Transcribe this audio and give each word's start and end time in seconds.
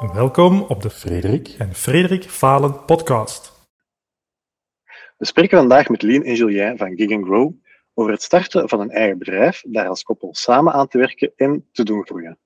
Welkom 0.00 0.62
op 0.62 0.82
de 0.82 0.90
Frederik 0.90 1.48
en 1.58 1.74
Frederik 1.74 2.24
Falen 2.24 2.84
podcast. 2.84 3.68
We 5.16 5.26
spreken 5.26 5.58
vandaag 5.58 5.88
met 5.88 6.02
Lien 6.02 6.24
en 6.24 6.34
Julien 6.34 6.76
van 6.76 6.96
Gig 6.96 7.24
Grow 7.24 7.52
over 7.94 8.12
het 8.12 8.22
starten 8.22 8.68
van 8.68 8.80
een 8.80 8.90
eigen 8.90 9.18
bedrijf, 9.18 9.62
daar 9.66 9.88
als 9.88 10.02
koppel 10.02 10.34
samen 10.34 10.72
aan 10.72 10.88
te 10.88 10.98
werken 10.98 11.32
en 11.36 11.68
te 11.72 11.84
doen 11.84 12.06
groeien. 12.06 12.38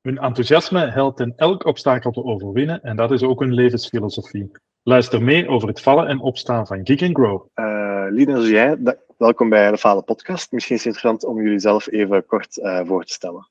Hun 0.00 0.18
enthousiasme 0.18 0.90
helpt 0.90 1.20
in 1.20 1.32
elk 1.36 1.64
obstakel 1.64 2.10
te 2.10 2.24
overwinnen 2.24 2.82
en 2.82 2.96
dat 2.96 3.10
is 3.10 3.22
ook 3.22 3.40
hun 3.40 3.54
levensfilosofie. 3.54 4.50
Luister 4.82 5.22
mee 5.22 5.48
over 5.48 5.68
het 5.68 5.80
vallen 5.80 6.06
en 6.06 6.20
opstaan 6.20 6.66
van 6.66 6.80
Gig 6.86 7.10
Grow. 7.12 7.46
Uh, 7.54 8.06
Lien 8.10 8.28
en 8.28 8.40
Julien, 8.40 8.96
welkom 9.16 9.48
bij 9.48 9.70
de 9.70 9.78
Falen 9.78 10.04
podcast. 10.04 10.52
Misschien 10.52 10.76
is 10.76 10.84
het 10.84 10.94
interessant 10.94 11.24
om 11.24 11.42
jullie 11.42 11.58
zelf 11.58 11.86
even 11.86 12.26
kort 12.26 12.56
uh, 12.56 12.80
voor 12.86 13.04
te 13.04 13.12
stellen. 13.12 13.48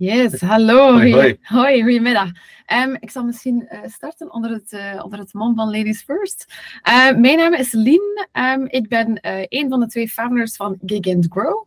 Yes, 0.00 0.40
hallo. 0.40 0.96
Hoi, 0.96 1.12
hoi. 1.12 1.38
hoi 1.56 1.82
goedemiddag. 1.82 2.30
Um, 2.66 2.96
ik 3.00 3.10
zal 3.10 3.24
misschien 3.24 3.68
uh, 3.72 3.78
starten 3.86 4.32
onder 4.32 4.50
het, 4.50 4.72
uh, 4.72 5.04
onder 5.04 5.18
het 5.18 5.32
mom 5.32 5.54
van 5.54 5.70
Ladies 5.70 6.02
First. 6.02 6.46
Uh, 6.88 7.12
mijn 7.16 7.36
naam 7.36 7.54
is 7.54 7.72
Lien. 7.72 8.26
Um, 8.32 8.66
ik 8.66 8.88
ben 8.88 9.18
een 9.48 9.68
van 9.68 9.80
de 9.80 9.86
twee 9.86 10.08
founders 10.08 10.56
van 10.56 10.78
Gig 10.86 11.14
and 11.14 11.26
Grow. 11.28 11.66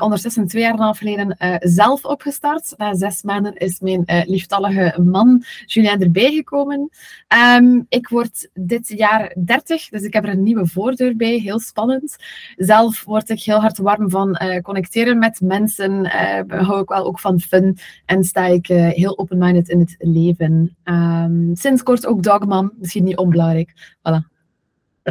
Ondertussen 0.00 0.46
twee 0.46 0.62
jaar 0.62 0.72
en 0.72 0.78
een 0.78 0.84
half 0.84 0.98
geleden 0.98 1.36
zelf 1.60 2.04
opgestart. 2.04 2.74
Na 2.76 2.94
zes 2.94 3.22
maanden 3.22 3.54
is 3.54 3.80
mijn 3.80 4.02
lieftallige 4.26 5.00
man 5.02 5.44
Julien 5.66 6.02
erbij 6.02 6.32
gekomen. 6.32 6.90
Um, 7.56 7.86
ik 7.88 8.08
word 8.08 8.48
dit 8.54 8.88
jaar 8.88 9.34
30, 9.44 9.88
dus 9.88 10.02
ik 10.02 10.12
heb 10.12 10.24
er 10.24 10.30
een 10.30 10.42
nieuwe 10.42 10.66
voordeur 10.66 11.16
bij. 11.16 11.38
Heel 11.38 11.60
spannend. 11.60 12.16
Zelf 12.56 13.04
word 13.04 13.28
ik 13.28 13.42
heel 13.42 13.60
hard 13.60 13.78
warm 13.78 14.10
van 14.10 14.38
connecteren 14.62 15.18
met 15.18 15.40
mensen. 15.40 16.06
hou 16.48 16.80
ik 16.80 16.88
wel 16.88 17.04
ook 17.04 17.18
van 17.18 17.40
fun. 17.40 17.78
En 18.04 18.24
sta 18.24 18.46
ik 18.46 18.66
heel 18.66 19.18
open-minded 19.18 19.68
in 19.68 19.80
het 19.80 19.94
leven. 19.98 20.76
Um, 20.84 21.50
sinds 21.54 21.82
kort 21.82 22.06
ook 22.06 22.22
dogman, 22.22 22.72
misschien 22.78 23.04
niet 23.04 23.16
onbelangrijk. 23.16 23.72
Voilà. 23.98 24.37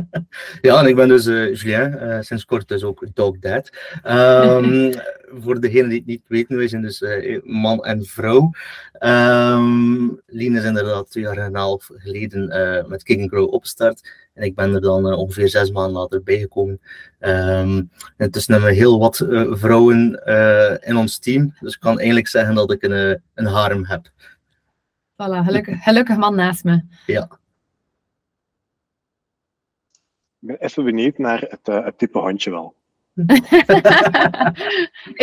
Ja, 0.61 0.79
en 0.79 0.87
ik 0.87 0.95
ben 0.95 1.07
dus 1.07 1.25
uh, 1.25 1.55
Julien, 1.55 1.93
uh, 2.01 2.21
sinds 2.21 2.45
kort 2.45 2.67
dus 2.67 2.83
ook 2.83 3.05
dog 3.13 3.39
dad. 3.39 3.69
Um, 4.05 4.93
voor 5.43 5.59
degenen 5.59 5.89
die 5.89 5.97
het 5.97 6.07
niet 6.07 6.21
weten, 6.27 6.57
wij 6.57 6.67
zijn 6.67 6.81
dus 6.81 7.01
uh, 7.01 7.41
man 7.43 7.85
en 7.85 8.05
vrouw. 8.05 8.51
Um, 8.99 10.21
Lien 10.25 10.55
is 10.55 10.63
inderdaad 10.63 11.11
twee 11.11 11.23
jaar 11.23 11.37
en 11.37 11.45
een 11.45 11.55
half 11.55 11.89
geleden 11.93 12.47
met 12.89 13.03
King 13.03 13.29
Grow 13.29 13.53
opgestart. 13.53 14.09
En 14.33 14.43
ik 14.43 14.55
ben 14.55 14.73
er 14.73 14.81
dan 14.81 15.13
ongeveer 15.13 15.49
zes 15.49 15.71
maanden 15.71 16.01
later 16.01 16.23
bijgekomen. 16.23 16.79
Um, 17.19 17.91
intussen 18.17 18.53
hebben 18.53 18.71
we 18.71 18.75
heel 18.75 18.99
wat 18.99 19.25
vrouwen 19.49 20.21
in 20.85 20.97
ons 20.97 21.19
team. 21.19 21.53
Dus 21.59 21.73
ik 21.73 21.79
kan 21.79 21.97
eigenlijk 21.97 22.27
zeggen 22.27 22.55
dat 22.55 22.71
ik 22.71 22.83
een, 22.83 23.21
een 23.33 23.45
harem 23.45 23.85
heb. 23.85 24.09
Voilà, 25.17 25.43
gelukkig, 25.45 25.83
gelukkig 25.83 26.17
man 26.17 26.35
naast 26.35 26.63
me. 26.63 26.81
Ja. 27.05 27.39
Ik 30.39 30.47
ben 30.47 30.57
even 30.57 30.83
benieuwd 30.83 31.17
naar 31.17 31.39
het, 31.39 31.67
uh, 31.67 31.85
het 31.85 31.97
type 31.97 32.19
hondje 32.19 32.51
wel. 32.51 32.75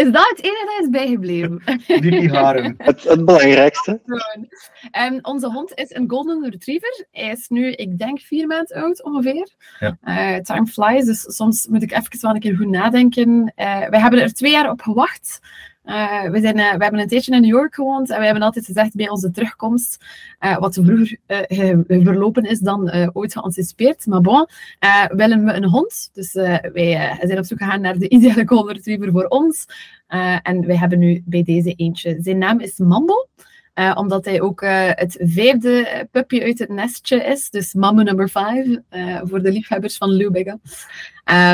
is 0.01 0.11
dat 0.12 0.29
het 0.29 0.41
enige 0.43 0.65
dat 0.65 0.81
is 0.81 0.89
bijgebleven? 0.91 1.62
Die 2.01 2.31
haren. 2.31 2.75
Het, 2.84 3.03
het 3.03 3.25
belangrijkste. 3.25 4.01
Um, 5.01 5.19
onze 5.23 5.51
hond 5.51 5.73
is 5.75 5.95
een 5.95 6.11
golden 6.11 6.51
retriever. 6.51 7.07
Hij 7.11 7.31
is 7.31 7.48
nu, 7.48 7.70
ik 7.73 7.98
denk, 7.98 8.20
vier 8.20 8.47
maanden 8.47 8.77
oud 8.77 9.05
ongeveer. 9.05 9.48
Ja. 9.79 9.97
Uh, 10.05 10.37
time 10.37 10.67
flies, 10.67 11.05
dus 11.05 11.37
soms 11.37 11.67
moet 11.67 11.83
ik 11.83 11.92
even 11.92 12.20
wel 12.20 12.35
een 12.35 12.41
keer 12.41 12.57
goed 12.57 12.69
nadenken. 12.69 13.31
Uh, 13.57 13.89
wij 13.89 14.01
hebben 14.01 14.20
er 14.20 14.33
twee 14.33 14.53
jaar 14.53 14.70
op 14.70 14.81
gewacht. 14.81 15.41
Uh, 15.84 16.30
we, 16.30 16.40
zijn, 16.40 16.58
uh, 16.58 16.74
we 16.74 16.82
hebben 16.82 17.00
een 17.00 17.08
tijdje 17.08 17.32
in 17.32 17.40
New 17.40 17.50
York 17.50 17.74
gewoond 17.74 18.10
en 18.10 18.18
we 18.18 18.24
hebben 18.24 18.42
altijd 18.42 18.66
gezegd 18.66 18.94
bij 18.94 19.08
onze 19.08 19.30
terugkomst, 19.30 20.04
uh, 20.40 20.58
wat 20.58 20.74
vroeger 20.74 21.18
verlopen 21.86 22.42
is 22.42 22.58
dan 22.58 23.10
ooit 23.12 23.32
geanticipeerd. 23.32 24.06
Maar 24.06 24.20
bon, 24.20 24.46
willen 25.08 25.44
we 25.44 25.52
een 25.52 25.64
hond. 25.64 26.10
Dus 26.12 26.32
wij 26.32 27.18
zijn 27.20 27.39
op 27.39 27.44
zoek 27.44 27.58
gegaan 27.58 27.80
naar 27.80 27.98
de 27.98 28.08
ideale 28.08 28.46
golden 28.46 28.74
retriever 28.74 29.11
voor 29.11 29.27
ons. 29.27 29.67
en 30.42 30.67
wij 30.67 30.77
hebben 30.77 30.98
nu 30.98 31.23
bij 31.24 31.42
deze 31.42 31.73
eentje. 31.73 32.17
Zijn 32.20 32.39
naam 32.39 32.61
is 32.61 32.78
Mambo. 32.78 33.28
Uh, 33.74 33.92
omdat 33.95 34.24
hij 34.24 34.40
ook 34.40 34.62
uh, 34.62 34.89
het 34.90 35.18
vijfde 35.20 36.07
puppy 36.11 36.40
uit 36.42 36.58
het 36.58 36.68
nestje 36.68 37.24
is. 37.24 37.51
Dus 37.51 37.74
Mambo 37.74 38.02
number 38.02 38.29
5 38.29 38.67
uh, 38.67 39.20
voor 39.24 39.42
de 39.42 39.52
liefhebbers 39.52 39.96
van 39.96 40.11
Lubega. 40.11 40.58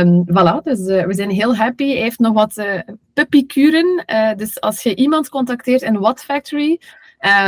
Um, 0.01 0.25
voilà, 0.27 0.63
dus 0.63 0.79
we 0.79 1.15
zijn 1.15 1.31
heel 1.31 1.57
happy. 1.57 1.87
Hij 1.87 2.01
heeft 2.01 2.19
nog 2.19 2.33
wat 2.33 2.65
puppykuren. 3.13 4.05
dus 4.37 4.61
als 4.61 4.83
je 4.83 4.95
iemand 4.95 5.29
contacteert 5.29 5.83
in 5.83 5.99
What 5.99 6.25
Factory, 6.25 6.81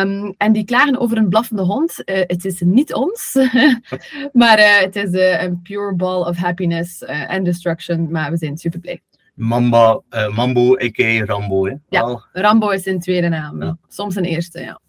Um, 0.00 0.34
en 0.36 0.52
die 0.52 0.64
klagen 0.64 0.98
over 0.98 1.16
een 1.16 1.28
blaffende 1.28 1.62
hond. 1.62 2.02
het 2.04 2.44
is 2.44 2.60
niet 2.60 2.94
ons, 2.94 3.36
maar 4.32 4.80
het 4.80 4.96
is 4.96 5.12
een 5.12 5.60
pure 5.62 5.94
ball 5.94 6.20
of 6.20 6.36
happiness 6.36 7.04
and 7.04 7.44
destruction. 7.44 8.10
Maar 8.10 8.30
we 8.30 8.36
zijn 8.36 8.58
super 8.58 8.80
blij. 8.80 9.00
Mamba, 9.34 10.02
uh, 10.10 10.36
Mambo, 10.36 10.74
a.k.a. 10.74 11.24
Rambo. 11.24 11.66
Hè? 11.66 11.74
Ja, 11.88 12.28
Rambo 12.32 12.68
is 12.68 12.82
zijn 12.82 13.00
tweede 13.00 13.28
naam. 13.28 13.62
Ja. 13.62 13.76
Soms 13.88 14.16
een 14.16 14.24
eerste, 14.24 14.60
ja. 14.60 14.80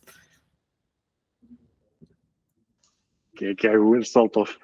Kijk, 3.34 3.60
ja, 3.60 3.76
goed, 3.76 3.94
dat 3.94 4.02
is 4.02 4.14
wel 4.14 4.30
tof. 4.30 4.60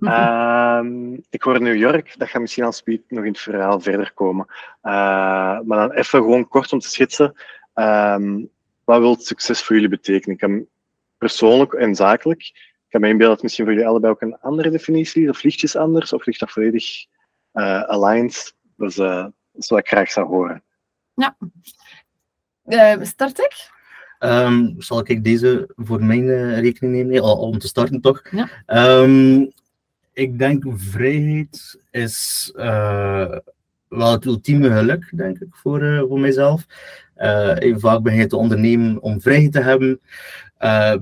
uh, 0.00 0.80
ik 1.30 1.42
hoor 1.42 1.60
New 1.60 1.76
York, 1.76 2.18
dat 2.18 2.28
gaat 2.28 2.40
misschien 2.40 2.64
als 2.64 2.76
speed 2.76 3.02
nog 3.08 3.24
in 3.24 3.30
het 3.30 3.40
verhaal 3.40 3.80
verder 3.80 4.12
komen. 4.12 4.46
Uh, 4.82 4.92
maar 5.60 5.78
dan 5.78 5.90
even 5.90 6.18
gewoon 6.18 6.48
kort 6.48 6.72
om 6.72 6.78
te 6.78 6.88
schetsen. 6.88 7.34
Um, 7.74 8.50
wat 8.84 9.00
wil 9.00 9.16
succes 9.16 9.62
voor 9.62 9.74
jullie 9.74 9.90
betekenen? 9.90 10.34
Ik 10.34 10.40
kan 10.40 10.66
persoonlijk 11.18 11.72
en 11.72 11.94
zakelijk. 11.94 12.42
Ik 12.42 12.86
kan 12.88 13.00
me 13.00 13.08
inbeelden 13.08 13.34
dat 13.34 13.42
misschien 13.42 13.64
voor 13.64 13.74
jullie 13.74 13.88
allebei 13.88 14.12
ook 14.12 14.22
een 14.22 14.38
andere 14.38 14.70
definitie 14.70 15.22
is, 15.22 15.28
of 15.28 15.42
ligt 15.42 15.76
anders, 15.76 16.12
of 16.12 16.26
ligt 16.26 16.40
dat 16.40 16.50
volledig 16.50 17.04
uh, 17.52 17.82
aligned? 17.82 18.54
Dus 18.80 18.96
uh, 18.96 19.22
dat 19.22 19.32
is 19.52 19.68
wat 19.68 19.78
ik 19.78 19.86
graag 19.86 20.10
zou 20.10 20.26
horen. 20.26 20.62
Ja. 21.14 21.36
Uh, 22.66 23.02
start 23.02 23.38
ik? 23.38 23.70
Um, 24.18 24.74
zal 24.78 25.00
ik 25.04 25.24
deze 25.24 25.70
voor 25.76 26.04
mijn 26.04 26.24
uh, 26.24 26.58
rekening 26.58 26.94
nemen? 26.94 27.22
Al, 27.22 27.36
om 27.36 27.58
te 27.58 27.68
starten 27.68 28.00
toch? 28.00 28.22
Ja. 28.30 28.48
Um, 29.02 29.52
ik 30.12 30.38
denk 30.38 30.64
vrijheid 30.68 31.84
is 31.90 32.50
wel 33.88 34.12
het 34.12 34.24
ultieme 34.24 34.70
geluk, 34.70 35.12
denk 35.16 35.38
ik, 35.38 35.48
voor, 35.50 36.04
voor 36.08 36.20
mijzelf. 36.20 36.66
even 37.58 37.80
vaak 37.80 38.02
begin 38.02 38.18
je 38.18 38.26
te 38.26 38.36
ondernemen 38.36 39.00
om 39.00 39.20
vrijheid 39.20 39.52
te 39.52 39.60
hebben. 39.60 40.00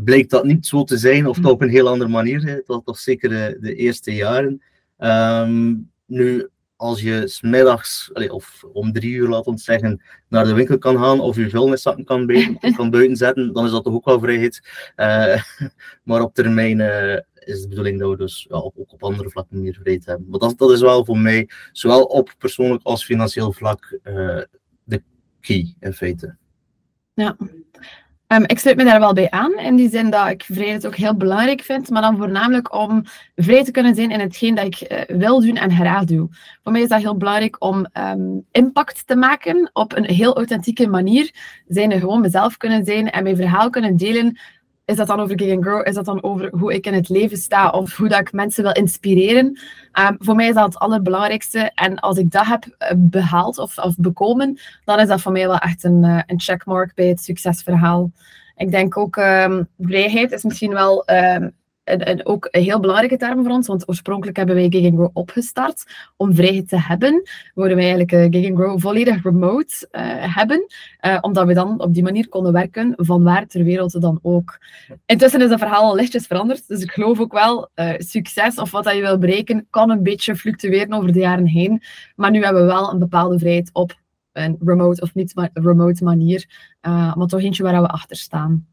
blijkt 0.04 0.30
dat 0.30 0.44
niet 0.44 0.66
zo 0.66 0.84
te 0.84 0.96
zijn, 0.96 1.26
of 1.26 1.40
toch 1.40 1.52
op 1.52 1.62
een 1.62 1.68
heel 1.68 1.88
andere 1.88 2.10
manier. 2.10 2.62
Dat 2.66 2.84
toch 2.84 2.98
zeker 2.98 3.28
de, 3.28 3.58
de 3.60 3.74
eerste 3.74 4.14
jaren. 4.14 4.62
Um, 4.98 5.90
nu, 6.06 6.48
als 6.78 7.00
je 7.00 7.28
smiddags, 7.28 8.12
of 8.12 8.64
om 8.72 8.92
drie 8.92 9.12
uur, 9.12 9.28
laat 9.28 9.46
ons 9.46 9.64
zeggen, 9.64 10.02
naar 10.28 10.44
de 10.44 10.54
winkel 10.54 10.78
kan 10.78 10.96
gaan 10.98 11.20
of 11.20 11.36
je 11.36 11.50
vuilniszakken 11.50 12.04
kan, 12.04 12.26
buiten, 12.26 12.74
kan 12.76 12.90
buiten 12.90 13.16
zetten, 13.16 13.52
dan 13.52 13.64
is 13.64 13.70
dat 13.70 13.84
toch 13.84 13.94
ook 13.94 14.04
wel 14.04 14.20
vrijheid. 14.20 14.60
Uh, 14.96 15.42
maar 16.08 16.22
op 16.22 16.34
termijn 16.34 16.78
uh, 16.78 17.18
is 17.34 17.62
de 17.62 17.68
bedoeling 17.68 17.98
dat 17.98 18.10
we 18.10 18.16
dus 18.16 18.46
ja, 18.48 18.56
ook 18.56 18.74
op 18.76 19.02
andere 19.02 19.30
vlakken 19.30 19.60
meer 19.60 19.74
vrijheid 19.74 20.06
hebben. 20.06 20.26
Maar 20.30 20.38
dat, 20.38 20.58
dat 20.58 20.70
is 20.70 20.80
wel 20.80 21.04
voor 21.04 21.18
mij, 21.18 21.48
zowel 21.72 22.02
op 22.04 22.34
persoonlijk 22.38 22.82
als 22.82 23.04
financieel 23.04 23.52
vlak, 23.52 23.98
uh, 24.04 24.42
de 24.84 25.02
key 25.40 25.74
in 25.80 25.92
feite. 25.92 26.36
Ja. 27.14 27.36
Um, 28.32 28.44
ik 28.46 28.58
sluit 28.58 28.76
me 28.76 28.84
daar 28.84 29.00
wel 29.00 29.12
bij 29.12 29.30
aan, 29.30 29.58
in 29.58 29.76
die 29.76 29.90
zin 29.90 30.10
dat 30.10 30.28
ik 30.28 30.44
vrijheid 30.44 30.86
ook 30.86 30.96
heel 30.96 31.16
belangrijk 31.16 31.60
vind, 31.60 31.90
maar 31.90 32.02
dan 32.02 32.16
voornamelijk 32.16 32.74
om 32.74 33.02
vrij 33.36 33.64
te 33.64 33.70
kunnen 33.70 33.94
zijn 33.94 34.10
in 34.10 34.20
hetgeen 34.20 34.54
dat 34.54 34.64
ik 34.64 34.92
uh, 34.92 35.18
wil 35.18 35.40
doen 35.40 35.56
en 35.56 35.70
graag 35.70 36.04
doe. 36.04 36.28
Voor 36.62 36.72
mij 36.72 36.80
is 36.80 36.88
dat 36.88 37.00
heel 37.00 37.16
belangrijk 37.16 37.56
om 37.58 37.86
um, 37.92 38.44
impact 38.52 39.06
te 39.06 39.16
maken 39.16 39.70
op 39.72 39.96
een 39.96 40.04
heel 40.04 40.36
authentieke 40.36 40.88
manier. 40.88 41.30
Zijn 41.68 41.92
er 41.92 42.00
gewoon 42.00 42.20
mezelf 42.20 42.56
kunnen 42.56 42.84
zijn 42.84 43.10
en 43.10 43.22
mijn 43.22 43.36
verhaal 43.36 43.70
kunnen 43.70 43.96
delen 43.96 44.38
is 44.88 44.96
dat 44.96 45.06
dan 45.06 45.20
over 45.20 45.38
Gig 45.38 45.60
Grow? 45.60 45.86
Is 45.86 45.94
dat 45.94 46.04
dan 46.04 46.22
over 46.22 46.50
hoe 46.50 46.74
ik 46.74 46.86
in 46.86 46.94
het 46.94 47.08
leven 47.08 47.36
sta 47.36 47.70
of 47.70 47.96
hoe 47.96 48.08
dat 48.08 48.20
ik 48.20 48.32
mensen 48.32 48.62
wil 48.62 48.72
inspireren? 48.72 49.44
Um, 49.44 50.16
voor 50.18 50.34
mij 50.34 50.48
is 50.48 50.54
dat 50.54 50.64
het 50.64 50.78
allerbelangrijkste. 50.78 51.70
En 51.74 51.98
als 51.98 52.18
ik 52.18 52.30
dat 52.30 52.46
heb 52.46 52.64
eh, 52.78 52.94
behaald 52.96 53.58
of, 53.58 53.78
of 53.78 53.96
bekomen, 53.96 54.58
dan 54.84 55.00
is 55.00 55.08
dat 55.08 55.20
voor 55.20 55.32
mij 55.32 55.46
wel 55.46 55.58
echt 55.58 55.84
een, 55.84 56.04
uh, 56.04 56.20
een 56.26 56.40
checkmark 56.40 56.94
bij 56.94 57.06
het 57.06 57.22
succesverhaal. 57.22 58.10
Ik 58.56 58.70
denk 58.70 58.96
ook, 58.96 59.16
um, 59.16 59.68
vrijheid 59.78 60.32
is 60.32 60.42
misschien 60.42 60.72
wel 60.72 61.04
um, 61.10 61.52
en, 61.88 62.26
ook 62.26 62.48
een 62.50 62.62
heel 62.62 62.80
belangrijke 62.80 63.16
term 63.16 63.42
voor 63.42 63.52
ons, 63.52 63.66
want 63.66 63.88
oorspronkelijk 63.88 64.36
hebben 64.36 64.54
wij 64.54 64.66
Gig 64.70 64.94
Grow 64.94 65.10
opgestart 65.12 65.84
om 66.16 66.34
vrijheid 66.34 66.68
te 66.68 66.80
hebben. 66.80 67.22
Wouden 67.54 67.76
wij 67.76 67.94
eigenlijk 67.94 68.34
uh, 68.34 68.42
Gig 68.42 68.54
Grow 68.54 68.80
volledig 68.80 69.22
remote 69.22 69.88
uh, 69.92 70.02
hebben, 70.34 70.66
uh, 71.06 71.18
omdat 71.20 71.46
we 71.46 71.54
dan 71.54 71.80
op 71.80 71.94
die 71.94 72.02
manier 72.02 72.28
konden 72.28 72.52
werken 72.52 72.92
van 72.96 73.22
waar 73.22 73.46
ter 73.46 73.64
wereld 73.64 74.00
dan 74.00 74.18
ook. 74.22 74.58
Intussen 75.06 75.40
is 75.40 75.48
dat 75.48 75.58
verhaal 75.58 75.82
al 75.82 75.94
lichtjes 75.94 76.26
veranderd, 76.26 76.68
dus 76.68 76.82
ik 76.82 76.90
geloof 76.90 77.20
ook 77.20 77.32
wel, 77.32 77.68
succes 77.98 78.54
of 78.54 78.70
wat 78.70 78.84
dat 78.84 78.94
je 78.94 79.00
wil 79.00 79.18
bereiken, 79.18 79.66
kan 79.70 79.90
een 79.90 80.02
beetje 80.02 80.36
fluctueren 80.36 80.92
over 80.92 81.12
de 81.12 81.18
jaren 81.18 81.46
heen, 81.46 81.82
maar 82.16 82.30
nu 82.30 82.42
hebben 82.42 82.62
we 82.62 82.68
wel 82.68 82.92
een 82.92 82.98
bepaalde 82.98 83.38
vrijheid 83.38 83.70
op 83.72 83.98
een 84.32 84.56
remote 84.64 85.00
of 85.00 85.14
niet 85.14 85.50
remote 85.52 86.04
manier, 86.04 86.46
maar 86.80 87.26
toch 87.26 87.40
eentje 87.40 87.62
waar 87.62 87.82
we 87.82 87.88
achter 87.88 88.16
staan. 88.16 88.66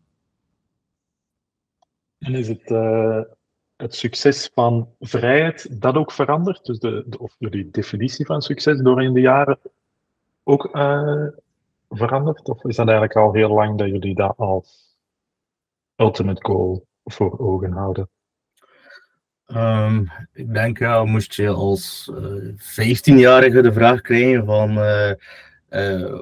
En 2.26 2.36
is 2.36 2.48
het, 2.48 2.70
uh, 2.70 3.22
het 3.76 3.96
succes 3.96 4.50
van 4.54 4.90
vrijheid 5.00 5.82
dat 5.82 5.96
ook 5.96 6.12
veranderd? 6.12 6.66
Dus 6.66 6.80
de, 6.80 7.06
of 7.20 7.36
jullie 7.38 7.70
definitie 7.72 8.26
van 8.26 8.42
succes 8.42 8.80
door 8.82 9.04
in 9.04 9.14
de 9.14 9.20
jaren 9.20 9.60
ook 10.44 10.76
uh, 10.76 11.28
veranderd? 11.90 12.50
Of 12.50 12.64
is 12.64 12.76
dat 12.76 12.88
eigenlijk 12.88 13.18
al 13.18 13.34
heel 13.34 13.50
lang 13.50 13.78
dat 13.78 13.88
jullie 13.88 14.16
dat 14.16 14.34
als 14.38 14.98
ultimate 15.96 16.46
goal 16.46 16.86
voor 17.04 17.40
ogen 17.40 17.72
houden? 17.72 18.10
Um, 19.48 20.12
ik 20.34 20.54
denk, 20.54 21.06
moest 21.06 21.34
je 21.34 21.50
als 21.50 22.12
uh, 22.14 22.54
15-jarige 22.56 23.62
de 23.62 23.74
vraag 23.74 24.02
krijgen 24.02 24.46
van 24.46 24.74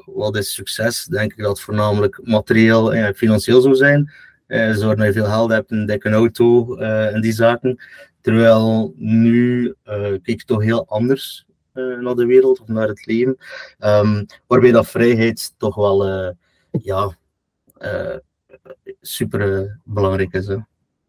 wat 0.05 0.35
is 0.35 0.53
succes, 0.53 1.05
denk 1.05 1.31
ik 1.31 1.43
dat 1.43 1.61
voornamelijk 1.61 2.19
materieel 2.23 2.93
en 2.93 3.15
financieel 3.15 3.61
zou 3.61 3.75
zijn. 3.75 4.11
Zorg 4.47 5.03
je 5.05 5.13
veel 5.13 5.25
geld 5.25 5.51
hebt, 5.51 5.71
een 5.71 5.85
dikke 5.85 6.09
auto 6.09 6.75
en 6.77 7.21
die 7.21 7.31
zaken. 7.31 7.79
Terwijl 8.21 8.93
nu 8.97 9.75
kijk 9.83 10.27
ik 10.27 10.43
toch 10.43 10.63
heel 10.63 10.87
anders 10.87 11.45
naar 11.73 12.15
de 12.15 12.25
wereld 12.25 12.59
of 12.59 12.67
naar 12.67 12.87
het 12.87 13.05
leven. 13.05 13.37
Um, 13.79 14.25
waarbij 14.47 14.71
dat 14.71 14.87
vrijheid 14.87 15.53
toch 15.57 15.75
wel 15.75 16.07
ja, 16.71 17.17
super 19.01 19.77
belangrijk 19.83 20.33
is. 20.33 20.47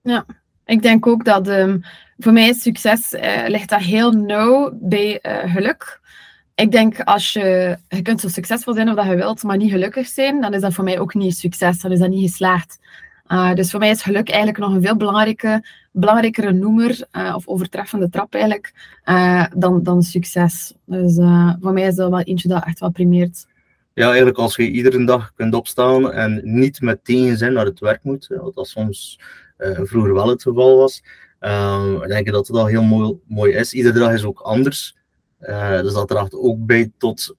Ja. 0.03 0.27
Ik 0.67 0.83
denk 0.83 1.07
ook 1.07 1.25
dat 1.25 1.49
um, 1.49 1.83
voor 2.19 2.33
mij 2.33 2.53
succes 2.53 3.11
ligt 3.47 3.69
dat 3.69 3.81
heel 3.81 4.13
nauw 4.13 4.79
bij 4.81 5.19
uh, 5.23 5.53
geluk. 5.53 6.01
Ik 6.55 6.71
denk 6.73 7.01
als 7.01 7.33
je, 7.33 7.77
je 7.89 8.03
kunt 8.03 8.21
zo 8.21 8.29
succesvol 8.29 8.75
zijn 8.75 8.89
of 8.89 8.95
dat 8.95 9.07
je 9.07 9.15
wilt, 9.15 9.43
maar 9.43 9.57
niet 9.57 9.71
gelukkig 9.71 10.07
zijn, 10.07 10.41
dan 10.41 10.55
is 10.55 10.61
dat 10.61 10.73
voor 10.73 10.85
mij 10.85 10.99
ook 10.99 11.15
niet 11.15 11.37
succes, 11.37 11.81
dan 11.81 11.93
is 11.93 11.99
dat 11.99 12.09
niet 12.09 12.31
geslaagd. 12.31 12.79
Uh, 13.33 13.55
dus 13.55 13.71
voor 13.71 13.81
mij 13.81 13.91
is 13.91 14.03
geluk 14.03 14.29
eigenlijk 14.29 14.59
nog 14.59 14.75
een 14.75 14.83
veel 14.83 14.97
belangrijke, 14.97 15.65
belangrijkere 15.93 16.53
noemer 16.53 17.07
of 17.35 17.49
overtreffende 17.49 18.09
trap 18.09 18.35
eigenlijk 18.35 18.99
dan, 19.57 19.83
dan 19.83 20.03
succes. 20.03 20.75
Dus 20.85 21.15
voor 21.61 21.73
mij 21.73 21.87
is 21.87 21.95
dat 21.95 22.11
wel 22.11 22.21
eentje 22.21 22.49
dat 22.49 22.65
echt 22.65 22.81
wel 22.81 22.91
primeert. 22.91 23.47
Ja, 23.95 24.07
eigenlijk 24.07 24.39
als 24.39 24.57
je 24.57 24.71
iedere 24.71 25.05
dag 25.05 25.33
kunt 25.35 25.55
opstaan 25.55 26.13
en 26.13 26.41
niet 26.43 26.81
met 26.81 27.05
tegenzin 27.05 27.53
naar 27.53 27.65
het 27.65 27.81
werk 27.81 28.03
moet, 28.03 28.27
wat 28.41 28.55
dat 28.55 28.67
soms 28.67 29.21
vroeger 29.59 30.15
wel 30.15 30.29
het 30.29 30.43
geval 30.43 30.77
was. 30.77 31.03
Ik 32.03 32.09
denk 32.09 32.33
dat 32.33 32.47
het 32.47 32.57
al 32.57 32.67
heel 32.67 32.83
mooi, 32.83 33.19
mooi 33.27 33.53
is. 33.53 33.73
Iedere 33.73 33.99
dag 33.99 34.13
is 34.13 34.25
ook 34.25 34.41
anders. 34.41 34.97
Dus 35.83 35.93
dat 35.93 36.09
draagt 36.09 36.35
ook 36.35 36.67
bij 36.67 36.93
tot 36.99 37.37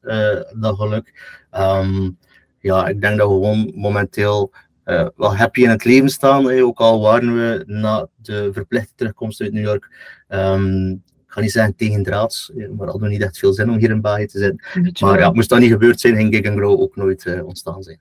dat 0.59 0.75
geluk. 0.75 1.37
Um, 1.57 2.17
ja, 2.59 2.87
ik 2.87 3.01
denk 3.01 3.17
dat 3.17 3.27
we 3.27 3.33
gewoon 3.33 3.71
momenteel 3.75 4.51
uh, 4.85 5.07
wel 5.15 5.35
happy 5.35 5.61
in 5.61 5.69
het 5.69 5.83
leven 5.83 6.09
staan. 6.09 6.45
Hè, 6.45 6.63
ook 6.63 6.79
al 6.79 7.01
waren 7.01 7.35
we 7.35 7.63
na 7.65 8.07
de 8.15 8.49
verplichte 8.53 8.93
terugkomst 8.95 9.41
uit 9.41 9.53
New 9.53 9.63
York. 9.63 9.89
Um, 10.29 10.91
ik 10.91 11.31
ga 11.31 11.41
niet 11.41 11.51
zeggen 11.51 11.75
tegen 11.75 12.03
draads, 12.03 12.51
maar 12.55 12.87
hadden 12.87 13.01
we 13.01 13.07
niet 13.07 13.21
echt 13.21 13.37
veel 13.37 13.53
zin 13.53 13.69
om 13.69 13.77
hier 13.77 13.89
in 13.89 14.01
België 14.01 14.25
te 14.25 14.37
zijn. 14.37 14.61
Maar 14.99 15.19
ja, 15.19 15.31
moest 15.31 15.49
dat 15.49 15.59
niet 15.59 15.71
gebeurd 15.71 15.99
zijn, 15.99 16.15
ging 16.15 16.35
Gig 16.35 16.53
Grow 16.53 16.81
ook 16.81 16.95
nooit 16.95 17.41
ontstaan 17.43 17.83
zijn. 17.83 17.99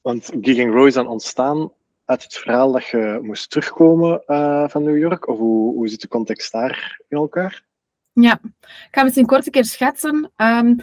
Want 0.00 0.30
Gig 0.40 0.56
Grow 0.56 0.86
is 0.86 0.94
dan 0.94 1.06
ontstaan 1.06 1.72
uit 2.04 2.22
het 2.22 2.34
verhaal 2.34 2.72
dat 2.72 2.86
je 2.86 3.18
moest 3.22 3.50
terugkomen 3.50 4.22
uh, 4.26 4.68
van 4.68 4.82
New 4.82 4.98
York? 4.98 5.28
Of 5.28 5.38
hoe, 5.38 5.74
hoe 5.74 5.88
zit 5.88 6.00
de 6.00 6.08
context 6.08 6.52
daar 6.52 7.00
in 7.08 7.16
elkaar? 7.16 7.64
Ja, 8.12 8.40
ik 8.62 8.88
ga 8.90 9.04
het 9.04 9.16
een 9.16 9.26
korte 9.26 9.50
keer 9.50 9.64
schetsen. 9.64 10.32
Um, 10.36 10.76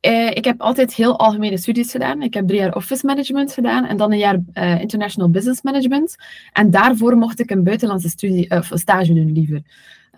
eh, 0.00 0.30
ik 0.30 0.44
heb 0.44 0.60
altijd 0.60 0.94
heel 0.94 1.18
algemene 1.18 1.58
studies 1.58 1.90
gedaan. 1.90 2.22
Ik 2.22 2.34
heb 2.34 2.46
drie 2.46 2.60
jaar 2.60 2.74
office 2.74 3.06
management 3.06 3.52
gedaan 3.52 3.86
en 3.86 3.96
dan 3.96 4.12
een 4.12 4.18
jaar 4.18 4.38
uh, 4.54 4.80
international 4.80 5.30
business 5.30 5.62
management. 5.62 6.16
En 6.52 6.70
daarvoor 6.70 7.16
mocht 7.16 7.40
ik 7.40 7.50
een 7.50 7.64
buitenlandse 7.64 8.08
studie, 8.08 8.50
of 8.50 8.70
stage 8.74 9.14
doen 9.14 9.32
liever. 9.32 9.62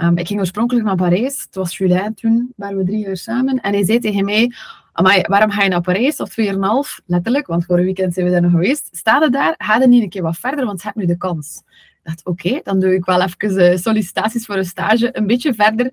Um, 0.03 0.19
ik 0.19 0.27
ging 0.27 0.41
oorspronkelijk 0.41 0.87
naar 0.87 0.97
Parijs. 0.97 1.43
Het 1.43 1.55
was 1.55 1.79
Julien 1.79 2.15
toen, 2.15 2.53
waren 2.56 2.77
we 2.77 2.85
drie 2.85 2.99
jaar 2.99 3.17
samen. 3.17 3.61
En 3.61 3.73
hij 3.73 3.85
zei 3.85 3.99
tegen 3.99 4.25
mij, 4.25 4.53
Amai, 4.93 5.23
waarom 5.27 5.50
ga 5.50 5.62
je 5.62 5.69
naar 5.69 5.81
Parijs 5.81 6.17
of 6.17 6.35
2,5? 6.41 7.05
Letterlijk, 7.06 7.47
want 7.47 7.65
vorige 7.65 7.85
weekend 7.85 8.15
zijn 8.15 8.27
we 8.27 8.32
daar 8.32 8.43
nog 8.43 8.50
geweest. 8.50 8.88
Sta 8.93 9.23
er 9.23 9.31
daar, 9.31 9.55
ga 9.59 9.81
er 9.81 9.88
niet 9.88 10.03
een 10.03 10.09
keer 10.09 10.23
wat 10.23 10.37
verder, 10.37 10.65
want 10.65 10.81
je 10.81 10.87
hebt 10.87 10.99
nu 10.99 11.06
de 11.06 11.17
kans. 11.17 11.62
Ik 11.67 12.00
dacht, 12.03 12.25
oké, 12.25 12.61
dan 12.62 12.81
doe 12.81 12.94
ik 12.94 13.05
wel 13.05 13.23
even 13.23 13.79
sollicitaties 13.79 14.47
voor 14.47 14.56
een 14.56 14.65
stage 14.65 15.17
een 15.17 15.27
beetje 15.27 15.55
verder. 15.55 15.91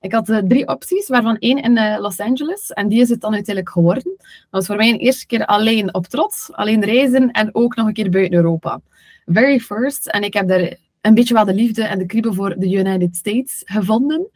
Ik 0.00 0.12
had 0.12 0.28
uh, 0.28 0.38
drie 0.38 0.68
opties, 0.68 1.08
waarvan 1.08 1.36
één 1.38 1.62
in 1.62 1.76
uh, 1.76 1.96
Los 1.98 2.20
Angeles. 2.20 2.72
En 2.72 2.88
die 2.88 3.00
is 3.00 3.08
het 3.08 3.20
dan 3.20 3.34
uiteindelijk 3.34 3.74
geworden. 3.74 4.14
Dat 4.16 4.46
was 4.50 4.66
voor 4.66 4.76
mij 4.76 4.88
een 4.88 4.98
eerste 4.98 5.26
keer 5.26 5.46
alleen 5.46 5.94
op 5.94 6.06
trots, 6.06 6.52
alleen 6.52 6.84
reizen 6.84 7.30
en 7.30 7.54
ook 7.54 7.76
nog 7.76 7.86
een 7.86 7.92
keer 7.92 8.10
buiten 8.10 8.36
Europa. 8.36 8.80
Very 9.26 9.60
first. 9.60 10.08
En 10.08 10.22
ik 10.22 10.34
heb 10.34 10.48
daar 10.48 10.76
een 11.00 11.14
beetje 11.14 11.34
wel 11.34 11.44
de 11.44 11.54
liefde 11.54 11.82
en 11.82 11.98
de 11.98 12.06
kriebel 12.06 12.34
voor 12.34 12.54
de 12.58 12.70
United 12.70 13.16
States 13.16 13.62
gevonden. 13.64 14.28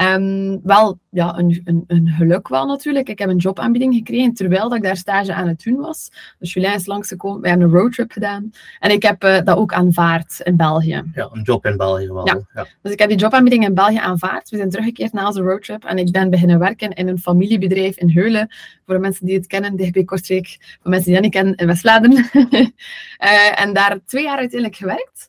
Um, 0.00 0.60
wel, 0.62 0.98
ja, 1.10 1.38
een, 1.38 1.60
een, 1.64 1.84
een, 1.86 2.08
geluk 2.08 2.48
wel 2.48 2.66
natuurlijk. 2.66 3.08
Ik 3.08 3.18
heb 3.18 3.28
een 3.28 3.36
jobaanbieding 3.36 3.94
gekregen 3.94 4.34
terwijl 4.34 4.68
dat 4.68 4.78
ik 4.78 4.82
daar 4.82 4.96
stage 4.96 5.34
aan 5.34 5.48
het 5.48 5.62
doen 5.62 5.76
was. 5.76 6.10
Dus 6.38 6.52
Julien 6.52 6.74
is 6.74 6.86
langsgekomen, 6.86 7.40
we 7.40 7.48
hebben 7.48 7.66
een 7.66 7.74
roadtrip 7.74 8.12
gedaan. 8.12 8.50
En 8.78 8.90
ik 8.90 9.02
heb 9.02 9.24
uh, 9.24 9.40
dat 9.44 9.56
ook 9.56 9.72
aanvaard 9.72 10.40
in 10.42 10.56
België. 10.56 11.02
Ja, 11.14 11.28
een 11.32 11.42
job 11.42 11.66
in 11.66 11.76
België 11.76 12.12
wel. 12.12 12.26
Ja. 12.26 12.40
ja. 12.54 12.66
Dus 12.82 12.92
ik 12.92 12.98
heb 12.98 13.08
die 13.08 13.18
jobaanbieding 13.18 13.64
in 13.64 13.74
België 13.74 13.98
aanvaard. 13.98 14.50
We 14.50 14.56
zijn 14.56 14.70
teruggekeerd 14.70 15.12
na 15.12 15.26
onze 15.26 15.42
roadtrip 15.42 15.84
en 15.84 15.98
ik 15.98 16.10
ben 16.10 16.30
beginnen 16.30 16.58
werken 16.58 16.92
in 16.92 17.08
een 17.08 17.18
familiebedrijf 17.18 17.96
in 17.96 18.10
Heulen. 18.10 18.54
Voor 18.86 18.94
de 18.94 19.00
mensen 19.00 19.26
die 19.26 19.36
het 19.36 19.46
kennen, 19.46 19.76
dichtbij 19.76 20.04
Kortrijk. 20.04 20.76
Voor 20.82 20.90
mensen 20.90 21.04
die 21.04 21.14
dat 21.14 21.22
niet 21.22 21.32
kennen, 21.32 21.54
in 21.54 21.66
West-Vlaanderen. 21.66 22.28
uh, 22.32 23.60
en 23.62 23.72
daar 23.72 23.98
twee 24.06 24.22
jaar 24.22 24.38
uiteindelijk 24.38 24.76
gewerkt. 24.76 25.27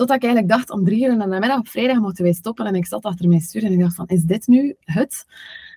Totdat 0.00 0.16
ik 0.16 0.24
eigenlijk 0.24 0.52
dacht, 0.52 0.70
om 0.70 0.84
drie 0.84 1.04
uur 1.04 1.12
in 1.12 1.18
de 1.18 1.26
namiddag 1.26 1.58
op 1.58 1.68
vrijdag 1.68 1.98
moeten 1.98 2.24
wij 2.24 2.32
stoppen. 2.32 2.66
En 2.66 2.74
ik 2.74 2.86
zat 2.86 3.04
achter 3.04 3.28
mijn 3.28 3.40
stuur 3.40 3.64
en 3.64 3.72
ik 3.72 3.80
dacht 3.80 3.94
van, 3.94 4.06
is 4.06 4.22
dit 4.22 4.46
nu 4.46 4.76
het? 4.84 5.26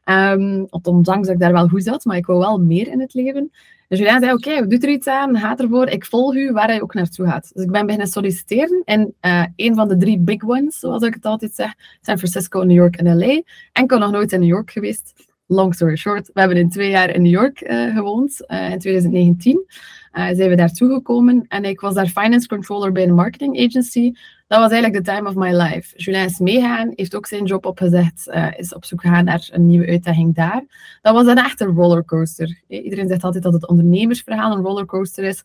Um, 0.05 0.67
ondanks 0.69 1.27
dat 1.27 1.35
ik 1.35 1.39
daar 1.39 1.51
wel 1.51 1.67
goed 1.67 1.83
zat, 1.83 2.05
maar 2.05 2.17
ik 2.17 2.25
wou 2.25 2.39
wel 2.39 2.59
meer 2.59 2.87
in 2.87 2.99
het 2.99 3.13
leven. 3.13 3.51
Dus 3.87 3.99
Julian 3.99 4.19
zei, 4.19 4.33
oké, 4.33 4.49
okay, 4.49 4.67
doe 4.67 4.79
er 4.79 4.89
iets 4.89 5.07
aan, 5.07 5.37
ga 5.37 5.57
ervoor. 5.57 5.87
Ik 5.87 6.05
volg 6.05 6.35
u 6.35 6.51
waar 6.51 6.67
hij 6.67 6.81
ook 6.81 6.93
naartoe 6.93 7.27
gaat. 7.27 7.51
Dus 7.53 7.63
ik 7.63 7.71
ben 7.71 7.85
beginnen 7.85 8.07
solliciteren 8.07 8.81
in 8.85 9.13
uh, 9.21 9.45
een 9.55 9.75
van 9.75 9.87
de 9.87 9.97
drie 9.97 10.19
big 10.19 10.43
ones, 10.43 10.79
zoals 10.79 11.03
ik 11.03 11.13
het 11.13 11.25
altijd 11.25 11.55
zeg. 11.55 11.73
San 12.01 12.17
Francisco, 12.17 12.59
New 12.59 12.77
York 12.77 12.95
en 12.95 13.17
LA. 13.17 13.41
En 13.71 13.83
ik 13.83 13.89
was 13.89 13.99
nog 13.99 14.11
nooit 14.11 14.31
in 14.31 14.39
New 14.39 14.49
York 14.49 14.71
geweest. 14.71 15.13
Long 15.47 15.73
story 15.73 15.95
short, 15.95 16.29
we 16.33 16.39
hebben 16.39 16.57
in 16.57 16.69
twee 16.69 16.89
jaar 16.89 17.09
in 17.09 17.21
New 17.21 17.31
York 17.31 17.61
uh, 17.61 17.95
gewoond, 17.95 18.43
uh, 18.47 18.71
in 18.71 18.79
2019. 18.79 19.65
Uh, 20.13 20.27
zijn 20.33 20.49
we 20.49 20.55
daartoe 20.55 20.93
gekomen 20.93 21.45
en 21.47 21.63
ik 21.65 21.79
was 21.79 21.93
daar 21.93 22.07
finance 22.07 22.47
controller 22.47 22.91
bij 22.91 23.03
een 23.03 23.13
marketing 23.13 23.65
agency. 23.65 24.11
Dat 24.47 24.59
was 24.59 24.71
eigenlijk 24.71 25.05
the 25.05 25.11
time 25.11 25.29
of 25.29 25.35
my 25.35 25.51
life. 25.51 25.97
Julien 25.97 26.25
is 26.25 26.39
meegaan, 26.39 26.91
heeft 26.95 27.15
ook 27.15 27.25
zijn 27.25 27.45
job 27.45 27.65
opgezegd, 27.65 28.27
uh, 28.27 28.47
is 28.57 28.73
op 28.73 28.85
zoek 28.85 29.01
gegaan 29.01 29.25
naar 29.25 29.47
een 29.51 29.65
nieuwe 29.65 29.87
uitdaging 29.87 30.35
daar. 30.35 30.63
Dat 31.01 31.13
was 31.13 31.27
een 31.27 31.37
echte 31.37 31.65
rollercoaster. 31.65 32.61
Iedereen 32.67 33.07
zegt 33.07 33.23
altijd 33.23 33.43
dat 33.43 33.53
het 33.53 33.67
ondernemersverhaal 33.67 34.57
een 34.57 34.63
rollercoaster 34.63 35.23
is, 35.23 35.43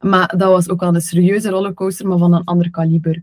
maar 0.00 0.34
dat 0.36 0.50
was 0.50 0.68
ook 0.68 0.80
wel 0.80 0.94
een 0.94 1.00
serieuze 1.00 1.50
rollercoaster, 1.50 2.08
maar 2.08 2.18
van 2.18 2.32
een 2.32 2.44
ander 2.44 2.70
kaliber. 2.70 3.22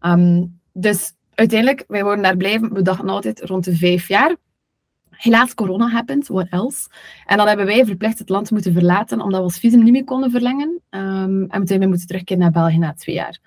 Um, 0.00 0.60
dus 0.72 1.12
uiteindelijk, 1.34 1.84
wij 1.88 2.02
worden 2.02 2.22
daar 2.22 2.36
blijven, 2.36 2.72
we 2.72 2.82
dachten 2.82 3.08
altijd 3.08 3.40
rond 3.40 3.64
de 3.64 3.76
vijf 3.76 4.08
jaar. 4.08 4.36
Helaas, 5.20 5.54
corona 5.54 5.88
happened, 5.88 6.28
what 6.28 6.46
else? 6.50 6.88
En 7.26 7.36
dan 7.36 7.46
hebben 7.46 7.66
wij 7.66 7.84
verplicht 7.84 8.18
het 8.18 8.28
land 8.28 8.50
moeten 8.50 8.72
verlaten, 8.72 9.20
omdat 9.20 9.38
we 9.38 9.44
ons 9.44 9.58
visum 9.58 9.82
niet 9.82 9.92
meer 9.92 10.04
konden 10.04 10.30
verlengen. 10.30 10.80
Um, 10.90 11.44
en 11.50 11.58
meteen 11.58 11.80
we 11.80 11.86
moeten 11.86 12.06
terugkeren 12.06 12.42
naar 12.42 12.50
België 12.50 12.78
na 12.78 12.94
twee 12.94 13.14
jaar. 13.14 13.38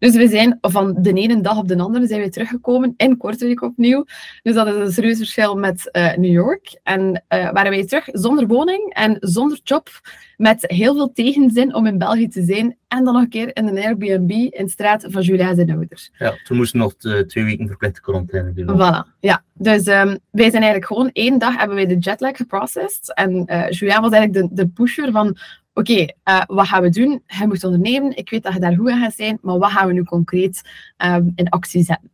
Dus 0.00 0.16
we 0.16 0.28
zijn 0.28 0.58
van 0.60 0.96
de 0.98 1.12
ene 1.12 1.40
dag 1.40 1.58
op 1.58 1.68
de 1.68 1.78
andere 1.78 2.06
zijn 2.06 2.20
we 2.20 2.28
teruggekomen 2.28 2.94
in 2.96 3.16
Kortrijk 3.16 3.62
opnieuw. 3.62 4.04
Dus 4.42 4.54
dat 4.54 4.66
is 4.66 4.74
een 4.74 4.92
serieus 4.92 5.16
verschil 5.16 5.54
met 5.54 5.88
uh, 5.92 6.14
New 6.16 6.32
York. 6.32 6.80
En 6.82 7.00
uh, 7.00 7.50
waren 7.50 7.70
wij 7.70 7.86
terug 7.86 8.08
zonder 8.12 8.46
woning 8.46 8.92
en 8.92 9.16
zonder 9.20 9.60
job, 9.62 9.88
met 10.36 10.64
heel 10.66 10.94
veel 10.94 11.12
tegenzin 11.12 11.74
om 11.74 11.86
in 11.86 11.98
België 11.98 12.28
te 12.28 12.42
zijn. 12.42 12.76
En 12.88 13.04
dan 13.04 13.14
nog 13.14 13.22
een 13.22 13.28
keer 13.28 13.56
in 13.56 13.66
een 13.66 13.78
Airbnb 13.78 14.30
in 14.30 14.64
de 14.64 14.70
straat 14.70 15.06
van 15.08 15.22
Julia 15.22 15.54
zijn 15.54 15.70
ouders. 15.70 16.10
Ja, 16.18 16.34
toen 16.44 16.56
moesten 16.56 16.78
we 16.78 16.84
nog 16.84 16.96
de, 16.96 17.26
twee 17.26 17.44
weken 17.44 17.66
verplichte 17.66 18.00
quarantaine 18.00 18.52
doen. 18.52 18.76
Voilà, 18.76 19.18
ja. 19.20 19.42
Dus 19.54 19.86
um, 19.86 20.18
wij 20.30 20.50
zijn 20.50 20.62
eigenlijk 20.62 20.86
gewoon 20.86 21.10
één 21.12 21.38
dag 21.38 21.56
hebben 21.56 21.76
wij 21.76 21.86
de 21.86 21.98
jetlag 21.98 22.36
geprocessed. 22.36 23.14
En 23.14 23.30
uh, 23.46 23.70
Julia 23.70 24.00
was 24.00 24.12
eigenlijk 24.12 24.48
de, 24.48 24.62
de 24.62 24.68
pusher 24.68 25.10
van 25.10 25.36
oké, 25.80 26.06
uh, 26.24 26.42
wat 26.46 26.66
gaan 26.66 26.82
we 26.82 26.88
doen? 26.88 27.22
Je 27.26 27.46
moet 27.46 27.64
ondernemen. 27.64 28.16
Ik 28.16 28.30
weet 28.30 28.42
dat 28.42 28.52
je 28.52 28.60
daar 28.60 28.76
goed 28.76 28.90
aan 28.90 29.00
gaat 29.00 29.14
zijn, 29.14 29.38
maar 29.42 29.58
wat 29.58 29.70
gaan 29.70 29.86
we 29.86 29.92
nu 29.92 30.04
concreet 30.04 30.62
um, 30.98 31.32
in 31.34 31.48
actie 31.48 31.84
zetten? 31.84 32.10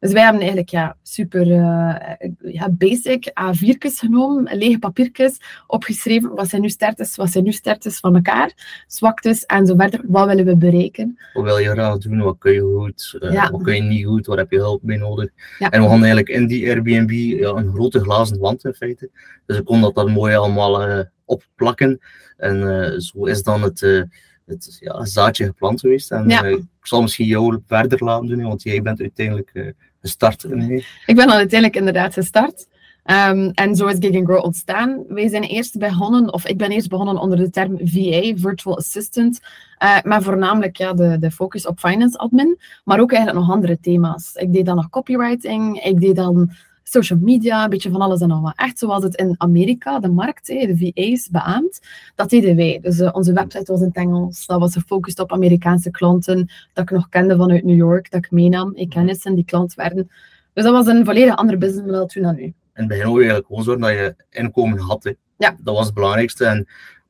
Dus 0.00 0.12
wij 0.12 0.22
hebben 0.22 0.40
eigenlijk 0.40 0.70
ja, 0.70 0.96
super 1.02 1.46
uh, 1.46 2.52
ja, 2.52 2.70
basic 2.70 3.30
A4'tjes 3.30 3.98
genomen, 3.98 4.56
lege 4.56 4.78
papiertjes, 4.78 5.40
opgeschreven 5.66 6.34
wat 6.34 6.48
zijn 6.48 6.62
nu 6.62 6.68
sterktes, 6.68 7.16
wat 7.16 7.30
zijn 7.30 7.44
nu 7.44 7.52
sterktes 7.52 7.98
van 7.98 8.14
elkaar, 8.14 8.82
zwaktes 8.86 9.46
en 9.46 9.66
zo 9.66 9.74
verder. 9.76 10.00
Wat 10.06 10.26
willen 10.26 10.44
we 10.44 10.56
bereiken? 10.56 11.18
Wat 11.32 11.44
wil 11.44 11.58
je 11.58 11.70
graag 11.70 11.98
doen? 11.98 12.18
Wat 12.18 12.38
kun 12.38 12.52
je 12.52 12.60
goed? 12.60 13.18
Uh, 13.20 13.32
Ja. 13.32 13.50
Wat 13.50 13.62
kun 13.62 13.74
je 13.74 13.82
niet 13.82 14.06
goed? 14.06 14.26
Waar 14.26 14.38
heb 14.38 14.50
je 14.50 14.58
hulp 14.58 14.82
mee 14.82 14.98
nodig? 14.98 15.30
Ja. 15.58 15.70
En 15.70 15.80
we 15.80 15.86
hadden 15.86 16.06
eigenlijk 16.06 16.28
in 16.28 16.46
die 16.46 16.68
Airbnb 16.68 17.10
ja, 17.10 17.48
een 17.48 17.72
grote 17.72 18.00
glazen 18.00 18.38
wand 18.38 18.64
in 18.64 18.74
feite. 18.74 19.10
Dus 19.46 19.58
ik 19.58 19.64
kon 19.64 19.80
dat 19.80 19.94
dan 19.94 20.10
mooi 20.10 20.34
allemaal 20.34 20.82
eh, 20.82 21.04
opplakken. 21.24 22.00
En 22.36 22.82
eh, 22.84 22.98
zo 22.98 23.24
is 23.24 23.42
dan 23.42 23.62
het, 23.62 24.06
het 24.48 24.76
ja, 24.80 25.04
zaadje 25.04 25.44
geplant 25.44 25.80
geweest. 25.80 26.10
En 26.10 26.28
Ja. 26.28 26.42
eh, 26.44 26.50
ik 26.50 26.62
zal 26.82 27.02
misschien 27.02 27.26
jou 27.26 27.58
verder 27.66 28.04
laten 28.04 28.26
doen, 28.26 28.42
want 28.42 28.62
jij 28.62 28.82
bent 28.82 29.00
uiteindelijk 29.00 29.50
eh, 29.52 29.66
gestart 30.00 30.44
ermee. 30.44 30.86
Ik 31.06 31.16
ben 31.16 31.26
dan 31.26 31.36
uiteindelijk 31.36 31.78
inderdaad 31.78 32.12
gestart. 32.12 32.66
Ehm, 33.04 33.50
en 33.54 33.74
zo 33.76 33.86
is 33.86 33.96
Gig 34.00 34.24
Grow 34.24 34.44
ontstaan. 34.44 35.04
Wij 35.08 35.28
zijn 35.28 35.42
eerst 35.42 35.78
begonnen, 35.78 36.32
of 36.32 36.46
ik 36.46 36.56
ben 36.56 36.70
eerst 36.70 36.88
begonnen 36.88 37.16
onder 37.18 37.38
de 37.38 37.50
term 37.50 37.78
VA, 37.82 38.32
Virtual 38.36 38.76
Assistant, 38.76 39.40
eh, 39.78 40.02
maar 40.02 40.22
voornamelijk 40.22 40.76
ja, 40.76 40.92
de, 40.92 41.16
de 41.18 41.30
focus 41.30 41.66
op 41.66 41.78
finance 41.78 42.18
admin, 42.18 42.58
maar 42.84 43.00
ook 43.00 43.12
eigenlijk 43.12 43.46
nog 43.46 43.54
andere 43.54 43.78
thema's. 43.80 44.32
Ik 44.34 44.52
deed 44.52 44.66
dan 44.66 44.76
nog 44.76 44.88
copywriting, 44.90 45.84
ik 45.84 46.00
deed 46.00 46.16
dan 46.16 46.50
social 46.90 47.18
media, 47.22 47.64
een 47.64 47.70
beetje 47.70 47.90
van 47.90 48.00
alles 48.00 48.20
en 48.20 48.28
nog 48.28 48.40
wat. 48.40 48.52
Echt 48.56 48.78
zoals 48.78 49.04
het 49.04 49.14
in 49.14 49.34
Amerika, 49.38 49.98
de 49.98 50.08
markt, 50.08 50.48
hè, 50.48 50.66
de 50.66 50.92
VA's 50.94 51.28
beaamt, 51.28 51.80
dat 52.14 52.30
deden 52.30 52.56
wij. 52.56 52.78
Dus 52.82 53.00
eh, 53.00 53.08
onze 53.12 53.32
website 53.32 53.72
was 53.72 53.80
in 53.80 53.86
het 53.86 53.96
Engels, 53.96 54.46
dat 54.46 54.60
was 54.60 54.72
gefocust 54.72 55.18
op 55.20 55.32
Amerikaanse 55.32 55.90
klanten, 55.90 56.50
dat 56.72 56.84
ik 56.84 56.90
nog 56.90 57.08
kende 57.08 57.36
vanuit 57.36 57.64
New 57.64 57.76
York, 57.76 58.10
dat 58.10 58.24
ik 58.24 58.30
meenam, 58.30 58.72
ik 58.74 58.88
kennissen 58.88 59.34
die 59.34 59.44
klant 59.44 59.74
werden. 59.74 60.10
Dus 60.52 60.64
dat 60.64 60.72
was 60.72 60.86
een 60.86 61.04
volledig 61.04 61.36
ander 61.36 61.58
businessmodel 61.58 62.06
toen 62.06 62.22
dan 62.22 62.34
nu. 62.34 62.42
in 62.42 62.54
het 62.74 62.88
begin 62.88 63.06
ook 63.06 63.16
eigenlijk 63.16 63.46
gewoon 63.46 63.62
zorgen 63.62 63.82
dat 63.82 63.92
je 63.92 64.14
inkomen 64.30 64.78
had. 64.78 65.04
Hè. 65.04 65.12
Ja. 65.36 65.56
Dat 65.62 65.74
was 65.74 65.86
het 65.86 65.94
belangrijkste. 65.94 66.44
En 66.44 66.66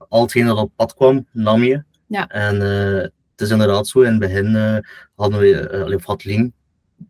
al 0.08 0.22
hetgeen 0.22 0.46
dat 0.46 0.58
op 0.58 0.72
pad 0.76 0.94
kwam, 0.94 1.26
nam 1.32 1.62
je. 1.62 1.82
Ja. 2.06 2.26
En 2.28 2.62
eh, 2.62 3.02
het 3.02 3.40
is 3.40 3.50
inderdaad 3.50 3.88
zo. 3.88 4.00
In 4.00 4.10
het 4.10 4.18
begin 4.18 4.56
eh, 4.56 4.78
hadden 5.14 5.38
we, 5.38 5.84
uh, 5.88 5.94
of 5.94 6.04
had 6.04 6.24
Lien, 6.24 6.54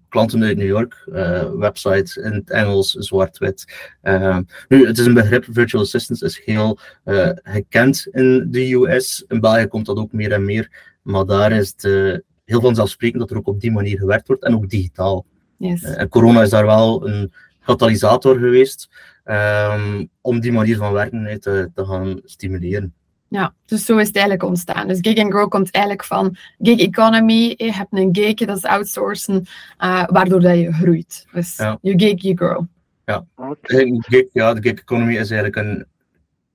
klanten 0.08 0.42
uit 0.42 0.56
New 0.56 0.66
York, 0.66 1.04
uh, 1.06 1.50
website 1.50 2.22
in 2.22 2.32
het 2.32 2.50
Engels, 2.50 2.90
zwart-wit. 2.90 3.88
Uh, 4.02 4.38
nu, 4.68 4.86
het 4.86 4.98
is 4.98 5.06
een 5.06 5.14
begrip, 5.14 5.46
virtual 5.50 5.82
assistants 5.82 6.22
is 6.22 6.42
heel 6.44 6.78
uh, 7.04 7.30
gekend 7.42 8.06
in 8.10 8.46
de 8.50 8.72
US. 8.72 9.24
In 9.28 9.40
België 9.40 9.66
komt 9.66 9.86
dat 9.86 9.96
ook 9.96 10.12
meer 10.12 10.32
en 10.32 10.44
meer. 10.44 10.96
Maar 11.02 11.24
daar 11.24 11.52
is 11.52 11.68
het 11.68 11.84
uh, 11.84 12.16
heel 12.44 12.60
vanzelfsprekend 12.60 13.20
dat 13.20 13.30
er 13.30 13.36
ook 13.36 13.46
op 13.46 13.60
die 13.60 13.72
manier 13.72 13.98
gewerkt 13.98 14.26
wordt 14.26 14.44
en 14.44 14.54
ook 14.54 14.68
digitaal. 14.68 15.26
Yes. 15.56 15.82
en 15.82 16.08
corona 16.08 16.42
is 16.42 16.50
daar 16.50 16.66
wel 16.66 17.08
een 17.08 17.32
katalysator 17.64 18.38
geweest 18.38 18.88
um, 19.24 20.08
om 20.20 20.40
die 20.40 20.52
manier 20.52 20.76
van 20.76 20.92
werken 20.92 21.40
te, 21.40 21.70
te 21.74 21.84
gaan 21.84 22.20
stimuleren. 22.24 22.94
Ja, 23.28 23.54
dus 23.66 23.84
zo 23.84 23.96
is 23.96 24.06
het 24.06 24.16
eigenlijk 24.16 24.48
ontstaan. 24.48 24.88
Dus 24.88 24.98
gig 25.00 25.18
and 25.18 25.32
grow 25.32 25.48
komt 25.48 25.70
eigenlijk 25.70 26.04
van 26.04 26.36
gig 26.58 26.78
economy. 26.78 27.54
Je 27.56 27.72
hebt 27.72 27.92
een 27.92 28.08
gig, 28.12 28.34
dat 28.34 28.56
is 28.56 28.64
outsourcen, 28.64 29.46
uh, 29.78 30.04
waardoor 30.06 30.40
dat 30.40 30.58
je 30.58 30.72
groeit. 30.72 31.26
Dus 31.32 31.56
Ja. 31.56 31.78
you 31.82 31.98
gig, 31.98 32.22
you 32.22 32.36
grow. 32.36 32.64
Ja. 33.04 33.26
Oké. 33.36 33.76
De 33.76 33.96
gig, 34.00 34.24
ja, 34.32 34.54
de 34.54 34.62
gig 34.62 34.80
economy 34.80 35.16
is 35.16 35.30
eigenlijk 35.30 35.56
een 35.56 35.86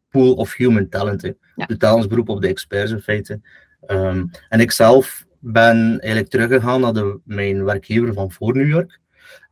pool 0.10 0.34
of 0.34 0.56
human 0.56 0.90
talent. 0.90 1.22
Hè. 1.22 1.32
Ja. 1.56 1.66
De 1.66 1.78
talentberoep 1.78 2.30
op 2.30 2.42
de 2.42 2.48
experts 2.48 2.92
in 2.92 3.00
feite. 3.00 3.42
Um, 3.88 4.32
en 4.50 4.60
ik 4.60 4.72
zelf 4.72 5.26
ben 5.40 6.00
eigenlijk 6.00 6.30
teruggegaan 6.30 6.82
naar 6.82 6.94
de, 6.94 7.20
mijn 7.24 7.64
werkgever 7.64 8.14
van 8.14 8.32
voor 8.32 8.58
New 8.58 8.68
York. 8.68 9.00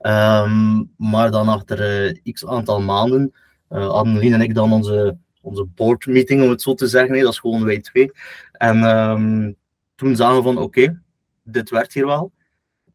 Um, 0.01 0.91
maar 0.97 1.31
dan 1.31 1.47
achter 1.47 2.05
uh, 2.23 2.33
x 2.33 2.45
aantal 2.45 2.81
maanden 2.81 3.33
uh, 3.69 3.87
hadden 3.89 4.17
Lien 4.17 4.33
en 4.33 4.41
ik 4.41 4.55
dan 4.55 4.73
onze, 4.73 5.17
onze 5.41 5.65
board 5.65 6.05
meeting, 6.05 6.43
om 6.43 6.50
het 6.50 6.62
zo 6.62 6.74
te 6.74 6.88
zeggen. 6.88 7.12
Nee, 7.12 7.21
dat 7.21 7.31
is 7.31 7.39
gewoon 7.39 7.63
wij 7.63 7.79
twee. 7.79 8.12
En 8.51 8.83
um, 8.83 9.55
toen 9.95 10.15
zagen 10.15 10.36
we 10.36 10.41
van, 10.41 10.57
oké, 10.57 11.01
dit 11.43 11.69
werkt 11.69 11.93
hier 11.93 12.05
wel. 12.05 12.31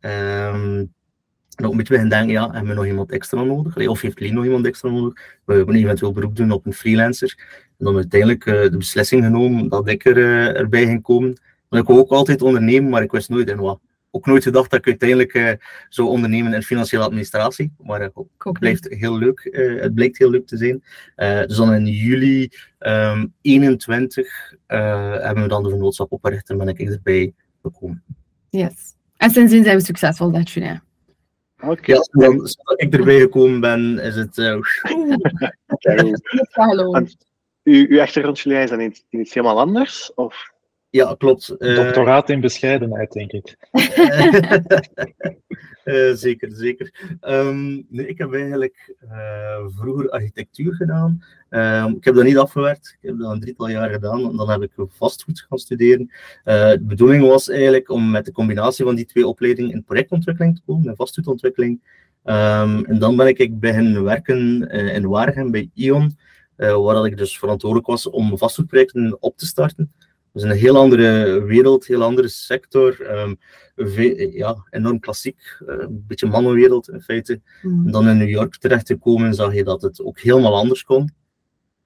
Um, 0.01 0.95
en 1.57 1.65
ook 1.65 1.71
een 1.71 1.77
beetje 1.77 1.95
beginnen 1.95 2.19
denken, 2.19 2.33
ja, 2.33 2.51
hebben 2.51 2.69
we 2.69 2.75
nog 2.75 2.87
iemand 2.87 3.11
extra 3.11 3.43
nodig? 3.43 3.89
Of 3.89 4.01
heeft 4.01 4.21
Lien 4.21 4.35
nog 4.35 4.45
iemand 4.45 4.67
extra 4.67 4.91
nodig? 4.91 5.21
We 5.45 5.55
hebben 5.55 5.75
eventueel 5.75 6.13
beroep 6.13 6.37
doen 6.37 6.51
op 6.51 6.67
een 6.67 6.73
freelancer. 6.73 7.35
En 7.79 7.85
dan 7.85 7.95
uiteindelijk 7.97 8.47
uh, 8.47 8.63
de 8.63 8.77
beslissing 8.77 9.25
genomen 9.25 9.69
dat 9.69 9.89
ik 9.89 10.05
er, 10.05 10.17
uh, 10.17 10.59
erbij 10.59 10.87
ging 10.87 11.03
komen. 11.03 11.41
Want 11.69 11.83
ik 11.83 11.89
wou 11.89 12.01
ook 12.01 12.11
altijd 12.11 12.43
ondernemen, 12.43 12.91
maar 12.91 13.03
ik 13.03 13.11
wist 13.11 13.29
nooit 13.29 13.49
in 13.49 13.57
wat. 13.57 13.81
Ook 14.17 14.27
nooit 14.27 14.43
gedacht 14.43 14.71
dat 14.71 14.79
ik 14.79 14.87
uiteindelijk 14.87 15.35
uh, 15.35 15.51
zou 15.89 16.09
ondernemen 16.09 16.55
in 16.55 16.63
financiële 16.63 17.05
administratie. 17.05 17.73
Maar 17.79 18.01
uh, 18.01 18.09
het 18.39 18.59
blijft 18.59 18.87
heel 18.89 19.19
leuk. 19.19 19.49
Uh, 19.51 19.83
het 19.83 19.95
blijkt 19.95 20.19
heel 20.19 20.31
leuk 20.31 20.47
te 20.47 20.57
zijn. 20.57 20.83
dus 21.47 21.57
dan 21.57 21.75
in 21.75 21.87
juli 21.87 22.51
um, 22.79 23.35
21 23.41 24.55
hebben 24.67 25.43
we 25.43 25.49
dan 25.49 25.63
de 25.63 25.69
vennootschap 25.71 26.13
opgericht 26.13 26.51
en 26.51 26.59
ben 26.59 26.69
ik 26.69 26.81
erbij 26.81 27.35
gekomen. 27.63 28.05
Yes. 28.51 28.95
En 29.17 29.31
sindsdien 29.31 29.65
zijn 29.65 29.77
we 29.77 29.85
succesvol, 29.85 30.31
dat 30.31 30.51
Julia. 30.51 30.83
Oké. 31.63 31.93
Ja, 31.93 32.07
dan, 32.11 32.41
als 32.41 32.57
ik 32.77 32.95
erbij 32.95 33.21
gekomen 33.21 33.61
ben, 33.61 33.99
is 33.99 34.15
het. 34.15 34.37
Uh, 34.37 34.47
uw, 37.63 37.87
uw 37.89 38.01
achtergrond, 38.01 38.41
Julia, 38.41 38.61
is 38.61 38.71
dan 38.71 38.81
iets, 38.81 39.05
iets 39.11 39.35
helemaal 39.35 39.59
anders? 39.59 40.15
Of? 40.15 40.55
Ja, 40.91 41.15
klopt. 41.19 41.55
Uh, 41.59 41.77
Doctoraat 41.77 42.31
in 42.31 42.41
bescheidenheid, 42.41 43.13
denk 43.13 43.33
ik. 43.33 43.57
uh, 45.85 46.13
zeker, 46.25 46.51
zeker. 46.53 47.17
Um, 47.21 47.87
nee, 47.89 48.07
ik 48.07 48.19
heb 48.19 48.33
eigenlijk 48.35 48.95
uh, 49.05 49.67
vroeger 49.69 50.11
architectuur 50.11 50.75
gedaan. 50.75 51.25
Um, 51.51 51.97
ik 51.97 52.05
heb 52.05 52.15
dat 52.15 52.25
niet 52.25 52.39
afgewerkt. 52.39 52.97
Ik 53.01 53.09
heb 53.09 53.19
dat 53.19 53.33
een 53.33 53.41
drietal 53.41 53.69
jaar 53.69 53.91
gedaan. 53.91 54.31
En 54.31 54.37
dan 54.37 54.51
heb 54.51 54.63
ik 54.63 54.71
vastgoed 54.89 55.47
gaan 55.49 55.59
studeren. 55.59 56.11
de 56.45 56.83
bedoeling 56.83 57.27
was 57.27 57.49
eigenlijk 57.49 57.91
om 57.91 58.11
met 58.11 58.25
de 58.25 58.33
combinatie 58.33 58.85
van 58.85 58.95
die 58.95 59.07
twee 59.07 59.27
opleidingen 59.27 59.73
in 59.73 59.85
projectontwikkeling 59.85 60.57
te 60.57 60.63
komen, 60.67 60.89
in 60.89 60.97
vastgoedontwikkeling. 60.97 61.81
Um, 62.25 62.85
en 62.85 62.99
dan 62.99 63.17
ben 63.17 63.27
ik, 63.27 63.39
ik 63.39 63.61
beginnen 63.61 64.03
werken 64.03 64.69
in 64.71 65.07
Waregem 65.07 65.51
bij 65.51 65.71
Ion, 65.75 66.19
waar 66.57 67.07
ik 67.07 67.17
dus 67.17 67.39
verantwoordelijk 67.39 67.89
was 67.89 68.11
om 68.11 68.39
vastgoedprojecten 68.39 69.17
op 69.21 69.37
te 69.37 69.47
starten. 69.47 69.93
Dus 70.37 70.45
een 70.45 70.57
heel 70.57 70.77
andere 70.77 71.43
wereld, 71.43 71.87
heel 71.87 72.03
andere 72.03 72.29
sector. 72.29 73.11
Um, 73.11 73.39
ja, 74.33 74.67
enorm 74.71 75.01
klassiek. 75.01 75.57
Uh, 75.67 75.75
een 75.79 76.05
beetje 76.07 76.27
mannenwereld 76.27 76.89
in 76.89 77.01
feite. 77.01 77.41
Mm. 77.63 77.87
En 77.87 77.93
dan 77.93 78.09
in 78.09 78.17
New 78.17 78.29
York 78.29 78.57
terecht 78.57 78.87
te 78.87 78.97
komen, 78.97 79.35
zag 79.35 79.55
je 79.55 79.65
dat 79.65 79.83
het 79.83 80.03
ook 80.03 80.21
helemaal 80.21 80.55
anders 80.55 80.85
kon. 80.85 81.15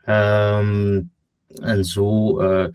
Um, 0.06 1.10
en 1.54 1.84
zo 1.84 2.40
uh, 2.42 2.66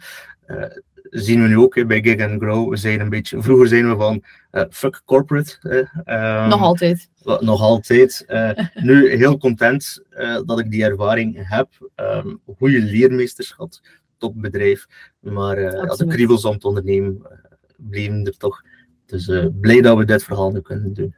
uh, 0.48 0.66
zien 1.10 1.42
we 1.42 1.48
nu 1.48 1.58
ook 1.58 1.76
hè, 1.76 1.86
bij 1.86 2.04
Gig 2.04 2.22
and 2.22 2.42
Grow. 2.42 2.70
We 2.70 2.78
zijn 2.78 3.00
een 3.00 3.10
beetje, 3.10 3.42
vroeger 3.42 3.68
zijn 3.68 3.90
we 3.90 3.96
van 3.96 4.24
fuck 4.70 5.02
corporate. 5.06 5.58
Um, 6.06 6.48
nog 6.48 6.62
altijd. 6.62 7.10
Nog 7.40 7.62
altijd. 7.62 8.26
nu 8.74 9.16
heel 9.16 9.38
content 9.38 10.04
dat 10.46 10.60
ik 10.60 10.72
die 10.72 10.84
ervaring 10.84 11.50
heb. 11.50 11.70
Um, 11.96 12.42
goede 12.58 12.82
leermeesters 12.82 13.52
had 13.52 13.82
topbedrijf. 14.18 14.88
Maar 15.20 15.58
uh, 15.58 15.72
ja, 15.72 15.96
de 15.96 16.06
kriebels 16.08 16.46
om 16.46 16.54
het 16.54 16.66
ondernemen 16.66 17.18
uh, 17.22 17.28
bleven 17.76 18.26
er 18.26 18.38
toch. 18.38 18.62
Dus 19.06 19.28
uh, 19.28 19.48
blij 19.62 19.82
dat 19.82 19.98
we 19.98 20.06
dit 20.06 20.24
verhaal 20.24 20.52
nu 20.52 20.62
kunnen 20.62 20.94
doen. 20.94 21.16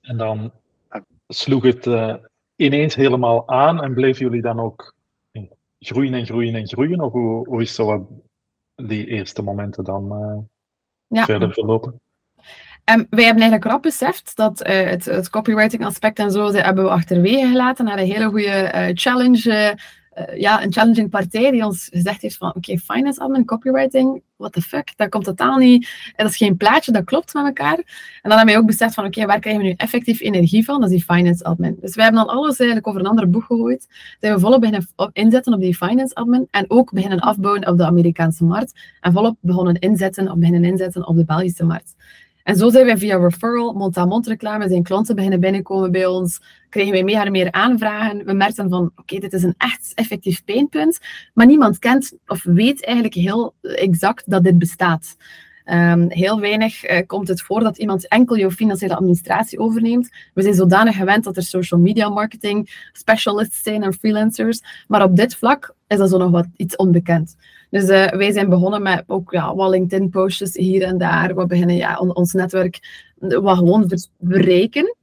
En 0.00 0.16
dan 0.16 0.52
sloeg 1.28 1.62
het 1.62 1.86
ineens 2.56 2.94
helemaal 2.94 3.48
aan 3.48 3.82
en 3.82 3.94
bleven 3.94 4.24
jullie 4.24 4.42
dan 4.42 4.60
ook 4.60 4.94
groeien 5.78 6.14
en 6.14 6.26
groeien 6.26 6.54
en 6.54 6.68
groeien? 6.68 7.00
Of 7.00 7.12
hoe, 7.12 7.48
hoe 7.48 7.62
is 7.62 7.74
zo 7.74 8.08
die 8.74 9.06
eerste 9.06 9.42
momenten 9.42 9.84
dan 9.84 10.08
ja. 11.06 11.24
verder 11.24 11.52
verlopen? 11.52 12.00
Um, 12.92 13.06
wij 13.10 13.24
hebben 13.24 13.42
eigenlijk 13.42 13.64
rap 13.64 13.82
beseft 13.82 14.36
dat 14.36 14.66
uh, 14.66 14.90
het, 14.90 15.04
het, 15.04 15.30
copywriting 15.30 15.84
aspect 15.84 16.18
en 16.18 16.30
zo 16.30 16.52
hebben 16.52 16.84
we 16.84 16.90
achterwege 16.90 17.46
gelaten 17.46 17.84
naar 17.84 17.98
een 17.98 18.10
hele 18.10 18.24
goede 18.24 18.72
uh, 18.74 18.86
challenge. 18.94 19.76
Uh, 20.18 20.40
ja, 20.40 20.62
een 20.62 20.72
challenging 20.72 21.10
partij 21.10 21.50
die 21.50 21.64
ons 21.64 21.88
gezegd 21.92 22.22
heeft 22.22 22.36
van 22.36 22.54
oké, 22.54 22.78
finance 22.78 23.20
admin, 23.20 23.44
copywriting, 23.44 24.22
what 24.36 24.52
the 24.52 24.60
fuck, 24.60 24.92
dat 24.96 25.08
komt 25.08 25.24
totaal 25.24 25.58
niet, 25.58 26.12
dat 26.16 26.28
is 26.28 26.36
geen 26.36 26.56
plaatje, 26.56 26.92
dat 26.92 27.04
klopt 27.04 27.34
met 27.34 27.44
elkaar. 27.44 27.76
En 27.76 27.84
dan 28.22 28.36
hebben 28.36 28.54
wij 28.54 28.58
ook 28.58 28.66
beseft 28.66 28.94
van 28.94 29.04
oké, 29.04 29.26
waar 29.26 29.40
krijgen 29.40 29.62
we 29.62 29.68
nu 29.68 29.74
effectief 29.76 30.20
energie 30.20 30.64
van? 30.64 30.80
Dat 30.80 30.90
is 30.90 30.96
die 30.96 31.16
finance 31.16 31.44
admin. 31.44 31.76
Dus 31.80 31.94
wij 31.94 32.04
hebben 32.04 32.24
dan 32.24 32.36
alles 32.36 32.58
eigenlijk 32.58 32.88
over 32.88 33.00
een 33.00 33.06
ander 33.06 33.30
boek 33.30 33.44
gegooid. 33.44 33.88
Zijn 34.20 34.34
we 34.34 34.40
volop 34.40 34.60
beginnen 34.60 34.88
inzetten 35.12 35.52
op 35.52 35.60
die 35.60 35.76
finance 35.76 36.14
admin 36.14 36.48
en 36.50 36.64
ook 36.68 36.92
beginnen 36.92 37.20
afbouwen 37.20 37.68
op 37.68 37.76
de 37.76 37.86
Amerikaanse 37.86 38.44
markt 38.44 38.80
en 39.00 39.12
volop 39.12 39.36
begonnen 39.40 39.78
inzetten, 39.78 40.30
of 40.30 40.36
beginnen 40.36 40.64
inzetten 40.64 41.06
op 41.06 41.16
de 41.16 41.24
Belgische 41.24 41.64
markt. 41.64 41.94
En 42.44 42.56
zo 42.56 42.70
zijn 42.70 42.84
wij 42.84 42.98
via 42.98 43.16
referral, 43.16 43.72
mond-aan-mond 43.72 44.26
reclame, 44.26 44.68
zijn 44.68 44.82
klanten 44.82 45.14
beginnen 45.14 45.40
binnenkomen 45.40 45.92
bij 45.92 46.06
ons, 46.06 46.40
kregen 46.68 46.92
wij 46.92 47.04
meer 47.04 47.26
en 47.26 47.32
meer 47.32 47.52
aanvragen. 47.52 48.24
We 48.24 48.32
merkten 48.32 48.68
van, 48.68 48.92
oké, 48.96 49.18
dit 49.18 49.32
is 49.32 49.42
een 49.42 49.54
echt 49.58 49.92
effectief 49.94 50.44
pijnpunt, 50.44 50.98
maar 51.34 51.46
niemand 51.46 51.78
kent 51.78 52.12
of 52.26 52.42
weet 52.42 52.84
eigenlijk 52.84 53.14
heel 53.14 53.54
exact 53.62 54.30
dat 54.30 54.44
dit 54.44 54.58
bestaat. 54.58 55.16
Ehm, 55.64 56.08
heel 56.08 56.40
weinig 56.40 56.90
uh, 56.90 56.98
komt 57.06 57.28
het 57.28 57.42
voor 57.42 57.60
dat 57.60 57.78
iemand 57.78 58.08
enkel 58.08 58.36
jouw 58.36 58.50
financiële 58.50 58.96
administratie 58.96 59.58
overneemt. 59.58 60.10
We 60.34 60.42
zijn 60.42 60.54
zodanig 60.54 60.96
gewend 60.96 61.24
dat 61.24 61.36
er 61.36 61.42
social 61.42 61.80
media 61.80 62.08
marketing 62.08 62.88
specialists 62.92 63.62
zijn 63.62 63.82
en 63.82 63.94
freelancers. 63.94 64.60
Maar 64.88 65.02
op 65.02 65.16
dit 65.16 65.36
vlak 65.36 65.74
is 65.86 65.98
dat 65.98 66.10
zo 66.10 66.18
nog 66.18 66.30
wat 66.30 66.46
iets 66.56 66.76
onbekend. 66.76 67.36
Dus 67.74 67.88
uh, 67.88 68.06
wij 68.06 68.32
zijn 68.32 68.48
begonnen 68.48 68.82
met 68.82 69.04
ook 69.06 69.32
ja, 69.32 69.54
wat 69.54 69.70
LinkedIn-postjes 69.70 70.56
hier 70.56 70.82
en 70.82 70.98
daar. 70.98 71.34
We 71.34 71.46
beginnen 71.46 71.76
ja, 71.76 71.98
on, 71.98 72.14
ons 72.14 72.32
netwerk 72.32 72.78
wat 73.18 73.56
gewoon 73.56 73.90
verrijken. 74.20 74.96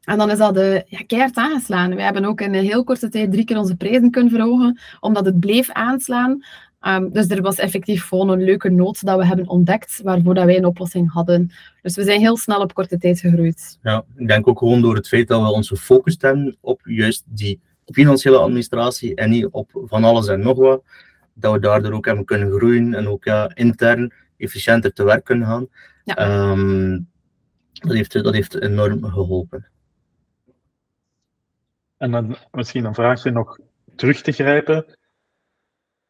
En 0.00 0.18
dan 0.18 0.30
is 0.30 0.38
dat 0.38 0.54
de, 0.54 0.84
ja, 0.86 0.98
keihard 1.06 1.36
aangeslaan. 1.36 1.94
We 1.94 2.02
hebben 2.02 2.24
ook 2.24 2.40
in 2.40 2.54
een 2.54 2.64
heel 2.64 2.84
korte 2.84 3.08
tijd 3.08 3.32
drie 3.32 3.44
keer 3.44 3.58
onze 3.58 3.76
prijzen 3.76 4.10
kunnen 4.10 4.30
verhogen, 4.30 4.80
omdat 5.00 5.24
het 5.24 5.40
bleef 5.40 5.70
aanslaan. 5.70 6.44
Um, 6.80 7.12
dus 7.12 7.28
er 7.28 7.42
was 7.42 7.56
effectief 7.56 8.08
gewoon 8.08 8.28
een 8.28 8.44
leuke 8.44 8.70
nood 8.70 9.04
dat 9.04 9.18
we 9.18 9.26
hebben 9.26 9.48
ontdekt, 9.48 10.00
waarvoor 10.02 10.34
dat 10.34 10.44
wij 10.44 10.56
een 10.56 10.66
oplossing 10.66 11.12
hadden. 11.12 11.50
Dus 11.82 11.96
we 11.96 12.04
zijn 12.04 12.20
heel 12.20 12.36
snel 12.36 12.60
op 12.60 12.74
korte 12.74 12.98
tijd 12.98 13.20
gegroeid. 13.20 13.78
Ja, 13.82 14.04
ik 14.16 14.28
denk 14.28 14.48
ook 14.48 14.58
gewoon 14.58 14.80
door 14.80 14.94
het 14.94 15.08
feit 15.08 15.28
dat 15.28 15.42
we 15.42 15.52
ons 15.52 15.68
gefocust 15.68 16.22
hebben 16.22 16.56
op 16.60 16.80
juist 16.84 17.24
die 17.26 17.60
financiële 17.84 18.38
administratie 18.38 19.14
en 19.14 19.30
niet 19.30 19.46
op 19.50 19.70
van 19.72 20.04
alles 20.04 20.28
en 20.28 20.40
nog 20.40 20.56
wat, 20.56 20.82
dat 21.34 21.52
we 21.52 21.58
daardoor 21.58 21.92
ook 21.92 22.06
hebben 22.06 22.24
kunnen 22.24 22.50
groeien 22.50 22.94
en 22.94 23.08
ook 23.08 23.24
ja, 23.24 23.50
intern 23.54 24.12
efficiënter 24.36 24.92
te 24.92 25.04
werk 25.04 25.24
kunnen 25.24 25.46
gaan. 25.46 25.68
Ja. 26.04 26.50
Um, 26.50 27.08
dat, 27.72 27.92
heeft, 27.92 28.12
dat 28.12 28.34
heeft 28.34 28.60
enorm 28.60 29.04
geholpen. 29.04 29.68
En 31.96 32.10
dan 32.10 32.36
misschien 32.50 32.84
een 32.84 32.94
vraagje 32.94 33.30
nog 33.30 33.58
terug 33.96 34.22
te 34.22 34.32
grijpen. 34.32 34.96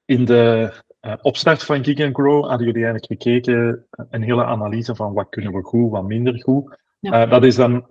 In 0.05 0.25
de 0.25 0.73
uh, 1.01 1.15
opstart 1.23 1.63
van 1.63 1.85
Gig 1.85 2.11
Grow 2.13 2.45
hadden 2.49 2.67
jullie 2.67 2.85
eigenlijk 2.85 3.07
gekeken, 3.07 3.87
eh, 3.91 4.05
een 4.11 4.23
hele 4.23 4.45
analyse 4.45 4.95
van 4.95 5.13
wat 5.13 5.29
kunnen 5.29 5.53
we 5.53 5.63
goed, 5.63 5.91
wat 5.91 6.05
minder 6.05 6.43
goed. 6.43 6.79
Ja. 7.01 7.25
Uh, 7.25 7.31
dat 7.31 7.45
is 7.45 7.55
dan 7.55 7.87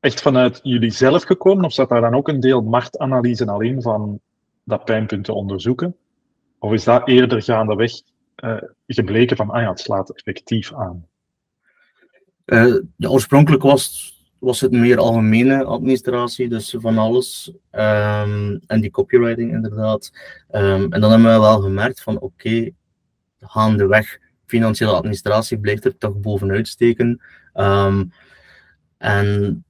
echt 0.00 0.22
vanuit 0.22 0.60
jullie 0.62 0.90
zelf 0.90 1.22
gekomen, 1.22 1.64
of 1.64 1.72
zat 1.72 1.88
daar 1.88 2.00
dan 2.00 2.14
ook 2.14 2.28
een 2.28 2.40
deel 2.40 2.62
marktanalyse 2.62 3.46
al 3.46 3.60
in 3.60 3.82
van 3.82 4.20
dat 4.64 4.84
pijnpunt 4.84 5.24
te 5.24 5.32
onderzoeken? 5.32 5.96
Of 6.62 6.72
is 6.72 6.84
dat 6.84 7.08
eerder 7.08 7.42
gaandeweg 7.42 7.92
uh, 8.44 8.62
gebleken 8.86 9.36
van, 9.36 9.50
ah 9.50 9.62
ja, 9.62 9.68
het 9.68 9.80
slaat 9.80 10.10
effectief 10.10 10.74
aan? 10.74 11.06
ja, 12.96 13.08
oorspronkelijk 13.08 13.62
was 13.62 14.10
was 14.38 14.60
het 14.60 14.70
meer 14.70 14.98
algemene 14.98 15.64
administratie, 15.64 16.48
dus 16.48 16.74
van 16.78 16.98
alles. 16.98 17.52
Um, 17.70 18.60
en 18.66 18.80
die 18.80 18.90
copywriting 18.90 19.52
inderdaad. 19.52 20.12
Um, 20.50 20.92
en 20.92 21.00
dan 21.00 21.10
hebben 21.10 21.32
we 21.32 21.40
wel 21.40 21.60
gemerkt 21.60 22.02
van 22.02 22.14
oké, 22.14 22.24
okay, 22.24 22.74
gaandeweg, 23.40 24.18
financiële 24.46 24.92
administratie 24.92 25.58
blijft 25.58 25.84
er 25.84 25.98
toch 25.98 26.20
bovenuit 26.20 26.68
steken. 26.68 27.20
Um, 27.54 28.12
en 28.98 29.64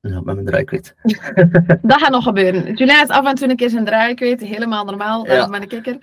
ja, 0.00 0.20
met 0.20 0.34
mijn 0.34 0.46
draai 0.46 0.64
kwijt. 0.64 0.94
dat 1.82 2.00
gaat 2.00 2.10
nog 2.10 2.24
gebeuren. 2.24 2.74
Julia 2.74 3.02
is 3.02 3.08
af 3.08 3.26
en 3.26 3.34
toe 3.34 3.48
een 3.48 3.56
keer 3.56 3.70
zijn 3.70 3.84
draai 3.84 4.14
kwijt, 4.14 4.40
helemaal 4.40 4.84
normaal, 4.84 5.26
ja. 5.26 5.46
met 5.46 5.62
een 5.62 5.68
kikker. 5.68 5.96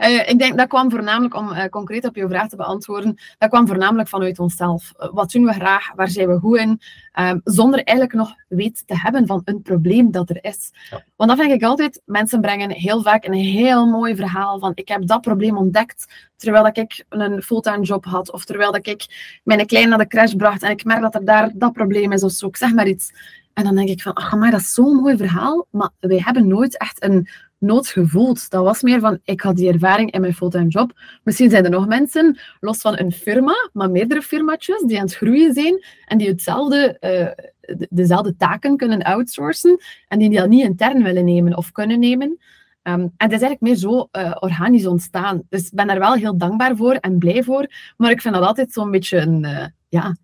uh, 0.00 0.28
ik 0.32 0.38
denk 0.38 0.58
dat 0.58 0.68
kwam 0.68 0.90
voornamelijk, 0.90 1.34
om 1.34 1.50
uh, 1.50 1.64
concreet 1.64 2.04
op 2.04 2.16
je 2.16 2.28
vraag 2.28 2.48
te 2.48 2.56
beantwoorden, 2.56 3.18
dat 3.38 3.48
kwam 3.48 3.66
voornamelijk 3.66 4.08
vanuit 4.08 4.38
onszelf. 4.38 4.92
Uh, 4.98 5.08
wat 5.12 5.30
doen 5.30 5.44
we 5.44 5.52
graag? 5.52 5.92
Waar 5.94 6.08
zijn 6.08 6.28
we 6.28 6.38
goed 6.38 6.58
in? 6.58 6.80
Ehm, 7.12 7.38
zonder 7.44 7.84
eigenlijk 7.84 8.18
nog 8.18 8.34
weet 8.48 8.82
te 8.86 8.98
hebben 8.98 9.26
van 9.26 9.42
een 9.44 9.62
probleem 9.62 10.10
dat 10.10 10.30
er 10.30 10.44
is. 10.44 10.70
Ja. 10.90 11.04
Want 11.16 11.30
dat 11.30 11.38
vind 11.38 11.52
ik 11.52 11.62
altijd, 11.62 12.02
mensen 12.04 12.40
brengen 12.40 12.70
heel 12.70 13.02
vaak 13.02 13.24
een 13.24 13.32
heel 13.32 13.86
mooi 13.86 14.16
verhaal 14.16 14.58
van 14.58 14.72
ik 14.74 14.88
heb 14.88 15.06
dat 15.06 15.20
probleem 15.20 15.56
ontdekt 15.56 16.28
terwijl 16.36 16.64
dat 16.64 16.76
ik 16.76 17.04
een 17.08 17.42
fulltime 17.42 17.82
job 17.82 18.04
had 18.04 18.32
of 18.32 18.44
terwijl 18.44 18.72
dat 18.72 18.86
ik 18.86 19.40
mijn 19.44 19.66
kleine 19.66 19.88
naar 19.88 19.98
de 19.98 20.06
crash 20.06 20.32
bracht 20.32 20.62
en 20.62 20.70
ik 20.70 20.84
merk 20.84 21.00
dat 21.00 21.14
er 21.14 21.24
daar 21.24 21.50
dat 21.54 21.72
probleem 21.72 22.12
is 22.12 22.22
of 22.22 22.32
zo, 22.32 22.46
ik 22.46 22.56
zeg 22.56 22.74
maar 22.74 22.88
iets. 22.88 23.12
En 23.54 23.64
dan 23.64 23.74
denk 23.74 23.88
ik 23.88 24.02
van, 24.02 24.12
ach 24.12 24.36
maar 24.36 24.50
dat 24.50 24.60
is 24.60 24.74
zo'n 24.74 24.96
mooi 24.96 25.16
verhaal, 25.16 25.66
maar 25.70 25.90
wij 26.00 26.20
hebben 26.24 26.48
nooit 26.48 26.78
echt 26.78 27.02
een 27.02 27.28
nood 27.58 27.88
gevoeld. 27.88 28.50
Dat 28.50 28.64
was 28.64 28.82
meer 28.82 29.00
van, 29.00 29.18
ik 29.24 29.40
had 29.40 29.56
die 29.56 29.72
ervaring 29.72 30.12
in 30.12 30.20
mijn 30.20 30.34
fulltime 30.34 30.68
job. 30.68 30.92
Misschien 31.22 31.50
zijn 31.50 31.64
er 31.64 31.70
nog 31.70 31.86
mensen, 31.86 32.38
los 32.60 32.80
van 32.80 32.98
een 32.98 33.12
firma, 33.12 33.70
maar 33.72 33.90
meerdere 33.90 34.22
firmaatjes, 34.22 34.82
die 34.82 34.96
aan 34.96 35.04
het 35.04 35.14
groeien 35.14 35.54
zijn 35.54 35.84
en 36.04 36.18
die 36.18 36.28
hetzelfde, 36.28 36.96
uh, 37.00 37.78
dezelfde 37.88 38.36
taken 38.36 38.76
kunnen 38.76 39.02
outsourcen 39.02 39.80
en 40.08 40.18
die 40.18 40.30
dat 40.30 40.48
niet 40.48 40.64
intern 40.64 41.02
willen 41.02 41.24
nemen 41.24 41.56
of 41.56 41.72
kunnen 41.72 41.98
nemen. 41.98 42.38
Um, 42.82 42.94
en 42.94 43.12
het 43.16 43.32
is 43.32 43.40
eigenlijk 43.40 43.60
meer 43.60 43.74
zo 43.74 44.08
uh, 44.12 44.36
organisch 44.40 44.86
ontstaan. 44.86 45.42
Dus 45.48 45.66
ik 45.66 45.72
ben 45.72 45.86
daar 45.86 45.98
wel 45.98 46.14
heel 46.14 46.36
dankbaar 46.36 46.76
voor 46.76 46.92
en 46.92 47.18
blij 47.18 47.42
voor. 47.42 47.66
Maar 47.96 48.10
ik 48.10 48.20
vind 48.20 48.34
dat 48.34 48.44
altijd 48.44 48.72
zo'n 48.72 48.90
beetje 48.90 49.18
een, 49.18 49.44
uh, 49.44 49.64
ja, 49.88 50.16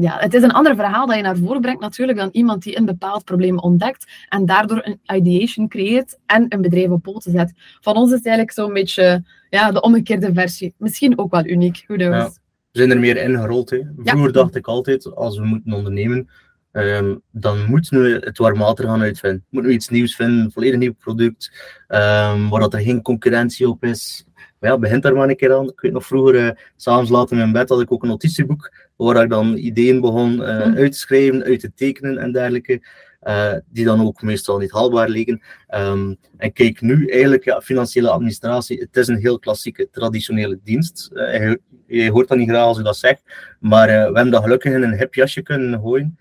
ja, 0.00 0.16
het 0.18 0.34
is 0.34 0.42
een 0.42 0.52
ander 0.52 0.74
verhaal 0.74 1.06
dat 1.06 1.16
je 1.16 1.22
naar 1.22 1.36
voren 1.36 1.60
brengt 1.60 1.80
natuurlijk 1.80 2.18
dan 2.18 2.28
iemand 2.32 2.62
die 2.62 2.78
een 2.78 2.84
bepaald 2.84 3.24
probleem 3.24 3.58
ontdekt 3.58 4.06
en 4.28 4.46
daardoor 4.46 4.80
een 4.82 5.00
ideation 5.16 5.68
creëert 5.68 6.18
en 6.26 6.46
een 6.48 6.60
bedrijf 6.60 6.88
op 6.88 7.02
poten 7.02 7.32
zet. 7.32 7.52
Van 7.80 7.96
ons 7.96 8.10
is 8.10 8.16
het 8.16 8.26
eigenlijk 8.26 8.56
zo'n 8.56 8.72
beetje 8.72 9.24
ja, 9.50 9.72
de 9.72 9.80
omgekeerde 9.80 10.32
versie. 10.32 10.74
Misschien 10.76 11.18
ook 11.18 11.30
wel 11.30 11.46
uniek, 11.46 11.84
who 11.86 11.96
knows. 11.96 12.14
Ja, 12.16 12.28
we 12.72 12.78
zijn 12.78 12.90
er 12.90 12.98
meer 12.98 13.16
ingerold. 13.16 13.70
Hè. 13.70 13.80
Vroeger 13.96 14.32
dacht 14.32 14.56
ik 14.56 14.66
altijd, 14.66 15.14
als 15.14 15.38
we 15.38 15.44
moeten 15.44 15.72
ondernemen, 15.72 16.28
um, 16.72 17.22
dan 17.30 17.64
moeten 17.68 18.02
we 18.02 18.20
het 18.24 18.38
warm 18.38 18.58
water 18.58 18.84
gaan 18.84 19.02
uitvinden. 19.02 19.44
Moeten 19.50 19.70
we 19.70 19.76
iets 19.76 19.88
nieuws 19.88 20.16
vinden, 20.16 20.44
een 20.44 20.52
volledig 20.52 20.78
nieuw 20.78 20.94
product, 20.94 21.50
um, 21.88 22.48
waar 22.48 22.60
dat 22.60 22.74
er 22.74 22.80
geen 22.80 23.02
concurrentie 23.02 23.68
op 23.68 23.84
is. 23.84 24.26
Maar 24.60 24.70
ja, 24.70 24.78
begint 24.78 25.02
daar 25.02 25.14
maar 25.14 25.28
een 25.28 25.36
keer 25.36 25.54
aan. 25.54 25.68
Ik 25.68 25.80
weet 25.80 25.92
nog 25.92 26.06
vroeger, 26.06 26.34
uh, 26.34 26.50
s'avonds 26.76 27.10
laat 27.10 27.30
in 27.30 27.36
mijn 27.36 27.52
bed, 27.52 27.68
had 27.68 27.80
ik 27.80 27.92
ook 27.92 28.02
een 28.02 28.08
notitieboek 28.08 28.72
waar 28.96 29.22
ik 29.22 29.30
dan 29.30 29.56
ideeën 29.56 30.00
begon 30.00 30.32
uh, 30.32 30.60
uit 30.60 30.92
te 30.92 30.98
schrijven, 30.98 31.42
uit 31.42 31.60
te 31.60 31.72
tekenen 31.74 32.18
en 32.18 32.32
dergelijke. 32.32 32.82
Uh, 33.22 33.54
die 33.68 33.84
dan 33.84 34.06
ook 34.06 34.22
meestal 34.22 34.58
niet 34.58 34.72
haalbaar 34.72 35.08
liggen. 35.08 35.42
Um, 35.74 36.16
en 36.36 36.52
kijk 36.52 36.80
nu 36.80 37.06
eigenlijk, 37.06 37.44
ja, 37.44 37.60
financiële 37.60 38.10
administratie, 38.10 38.80
het 38.80 38.96
is 38.96 39.08
een 39.08 39.16
heel 39.16 39.38
klassieke, 39.38 39.88
traditionele 39.90 40.58
dienst. 40.64 41.10
Uh, 41.12 41.32
je, 41.34 41.60
je, 41.86 42.10
hoort 42.10 42.28
dat 42.28 42.38
niet 42.38 42.48
graag 42.48 42.64
als 42.64 42.78
ik 42.78 42.84
dat 42.84 42.96
zeg, 42.96 43.18
maar 43.60 43.86
we 43.86 43.92
hebben 43.92 44.30
dat 44.30 44.42
gelukkig 44.42 44.72
in 44.72 44.82
een 44.82 44.98
hip 44.98 45.14
jasje 45.14 45.42
kunnen 45.42 45.80
gooien, 45.80 46.18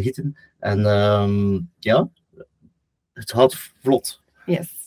gieten. 0.00 0.36
En 0.58 0.86
um, 0.86 1.70
ja, 1.78 2.08
het 3.12 3.32
gaat 3.32 3.54
vlot. 3.82 4.20
Yes. 4.46 4.81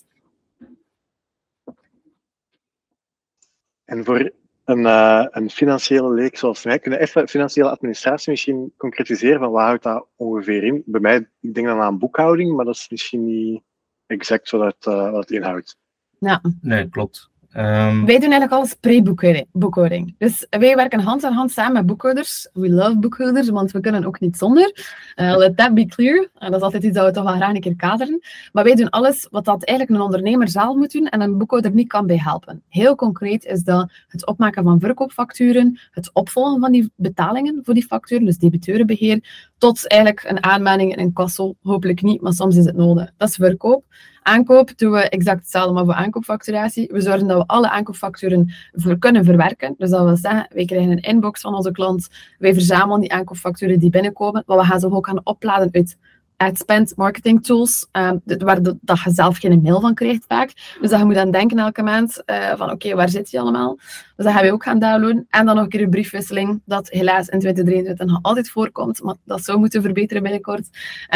En 3.86 4.06
voor 4.06 4.32
een, 4.66 4.80
uh, 4.80 5.26
een 5.30 5.50
financiële 5.50 6.14
leek 6.14 6.38
zoals 6.38 6.66
mij, 6.66 6.80
kunnen 6.80 7.00
even 7.00 7.28
financiële 7.28 7.70
administratie 7.70 8.32
misschien 8.32 8.74
concretiseren 8.78 9.40
van 9.40 9.52
wat 9.52 9.62
houdt 9.62 9.84
dat 9.84 10.08
ongeveer 10.16 10.64
in? 10.64 10.84
Bij 10.86 11.02
mij, 11.02 11.30
ik 11.40 11.54
denk 11.54 11.68
dan 11.68 11.82
aan 11.82 12.00
boekhouding, 12.00 12.56
maar 12.56 12.66
dat 12.66 12.76
is 12.76 12.90
misschien 12.90 13.26
niet 13.26 13.64
exact 14.06 14.48
zo 14.48 14.58
dat, 14.58 14.86
uh, 14.88 15.12
wat 15.12 15.22
het 15.22 15.32
inhoudt. 15.32 15.78
Ja. 16.20 16.42
Nee, 16.62 16.90
klopt. 16.90 17.30
Um... 17.58 18.06
Wij 18.06 18.20
doen 18.20 18.32
eigenlijk 18.32 18.52
alles 18.52 18.74
pre-boekhouding. 18.74 20.16
Dus 20.18 20.48
wij 20.50 20.76
werken 20.76 21.00
hand 21.00 21.24
in 21.24 21.32
hand 21.32 21.52
samen 21.52 21.74
met 21.74 21.86
boekhouders. 21.86 22.50
We 22.54 22.70
love 22.70 22.98
boekhouders, 22.98 23.50
want 23.50 23.72
we 23.72 23.80
kunnen 23.80 24.06
ook 24.06 24.20
niet 24.20 24.38
zonder. 24.38 24.86
Uh, 25.16 25.38
let 25.38 25.58
that 25.58 25.74
be 25.74 25.86
clear. 25.86 26.16
Uh, 26.16 26.30
dat 26.40 26.56
is 26.56 26.62
altijd 26.62 26.84
iets 26.84 26.96
dat 26.96 27.06
we 27.06 27.12
toch 27.12 27.24
wel 27.24 27.34
graag 27.34 27.54
een 27.54 27.60
keer 27.60 27.76
kaderen. 27.76 28.20
Maar 28.52 28.64
wij 28.64 28.76
doen 28.76 28.90
alles 28.90 29.28
wat 29.32 29.46
dat 29.46 29.64
eigenlijk 29.64 30.00
een 30.00 30.06
ondernemer 30.06 30.50
zelf 30.50 30.76
moet 30.76 30.92
doen 30.92 31.08
en 31.08 31.22
een 31.22 31.38
boekhouder 31.38 31.72
niet 31.72 31.88
kan 31.88 32.08
bij 32.08 32.20
helpen. 32.20 32.64
Heel 32.70 32.96
concreet 32.96 33.46
is 33.46 33.64
dat 33.64 33.92
het 34.08 34.26
opmaken 34.26 34.64
van 34.64 34.80
verkoopfacturen, 34.80 35.80
het 35.92 36.10
opvolgen 36.14 36.60
van 36.60 36.72
die 36.72 36.92
betalingen 36.96 37.60
voor 37.64 37.74
die 37.74 37.86
facturen, 37.86 38.26
dus 38.26 38.38
debiteurenbeheer, 38.38 39.50
tot 39.58 39.88
eigenlijk 39.88 40.26
een 40.28 40.44
aanmaning 40.44 40.92
in 40.92 41.00
een 41.00 41.14
kassel. 41.14 41.56
Hopelijk 41.62 42.02
niet, 42.02 42.22
maar 42.22 42.34
soms 42.34 42.56
is 42.56 42.66
het 42.66 42.76
nodig. 42.76 43.12
Dat 43.18 43.30
is 43.30 43.36
verkoop. 43.36 43.84
Aankoop 44.28 44.78
doen 44.78 44.92
we 44.92 45.10
exact 45.10 45.40
hetzelfde, 45.40 45.74
maar 45.74 45.86
voor 45.86 45.94
aankoopfacturatie. 45.94 46.90
We 46.92 47.02
zorgen 47.02 47.28
dat 47.28 47.38
we 47.38 47.48
alle 47.48 47.70
aankoopfacturen 47.70 48.54
voor 48.72 48.98
kunnen 48.98 49.26
verwerken. 49.26 49.76
Dus 49.78 49.90
dat 49.90 50.04
wil 50.04 50.18
zeggen, 50.18 50.48
wij 50.54 50.66
krijgen 50.66 50.92
een 50.92 51.00
inbox 51.00 51.42
van 51.42 51.54
onze 51.54 51.72
klant. 51.72 52.10
Wij 52.40 52.54
verzamelen 52.54 53.00
die 53.00 53.14
aankoopfacturen 53.14 53.80
die 53.80 53.90
binnenkomen, 53.90 54.44
maar 54.46 54.58
we 54.58 54.64
gaan 54.64 54.80
ze 54.80 54.92
ook 54.92 55.06
gaan 55.06 55.22
opladen 55.24 55.70
uit 55.72 55.98
ad-spend 56.38 56.94
marketing 56.96 57.44
tools, 57.44 57.88
um, 57.92 58.22
waar 58.26 58.62
dat 58.64 59.02
je 59.04 59.12
zelf 59.12 59.38
geen 59.38 59.62
mail 59.62 59.82
van 59.82 59.94
krijgt 59.94 60.26
vaak. 60.28 60.76
Dus 60.82 60.90
dat 60.90 61.00
je 61.00 61.06
moet 61.06 61.18
aan 61.18 61.32
denken 61.32 61.60
elke 61.60 61.84
maand 61.84 62.24
uh, 62.26 62.56
van 62.56 62.72
oké, 62.72 62.96
waar 62.96 63.10
zit 63.10 63.32
je 63.32 63.40
allemaal? 63.40 63.76
Dus 64.16 64.26
dat 64.26 64.34
gaan 64.34 64.44
we 64.44 64.52
ook 64.52 64.64
gaan 64.64 64.80
downloaden. 64.80 65.26
En 65.30 65.46
dan 65.46 65.56
nog 65.56 65.64
een 65.64 65.70
keer 65.70 65.82
een 65.82 65.90
briefwisseling, 65.90 66.62
dat 66.66 66.90
helaas 66.90 67.28
in 67.28 67.40
2023 67.40 68.06
nog 68.06 68.20
altijd 68.22 68.50
voorkomt, 68.50 69.04
maar 69.04 69.16
dat 69.24 69.44
zou 69.44 69.60
moeten 69.60 69.82
verbeteren 69.82 70.24
binnenkort. 70.24 70.70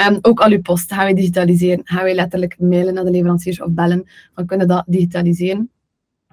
Um, 0.07 0.17
ook 0.21 0.39
al 0.39 0.51
uw 0.51 0.61
post 0.61 0.93
gaan 0.93 1.07
we 1.07 1.13
digitaliseren. 1.13 1.81
Gaan 1.83 2.03
we 2.03 2.13
letterlijk 2.13 2.59
mailen 2.59 2.93
naar 2.93 3.03
de 3.03 3.11
leveranciers 3.11 3.61
of 3.61 3.71
bellen, 3.71 4.09
dan 4.35 4.45
kunnen 4.45 4.67
dat 4.67 4.83
digitaliseren. 4.87 5.71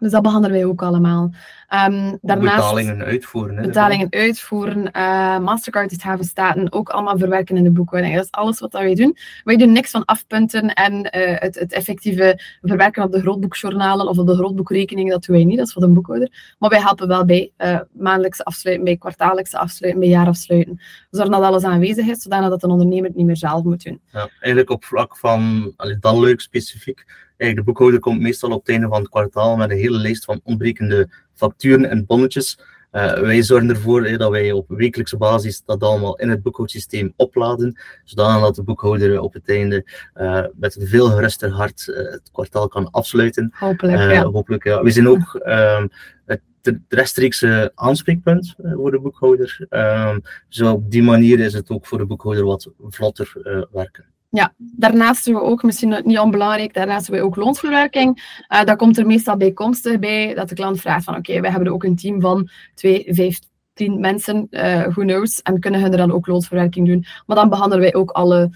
Dus 0.01 0.11
dat 0.11 0.23
behandelen 0.23 0.57
wij 0.57 0.67
ook 0.67 0.83
allemaal. 0.83 1.31
Um, 1.75 2.19
daarnaast, 2.23 2.57
betalingen 2.57 3.03
uitvoeren. 3.03 3.57
Hè, 3.57 3.63
betalingen 3.63 4.07
uitvoeren, 4.11 4.91
uh, 4.93 5.39
Mastercard 5.39 5.93
staten 6.21 6.73
ook 6.73 6.89
allemaal 6.89 7.19
verwerken 7.19 7.57
in 7.57 7.65
de 7.65 7.71
boekhouding. 7.71 8.15
Dat 8.15 8.25
is 8.25 8.31
alles 8.31 8.61
wat 8.61 8.73
wij 8.73 8.95
doen. 8.95 9.17
Wij 9.45 9.57
doen 9.57 9.73
niks 9.73 9.91
van 9.91 10.05
afpunten 10.05 10.75
en 10.75 10.95
uh, 10.95 11.39
het, 11.39 11.59
het, 11.59 11.73
effectieve 11.73 12.41
verwerken 12.63 13.03
op 13.03 13.13
de 13.13 13.21
grootboekjournalen 13.21 14.09
of 14.09 14.19
op 14.19 14.27
de 14.27 14.35
grootboekrekeningen, 14.35 15.11
dat 15.11 15.25
doen 15.25 15.37
wij 15.37 15.45
niet, 15.45 15.57
dat 15.57 15.67
is 15.67 15.73
voor 15.73 15.83
de 15.83 15.89
boekhouder. 15.89 16.55
Maar 16.59 16.71
wij 16.71 16.81
helpen 16.81 17.09
wel 17.09 17.25
bij 17.25 17.53
uh, 17.59 17.81
maandelijkse 17.93 18.45
afsluiten, 18.45 18.85
bij 18.85 18.97
kwartaallijkse 18.97 19.59
afsluiten, 19.59 20.01
bij 20.01 20.11
jaarafsluiten. 20.11 20.81
Zorgen 21.11 21.33
dat 21.33 21.43
alles 21.43 21.65
aanwezig 21.65 22.07
is, 22.07 22.23
zodat 22.23 22.51
dat 22.51 22.63
een 22.63 22.71
ondernemer 22.71 23.07
het 23.07 23.17
niet 23.17 23.27
meer 23.27 23.37
zelf 23.37 23.65
moet 23.65 23.85
doen. 23.85 24.01
Ja, 24.13 24.29
eigenlijk 24.41 24.71
op 24.71 24.85
vlak 24.85 25.17
van, 25.17 25.73
allee, 25.77 25.99
dan 25.99 26.21
leuk 26.21 26.41
specifiek, 26.41 27.05
de 27.37 27.63
boekhouder 27.65 28.01
komt 28.01 28.21
meestal 28.21 28.51
op 28.51 28.61
het 28.61 28.69
einde 28.69 28.89
van 28.89 29.01
het 29.01 29.09
kwartaal 29.09 29.57
met 29.57 29.71
een 29.71 29.77
hele 29.77 29.99
lijst 29.99 30.25
van 30.25 30.41
ontbrekende 30.45 31.09
facturen 31.37 31.91
en 31.91 32.07
bonnetjes. 32.07 32.59
Uh, 32.93 33.19
wij 33.19 33.43
zorgen 33.43 33.69
ervoor 33.69 34.19
dat 34.19 34.31
wij 34.31 34.53
op 34.53 34.69
wekelijkse 34.69 35.17
basis 35.17 35.63
dat 35.65 35.83
allemaal 35.83 36.17
in 36.19 36.29
het 36.29 36.43
boekhoudsysteem 36.43 37.13
opladen, 37.17 37.81
zodat 38.05 38.55
de 38.55 38.63
boekhouder 38.63 39.21
op 39.21 39.33
het 39.33 39.49
einde 39.49 39.87
uh, 40.15 40.45
met 40.55 40.81
een 40.81 40.87
veel 40.87 41.07
geruster 41.07 41.51
hart 41.51 41.87
uh, 41.87 41.97
het 41.97 42.31
kwartaal 42.33 42.69
kan 42.69 42.91
afsluiten. 42.91 43.53
Hopelijk, 43.55 44.13
ja. 44.13 44.25
Hopelijk, 44.25 44.65
ja. 44.65 44.83
We 44.83 44.91
zijn 44.91 45.09
ook 45.09 45.35
ehm, 45.35 45.87
het 46.25 46.43
rechtstreekse 46.89 47.73
aanspreekpunt 47.75 48.55
voor 48.59 48.91
de 48.91 49.01
boekhouder. 49.01 49.67
Ehm, 49.69 50.19
zo 50.49 50.73
op 50.73 50.91
die 50.91 51.03
manier 51.03 51.41
is 51.41 51.53
het 51.53 51.71
ook 51.71 51.87
voor 51.87 51.99
de 51.99 52.07
boekhouder 52.07 52.45
wat 52.45 52.71
vlotter 52.89 53.33
werken. 53.73 54.05
Ja, 54.37 54.55
daarnaast 54.57 55.25
doen 55.25 55.35
we 55.35 55.41
ook, 55.41 55.63
misschien 55.63 56.01
niet 56.05 56.19
onbelangrijk, 56.19 56.75
daarnaast 56.75 57.07
hebben 57.07 57.21
we 57.21 57.27
ook 57.27 57.37
loonsverwerking. 57.37 58.43
Uh, 58.67 58.75
komt 58.77 58.99
er 58.99 59.07
meestal 59.07 59.37
bijkomstig 59.37 59.99
bij, 59.99 60.35
dat 60.35 60.49
de 60.49 60.55
klant 60.55 60.81
vraagt 60.81 61.05
van 61.05 61.17
oké, 61.17 61.41
wij 61.41 61.51
hebben 61.51 61.73
ook 61.73 61.85
een 61.85 61.97
team 61.97 62.21
van 62.21 62.49
twee, 62.75 63.05
vijf, 63.09 63.39
tien 63.73 64.01
mensen, 64.01 64.47
uh, 64.51 64.83
who 64.83 65.03
knows, 65.03 65.43
en 65.43 65.61
kunnen 65.61 65.81
hun 65.81 65.91
er 65.91 65.97
dan 65.99 66.13
ook 66.13 66.27
loonsverwerking 66.27 66.87
doen. 66.87 67.05
Maar 67.27 67.37
dan 67.37 67.49
behandelen 67.49 67.85
wij 67.85 67.95
ook 67.95 68.11
alle 68.11 68.51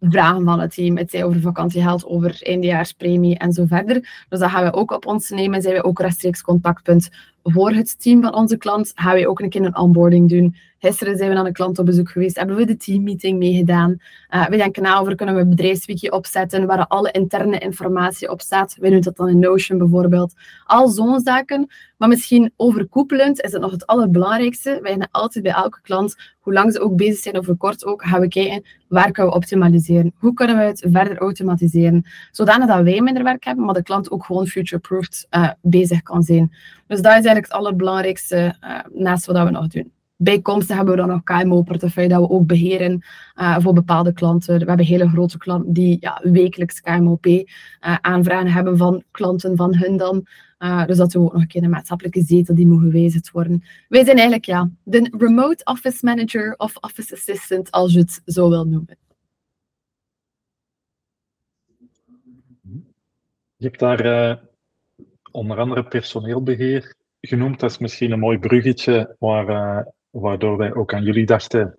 vragen 0.00 0.44
van 0.44 0.60
het 0.60 0.74
team. 0.74 0.96
Het 0.96 1.10
zij 1.10 1.24
over 1.24 1.40
vakantiegeld, 1.40 2.04
over 2.04 2.38
eindejaarspremie 2.42 3.38
en 3.38 3.52
zo 3.52 3.64
verder. 3.66 4.24
Dus 4.28 4.38
dat 4.38 4.50
gaan 4.50 4.64
we 4.64 4.72
ook 4.72 4.90
op 4.90 5.06
ons 5.06 5.30
nemen. 5.30 5.62
Zijn 5.62 5.74
we 5.74 5.84
ook 5.84 6.00
rechtstreeks 6.00 6.42
contactpunt 6.42 7.08
voor 7.52 7.70
het 7.70 8.00
team 8.02 8.22
van 8.22 8.34
onze 8.34 8.56
klant. 8.56 8.92
Gaan 8.94 9.14
we 9.14 9.28
ook 9.28 9.40
een 9.40 9.48
keer 9.48 9.64
een 9.64 9.76
onboarding 9.76 10.28
doen. 10.28 10.56
Gisteren 10.78 11.16
zijn 11.16 11.30
we 11.30 11.36
aan 11.36 11.46
een 11.46 11.52
klant 11.52 11.78
op 11.78 11.86
bezoek 11.86 12.10
geweest. 12.10 12.36
Hebben 12.36 12.56
we 12.56 12.64
de 12.64 12.76
teammeeting 12.76 13.38
meegedaan. 13.38 13.96
Uh, 14.30 14.46
we 14.46 14.56
denken 14.56 14.82
na 14.82 14.98
over 14.98 15.14
kunnen 15.14 15.34
we 15.34 15.40
een 15.40 15.48
bedrijfswiki 15.48 16.08
opzetten 16.08 16.66
waar 16.66 16.86
alle 16.86 17.10
interne 17.10 17.58
informatie 17.58 18.30
op 18.30 18.40
staat. 18.40 18.76
We 18.80 18.90
doen 18.90 19.00
dat 19.00 19.16
dan 19.16 19.28
in 19.28 19.38
Notion 19.38 19.78
bijvoorbeeld. 19.78 20.34
Al 20.64 20.88
zo'n 20.88 21.20
zaken. 21.20 21.68
Maar 21.96 22.08
misschien 22.08 22.52
overkoepelend 22.56 23.40
is 23.40 23.52
het 23.52 23.60
nog 23.60 23.70
het 23.70 23.86
allerbelangrijkste. 23.86 24.78
Wij 24.82 24.92
gaan 24.92 25.08
altijd 25.10 25.44
bij 25.44 25.52
elke 25.52 25.78
klant, 25.82 26.16
hoe 26.40 26.52
lang 26.52 26.72
ze 26.72 26.80
ook 26.80 26.96
bezig 26.96 27.18
zijn 27.18 27.38
of 27.38 27.48
kort 27.58 27.84
ook, 27.84 28.04
gaan 28.04 28.20
we 28.20 28.28
kijken 28.28 28.62
waar 28.88 29.10
kunnen 29.10 29.32
we 29.32 29.38
optimaliseren. 29.38 30.14
Hoe 30.18 30.34
kunnen 30.34 30.56
we 30.56 30.62
het 30.62 30.86
verder 30.90 31.18
automatiseren? 31.18 32.04
Zodanig 32.30 32.68
dat 32.68 32.82
wij 32.82 33.00
minder 33.00 33.22
werk 33.22 33.44
hebben, 33.44 33.64
maar 33.64 33.74
de 33.74 33.82
klant 33.82 34.10
ook 34.10 34.24
gewoon 34.24 34.46
future-proofed 34.46 35.26
uh, 35.30 35.50
bezig 35.62 36.02
kan 36.02 36.22
zijn. 36.22 36.52
Dus 36.86 37.00
dat 37.02 37.06
is 37.06 37.12
eigenlijk 37.12 37.46
het 37.46 37.54
allerbelangrijkste 37.54 38.56
uh, 38.64 38.78
naast 38.92 39.26
wat 39.26 39.44
we 39.44 39.50
nog 39.50 39.66
doen. 39.66 39.92
Bijkomstig 40.16 40.76
hebben 40.76 40.94
we 40.94 41.00
dan 41.00 41.08
nog 41.08 41.22
KMO-portefeuille 41.22 42.10
dat 42.10 42.20
we 42.20 42.30
ook 42.30 42.46
beheren 42.46 43.04
uh, 43.34 43.58
voor 43.58 43.72
bepaalde 43.72 44.12
klanten. 44.12 44.58
We 44.58 44.64
hebben 44.64 44.86
hele 44.86 45.08
grote 45.08 45.38
klanten 45.38 45.72
die 45.72 45.96
ja, 46.00 46.20
wekelijks 46.22 46.80
KMOP-aanvragen 46.80 48.46
uh, 48.46 48.54
hebben 48.54 48.76
van 48.76 49.02
klanten 49.10 49.56
van 49.56 49.74
hun 49.74 49.96
dan. 49.96 50.26
Dus 50.86 50.96
dat 50.96 51.12
we 51.12 51.18
ook 51.18 51.32
nog 51.32 51.42
een 51.42 51.48
keer 51.48 51.62
een 51.62 51.70
maatschappelijke 51.70 52.22
zetel 52.22 52.54
die 52.54 52.66
moet 52.66 52.80
gewezen 52.80 53.22
worden. 53.32 53.62
Wij 53.88 54.04
zijn 54.04 54.16
eigenlijk 54.16 54.46
ja, 54.46 54.70
de 54.82 55.14
remote 55.18 55.64
office 55.64 56.04
manager 56.04 56.54
of 56.56 56.76
office 56.76 57.14
assistant, 57.14 57.70
als 57.70 57.92
je 57.92 57.98
het 57.98 58.20
zo 58.24 58.48
wil 58.48 58.64
noemen. 58.64 58.98
Je 63.56 63.66
hebt 63.66 63.78
daar 63.78 64.38
onder 65.36 65.58
andere 65.58 65.84
personeelbeheer 65.84 66.94
genoemd. 67.20 67.60
Dat 67.60 67.70
is 67.70 67.78
misschien 67.78 68.12
een 68.12 68.18
mooi 68.18 68.38
bruggetje 68.38 69.16
waar 69.18 69.94
waardoor 70.10 70.56
wij 70.56 70.74
ook 70.74 70.94
aan 70.94 71.04
jullie 71.04 71.26
dachten 71.26 71.78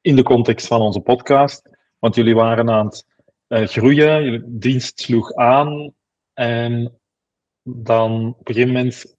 in 0.00 0.16
de 0.16 0.22
context 0.22 0.66
van 0.66 0.80
onze 0.80 1.00
podcast. 1.00 1.78
Want 1.98 2.14
jullie 2.14 2.34
waren 2.34 2.70
aan 2.70 2.86
het 2.86 3.04
uh, 3.48 3.66
groeien, 3.66 4.24
jullie 4.24 4.42
dienst 4.46 5.00
sloeg 5.00 5.34
aan 5.34 5.92
en 6.32 7.00
dan 7.62 8.28
op 8.38 8.48
een 8.48 8.54
gegeven 8.54 8.74
moment 8.74 9.16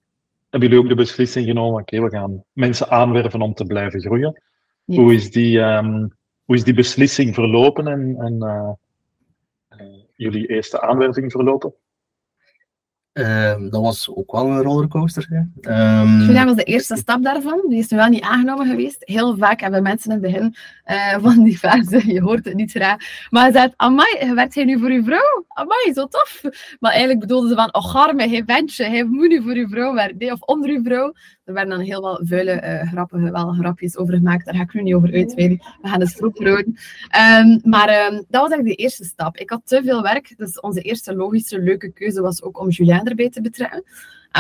hebben 0.49 0.69
jullie 0.69 0.83
ook 0.83 0.89
de 0.89 1.03
beslissing 1.03 1.45
genomen, 1.45 1.81
oké, 1.81 2.01
we 2.01 2.09
gaan 2.09 2.43
mensen 2.51 2.89
aanwerven 2.89 3.41
om 3.41 3.53
te 3.53 3.65
blijven 3.65 4.01
groeien. 4.01 4.41
Hoe, 4.85 5.13
is 5.13 5.31
die, 5.31 5.59
um, 5.59 6.17
hoe 6.43 6.55
is 6.55 6.63
die 6.63 6.73
beslissing 6.73 7.33
verlopen 7.33 7.87
en, 7.87 8.15
en 8.19 8.35
uh, 8.39 8.71
jullie 10.15 10.47
eerste 10.47 10.81
aanwerving 10.81 11.31
verlopen? 11.31 11.73
Um, 13.13 13.69
dat 13.69 13.81
was 13.81 14.09
ook 14.13 14.31
wel 14.31 14.47
een 14.47 14.61
rollercoaster. 14.61 15.47
Um, 15.61 16.19
Julian 16.19 16.45
was 16.45 16.55
de 16.55 16.63
eerste 16.63 16.95
stap 16.95 17.23
daarvan. 17.23 17.65
Die 17.69 17.79
is 17.79 17.87
wel 17.87 18.07
niet 18.07 18.21
aangenomen 18.21 18.67
geweest. 18.67 18.97
Heel 18.99 19.37
vaak 19.37 19.59
hebben 19.59 19.83
mensen 19.83 20.11
in 20.11 20.23
het 20.23 20.31
begin 20.31 20.55
uh, 20.85 21.17
van 21.23 21.43
die 21.43 21.57
fase, 21.57 22.13
je 22.13 22.21
hoort 22.21 22.45
het 22.45 22.53
niet 22.53 22.71
graag, 22.71 22.97
maar 23.29 23.43
hij 23.43 23.51
zei, 23.51 23.73
amai, 23.75 24.33
werkt 24.33 24.55
hij 24.55 24.63
nu 24.63 24.79
voor 24.79 24.89
uw 24.89 25.03
vrouw? 25.03 25.45
Amai, 25.47 25.93
zo 25.93 26.07
tof. 26.07 26.41
Maar 26.79 26.91
eigenlijk 26.91 27.19
bedoelden 27.19 27.49
ze 27.49 27.55
van, 27.55 27.73
oh 27.73 27.85
garme, 27.85 28.27
hij 28.27 28.43
ventje, 28.45 28.85
hij 28.85 29.03
moet 29.03 29.27
nu 29.27 29.41
voor 29.41 29.53
uw 29.53 29.67
vrouw 29.67 29.93
werken. 29.93 30.31
of 30.31 30.41
onder 30.41 30.69
uw 30.69 30.83
vrouw. 30.83 31.13
Er 31.51 31.57
werden 31.57 31.77
dan 31.77 31.85
heel 31.85 32.01
wel 32.01 32.19
vuile 32.23 32.61
uh, 32.63 32.91
grappige 32.91 33.31
wel 33.31 33.53
grapjes 33.53 33.97
over 33.97 34.13
gemaakt. 34.13 34.45
Daar 34.45 34.55
ga 34.55 34.61
ik 34.61 34.73
nu 34.73 34.81
niet 34.81 34.93
over 34.93 35.13
uitweiden. 35.13 35.57
We 35.81 35.87
gaan 35.87 35.99
het 35.99 36.11
vroeg 36.11 36.37
houden. 36.37 36.77
Um, 37.45 37.59
maar 37.63 37.89
um, 37.89 38.15
dat 38.29 38.41
was 38.41 38.49
eigenlijk 38.49 38.65
de 38.65 38.75
eerste 38.75 39.03
stap. 39.03 39.37
Ik 39.37 39.49
had 39.49 39.61
te 39.63 39.81
veel 39.83 40.01
werk. 40.01 40.33
Dus 40.37 40.59
onze 40.59 40.81
eerste 40.81 41.15
logische, 41.15 41.61
leuke 41.61 41.91
keuze 41.91 42.21
was 42.21 42.43
ook 42.43 42.59
om 42.59 42.69
Julien 42.69 43.03
erbij 43.03 43.29
te 43.29 43.41
betrekken. 43.41 43.83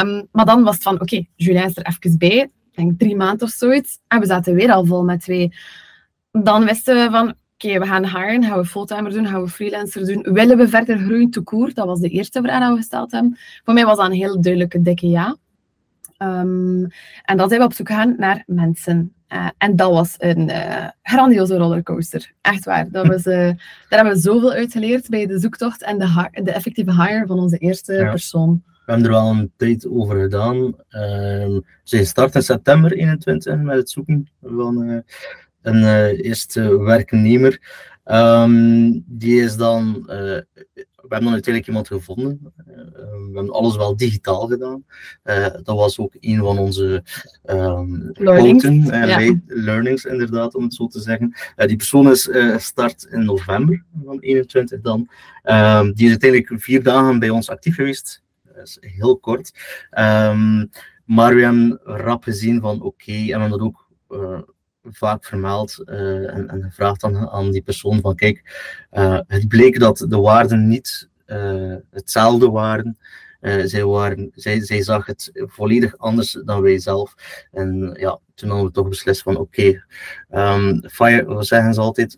Um, 0.01 0.27
maar 0.31 0.45
dan 0.45 0.63
was 0.63 0.73
het 0.73 0.83
van, 0.83 0.93
oké, 0.93 1.03
okay, 1.03 1.29
Julien 1.35 1.65
is 1.65 1.77
er 1.77 1.85
even 1.85 2.17
bij. 2.17 2.41
Ik 2.41 2.49
denk 2.71 2.99
drie 2.99 3.15
maanden 3.15 3.47
of 3.47 3.53
zoiets. 3.53 3.99
En 4.07 4.19
we 4.19 4.25
zaten 4.25 4.53
weer 4.53 4.71
al 4.71 4.85
vol 4.85 5.03
met 5.03 5.21
twee. 5.21 5.53
Dan 6.31 6.65
wisten 6.65 6.95
we 6.95 7.09
van, 7.11 7.33
oké, 7.53 7.79
we 7.79 7.85
gaan 7.85 8.05
hiren, 8.05 8.43
gaan 8.43 8.59
we 8.59 8.65
fulltimer 8.65 9.11
doen, 9.11 9.27
gaan 9.27 9.43
we 9.43 9.49
freelancer 9.49 10.05
doen. 10.05 10.33
Willen 10.33 10.57
we 10.57 10.67
verder 10.67 10.97
groeien 10.97 11.29
te 11.29 11.41
koer? 11.41 11.73
Dat 11.73 11.85
was 11.85 11.99
de 11.99 12.09
eerste 12.09 12.41
vraag 12.41 12.59
die 12.59 12.69
we 12.69 12.75
gesteld 12.75 13.11
hebben. 13.11 13.37
Voor 13.63 13.73
mij 13.73 13.85
was 13.85 13.97
dat 13.97 14.05
een 14.05 14.11
heel 14.11 14.41
duidelijke, 14.41 14.81
dikke 14.81 15.07
ja. 15.07 15.37
Um, 16.23 16.87
en 17.23 17.37
dan 17.37 17.47
zijn 17.49 17.59
we 17.59 17.65
op 17.65 17.73
zoek 17.73 17.87
gegaan 17.87 18.15
naar 18.17 18.43
mensen. 18.45 19.13
Uh, 19.33 19.49
en 19.57 19.75
dat 19.75 19.91
was 19.91 20.15
een 20.17 20.49
uh, 20.49 20.87
grandioze 21.03 21.57
rollercoaster. 21.57 22.33
Echt 22.41 22.65
waar. 22.65 22.89
Dat 22.91 23.07
was, 23.07 23.25
uh, 23.25 23.35
daar 23.35 23.57
hebben 23.89 24.13
we 24.13 24.19
zoveel 24.19 24.51
uit 24.51 24.71
geleerd 24.71 25.09
bij 25.09 25.25
de 25.25 25.39
zoektocht 25.39 25.83
en 25.83 25.97
de, 25.97 26.29
de 26.43 26.51
effectieve 26.51 27.03
hire 27.03 27.27
van 27.27 27.39
onze 27.39 27.57
eerste 27.57 27.93
ja. 27.93 28.09
persoon. 28.09 28.63
We 28.65 28.91
hebben 28.91 29.05
er 29.05 29.11
wel 29.11 29.29
een 29.29 29.51
tijd 29.57 29.87
over 29.89 30.21
gedaan. 30.21 30.75
Um, 30.89 31.65
ze 31.83 32.05
starten 32.05 32.39
in 32.39 32.45
september 32.45 32.93
21 32.93 33.57
met 33.57 33.75
het 33.75 33.89
zoeken 33.89 34.29
van 34.41 35.03
een 35.61 35.83
eerste 36.15 36.77
werknemer. 36.77 37.59
Um, 38.05 39.03
die 39.07 39.41
is 39.41 39.55
dan 39.55 40.09
we 41.11 41.17
hebben 41.17 41.33
dan 41.35 41.43
uiteindelijk 41.43 41.67
iemand 41.67 41.87
gevonden. 41.87 42.53
Uh, 42.67 42.75
we 43.05 43.31
hebben 43.33 43.51
alles 43.51 43.75
wel 43.75 43.97
digitaal 43.97 44.47
gedaan. 44.47 44.85
Uh, 45.23 45.47
dat 45.63 45.75
was 45.75 45.99
ook 45.99 46.13
een 46.19 46.37
van 46.37 46.57
onze 46.57 47.03
um, 47.45 48.09
learnings. 48.13 48.63
Quoten, 48.63 49.09
uh, 49.09 49.25
ja. 49.27 49.39
learnings, 49.47 50.05
inderdaad, 50.05 50.55
om 50.55 50.63
het 50.63 50.73
zo 50.73 50.87
te 50.87 50.99
zeggen. 50.99 51.35
die 51.55 51.75
persoon 51.75 52.09
is 52.09 52.29
gestart 52.31 53.03
in 53.03 53.25
november 53.25 53.83
van 54.05 54.19
21 54.19 54.81
dan. 54.81 55.09
Um, 55.43 55.93
die 55.93 56.05
is 56.05 56.11
uiteindelijk 56.11 56.61
vier 56.61 56.83
dagen 56.83 57.19
bij 57.19 57.29
ons 57.29 57.49
actief 57.49 57.75
geweest. 57.75 58.23
Dat 58.43 58.67
is 58.67 58.77
heel 58.81 59.17
kort. 59.17 59.51
Um, 59.99 60.69
maar 61.05 61.35
we 61.35 61.41
hebben 61.41 61.79
rap 61.83 62.23
gezien 62.23 62.61
van 62.61 62.75
oké, 62.75 62.85
okay, 62.85 63.15
en 63.15 63.25
we 63.25 63.31
hebben 63.31 63.49
dat 63.49 63.61
ook 63.61 63.87
vaak 64.83 65.25
vermeld 65.25 65.83
uh, 65.85 66.33
en, 66.33 66.49
en 66.49 66.63
gevraagd 66.63 67.03
aan, 67.03 67.29
aan 67.29 67.51
die 67.51 67.61
persoon 67.61 68.01
van 68.01 68.15
kijk, 68.15 68.43
uh, 68.93 69.19
het 69.27 69.47
bleek 69.47 69.79
dat 69.79 70.05
de 70.09 70.17
waarden 70.17 70.67
niet 70.67 71.09
uh, 71.27 71.75
hetzelfde 71.89 72.49
waren. 72.49 72.97
zij, 73.63 73.85
waren 73.85 74.31
zij, 74.35 74.65
zij 74.65 74.83
zag 74.83 75.05
het 75.05 75.31
volledig 75.33 75.97
anders 75.97 76.39
dan 76.45 76.61
wij 76.61 76.79
zelf. 76.79 77.15
En 77.51 77.95
ja, 77.99 78.19
toen 78.35 78.49
hadden 78.49 78.67
we 78.67 78.73
toch 78.73 78.89
beslist 78.89 79.21
van 79.21 79.37
oké, 79.37 79.83
um, 80.31 80.89
fire, 80.89 81.25
wat 81.25 81.47
zeggen 81.47 81.73
ze 81.73 81.81
altijd, 81.81 82.17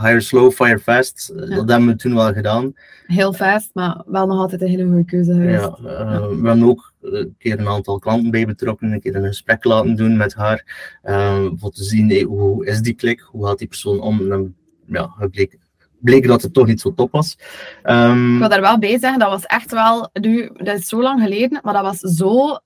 hire 0.00 0.20
slow, 0.20 0.52
fire 0.52 0.78
fast. 0.78 1.32
Ja. 1.34 1.56
Dat 1.56 1.68
hebben 1.68 1.88
we 1.88 1.96
toen 1.96 2.14
wel 2.14 2.32
gedaan. 2.32 2.74
Heel 3.06 3.32
fast, 3.32 3.70
maar 3.72 4.02
wel 4.06 4.26
nog 4.26 4.38
altijd 4.38 4.62
een 4.62 4.68
hele 4.68 4.84
goede 4.84 5.04
keuze 5.04 5.32
geweest. 5.32 5.62
Ja, 5.62 5.78
uh, 5.82 6.28
we 6.28 6.48
hebben 6.48 6.62
ook 6.62 6.92
een 7.00 7.34
keer 7.38 7.58
een 7.58 7.68
aantal 7.68 7.98
klanten 7.98 8.30
bij 8.30 8.46
betrokken, 8.46 8.92
een 8.92 9.00
keer 9.00 9.16
een 9.16 9.26
gesprek 9.26 9.64
laten 9.64 9.96
doen 9.96 10.16
met 10.16 10.34
haar, 10.34 10.64
uh, 11.04 11.46
voor 11.56 11.70
te 11.70 11.84
zien 11.84 12.08
hey, 12.08 12.22
hoe 12.22 12.66
is 12.66 12.80
die 12.80 12.94
klik, 12.94 13.20
hoe 13.20 13.46
gaat 13.46 13.58
die 13.58 13.68
persoon 13.68 14.00
om. 14.00 14.32
En 14.32 14.56
ja, 14.86 15.14
het 15.18 15.30
bleek 15.30 15.58
bleek 16.00 16.26
dat 16.26 16.42
het 16.42 16.52
toch 16.52 16.66
niet 16.66 16.80
zo 16.80 16.94
top 16.94 17.12
was. 17.12 17.38
Um, 17.84 18.32
ik 18.32 18.38
wil 18.38 18.48
daar 18.48 18.60
wel 18.60 18.78
bij 18.78 18.98
zeggen, 18.98 19.18
dat 19.18 19.30
was 19.30 19.46
echt 19.46 19.70
wel, 19.72 20.10
nu, 20.12 20.50
dat 20.54 20.78
is 20.78 20.88
zo 20.88 21.02
lang 21.02 21.22
geleden, 21.22 21.60
maar 21.62 21.74
dat 21.74 21.82
was 21.82 21.98
zo 21.98 22.58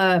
uh, 0.00 0.18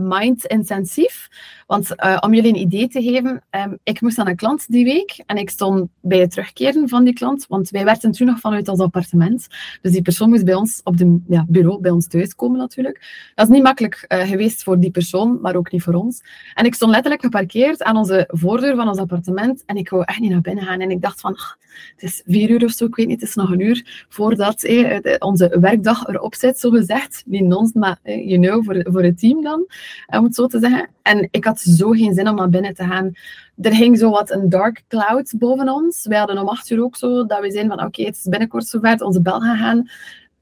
mind-intensief. 0.00 1.28
Want 1.66 1.90
uh, 1.96 2.16
om 2.20 2.34
jullie 2.34 2.52
een 2.52 2.60
idee 2.60 2.88
te 2.88 3.02
geven, 3.02 3.42
um, 3.50 3.78
ik 3.82 4.00
moest 4.00 4.18
aan 4.18 4.28
een 4.28 4.36
klant 4.36 4.64
die 4.68 4.84
week 4.84 5.22
en 5.26 5.36
ik 5.36 5.50
stond 5.50 5.88
bij 6.00 6.18
het 6.18 6.30
terugkeren 6.30 6.88
van 6.88 7.04
die 7.04 7.14
klant, 7.14 7.46
want 7.48 7.70
wij 7.70 7.84
werkten 7.84 8.12
toen 8.12 8.26
nog 8.26 8.40
vanuit 8.40 8.68
ons 8.68 8.80
appartement. 8.80 9.46
Dus 9.82 9.92
die 9.92 10.02
persoon 10.02 10.28
moest 10.28 10.44
bij 10.44 10.54
ons 10.54 10.80
op 10.84 10.98
het 10.98 11.08
ja, 11.28 11.44
bureau, 11.48 11.80
bij 11.80 11.90
ons 11.90 12.06
thuis 12.06 12.34
komen 12.34 12.58
natuurlijk. 12.58 13.30
Dat 13.34 13.48
is 13.48 13.54
niet 13.54 13.62
makkelijk 13.62 14.04
geweest 14.08 14.62
voor 14.62 14.80
die 14.80 14.90
persoon, 14.90 15.40
maar 15.40 15.56
ook 15.56 15.72
niet 15.72 15.82
voor 15.82 15.94
ons. 15.94 16.20
En 16.54 16.64
ik 16.64 16.74
stond 16.74 16.90
letterlijk 16.90 17.22
geparkeerd 17.22 17.82
aan 17.82 17.96
onze 17.96 18.28
voordeur 18.28 18.76
van 18.76 18.88
ons 18.88 18.98
appartement 18.98 19.62
en 19.66 19.76
ik 19.76 19.90
wou 19.90 20.02
echt 20.06 20.20
niet 20.20 20.30
naar 20.30 20.40
binnen 20.40 20.64
gaan. 20.64 20.80
En 20.80 20.90
ik 20.90 21.02
dacht 21.02 21.20
van, 21.20 21.34
ach, 21.34 21.58
het 21.96 22.02
is 22.02 22.22
vier 22.26 22.50
uur 22.50 22.64
of 22.64 22.70
zo, 22.70 22.84
ik 22.84 22.94
weet 22.94 23.06
niet, 23.06 23.20
het 23.20 23.28
is 23.28 23.34
nog 23.34 23.50
een 23.50 23.60
uur 23.60 24.06
voordat 24.08 24.62
eh, 24.62 25.14
onze 25.18 25.56
werkdag 25.60 26.06
erop 26.06 26.34
zit, 26.34 26.58
zo 26.58 26.70
gezegd. 26.70 27.22
Niet 27.26 27.44
nons, 27.44 27.72
maar 27.72 27.98
eh, 28.02 28.28
you 28.28 28.40
know, 28.40 28.64
voor, 28.64 28.86
voor 28.92 29.02
het 29.02 29.13
team 29.14 29.42
dan, 29.42 29.66
om 30.06 30.24
het 30.24 30.34
zo 30.34 30.46
te 30.46 30.58
zeggen. 30.58 30.88
En 31.02 31.28
ik 31.30 31.44
had 31.44 31.60
zo 31.60 31.90
geen 31.90 32.14
zin 32.14 32.28
om 32.28 32.34
naar 32.34 32.48
binnen 32.48 32.74
te 32.74 32.84
gaan. 32.84 33.12
Er 33.60 33.74
hing 33.74 33.98
zo 33.98 34.10
wat 34.10 34.30
een 34.30 34.48
dark 34.48 34.84
cloud 34.88 35.34
boven 35.38 35.68
ons. 35.68 36.06
Wij 36.06 36.18
hadden 36.18 36.38
om 36.38 36.48
acht 36.48 36.70
uur 36.70 36.82
ook 36.82 36.96
zo 36.96 37.26
dat 37.26 37.40
we 37.40 37.50
zeiden 37.50 37.76
van 37.76 37.86
oké, 37.86 38.02
het 38.02 38.16
is 38.16 38.28
binnenkort 38.28 38.66
zover, 38.66 39.04
onze 39.04 39.22
bel 39.22 39.40
gaan 39.40 39.56
gaan. 39.56 39.88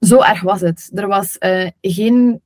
Zo 0.00 0.20
erg 0.20 0.42
was 0.42 0.60
het. 0.60 0.90
Er 0.94 1.06
was 1.06 1.36
uh, 1.40 1.68
geen 1.80 2.40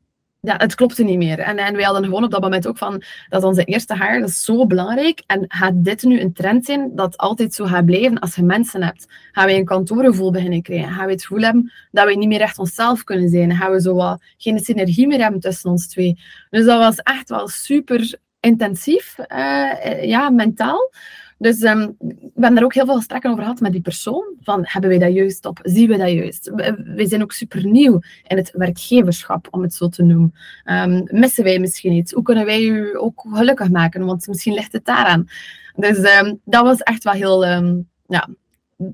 ja, 0.46 0.56
het 0.56 0.74
klopte 0.74 1.04
niet 1.04 1.18
meer. 1.18 1.38
En, 1.38 1.56
en 1.56 1.74
wij 1.74 1.85
hadden 1.85 2.04
gewoon 2.04 2.24
op 2.24 2.30
dat 2.30 2.40
moment 2.40 2.66
ook 2.66 2.78
van, 2.78 3.02
dat 3.28 3.44
onze 3.44 3.64
eerste 3.64 3.94
haar, 3.94 4.20
dat 4.20 4.28
is 4.28 4.44
zo 4.44 4.66
belangrijk. 4.66 5.22
En 5.26 5.44
gaat 5.48 5.85
dit 5.85 6.02
nu 6.02 6.20
een 6.20 6.32
trend 6.32 6.64
zijn 6.64 6.90
dat 6.94 7.16
altijd 7.16 7.54
zo 7.54 7.64
gaat 7.64 7.85
blijven 7.85 8.18
als 8.18 8.35
je 8.35 8.42
mensen 8.42 8.82
hebt? 8.82 9.06
Gaan 9.32 9.46
wij 9.46 9.56
een 9.56 9.64
kantoorgevoel 9.64 10.30
beginnen 10.30 10.62
krijgen? 10.62 10.92
Gaan 10.92 11.06
we 11.06 11.12
het 11.12 11.22
gevoel 11.22 11.42
hebben 11.42 11.72
dat 11.90 12.06
we 12.06 12.14
niet 12.14 12.28
meer 12.28 12.40
echt 12.40 12.59
onszelf 12.59 13.04
kunnen 13.04 13.28
zijn? 13.28 13.56
Gaan 13.56 13.72
we 13.72 13.80
zo 13.80 13.94
wat, 13.94 14.22
geen 14.37 14.59
synergie 14.59 15.06
meer 15.06 15.20
hebben 15.20 15.40
tussen 15.40 15.70
ons 15.70 15.88
twee? 15.88 16.18
Dus 16.50 16.64
dat 16.64 16.78
was 16.78 16.96
echt 16.96 17.28
wel 17.28 17.48
super 17.48 18.18
intensief, 18.40 19.16
uh, 19.18 20.04
ja, 20.04 20.30
mentaal. 20.30 20.90
Dus 21.38 21.62
um, 21.62 21.96
we 22.37 22.42
hebben 22.42 22.55
daar 22.55 22.64
ook 22.64 22.75
heel 22.75 22.85
veel 22.85 22.96
gesprekken 22.96 23.31
over 23.31 23.42
gehad 23.42 23.61
met 23.61 23.72
die 23.72 23.81
persoon. 23.81 24.35
Van, 24.40 24.61
hebben 24.62 24.90
wij 24.90 24.99
dat 24.99 25.14
juist 25.14 25.44
op? 25.46 25.59
Zien 25.62 25.88
we 25.88 25.96
dat 25.96 26.11
juist? 26.11 26.51
We, 26.94 27.07
zijn 27.07 27.22
ook 27.22 27.33
super 27.33 27.66
nieuw 27.66 28.01
in 28.27 28.37
het 28.37 28.51
werkgeverschap, 28.53 29.49
om 29.51 29.62
het 29.62 29.75
zo 29.75 29.88
te 29.88 30.03
noemen. 30.03 30.35
Um, 30.64 31.03
missen 31.11 31.44
wij 31.44 31.59
misschien 31.59 31.92
iets? 31.92 32.12
Hoe 32.12 32.22
kunnen 32.22 32.44
wij 32.44 32.62
u 32.62 32.99
ook 32.99 33.25
gelukkig 33.29 33.70
maken? 33.70 34.05
Want 34.05 34.27
misschien 34.27 34.55
ligt 34.55 34.72
het 34.72 34.85
daaraan. 34.85 35.29
Dus 35.77 35.99
um, 35.99 36.40
dat 36.44 36.62
was 36.62 36.81
echt 36.81 37.05
wel 37.05 37.12
heel, 37.12 37.44
ja, 38.07 38.29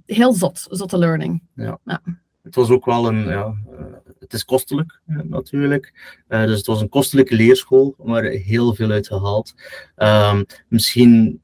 heel 0.07 0.33
zot, 0.33 0.67
zotte 0.71 0.99
learning. 0.99 1.43
Ja. 1.55 1.79
ja. 1.85 2.01
Het 2.43 2.55
was 2.55 2.71
ook 2.71 2.85
wel 2.85 3.09
een, 3.09 3.29
ja, 3.29 3.55
uh, 3.73 3.85
het 4.19 4.33
is 4.33 4.45
kostelijk 4.45 5.01
natuurlijk. 5.07 5.93
Uh, 6.29 6.45
dus 6.45 6.57
het 6.57 6.67
was 6.67 6.81
een 6.81 6.89
kostelijke 6.89 7.35
leerschool, 7.35 7.95
maar 8.05 8.23
heel 8.23 8.75
veel 8.75 8.91
uit 8.91 9.07
gehaald. 9.07 9.55
misschien 10.69 11.42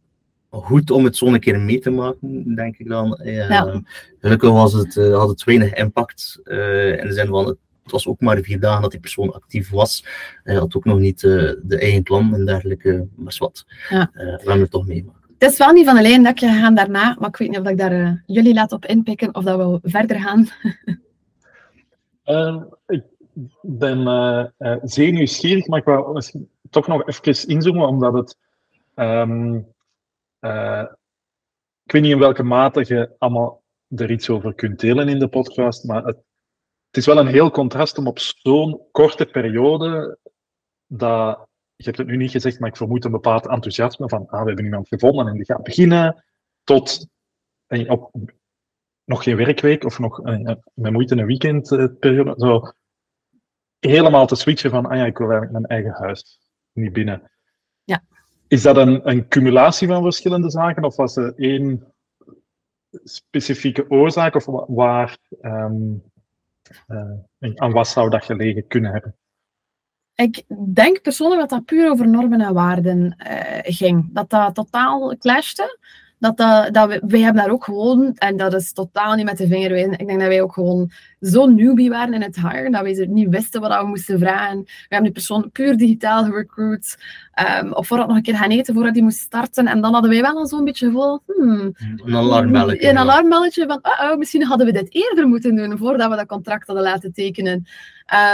goed 0.51 0.91
om 0.91 1.05
het 1.05 1.17
zo 1.17 1.27
een 1.27 1.41
keer 1.41 1.61
mee 1.61 1.79
te 1.79 1.91
maken, 1.91 2.55
denk 2.55 2.77
ik 2.77 2.89
dan. 2.89 3.21
Ja. 3.23 3.83
Gelukkig 4.21 4.51
was 4.51 4.73
het, 4.73 4.97
uh, 4.97 5.17
had 5.17 5.29
het 5.29 5.45
weinig 5.45 5.73
impact. 5.73 6.41
Uh, 6.45 6.99
in 6.99 7.07
de 7.07 7.13
zin 7.13 7.27
van, 7.27 7.47
het 7.47 7.93
was 7.93 8.07
ook 8.07 8.21
maar 8.21 8.41
vier 8.41 8.61
dagen 8.61 8.83
dat 8.83 8.91
die 8.91 9.01
persoon 9.01 9.33
actief 9.33 9.71
was. 9.71 10.05
Hij 10.43 10.55
had 10.55 10.75
ook 10.75 10.85
nog 10.85 10.99
niet 10.99 11.23
uh, 11.23 11.53
de 11.63 11.79
eigen 11.79 12.03
plan 12.03 12.35
en 12.35 12.47
dergelijke, 12.47 13.07
maar 13.17 13.37
wat. 13.39 13.65
Ja. 13.89 14.11
we 14.13 14.21
hebben 14.23 14.61
het 14.61 14.71
toch 14.71 14.87
meemaken. 14.87 15.17
Het 15.39 15.53
is 15.53 15.59
wel 15.59 15.73
niet 15.73 15.87
van 15.87 15.97
alleen 15.97 16.23
dat 16.23 16.41
je 16.41 16.47
gaan 16.47 16.75
daarna, 16.75 17.17
maar 17.19 17.29
ik 17.29 17.37
weet 17.37 17.49
niet 17.49 17.59
of 17.59 17.69
ik 17.69 17.79
daar 17.79 18.23
jullie 18.27 18.55
laat 18.55 18.73
op 18.73 18.85
inpikken 18.85 19.35
of 19.35 19.45
dat 19.45 19.81
we 19.83 19.89
verder 19.91 20.21
gaan. 20.21 20.49
ik 22.87 23.03
ben 23.63 24.53
zeer 24.83 25.13
nieuwsgierig, 25.13 25.67
maar 25.67 25.79
ik 25.79 25.85
wil 25.85 26.23
toch 26.71 26.87
nog 26.87 27.09
even 27.09 27.49
inzoomen, 27.49 27.89
omdat 27.89 28.13
het... 28.13 28.37
Um, 28.95 29.67
uh, 30.41 30.85
ik 31.85 31.93
weet 31.93 32.03
niet 32.03 32.13
in 32.13 32.19
welke 32.19 32.43
mate 32.43 32.85
je 32.87 33.15
allemaal 33.19 33.63
er 33.89 34.11
iets 34.11 34.31
over 34.31 34.55
kunt 34.55 34.81
delen 34.81 35.09
in 35.09 35.19
de 35.19 35.29
podcast, 35.29 35.85
maar 35.85 36.05
het, 36.05 36.17
het 36.87 36.97
is 36.97 37.07
wel 37.07 37.19
een 37.19 37.27
heel 37.27 37.51
contrast 37.51 37.99
om 37.99 38.07
op 38.07 38.19
zo'n 38.19 38.89
korte 38.91 39.27
periode, 39.27 40.19
dat, 40.87 41.47
je 41.77 41.85
hebt 41.85 41.99
het 41.99 42.07
nu 42.07 42.17
niet 42.17 42.31
gezegd, 42.31 42.61
maar 42.61 42.69
ik 42.69 42.77
vermoed 42.77 43.05
een 43.05 43.11
bepaald 43.11 43.47
enthousiasme 43.47 44.09
van, 44.09 44.29
ah, 44.29 44.41
we 44.41 44.47
hebben 44.47 44.65
iemand 44.65 44.89
gevonden 44.89 45.27
en 45.27 45.35
die 45.35 45.45
gaat 45.45 45.63
beginnen, 45.63 46.25
tot 46.65 47.09
op, 47.87 48.11
nog 49.05 49.23
geen 49.23 49.37
werkweek 49.37 49.85
of 49.85 49.99
nog 49.99 50.27
uh, 50.27 50.55
met 50.75 50.93
moeite 50.93 51.17
een 51.17 51.27
weekendperiode, 51.27 52.35
zo 52.37 52.73
helemaal 53.79 54.27
te 54.27 54.35
switchen 54.35 54.71
van, 54.71 54.87
ah 54.87 54.97
ja, 54.97 55.05
ik 55.05 55.19
wil 55.19 55.31
eigenlijk 55.31 55.59
mijn 55.59 55.83
eigen 55.83 56.03
huis, 56.03 56.41
niet 56.73 56.93
binnen. 56.93 57.31
Ja. 57.85 58.03
Is 58.49 58.63
dat 58.63 58.77
een, 58.77 59.09
een 59.09 59.29
cumulatie 59.29 59.89
van 59.89 60.03
verschillende 60.03 60.51
zaken 60.51 60.85
of 60.85 60.97
was 60.97 61.17
er 61.17 61.35
één 61.37 61.93
specifieke 63.05 63.91
oorzaak 63.91 64.35
of 64.35 64.45
waar, 64.67 65.19
um, 65.43 66.03
uh, 66.89 67.51
aan 67.55 67.73
wat 67.73 67.89
zou 67.89 68.11
dat 68.11 68.25
gelegen 68.25 68.67
kunnen 68.67 68.93
hebben? 68.93 69.17
Ik 70.15 70.43
denk 70.75 71.03
persoonlijk 71.03 71.41
dat 71.41 71.51
dat 71.51 71.65
puur 71.65 71.91
over 71.91 72.09
normen 72.09 72.41
en 72.41 72.55
waarden 72.55 73.17
uh, 73.19 73.59
ging. 73.63 74.09
Dat 74.13 74.31
dat 74.31 74.55
totaal 74.55 75.17
clashte 75.17 75.79
dat, 76.19 76.37
dat, 76.37 76.75
dat 76.75 76.89
we, 76.89 77.03
wij 77.07 77.21
hebben 77.21 77.43
daar 77.43 77.53
ook 77.53 77.65
gewoon, 77.65 78.15
en 78.15 78.37
dat 78.37 78.55
is 78.55 78.73
totaal 78.73 79.15
niet 79.15 79.25
met 79.25 79.39
de 79.39 79.47
vinger 79.47 79.71
wijzen, 79.71 79.99
ik 79.99 80.07
denk 80.07 80.21
dat 80.21 80.29
wij 80.29 80.43
ook 80.43 80.53
gewoon 80.53 80.91
zo 81.21 81.47
newbie 81.47 81.91
waren 81.91 82.15
in 82.15 82.23
het 82.23 82.37
hire, 82.37 82.71
dat 82.71 82.83
wij 82.83 83.07
niet 83.11 83.29
wisten 83.29 83.61
wat 83.61 83.81
we 83.81 83.87
moesten 83.87 84.19
vragen. 84.19 84.59
We 84.59 84.75
hebben 84.81 85.03
die 85.03 85.13
persoon 85.13 85.51
puur 85.51 85.77
digitaal 85.77 86.25
gerecruit, 86.25 86.99
um, 87.63 87.73
of 87.73 87.87
voordat 87.87 88.07
nog 88.07 88.17
een 88.17 88.23
keer 88.23 88.37
gaan 88.37 88.51
eten 88.51 88.75
voordat 88.75 88.95
die 88.95 89.03
moest 89.03 89.19
starten. 89.19 89.67
En 89.67 89.81
dan 89.81 89.93
hadden 89.93 90.11
wij 90.11 90.23
wel 90.23 90.47
zo'n 90.47 90.65
beetje 90.65 90.91
vol, 90.91 91.21
hmm, 91.27 91.75
een 92.05 92.17
alarmbelletje. 92.17 92.89
Een 92.89 92.99
alarmbelletje 92.99 93.67
van, 93.67 93.79
oh, 93.83 94.11
oh, 94.11 94.19
misschien 94.19 94.45
hadden 94.45 94.67
we 94.67 94.73
dit 94.73 94.95
eerder 94.95 95.29
moeten 95.29 95.55
doen, 95.55 95.79
voordat 95.79 96.11
we 96.11 96.17
dat 96.17 96.27
contract 96.27 96.67
hadden 96.67 96.85
laten 96.85 97.13
tekenen. 97.13 97.67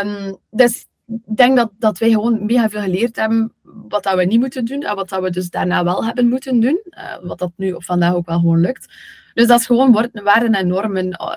Um, 0.05 0.37
dus 0.51 0.87
ik 1.06 1.36
denk 1.36 1.56
dat, 1.56 1.70
dat 1.78 1.98
wij 1.98 2.10
gewoon 2.10 2.44
mega 2.44 2.68
veel 2.68 2.80
geleerd 2.80 3.16
hebben 3.16 3.52
wat 3.62 4.02
dat 4.02 4.14
we 4.14 4.24
niet 4.24 4.40
moeten 4.40 4.64
doen 4.64 4.82
en 4.82 4.94
wat 4.94 5.08
dat 5.08 5.22
we 5.22 5.30
dus 5.30 5.50
daarna 5.50 5.84
wel 5.84 6.04
hebben 6.04 6.28
moeten 6.28 6.60
doen. 6.60 6.80
Uh, 6.90 7.16
wat 7.22 7.38
dat 7.38 7.52
nu 7.56 7.72
op 7.72 7.84
vandaag 7.84 8.14
ook 8.14 8.26
wel 8.26 8.38
gewoon 8.38 8.60
lukt. 8.60 8.94
Dus 9.34 9.46
dat 9.46 9.60
is 9.60 9.66
gewoon 9.66 10.10
waarden 10.12 10.52
en 10.52 10.66
normen. 10.66 11.06
Uh, 11.06 11.36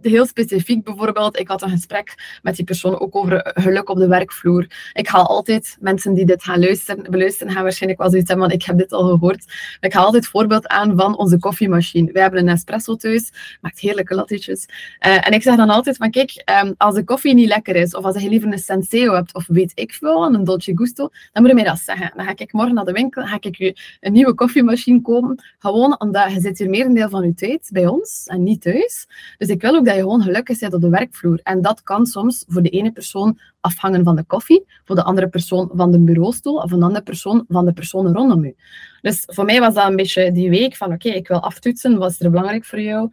heel 0.00 0.26
specifiek 0.26 0.84
bijvoorbeeld, 0.84 1.38
ik 1.38 1.48
had 1.48 1.62
een 1.62 1.70
gesprek 1.70 2.38
met 2.42 2.56
die 2.56 2.64
persoon 2.64 3.00
ook 3.00 3.16
over 3.16 3.50
geluk 3.54 3.88
op 3.88 3.96
de 3.96 4.08
werkvloer. 4.08 4.66
Ik 4.92 5.08
ga 5.08 5.18
altijd, 5.18 5.76
mensen 5.80 6.14
die 6.14 6.26
dit 6.26 6.42
gaan 6.42 6.60
luisteren, 6.60 7.10
beluisteren, 7.10 7.52
gaan 7.52 7.62
waarschijnlijk 7.62 8.00
wel 8.00 8.10
zoiets 8.10 8.28
hebben, 8.28 8.48
want 8.48 8.60
ik 8.60 8.66
heb 8.66 8.78
dit 8.78 8.92
al 8.92 9.08
gehoord. 9.08 9.44
Ik 9.80 9.92
ga 9.92 10.00
altijd 10.00 10.26
voorbeeld 10.26 10.66
aan 10.66 10.96
van 10.96 11.18
onze 11.18 11.38
koffiemachine. 11.38 12.12
We 12.12 12.20
hebben 12.20 12.40
een 12.40 12.48
espresso 12.48 12.96
thuis, 12.96 13.32
maakt 13.60 13.78
heerlijke 13.78 14.14
lattetjes. 14.14 14.66
Uh, 15.06 15.26
en 15.26 15.32
ik 15.32 15.42
zeg 15.42 15.56
dan 15.56 15.70
altijd 15.70 15.96
van, 15.96 16.10
kijk, 16.10 16.42
um, 16.64 16.74
als 16.76 16.94
de 16.94 17.04
koffie 17.04 17.34
niet 17.34 17.48
lekker 17.48 17.76
is, 17.76 17.94
of 17.94 18.04
als 18.04 18.22
je 18.22 18.28
liever 18.28 18.52
een 18.52 18.58
Senseo 18.58 19.14
hebt, 19.14 19.34
of 19.34 19.46
weet 19.46 19.72
ik 19.74 19.92
veel, 19.92 20.24
een 20.24 20.44
Dolce 20.44 20.72
Gusto, 20.74 21.08
dan 21.32 21.42
moet 21.42 21.50
je 21.50 21.56
mij 21.56 21.64
dat 21.64 21.78
zeggen. 21.78 22.12
Dan 22.16 22.24
ga 22.24 22.32
ik 22.36 22.52
morgen 22.52 22.74
naar 22.74 22.84
de 22.84 22.92
winkel, 22.92 23.22
ga 23.22 23.36
ik 23.40 23.56
je 23.56 23.76
een 24.00 24.12
nieuwe 24.12 24.34
koffiemachine 24.34 25.00
kopen, 25.00 25.44
gewoon 25.58 26.00
omdat 26.00 26.32
je 26.32 26.40
zit 26.40 26.58
hier 26.58 26.70
meer 26.70 26.94
deel 26.94 27.08
van 27.08 27.24
je 27.24 27.34
tijd 27.34 27.68
bij 27.72 27.86
ons, 27.86 28.24
en 28.26 28.42
niet 28.42 28.62
thuis. 28.62 29.06
Dus 29.38 29.48
ik 29.48 29.60
wil 29.60 29.74
ook 29.74 29.81
dat 29.84 29.94
je 29.94 30.00
gewoon 30.00 30.22
gelukkig 30.22 30.58
bent 30.58 30.74
op 30.74 30.80
de 30.80 30.88
werkvloer. 30.88 31.40
En 31.42 31.62
dat 31.62 31.82
kan 31.82 32.06
soms 32.06 32.44
voor 32.48 32.62
de 32.62 32.68
ene 32.68 32.92
persoon 32.92 33.38
afhangen 33.60 34.04
van 34.04 34.16
de 34.16 34.24
koffie, 34.24 34.64
voor 34.84 34.96
de 34.96 35.02
andere 35.02 35.28
persoon 35.28 35.70
van 35.74 35.90
de 35.90 35.98
bureaustoel, 35.98 36.56
of 36.56 36.72
een 36.72 36.82
andere 36.82 37.04
persoon 37.04 37.44
van 37.48 37.64
de 37.64 37.72
personen 37.72 38.14
rondom 38.14 38.44
u. 38.44 38.54
Dus 39.00 39.22
voor 39.26 39.44
mij 39.44 39.60
was 39.60 39.74
dat 39.74 39.88
een 39.88 39.96
beetje 39.96 40.32
die 40.32 40.50
week 40.50 40.76
van 40.76 40.92
oké, 40.92 41.08
ik 41.08 41.28
wil 41.28 41.40
aftoetsen, 41.40 41.98
wat 41.98 42.10
is 42.10 42.20
er 42.20 42.30
belangrijk 42.30 42.64
voor 42.64 42.80
jou? 42.80 43.10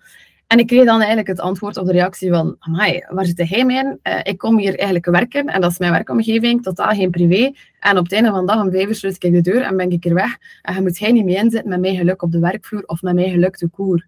En 0.48 0.60
ik 0.60 0.68
kreeg 0.68 0.86
dan 0.86 0.98
eigenlijk 0.98 1.28
het 1.28 1.40
antwoord 1.40 1.78
op 1.78 1.86
de 1.86 1.92
reactie 1.92 2.30
van, 2.30 2.56
amai, 2.60 3.06
waar 3.10 3.26
zit 3.26 3.50
hij 3.50 3.66
mee 3.66 3.78
in? 3.78 4.00
Uh, 4.04 4.20
ik 4.24 4.38
kom 4.38 4.58
hier 4.58 4.76
eigenlijk 4.76 5.06
werken 5.06 5.46
en 5.46 5.62
dat 5.62 5.72
is 5.72 5.78
mijn 5.78 5.92
werkomgeving, 5.92 6.64
totaal 6.64 6.92
geen 6.92 7.12
privé. 7.12 7.52
En 7.80 7.98
op 7.98 8.04
het 8.04 8.14
einde 8.14 8.30
van 8.30 8.40
de 8.40 8.54
dag 8.54 8.64
om 8.64 8.72
vijf 8.72 8.88
uur 8.88 8.96
sluit 8.96 9.24
ik 9.24 9.32
de 9.32 9.42
deur 9.42 9.62
en 9.62 9.78
ben 9.78 9.92
ik 9.92 10.06
er 10.06 10.14
weg. 10.14 10.38
En 10.62 10.74
je 10.74 10.82
moet 10.82 11.00
hij 11.00 11.12
niet 11.12 11.26
mee 11.26 11.36
inzitten 11.36 11.70
met 11.70 11.80
mijn 11.80 11.96
geluk 11.96 12.22
op 12.22 12.32
de 12.32 12.40
werkvloer 12.40 12.84
of 12.86 13.02
met 13.02 13.16
mijn 13.16 13.30
geluk 13.30 13.58
de 13.58 13.68
koer. 13.68 14.08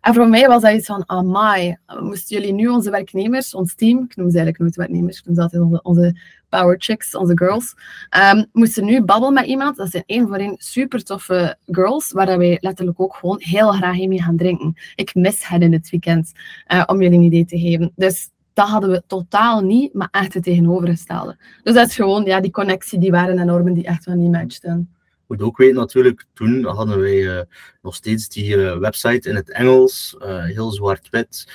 En 0.00 0.14
voor 0.14 0.28
mij 0.28 0.46
was 0.46 0.62
dat 0.62 0.74
iets 0.74 0.86
van, 0.86 1.02
amai, 1.06 1.76
moesten 2.00 2.36
jullie 2.36 2.52
nu 2.52 2.68
onze 2.68 2.90
werknemers, 2.90 3.54
ons 3.54 3.74
team, 3.74 3.98
ik 3.98 4.16
noem 4.16 4.30
ze 4.30 4.38
eigenlijk 4.38 4.58
nooit 4.58 4.76
werknemers, 4.76 5.18
ik 5.18 5.24
noem 5.24 5.34
ze 5.34 5.40
altijd 5.42 5.62
onze, 5.62 5.82
onze 5.82 6.16
power 6.48 6.74
chicks, 6.78 7.14
onze 7.14 7.38
girls, 7.38 7.74
um, 8.34 8.46
moesten 8.52 8.84
nu 8.84 9.02
babbelen 9.02 9.34
met 9.34 9.46
iemand. 9.46 9.76
Dat 9.76 9.90
zijn 9.90 10.02
één 10.06 10.28
voor 10.28 10.36
één 10.36 10.54
super 10.58 11.04
toffe 11.04 11.56
girls, 11.66 12.12
waar 12.12 12.38
wij 12.38 12.58
letterlijk 12.60 13.00
ook 13.00 13.14
gewoon 13.14 13.40
heel 13.40 13.72
graag 13.72 13.96
mee 13.96 14.22
gaan 14.22 14.36
drinken. 14.36 14.74
Ik 14.94 15.14
mis 15.14 15.48
hen 15.48 15.62
in 15.62 15.72
het 15.72 15.90
weekend, 15.90 16.32
uh, 16.72 16.82
om 16.86 17.02
jullie 17.02 17.18
een 17.18 17.24
idee 17.24 17.44
te 17.44 17.58
geven. 17.58 17.92
Dus 17.96 18.30
dat 18.60 18.68
hadden 18.68 18.90
we 18.90 19.02
totaal 19.06 19.60
niet, 19.60 19.94
maar 19.94 20.08
echt 20.10 20.34
het 20.34 20.42
tegenovergestelde. 20.42 21.36
Dus 21.62 21.74
dat 21.74 21.88
is 21.88 21.94
gewoon 21.94 22.24
ja, 22.24 22.40
die 22.40 22.50
connectie, 22.50 22.98
die 22.98 23.10
waren 23.10 23.38
en 23.38 23.46
normen 23.46 23.74
die 23.74 23.84
echt 23.84 24.04
wel 24.04 24.14
niet 24.14 24.30
matchten. 24.30 24.94
moet 25.26 25.42
ook 25.42 25.56
weten 25.56 25.76
natuurlijk, 25.76 26.24
toen 26.34 26.64
hadden 26.64 27.00
wij 27.00 27.46
nog 27.82 27.94
steeds 27.94 28.28
die 28.28 28.56
website 28.56 29.28
in 29.28 29.34
het 29.34 29.50
Engels, 29.50 30.16
heel 30.44 30.70
zwart-wit, 30.70 31.48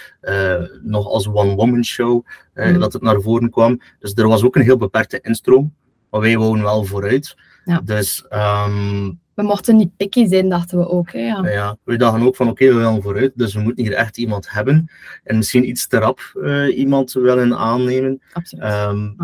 nog 0.81 1.07
als 1.07 1.27
one-woman 1.27 1.83
show, 1.83 2.25
mm. 2.55 2.79
dat 2.79 2.93
het 2.93 3.01
naar 3.01 3.21
voren 3.21 3.49
kwam. 3.49 3.81
Dus 3.99 4.13
er 4.13 4.27
was 4.27 4.43
ook 4.43 4.55
een 4.55 4.61
heel 4.61 4.77
beperkte 4.77 5.19
instroom, 5.21 5.73
maar 6.09 6.21
wij 6.21 6.37
wonen 6.37 6.63
wel 6.63 6.83
vooruit. 6.83 7.35
Ja. 7.65 7.81
Dus 7.83 8.25
ehm, 8.29 9.11
we 9.35 9.43
mochten 9.43 9.75
niet 9.75 9.97
picky 9.97 10.27
zijn, 10.27 10.49
dachten 10.49 10.77
we 10.77 10.89
ook. 10.89 11.11
Hè, 11.11 11.19
ja. 11.19 11.49
ja, 11.49 11.77
we 11.83 11.97
dachten 11.97 12.25
ook 12.25 12.35
van 12.35 12.49
oké, 12.49 12.65
we 12.67 12.73
willen 12.73 13.01
vooruit, 13.01 13.31
dus 13.35 13.53
we 13.53 13.59
moeten 13.61 13.83
hier 13.83 13.93
echt 13.93 14.17
iemand 14.17 14.51
hebben. 14.51 14.89
En 15.23 15.37
misschien 15.37 15.69
iets 15.69 15.87
te 15.87 15.97
rap 15.97 16.19
uh, 16.35 16.77
iemand 16.77 17.13
willen 17.13 17.57
aannemen. 17.57 18.21
Absoluut. 18.33 18.65
Um, 18.65 19.15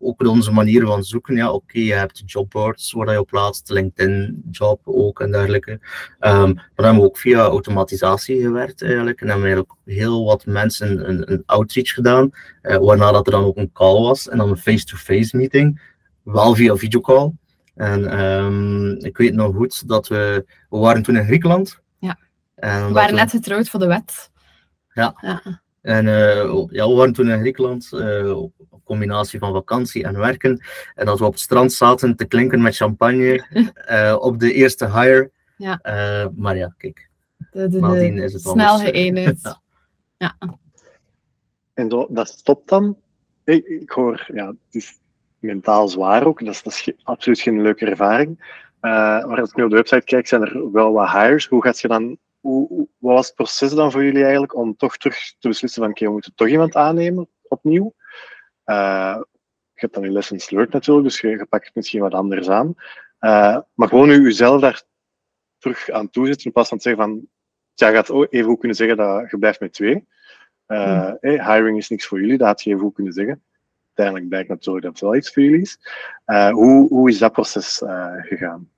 Ook 0.00 0.26
onze 0.26 0.52
manier 0.52 0.86
van 0.86 1.04
zoeken. 1.04 1.36
Ja, 1.36 1.50
oké, 1.50 1.78
je 1.78 1.92
hebt 1.92 2.22
jobboards 2.26 2.92
waar 2.92 3.12
je 3.12 3.20
op 3.20 3.26
plaatst, 3.26 3.70
LinkedIn, 3.70 4.42
job 4.50 4.80
ook 4.84 5.20
en 5.20 5.30
dergelijke. 5.30 5.70
Um, 5.70 5.78
maar 6.20 6.70
dan 6.74 6.84
hebben 6.84 7.02
we 7.02 7.08
ook 7.08 7.18
via 7.18 7.40
automatisatie 7.40 8.40
gewerkt 8.40 8.82
eigenlijk. 8.82 9.20
En 9.20 9.26
hebben 9.28 9.44
we 9.46 9.54
eigenlijk 9.54 9.80
heel 9.84 10.24
wat 10.24 10.46
mensen 10.46 11.08
een, 11.08 11.32
een 11.32 11.42
outreach 11.46 11.88
gedaan, 11.90 12.30
uh, 12.62 12.76
waarna 12.76 13.12
dat 13.12 13.26
er 13.26 13.32
dan 13.32 13.44
ook 13.44 13.56
een 13.56 13.72
call 13.72 14.00
was 14.00 14.28
en 14.28 14.38
dan 14.38 14.50
een 14.50 14.56
face-to-face 14.56 15.18
-face 15.18 15.36
meeting, 15.36 15.80
wel 16.22 16.54
via 16.54 16.76
videocall. 16.76 17.32
En 17.78 18.20
um, 18.20 18.96
ik 18.98 19.16
weet 19.16 19.34
nog 19.34 19.54
goed 19.54 19.88
dat 19.88 20.08
we, 20.08 20.44
we 20.68 20.78
waren 20.78 21.02
toen 21.02 21.16
in 21.16 21.24
Griekenland. 21.24 21.80
Ja. 21.98 22.18
En 22.54 22.86
we 22.86 22.92
waren 22.92 23.14
net 23.14 23.30
getrouwd 23.30 23.68
voor 23.68 23.80
de 23.80 23.86
wet. 23.86 24.30
Ja. 24.92 25.16
ja. 25.20 25.60
En 25.80 26.06
uh, 26.06 26.66
ja, 26.70 26.88
we 26.88 26.94
waren 26.94 27.12
toen 27.12 27.30
in 27.30 27.40
Griekenland, 27.40 27.90
uh, 27.92 28.00
een 28.00 28.52
combinatie 28.84 29.38
van 29.38 29.52
vakantie 29.52 30.04
en 30.04 30.18
werken. 30.18 30.64
En 30.94 31.06
dat 31.06 31.18
we 31.18 31.24
op 31.24 31.32
het 31.32 31.40
strand 31.40 31.72
zaten 31.72 32.16
te 32.16 32.24
klinken 32.24 32.62
met 32.62 32.76
champagne 32.76 33.46
uh, 33.90 34.16
op 34.28 34.38
de 34.38 34.52
eerste 34.52 34.90
hire. 34.90 35.30
Ja. 35.56 35.80
maar 36.36 36.56
ja, 36.56 36.74
kijk. 36.76 37.10
De, 37.50 37.68
de, 37.68 37.80
de 37.80 38.22
is 38.22 38.32
het 38.32 38.42
snel 38.42 38.78
geëindigd. 38.78 39.42
ja. 40.16 40.36
ja. 40.38 40.58
En 41.74 41.88
dat 41.88 42.28
stopt 42.28 42.68
dan? 42.68 42.96
Ik, 43.44 43.66
ik 43.66 43.90
hoor, 43.90 44.26
ja, 44.32 44.46
het 44.46 44.56
is 44.70 44.98
mentaal 45.38 45.88
zwaar 45.88 46.26
ook. 46.26 46.44
Dat 46.44 46.54
is, 46.54 46.62
dat 46.62 46.72
is 46.72 46.92
absoluut 47.02 47.40
geen 47.40 47.62
leuke 47.62 47.86
ervaring. 47.86 48.56
Uh, 48.80 49.26
maar 49.26 49.40
als 49.40 49.50
ik 49.50 49.56
nu 49.56 49.64
op 49.64 49.70
de 49.70 49.76
website 49.76 50.04
kijk, 50.04 50.26
zijn 50.26 50.42
er 50.42 50.72
wel 50.72 50.92
wat 50.92 51.10
hires. 51.10 51.46
Hoe 51.46 51.62
gaat 51.62 51.80
je 51.80 51.88
dan, 51.88 52.18
hoe, 52.40 52.88
wat 52.98 53.14
was 53.14 53.26
het 53.26 53.34
proces 53.34 53.72
dan 53.72 53.92
voor 53.92 54.04
jullie 54.04 54.22
eigenlijk 54.22 54.54
om 54.54 54.76
toch 54.76 54.96
terug 54.96 55.34
te 55.38 55.48
beslissen 55.48 55.82
van 55.82 55.90
oké, 55.90 56.04
we 56.04 56.10
moeten 56.10 56.34
toch 56.34 56.48
iemand 56.48 56.76
aannemen 56.76 57.28
opnieuw? 57.42 57.94
Uh, 58.66 59.16
je 59.72 59.84
hebt 59.84 59.94
dan 59.94 60.02
je 60.02 60.10
lessons 60.10 60.50
learned 60.50 60.72
natuurlijk, 60.72 61.06
dus 61.06 61.20
je, 61.20 61.28
je 61.28 61.46
pakt 61.46 61.66
het 61.66 61.74
misschien 61.74 62.00
wat 62.00 62.14
anders 62.14 62.48
aan. 62.48 62.74
Uh, 63.20 63.58
maar 63.74 63.88
gewoon 63.88 64.10
u 64.10 64.22
jezelf 64.22 64.60
daar 64.60 64.82
terug 65.58 65.90
aan 65.90 66.10
toezetten 66.10 66.44
in 66.44 66.52
plaats 66.52 66.68
van 66.68 66.78
te 66.78 66.88
zeggen 66.88 67.02
van 67.02 67.28
ja, 67.74 67.88
je 67.88 67.94
gaat 67.94 68.32
even 68.32 68.48
goed 68.48 68.58
kunnen 68.58 68.76
zeggen 68.76 68.96
dat 68.96 69.30
je 69.30 69.38
blijft 69.38 69.60
met 69.60 69.72
twee. 69.72 70.06
Uh, 70.66 71.12
hey, 71.20 71.54
hiring 71.54 71.78
is 71.78 71.88
niks 71.88 72.06
voor 72.06 72.20
jullie, 72.20 72.38
dat 72.38 72.46
had 72.46 72.62
je 72.62 72.70
even 72.70 72.82
goed 72.82 72.94
kunnen 72.94 73.12
zeggen 73.12 73.42
uiteindelijk 73.98 74.28
blijkt 74.28 74.48
natuurlijk 74.48 74.84
dat 74.84 74.92
het 74.92 75.02
wel 75.02 75.16
iets 75.16 75.32
voor 75.32 75.42
jullie 75.42 75.60
is. 75.60 75.78
Hoe, 76.50 76.88
hoe 76.88 77.08
is 77.08 77.18
dat 77.18 77.32
proces 77.32 77.82
uh, 77.82 78.06
gegaan? 78.18 78.68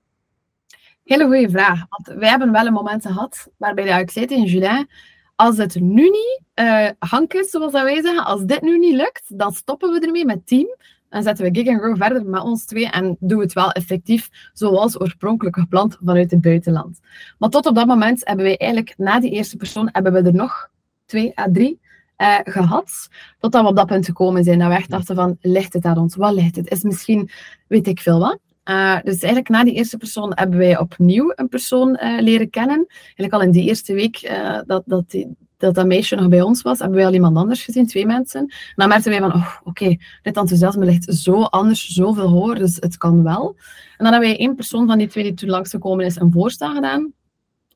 Hele 1.03 1.25
goede 1.25 1.49
vraag. 1.49 1.85
Want 1.89 2.19
wij 2.19 2.29
hebben 2.29 2.51
wel 2.51 2.65
een 2.65 2.73
moment 2.73 3.05
gehad 3.05 3.47
waarbij 3.57 4.01
ik 4.01 4.11
zei 4.11 4.25
tegen 4.25 4.43
Julien, 4.43 4.89
als 5.35 5.57
het 5.57 5.75
nu 5.75 6.03
niet 6.03 6.41
uh, 6.55 6.89
hank 6.99 7.33
is, 7.33 7.49
zoals 7.49 7.71
wij 7.71 8.01
zeggen, 8.01 8.25
als 8.25 8.45
dit 8.45 8.61
nu 8.61 8.79
niet 8.79 8.95
lukt, 8.95 9.23
dan 9.37 9.51
stoppen 9.51 9.91
we 9.91 9.99
ermee 9.99 10.25
met 10.25 10.47
team. 10.47 10.75
Dan 11.09 11.23
zetten 11.23 11.45
we 11.45 11.61
Gig 11.61 11.77
Grow 11.77 11.97
verder 11.97 12.25
met 12.25 12.41
ons 12.41 12.65
twee 12.65 12.89
en 12.89 13.17
doen 13.19 13.37
we 13.37 13.43
het 13.43 13.53
wel 13.53 13.71
effectief 13.71 14.29
zoals 14.53 15.01
oorspronkelijk 15.01 15.55
gepland 15.55 15.97
vanuit 16.03 16.31
het 16.31 16.41
buitenland. 16.41 16.99
Maar 17.37 17.49
tot 17.49 17.65
op 17.65 17.75
dat 17.75 17.87
moment 17.87 18.27
hebben 18.27 18.45
wij 18.45 18.57
eigenlijk, 18.57 18.97
na 18.97 19.19
die 19.19 19.31
eerste 19.31 19.57
persoon, 19.57 19.89
hebben 19.91 20.13
we 20.13 20.21
er 20.21 20.33
nog 20.33 20.69
twee 21.05 21.39
à 21.39 21.47
drie 21.51 21.79
uh, 22.21 22.39
gehad. 22.43 23.07
Totdat 23.39 23.61
we 23.61 23.67
op 23.67 23.75
dat 23.75 23.87
punt 23.87 24.05
gekomen 24.05 24.43
zijn. 24.43 24.59
Dat 24.59 24.67
we 24.67 24.73
echt 24.73 24.89
dachten 24.89 25.15
van, 25.15 25.37
ligt 25.41 25.73
het 25.73 25.85
aan 25.85 25.97
ons? 25.97 26.15
Wat 26.15 26.33
ligt 26.33 26.55
het? 26.55 26.71
Is 26.71 26.83
misschien, 26.83 27.29
weet 27.67 27.87
ik 27.87 27.99
veel 27.99 28.19
wat. 28.19 28.39
Uh, 28.65 28.95
dus 29.03 29.19
eigenlijk 29.19 29.49
na 29.49 29.63
die 29.63 29.73
eerste 29.73 29.97
persoon 29.97 30.31
hebben 30.35 30.57
wij 30.57 30.79
opnieuw 30.79 31.33
een 31.35 31.49
persoon 31.49 31.99
uh, 32.03 32.21
leren 32.21 32.49
kennen. 32.49 32.85
Eigenlijk 32.87 33.33
al 33.33 33.41
in 33.41 33.51
die 33.51 33.67
eerste 33.67 33.93
week 33.93 34.31
dat, 34.65 34.83
dat, 34.85 35.09
die, 35.09 35.35
dat 35.57 35.75
dat 35.75 35.85
meisje 35.85 36.15
nog 36.15 36.27
bij 36.27 36.41
ons 36.41 36.61
was, 36.61 36.79
hebben 36.79 36.97
wij 36.97 37.05
al 37.05 37.13
iemand 37.13 37.37
anders 37.37 37.63
gezien, 37.63 37.87
twee 37.87 38.05
mensen. 38.05 38.39
En 38.41 38.73
dan 38.75 38.87
merkten 38.87 39.11
wij 39.11 39.19
van, 39.19 39.33
oh, 39.33 39.55
oké, 39.59 39.69
okay, 39.69 39.99
dit 40.21 40.37
enthousiasme 40.37 40.85
ligt 40.85 41.13
zo 41.13 41.41
anders, 41.41 41.87
zoveel 41.87 42.27
hoger, 42.27 42.55
dus 42.55 42.75
het 42.79 42.97
kan 42.97 43.23
wel. 43.23 43.55
En 43.97 44.03
dan 44.03 44.11
hebben 44.11 44.29
wij 44.29 44.39
één 44.39 44.55
persoon 44.55 44.87
van 44.87 44.97
die 44.97 45.07
twee 45.07 45.23
die 45.23 45.33
toen 45.33 45.49
langsgekomen 45.49 46.05
is 46.05 46.15
een 46.15 46.31
voorstel 46.31 46.73
gedaan. 46.73 47.13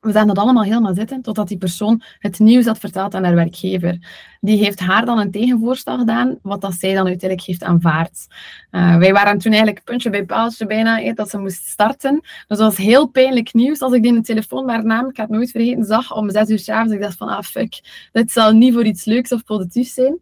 We 0.06 0.12
zijn 0.12 0.26
dat 0.26 0.38
allemaal 0.38 0.62
helemaal 0.62 0.94
zitten, 0.94 1.22
totdat 1.22 1.48
die 1.48 1.58
persoon 1.58 2.02
het 2.18 2.38
nieuws 2.38 2.66
had 2.66 2.78
verteld 2.78 3.14
aan 3.14 3.24
haar 3.24 3.34
werkgever. 3.34 3.98
Die 4.40 4.58
heeft 4.58 4.80
haar 4.80 5.04
dan 5.04 5.18
een 5.18 5.30
tegenvoorstel 5.30 5.98
gedaan, 5.98 6.38
wat 6.42 6.60
dat 6.60 6.74
zij 6.74 6.94
dan 6.94 7.06
uiteindelijk 7.06 7.48
heeft 7.48 7.62
aanvaard. 7.62 8.26
Uh, 8.70 8.96
wij 8.96 9.12
waren 9.12 9.38
toen 9.38 9.52
eigenlijk 9.52 9.84
puntje 9.84 10.10
bij 10.10 10.24
paaltje 10.24 10.66
bijna, 10.66 11.12
dat 11.12 11.30
ze 11.30 11.38
moest 11.38 11.66
starten. 11.66 12.20
Dus 12.20 12.58
dat 12.58 12.58
was 12.58 12.76
heel 12.76 13.06
pijnlijk 13.06 13.52
nieuws. 13.52 13.80
Als 13.80 13.92
ik 13.92 14.02
die 14.02 14.10
in 14.10 14.16
de 14.16 14.24
telefoon 14.24 14.64
maar 14.64 14.84
naam, 14.84 15.08
ik 15.08 15.16
het 15.16 15.28
nooit 15.28 15.50
vergeten, 15.50 15.84
zag 15.84 16.14
om 16.14 16.30
zes 16.30 16.48
uur 16.48 16.58
s'avonds, 16.58 16.92
ik 16.92 17.00
dacht 17.00 17.16
van, 17.16 17.28
ah 17.28 17.42
fuck, 17.42 17.80
dit 18.12 18.32
zal 18.32 18.52
niet 18.52 18.74
voor 18.74 18.84
iets 18.84 19.04
leuks 19.04 19.32
of 19.32 19.44
positiefs 19.44 19.94
zijn. 19.94 20.20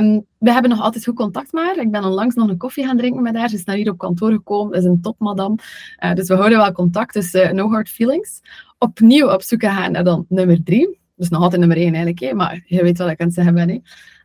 Um, 0.00 0.26
we 0.38 0.52
hebben 0.52 0.70
nog 0.70 0.80
altijd 0.80 1.04
goed 1.04 1.14
contact 1.14 1.52
maar. 1.52 1.76
Ik 1.76 1.90
ben 1.90 2.04
onlangs 2.04 2.34
nog 2.34 2.48
een 2.48 2.56
koffie 2.56 2.84
gaan 2.84 2.96
drinken 2.96 3.22
met 3.22 3.36
haar. 3.36 3.48
Ze 3.48 3.54
is 3.54 3.64
naar 3.64 3.76
hier 3.76 3.90
op 3.90 3.98
kantoor 3.98 4.30
gekomen. 4.30 4.78
is 4.78 4.84
een 4.84 5.00
topmadam. 5.00 5.58
Uh, 6.04 6.14
dus 6.14 6.28
we 6.28 6.34
houden 6.34 6.58
wel 6.58 6.72
contact. 6.72 7.14
Dus 7.14 7.34
uh, 7.34 7.50
no 7.50 7.70
hard 7.70 7.88
feelings 7.88 8.40
opnieuw 8.80 9.32
op 9.32 9.42
zoek 9.42 9.62
gaan 9.62 9.92
naar 9.92 10.04
dan 10.04 10.26
nummer 10.28 10.62
drie. 10.64 10.98
Dus 11.16 11.28
nog 11.28 11.42
altijd 11.42 11.60
nummer 11.60 11.78
één 11.78 11.94
eigenlijk, 11.94 12.34
maar 12.34 12.62
je 12.66 12.82
weet 12.82 12.98
wat 12.98 13.10
ik 13.10 13.20
aan 13.20 13.26
het 13.26 13.34
zeggen. 13.34 13.56
Hè. 13.56 13.80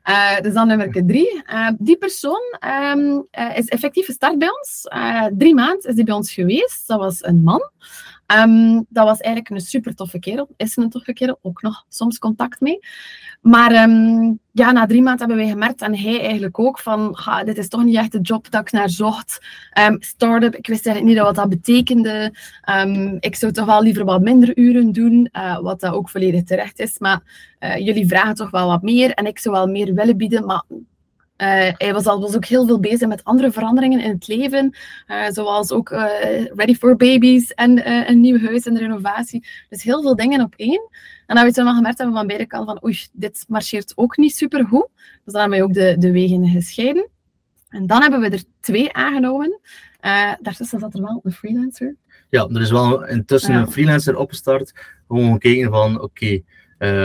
Uh, 0.10 0.42
dus 0.42 0.54
dan 0.54 0.68
nummer 0.68 1.06
drie. 1.06 1.42
Uh, 1.54 1.70
die 1.78 1.98
persoon 1.98 2.58
um, 2.94 3.28
uh, 3.40 3.58
is 3.58 3.68
effectief 3.68 4.06
gestart 4.06 4.38
bij 4.38 4.48
ons. 4.50 4.88
drie 5.38 5.54
maanden 5.54 5.90
is 5.90 5.96
die 5.96 6.04
bij 6.04 6.14
ons 6.14 6.34
geweest. 6.34 6.88
Dat 6.88 7.00
was 7.00 7.24
een 7.24 7.44
man. 7.44 7.70
Um, 8.34 8.86
dat 8.90 9.06
was 9.06 9.20
eigenlijk 9.20 9.56
een 9.56 9.66
super 9.66 9.96
toffe 9.96 10.20
kerel. 10.20 10.50
Is 10.58 10.76
een 10.76 10.90
toffe 10.90 11.14
kerel, 11.14 11.40
ook 11.42 11.62
nog 11.62 11.86
soms 11.90 12.18
contact 12.18 12.62
mee. 12.62 12.80
Maar 13.42 13.90
um, 13.90 14.40
ja, 14.52 14.72
na 14.72 14.86
drie 14.86 15.02
maanden 15.02 15.28
hebben 15.28 15.46
wij 15.46 15.54
gemerkt, 15.54 15.82
en 15.82 15.98
hij 15.98 16.20
eigenlijk 16.20 16.60
ook, 16.60 16.80
van 16.80 17.18
dit 17.46 17.58
is 17.58 17.68
toch 17.68 17.84
niet 17.84 17.96
echt 17.96 18.12
de 18.12 18.22
job 18.22 18.52
dat 18.52 18.62
ik 18.62 18.72
naar 18.72 18.90
zocht. 18.90 19.46
Um, 19.88 19.98
Startup, 20.00 20.56
ik 20.56 20.68
wist 20.68 20.86
eigenlijk 20.86 21.16
niet 21.16 21.26
wat 21.26 21.36
dat 21.36 21.50
betekende. 21.50 22.34
ik 23.20 23.36
zou 23.36 23.52
toch 23.52 23.66
wel 23.66 23.82
liever 23.82 24.06
wat 24.06 24.22
minder 24.22 24.58
uren 24.58 24.92
doen, 24.92 25.30
uh, 25.32 25.60
wat 25.60 25.80
dat 25.80 25.94
ook 25.94 26.10
volledig 26.10 26.44
terecht 26.44 26.80
is. 26.80 27.00
Maar 27.00 27.22
uh, 27.60 27.78
jullie 27.78 28.08
vragen 28.08 28.36
toch 28.36 28.50
wel 28.50 28.68
wat 28.68 28.82
meer 28.82 29.12
en 29.12 29.26
ik 29.26 29.40
zou 29.40 29.56
wel 29.56 29.68
meer 29.68 29.94
willen 29.94 30.18
bieden, 30.18 30.46
maar 30.46 30.64
uh, 31.38 31.72
hij 31.78 31.94
was, 31.94 32.06
al, 32.06 32.22
was 32.22 32.36
ook 32.36 32.46
heel 32.46 32.66
veel 32.66 32.80
bezig 32.80 33.08
met 33.08 33.24
andere 33.24 33.52
veranderingen 33.52 34.02
in 34.02 34.12
het 34.12 34.28
leven, 34.28 34.76
uh, 35.08 35.30
zoals 35.30 35.72
ook 35.72 35.90
uh, 35.90 36.06
Ready 36.46 36.76
for 36.76 36.96
Babies 36.96 37.54
en 37.54 37.90
een 38.10 38.22
nieuw 38.22 38.40
huis 38.40 38.66
en 38.66 38.78
renovatie. 38.78 39.48
Dus 39.70 39.84
heel 39.84 40.02
veel 40.02 40.16
dingen 40.16 40.42
op 40.42 40.54
één. 40.56 40.90
En 41.26 41.36
dan 41.36 41.46
we 41.46 41.52
toen 41.52 41.64
wel 41.64 41.76
gemerkt 41.76 41.98
hebben 41.98 42.16
van 42.16 42.28
beide 42.28 42.46
kanten 42.46 42.74
van 42.74 42.86
oei, 42.86 43.00
dit 43.12 43.46
marcheert 43.48 43.94
ook 43.96 44.18
niet 44.18 44.36
super 44.36 44.66
goed. 44.66 44.88
Dus 45.24 45.34
dan 45.34 45.42
hebben 45.42 45.60
we 45.60 45.66
ook 45.66 45.74
de, 45.74 45.96
de 46.00 46.12
wegen 46.12 46.48
gescheiden. 46.48 47.10
En 47.70 47.88
dan 47.88 48.02
hebben 48.02 48.20
we 48.20 48.30
er 48.30 48.44
twee 48.60 48.94
aangenomen. 48.94 49.60
daartussen 50.42 50.80
zat 50.80 50.94
er 50.94 51.02
wel 51.02 51.20
een 51.24 51.32
freelancer. 51.32 51.96
Ja, 52.30 52.48
er 52.54 52.62
is 52.62 52.72
wel 52.72 53.08
intussen 53.08 53.56
een 53.56 53.72
freelancer 53.72 54.18
opgestart. 54.18 54.74
Gewoon 55.08 55.32
gekeken 55.32 55.70
van 55.72 56.02
oké, 56.02 56.04
okay, 56.04 56.44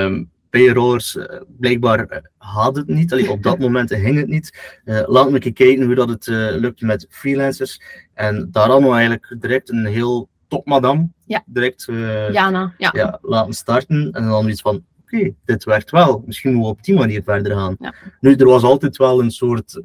um, 0.04 0.30
payrollers, 0.50 1.14
uh, 1.14 1.24
blijkbaar 1.46 2.12
uh, 2.12 2.18
had 2.36 2.76
het 2.76 2.86
niet. 2.86 3.12
Allee, 3.12 3.30
op 3.30 3.42
dat 3.42 3.58
moment 3.66 3.90
hing 3.90 4.16
het 4.16 4.28
niet. 4.28 4.80
Uh, 4.84 5.02
laat 5.06 5.30
me 5.30 5.38
kijken 5.38 5.82
hoe 5.84 5.94
dat 5.94 6.08
het 6.08 6.26
lukte 6.60 6.86
met 6.86 7.06
freelancers. 7.10 7.80
En 8.14 8.48
daar 8.50 8.68
hadden 8.68 8.88
we 8.88 8.94
eigenlijk 8.94 9.36
direct 9.38 9.70
een 9.70 9.86
heel 9.86 10.28
top 10.48 10.66
madame. 10.66 11.08
Ja. 11.24 11.42
Direct 11.46 11.84
Jana, 12.32 12.74
ja. 12.78 12.90
ja. 12.92 13.18
laten 13.22 13.52
starten. 13.52 14.12
En 14.12 14.26
dan 14.26 14.48
iets 14.48 14.60
van, 14.60 14.84
oké, 15.02 15.34
dit 15.44 15.64
werkt 15.64 15.90
wel. 15.90 16.22
Misschien 16.26 16.52
moeten 16.52 16.70
we 16.70 16.78
op 16.78 16.84
die 16.84 16.94
manier 16.94 17.22
verder 17.22 17.56
gaan. 17.56 17.76
Ja. 17.78 17.94
Nu, 18.20 18.34
er 18.34 18.46
was 18.46 18.62
altijd 18.62 18.96
wel 18.96 19.20
een 19.20 19.30
soort 19.30 19.80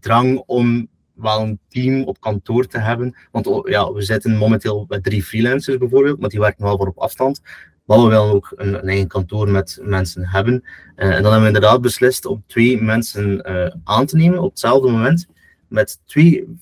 drang 0.00 0.42
om 0.46 0.88
wel 1.14 1.40
een 1.40 1.58
team 1.68 2.04
op 2.04 2.20
kantoor 2.20 2.66
te 2.66 2.78
hebben. 2.78 3.16
Want 3.30 3.46
oh, 3.46 3.68
ja, 3.68 3.92
we 3.92 4.02
zitten 4.02 4.36
momenteel 4.36 4.84
met 4.88 5.04
drie 5.04 5.22
freelancers 5.22 5.78
bijvoorbeeld, 5.78 6.20
maar 6.20 6.28
die 6.28 6.40
werken 6.40 6.64
wel 6.64 6.76
voor 6.76 6.88
op 6.88 6.98
afstand. 6.98 7.40
Maar 7.88 7.98
we 7.98 8.08
willen 8.08 8.34
ook 8.34 8.52
een, 8.56 8.74
een, 8.74 8.88
eigen 8.88 9.06
kantoor 9.06 9.48
met 9.50 9.78
mensen 9.82 10.26
hebben. 10.26 10.54
Uh, 10.96 11.04
en 11.04 11.22
dan 11.22 11.32
hebben 11.32 11.40
we 11.40 11.46
inderdaad 11.46 11.80
beslist 11.80 12.26
om 12.26 12.44
twee 12.46 12.82
mensen 12.82 13.50
uh, 13.50 13.74
aan 13.84 14.06
te 14.06 14.16
nemen 14.16 14.38
op 14.38 14.50
hetzelfde 14.50 14.90
moment. 14.90 15.26
Met 15.68 16.00
twee 16.04 16.56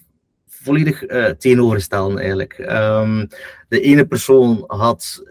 volledig 0.48 1.08
uh, 1.08 1.28
tegenovergestelde 1.28 2.18
eigenlijk. 2.18 2.58
Um, 2.58 3.28
de 3.68 3.80
ene 3.80 4.06
persoon 4.06 4.64
had 4.66 5.22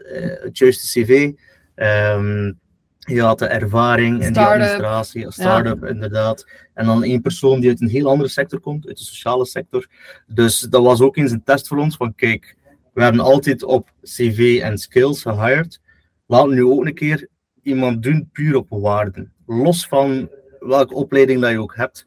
het 0.42 0.58
juiste 0.58 1.00
cv. 1.00 1.32
Um, 1.76 2.60
Je 3.00 3.22
had 3.22 3.40
de 3.40 3.46
ervaring 3.46 4.22
en 4.22 4.34
de 4.34 4.40
administratie, 4.40 5.26
een 5.26 5.32
start-up 5.32 5.86
inderdaad. 5.86 6.46
En 6.74 6.86
dan 6.86 7.04
één 7.04 7.22
persoon 7.22 7.60
die 7.60 7.70
uit 7.70 7.82
een 7.82 7.90
heel 7.90 8.10
andere 8.10 8.30
sector 8.30 8.60
komt, 8.60 8.88
uit 8.88 8.98
de 8.98 9.04
sociale 9.04 9.46
sector. 9.46 9.88
Dus 10.28 10.60
dat 10.60 10.84
was 10.84 11.02
ook 11.02 11.18
eens 11.18 11.32
een 11.32 11.44
test 11.44 11.68
voor 11.68 11.78
ons 11.78 11.96
van 11.96 12.16
kijk, 12.16 12.56
we 12.94 13.04
hebben 13.04 13.22
altijd 13.22 13.64
op 13.64 13.92
cv 14.02 14.60
en 14.64 14.78
skills 14.78 15.22
gehired. 15.22 15.84
We 16.26 16.48
nu 16.48 16.66
ook 16.66 16.86
een 16.86 16.94
keer 16.94 17.28
iemand 17.62 18.04
doen 18.04 18.30
puur 18.32 18.56
op 18.56 18.66
waarden. 18.70 19.34
Los 19.46 19.88
van 19.88 20.30
welke 20.60 20.94
opleiding 20.94 21.42
dat 21.42 21.52
je 21.52 21.62
ook 21.62 21.76
hebt. 21.76 22.06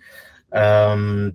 Ehm, 0.51 1.31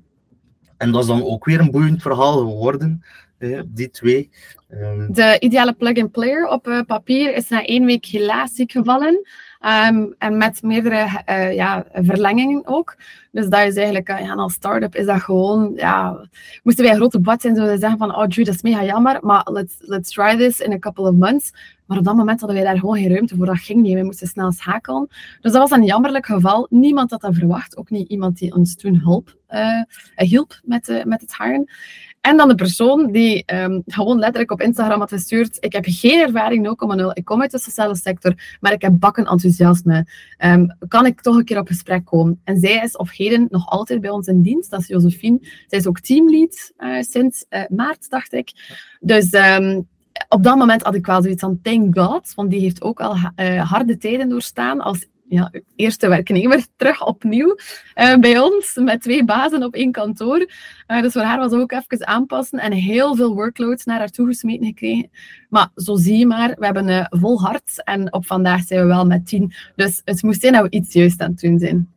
en 0.77 0.91
dat 0.91 1.01
is 1.01 1.07
dan 1.07 1.23
ook 1.23 1.45
weer 1.45 1.59
een 1.59 1.71
boeiend 1.71 2.01
verhaal 2.01 2.37
geworden, 2.37 3.03
eh, 3.37 3.61
die 3.65 3.89
twee. 3.89 4.29
Ehm, 4.69 5.11
De 5.11 5.35
ideale 5.39 5.73
plug-and-player 5.73 6.47
op 6.47 6.67
eh, 6.67 6.81
papier 6.81 7.35
is 7.35 7.49
na 7.49 7.65
één 7.65 7.85
week 7.85 8.05
helaas 8.05 8.53
ziek 8.53 8.71
gevallen. 8.71 9.21
Ehm, 9.63 10.05
en 10.17 10.37
met 10.37 10.61
meerdere 10.61 11.21
eh, 11.25 11.53
ja, 11.53 11.85
verlengingen 11.93 12.67
ook. 12.67 12.95
Dus 13.31 13.47
dat 13.47 13.67
is 13.67 13.75
eigenlijk, 13.75 14.07
eh, 14.07 14.19
ja, 14.19 14.33
als 14.33 14.53
start-up 14.53 14.95
is 14.95 15.05
dat 15.05 15.21
gewoon, 15.21 15.73
ja, 15.75 16.27
moesten 16.63 16.83
wij 16.83 16.93
een 16.93 16.99
grote 16.99 17.19
bad 17.19 17.41
zijn, 17.41 17.55
zouden 17.55 17.79
zeggen 17.79 17.97
van, 17.97 18.15
oh 18.15 18.23
Drew, 18.23 18.45
dat 18.45 18.55
is 18.55 18.61
mega 18.61 18.83
jammer, 18.83 19.19
maar 19.21 19.47
let's, 19.51 19.75
let's 19.79 20.11
try 20.11 20.37
this 20.37 20.59
in 20.59 20.71
a 20.71 20.79
couple 20.79 21.03
of 21.03 21.13
months. 21.13 21.53
Maar 21.85 21.97
op 21.97 22.03
dat 22.03 22.15
moment 22.15 22.39
hadden 22.39 22.57
wij 22.57 22.65
daar 22.65 22.79
gewoon 22.79 22.97
geen 22.97 23.11
ruimte 23.11 23.35
voor, 23.35 23.45
dat 23.45 23.59
ging 23.59 23.81
niet. 23.81 23.93
We 23.93 24.03
moesten 24.03 24.27
snel 24.27 24.51
schakelen. 24.51 25.07
Dus 25.41 25.51
dat 25.51 25.69
was 25.69 25.79
een 25.79 25.85
jammerlijk 25.85 26.25
geval. 26.25 26.67
Niemand 26.69 27.11
had 27.11 27.21
dat 27.21 27.35
verwacht, 27.35 27.77
ook 27.77 27.89
niet 27.89 28.09
iemand 28.09 28.37
die 28.37 28.53
ons 28.55 28.75
toen 28.75 28.99
hulp, 28.99 29.37
eh, 29.47 29.81
hielp 30.15 30.59
met, 30.63 30.89
eh, 30.89 31.03
met 31.03 31.21
het 31.21 31.37
hiren. 31.37 31.71
En 32.21 32.37
dan 32.37 32.47
de 32.47 32.55
persoon 32.55 33.11
die 33.11 33.45
ehm, 33.45 33.79
gewoon 33.85 34.19
letterlijk 34.19 34.51
op 34.51 34.61
Instagram 34.61 34.99
had 34.99 35.09
gestuurd: 35.09 35.57
Ik 35.59 35.73
heb 35.73 35.83
geen 35.87 36.19
ervaring 36.19 36.63
0,0. 36.63 37.11
Ik 37.13 37.25
kom 37.25 37.41
uit 37.41 37.51
de 37.51 37.59
sociale 37.59 37.95
sector, 37.95 38.57
maar 38.59 38.71
ik 38.71 38.81
heb 38.81 38.99
bakken 38.99 39.25
enthousiasme. 39.25 40.07
Ehm, 40.37 40.65
kan 40.87 41.05
ik 41.05 41.21
toch 41.21 41.35
een 41.35 41.45
keer 41.45 41.59
op 41.59 41.67
gesprek 41.67 42.05
komen? 42.05 42.41
En 42.43 42.59
zij 42.59 42.83
is 42.83 42.97
of 42.97 43.11
heden 43.11 43.47
nog 43.49 43.69
altijd 43.69 44.01
bij 44.01 44.09
ons 44.09 44.27
in 44.27 44.41
dienst. 44.41 44.69
Dat 44.69 44.79
is 44.79 44.87
Josephine. 44.87 45.37
Zij 45.67 45.79
is 45.79 45.87
ook 45.87 45.99
teamlead 45.99 46.73
eh, 46.77 47.01
sinds 47.01 47.45
maart, 47.69 48.09
dacht 48.09 48.33
ik. 48.33 48.51
Dus 48.99 49.29
ehm, 49.29 49.81
op 50.29 50.43
dat 50.43 50.57
moment 50.57 50.81
had 50.81 50.95
ik 50.95 51.05
wel 51.05 51.21
zoiets 51.21 51.41
van: 51.41 51.59
Thank 51.61 51.97
God. 51.97 52.33
Want 52.35 52.51
die 52.51 52.59
heeft 52.59 52.81
ook 52.81 53.01
al 53.01 53.15
eh, 53.35 53.71
harde 53.71 53.97
tijden 53.97 54.29
doorstaan 54.29 54.81
als 54.81 55.07
ja, 55.33 55.51
eerste 55.75 56.07
werknemer 56.07 56.65
terug 56.77 57.05
opnieuw 57.05 57.55
eh, 57.93 58.17
bij 58.17 58.39
ons, 58.39 58.75
met 58.75 59.01
twee 59.01 59.25
bazen 59.25 59.63
op 59.63 59.73
één 59.73 59.91
kantoor. 59.91 60.47
Eh, 60.87 61.01
dus 61.01 61.11
voor 61.11 61.21
haar 61.21 61.39
was 61.39 61.51
ook 61.51 61.71
even 61.71 62.07
aanpassen 62.07 62.59
en 62.59 62.71
heel 62.71 63.15
veel 63.15 63.35
workloads 63.35 63.85
naar 63.85 63.97
haar 63.97 64.09
toe 64.09 64.27
gesmeten 64.27 64.65
gekregen. 64.65 65.09
Maar 65.49 65.69
zo 65.75 65.95
zie 65.95 66.17
je 66.17 66.25
maar, 66.25 66.55
we 66.59 66.65
hebben 66.65 66.87
uh, 66.87 67.05
vol 67.09 67.41
hart 67.41 67.83
en 67.83 68.13
op 68.13 68.25
vandaag 68.25 68.63
zijn 68.63 68.81
we 68.81 68.87
wel 68.87 69.05
met 69.05 69.27
tien. 69.27 69.53
Dus 69.75 70.01
het 70.05 70.23
moest 70.23 70.41
zijn 70.41 70.53
dat 70.53 70.63
we 70.63 70.69
iets 70.69 70.93
juist 70.93 71.21
aan 71.21 71.31
het 71.31 71.39
doen 71.39 71.59
zijn. 71.59 71.91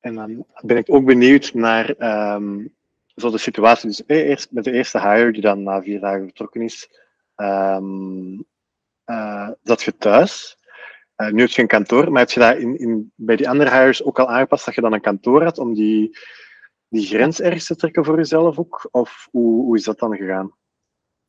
En 0.00 0.14
dan 0.14 0.44
ben 0.60 0.76
ik 0.76 0.94
ook 0.94 1.04
benieuwd 1.04 1.54
naar 1.54 1.94
um, 2.34 2.72
zo 3.20 3.30
de 3.30 3.38
situatie. 3.38 3.88
Dus 3.88 4.06
eh, 4.06 4.28
eerst 4.28 4.52
met 4.52 4.64
de 4.64 4.72
eerste 4.72 5.00
hire 5.00 5.32
die 5.32 5.42
dan 5.42 5.62
na 5.62 5.82
vier 5.82 6.00
dagen 6.00 6.24
vertrokken 6.24 6.62
is, 6.62 6.88
um, 7.36 8.44
zat 9.62 9.82
je 9.82 9.96
thuis. 9.98 10.58
Uh, 11.16 11.30
nu 11.30 11.40
heb 11.40 11.50
je 11.50 11.62
een 11.62 11.68
kantoor, 11.68 12.12
maar 12.12 12.20
heb 12.20 12.30
je 12.30 12.40
dat 12.40 12.56
in, 12.56 12.78
in, 12.78 13.12
bij 13.14 13.36
die 13.36 13.48
andere 13.48 13.70
hires 13.70 14.04
ook 14.04 14.18
al 14.18 14.30
aangepast 14.30 14.64
dat 14.64 14.74
je 14.74 14.80
dan 14.80 14.92
een 14.92 15.00
kantoor 15.00 15.42
had 15.42 15.58
om 15.58 15.74
die, 15.74 16.18
die 16.88 17.06
grens 17.06 17.40
ergens 17.40 17.66
te 17.66 17.76
trekken 17.76 18.04
voor 18.04 18.16
jezelf 18.16 18.58
ook? 18.58 18.88
Of 18.90 19.28
hoe, 19.30 19.64
hoe 19.64 19.76
is 19.76 19.84
dat 19.84 19.98
dan 19.98 20.16
gegaan? 20.16 20.58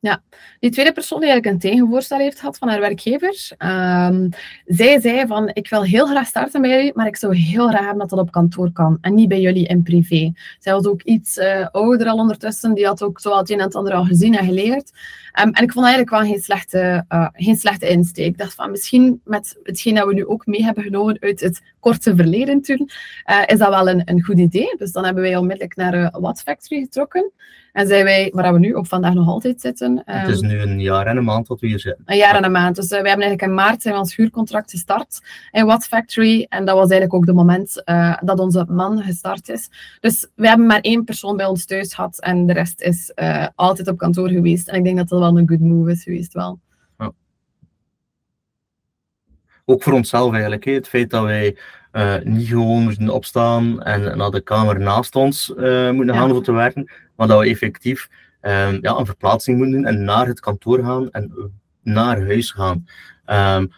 Ja, 0.02 0.22
die 0.60 0.70
tweede 0.70 0.92
persoon 0.92 1.20
die 1.20 1.30
eigenlijk 1.30 1.64
een 1.64 1.70
tegenvoorstel 1.70 2.18
heeft 2.18 2.38
gehad 2.38 2.58
van 2.58 2.68
haar 2.68 2.80
werkgever, 2.80 3.50
um, 3.58 4.28
zij 4.66 5.00
zei 5.00 5.26
van, 5.26 5.50
ik 5.52 5.68
wil 5.68 5.82
heel 5.82 6.06
graag 6.06 6.26
starten 6.26 6.60
bij 6.60 6.70
jullie, 6.70 6.92
maar 6.94 7.06
ik 7.06 7.16
zou 7.16 7.36
heel 7.36 7.68
graag 7.68 7.80
hebben 7.80 7.98
dat 7.98 8.10
dat 8.10 8.18
op 8.18 8.30
kantoor 8.30 8.72
kan 8.72 8.98
en 9.00 9.14
niet 9.14 9.28
bij 9.28 9.40
jullie 9.40 9.66
in 9.66 9.82
privé. 9.82 10.32
Zij 10.58 10.72
was 10.72 10.86
ook 10.86 11.02
iets 11.02 11.36
uh, 11.36 11.66
ouder 11.66 12.06
al 12.06 12.16
ondertussen, 12.16 12.74
die 12.74 12.86
had 12.86 13.02
ook 13.02 13.20
zo 13.20 13.36
het 13.36 13.50
een 13.50 13.58
en 13.58 13.64
het 13.64 13.74
ander 13.74 13.92
al 13.92 14.04
gezien 14.04 14.36
en 14.36 14.44
geleerd. 14.44 14.90
Um, 15.40 15.50
en 15.52 15.62
ik 15.62 15.72
vond 15.72 15.86
eigenlijk 15.86 16.16
wel 16.16 16.30
geen 16.32 16.42
slechte, 16.42 17.04
uh, 17.08 17.28
geen 17.32 17.56
slechte 17.56 17.88
insteek. 17.88 18.26
Ik 18.26 18.38
dacht 18.38 18.54
van, 18.54 18.70
misschien 18.70 19.20
met 19.24 19.58
hetgeen 19.62 19.94
dat 19.94 20.06
we 20.06 20.14
nu 20.14 20.26
ook 20.26 20.46
mee 20.46 20.64
hebben 20.64 20.84
genomen 20.84 21.16
uit 21.20 21.40
het 21.40 21.62
korte 21.80 22.16
verleden 22.16 22.62
toen, 22.62 22.90
uh, 23.30 23.42
is 23.46 23.58
dat 23.58 23.68
wel 23.68 23.88
een, 23.88 24.02
een 24.04 24.22
goed 24.22 24.38
idee. 24.38 24.74
Dus 24.78 24.92
dan 24.92 25.04
hebben 25.04 25.22
wij 25.22 25.36
onmiddellijk 25.36 25.76
naar 25.76 26.20
Watt 26.20 26.42
Factory 26.42 26.80
getrokken. 26.80 27.32
En 27.72 27.86
zijn 27.86 28.04
wij, 28.04 28.30
waar 28.34 28.52
we 28.52 28.58
nu 28.58 28.72
op 28.72 28.86
vandaag 28.86 29.14
nog 29.14 29.28
altijd 29.28 29.60
zitten. 29.60 29.90
Um, 29.90 30.02
het 30.04 30.28
is 30.28 30.40
nu 30.40 30.60
een 30.60 30.80
jaar 30.80 31.06
en 31.06 31.16
een 31.16 31.24
maand 31.24 31.46
dat 31.46 31.60
we 31.60 31.66
hier 31.66 31.80
zitten. 31.80 32.04
Een 32.06 32.16
jaar 32.16 32.36
en 32.36 32.44
een 32.44 32.52
maand. 32.52 32.76
Dus 32.76 32.84
uh, 32.84 32.90
wij 32.90 33.08
hebben 33.08 33.26
eigenlijk 33.26 33.42
in 33.42 33.54
maart 33.54 33.82
zijn 33.82 33.94
we 33.94 34.00
ons 34.00 34.16
huurcontract 34.16 34.70
gestart 34.70 35.20
in 35.50 35.66
Watt 35.66 35.86
Factory. 35.86 36.46
En 36.48 36.64
dat 36.64 36.74
was 36.74 36.90
eigenlijk 36.90 37.14
ook 37.14 37.26
de 37.26 37.32
moment 37.32 37.82
uh, 37.84 38.16
dat 38.20 38.38
onze 38.38 38.64
man 38.68 39.02
gestart 39.02 39.48
is. 39.48 39.70
Dus 40.00 40.30
we 40.34 40.48
hebben 40.48 40.66
maar 40.66 40.80
één 40.80 41.04
persoon 41.04 41.36
bij 41.36 41.46
ons 41.46 41.64
thuis 41.64 41.94
gehad. 41.94 42.20
En 42.20 42.46
de 42.46 42.52
rest 42.52 42.80
is 42.80 43.12
uh, 43.14 43.46
altijd 43.54 43.88
op 43.88 43.98
kantoor 43.98 44.28
geweest. 44.28 44.68
En 44.68 44.76
ik 44.76 44.84
denk 44.84 44.96
dat 44.96 45.08
dat 45.08 45.18
wel 45.18 45.38
een 45.38 45.48
good 45.48 45.60
move 45.60 45.90
is 45.90 46.02
geweest 46.02 46.32
wel. 46.32 46.58
Ja. 46.98 47.12
Ook 49.64 49.82
voor 49.82 49.92
onszelf 49.92 50.32
eigenlijk. 50.32 50.64
Hè. 50.64 50.72
Het 50.72 50.88
feit 50.88 51.10
dat 51.10 51.22
wij 51.24 51.56
uh, 51.92 52.14
niet 52.24 52.48
gewoon 52.48 52.82
moeten 52.82 53.08
opstaan 53.08 53.82
en 53.82 54.16
naar 54.16 54.30
de 54.30 54.40
kamer 54.40 54.80
naast 54.80 55.16
ons 55.16 55.52
uh, 55.56 55.90
moeten 55.90 56.14
gaan 56.14 56.28
ja. 56.28 56.34
om 56.34 56.42
te 56.42 56.52
werken, 56.52 56.90
maar 57.16 57.28
dat 57.28 57.40
we 57.40 57.46
effectief 57.46 58.08
um, 58.42 58.78
ja, 58.82 58.96
een 58.96 59.06
verplaatsing 59.06 59.56
moeten 59.56 59.74
doen 59.74 59.86
en 59.86 60.04
naar 60.04 60.26
het 60.26 60.40
kantoor 60.40 60.84
gaan 60.84 61.10
en 61.10 61.52
naar 61.82 62.26
huis 62.26 62.50
gaan. 62.50 62.86
Um, 63.26 63.72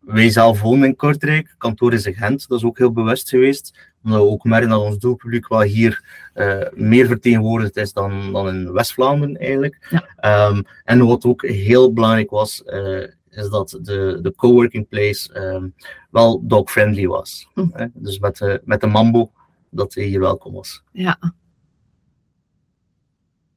wij 0.00 0.30
zelf 0.30 0.60
wonen 0.60 0.88
in 0.88 0.96
Kortrijk, 0.96 1.54
kantoor 1.58 1.92
is 1.92 2.06
in 2.06 2.14
Gent, 2.14 2.48
dat 2.48 2.58
is 2.58 2.64
ook 2.64 2.78
heel 2.78 2.92
bewust 2.92 3.28
geweest, 3.28 3.92
omdat 4.04 4.20
we 4.20 4.26
ook 4.26 4.44
merken 4.44 4.68
dat 4.68 4.80
ons 4.80 4.98
doelpubliek 4.98 5.48
wel 5.48 5.62
hier 5.62 6.04
uh, 6.34 6.66
meer 6.72 7.06
vertegenwoordigd 7.06 7.76
is 7.76 7.92
dan, 7.92 8.32
dan 8.32 8.48
in 8.48 8.72
West-Vlaanderen 8.72 9.36
eigenlijk. 9.36 10.04
Ja. 10.20 10.48
Um, 10.48 10.62
en 10.84 11.06
wat 11.06 11.24
ook 11.24 11.42
heel 11.46 11.92
belangrijk 11.92 12.30
was, 12.30 12.62
is 13.30 13.48
dat 13.48 13.78
de, 13.82 14.18
de 14.22 14.34
coworking 14.36 14.88
place 14.88 15.40
um, 15.54 15.74
wel 16.10 16.46
dog-friendly 16.46 17.06
was. 17.06 17.48
Hm. 17.54 17.88
Dus 17.94 18.18
met 18.18 18.36
de, 18.36 18.60
met 18.64 18.80
de 18.80 18.86
mambo, 18.86 19.30
dat 19.70 19.94
hij 19.94 20.04
hier 20.04 20.20
welkom 20.20 20.52
was. 20.52 20.82
Ja. 20.92 21.34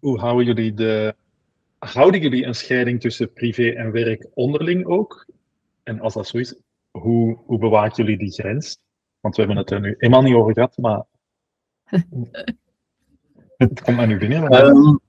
Hoe 0.07 0.19
houden 0.19 0.45
jullie 0.45 0.73
de... 0.73 1.15
Houden 1.77 2.21
jullie 2.21 2.45
een 2.45 2.55
scheiding 2.55 3.01
tussen 3.01 3.33
privé 3.33 3.69
en 3.69 3.91
werk 3.91 4.27
onderling 4.33 4.85
ook? 4.85 5.25
En 5.83 5.99
als 5.99 6.13
dat 6.13 6.27
zo 6.27 6.37
is, 6.37 6.61
hoe, 6.91 7.37
hoe 7.45 7.59
bewaken 7.59 8.03
jullie 8.03 8.19
die 8.19 8.31
grens? 8.31 8.79
Want 9.19 9.35
we 9.35 9.41
hebben 9.41 9.59
het 9.59 9.71
er 9.71 9.79
nu 9.79 9.95
eenmaal 9.97 10.21
niet 10.21 10.33
over 10.33 10.53
gehad, 10.53 10.77
maar... 10.77 11.03
het 13.57 13.81
komt 13.81 13.97
maar 13.97 14.07
nu 14.07 14.17
binnen. 14.17 14.65
Um, 14.65 14.99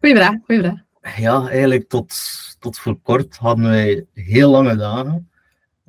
goeie 0.00 0.16
vraag, 0.16 0.36
goeie 0.44 0.60
vraag 0.60 0.84
ja, 1.16 1.48
eigenlijk 1.48 1.88
tot, 1.88 2.14
tot 2.58 2.78
voor 2.78 3.00
kort 3.00 3.36
hadden 3.36 3.64
wij 3.64 4.06
heel 4.14 4.50
lange 4.50 4.76
dagen. 4.76 5.30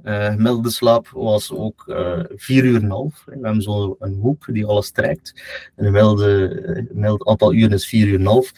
Gemiddelde 0.04 0.70
slaap 0.70 1.08
was 1.14 1.52
ook 1.52 1.84
uh, 1.88 2.20
vier 2.36 2.64
uur 2.64 2.76
en 2.76 2.84
een 2.84 2.90
half. 2.90 3.24
We 3.26 3.40
hebben 3.42 3.62
zo 3.62 3.96
een 4.00 4.20
hoek 4.22 4.54
die 4.54 4.66
alles 4.66 4.92
trekt. 4.92 5.42
En 5.76 5.86
gemiddelde, 5.86 6.62
gemiddelde 6.88 7.26
aantal 7.26 7.54
uren 7.54 7.72
is 7.72 7.88
vier 7.88 8.08
uur 8.08 8.14
en 8.14 8.20
een 8.20 8.28
half. 8.28 8.52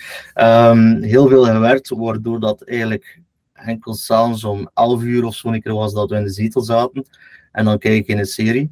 Um, 0.72 1.02
heel 1.02 1.28
veel 1.28 1.46
gewerkt, 1.46 1.90
waardoor 1.90 2.40
dat 2.40 2.62
eigenlijk 2.62 3.20
enkel 3.54 3.94
s'avonds 3.94 4.44
om 4.44 4.70
elf 4.74 5.04
uur 5.04 5.26
of 5.26 5.36
zo 5.36 5.48
een 5.48 5.62
keer 5.62 5.74
was 5.74 5.94
dat 5.94 6.10
we 6.10 6.16
in 6.16 6.24
de 6.24 6.30
zetel 6.30 6.62
zaten. 6.62 7.06
En 7.52 7.66
dan 7.66 7.78
kijk 7.78 8.08
je 8.08 8.14
in 8.14 8.20
een 8.20 8.26
serie. 8.26 8.72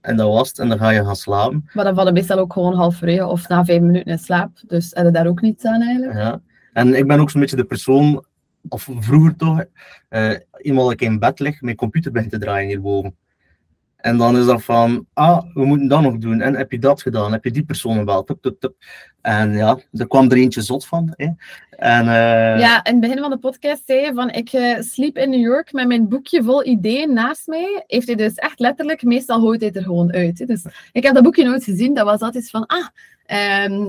En 0.00 0.16
dat 0.16 0.28
was 0.28 0.48
het, 0.48 0.58
en 0.58 0.68
dan 0.68 0.78
ga 0.78 0.90
je 0.90 1.04
gaan 1.04 1.16
slapen. 1.16 1.70
Maar 1.72 1.84
dan 1.84 1.94
vallen 1.94 2.12
meestal 2.12 2.38
ook 2.38 2.52
gewoon 2.52 2.74
half 2.74 3.02
uur 3.02 3.26
of 3.26 3.48
na 3.48 3.64
vijf 3.64 3.80
minuten 3.80 4.12
in 4.12 4.18
slaap. 4.18 4.50
Dus 4.66 4.90
heb 4.90 5.04
je 5.04 5.10
daar 5.10 5.26
ook 5.26 5.40
niets 5.40 5.64
aan 5.64 5.82
eigenlijk? 5.82 6.18
Ja. 6.18 6.40
En 6.72 6.94
ik 6.94 7.06
ben 7.06 7.20
ook 7.20 7.30
zo'n 7.30 7.40
beetje 7.40 7.56
de 7.56 7.64
persoon, 7.64 8.24
of 8.68 8.88
vroeger 8.98 9.36
toch, 9.36 9.64
uh, 10.10 10.34
eenmaal 10.56 10.90
ik 10.90 11.00
in 11.00 11.18
bed 11.18 11.40
lig, 11.40 11.60
mijn 11.60 11.76
computer 11.76 12.12
begint 12.12 12.32
te 12.32 12.38
draaien 12.38 12.68
hierboven. 12.68 13.16
En 13.96 14.16
dan 14.16 14.36
is 14.36 14.46
dat 14.46 14.62
van, 14.62 15.06
ah, 15.12 15.44
we 15.54 15.64
moeten 15.64 15.88
dat 15.88 16.00
nog 16.00 16.18
doen. 16.18 16.40
En 16.40 16.56
heb 16.56 16.72
je 16.72 16.78
dat 16.78 17.02
gedaan? 17.02 17.32
Heb 17.32 17.44
je 17.44 17.50
die 17.50 17.64
persoon 17.64 17.98
gebeld? 17.98 18.26
Tup, 18.26 18.42
tup, 18.42 18.60
tup. 18.60 18.74
En 19.20 19.52
ja, 19.52 19.78
er 19.92 20.06
kwam 20.06 20.30
er 20.30 20.36
eentje 20.36 20.62
zot 20.62 20.86
van. 20.86 21.12
Hè. 21.16 21.28
En, 21.70 22.04
uh... 22.06 22.60
Ja, 22.60 22.84
in 22.84 22.92
het 22.92 23.00
begin 23.00 23.18
van 23.18 23.30
de 23.30 23.38
podcast 23.38 23.82
zei 23.86 24.00
je 24.00 24.14
van, 24.14 24.30
ik 24.30 24.52
uh, 24.52 24.80
sliep 24.80 25.16
in 25.16 25.30
New 25.30 25.40
York 25.40 25.72
met 25.72 25.86
mijn 25.86 26.08
boekje 26.08 26.42
vol 26.42 26.66
ideeën 26.66 27.12
naast 27.12 27.46
mij. 27.46 27.84
Heeft 27.86 28.06
hij 28.06 28.16
dus 28.16 28.34
echt 28.34 28.60
letterlijk, 28.60 29.02
meestal 29.02 29.40
gooit 29.40 29.60
hij 29.60 29.72
er 29.72 29.82
gewoon 29.82 30.12
uit. 30.12 30.38
Hè. 30.38 30.46
Dus 30.46 30.64
ik 30.92 31.02
heb 31.02 31.14
dat 31.14 31.22
boekje 31.22 31.44
nooit 31.44 31.64
gezien. 31.64 31.94
Dat 31.94 32.04
was 32.04 32.20
altijd 32.20 32.50
van, 32.50 32.66
ah, 32.66 32.86
Um, 33.66 33.88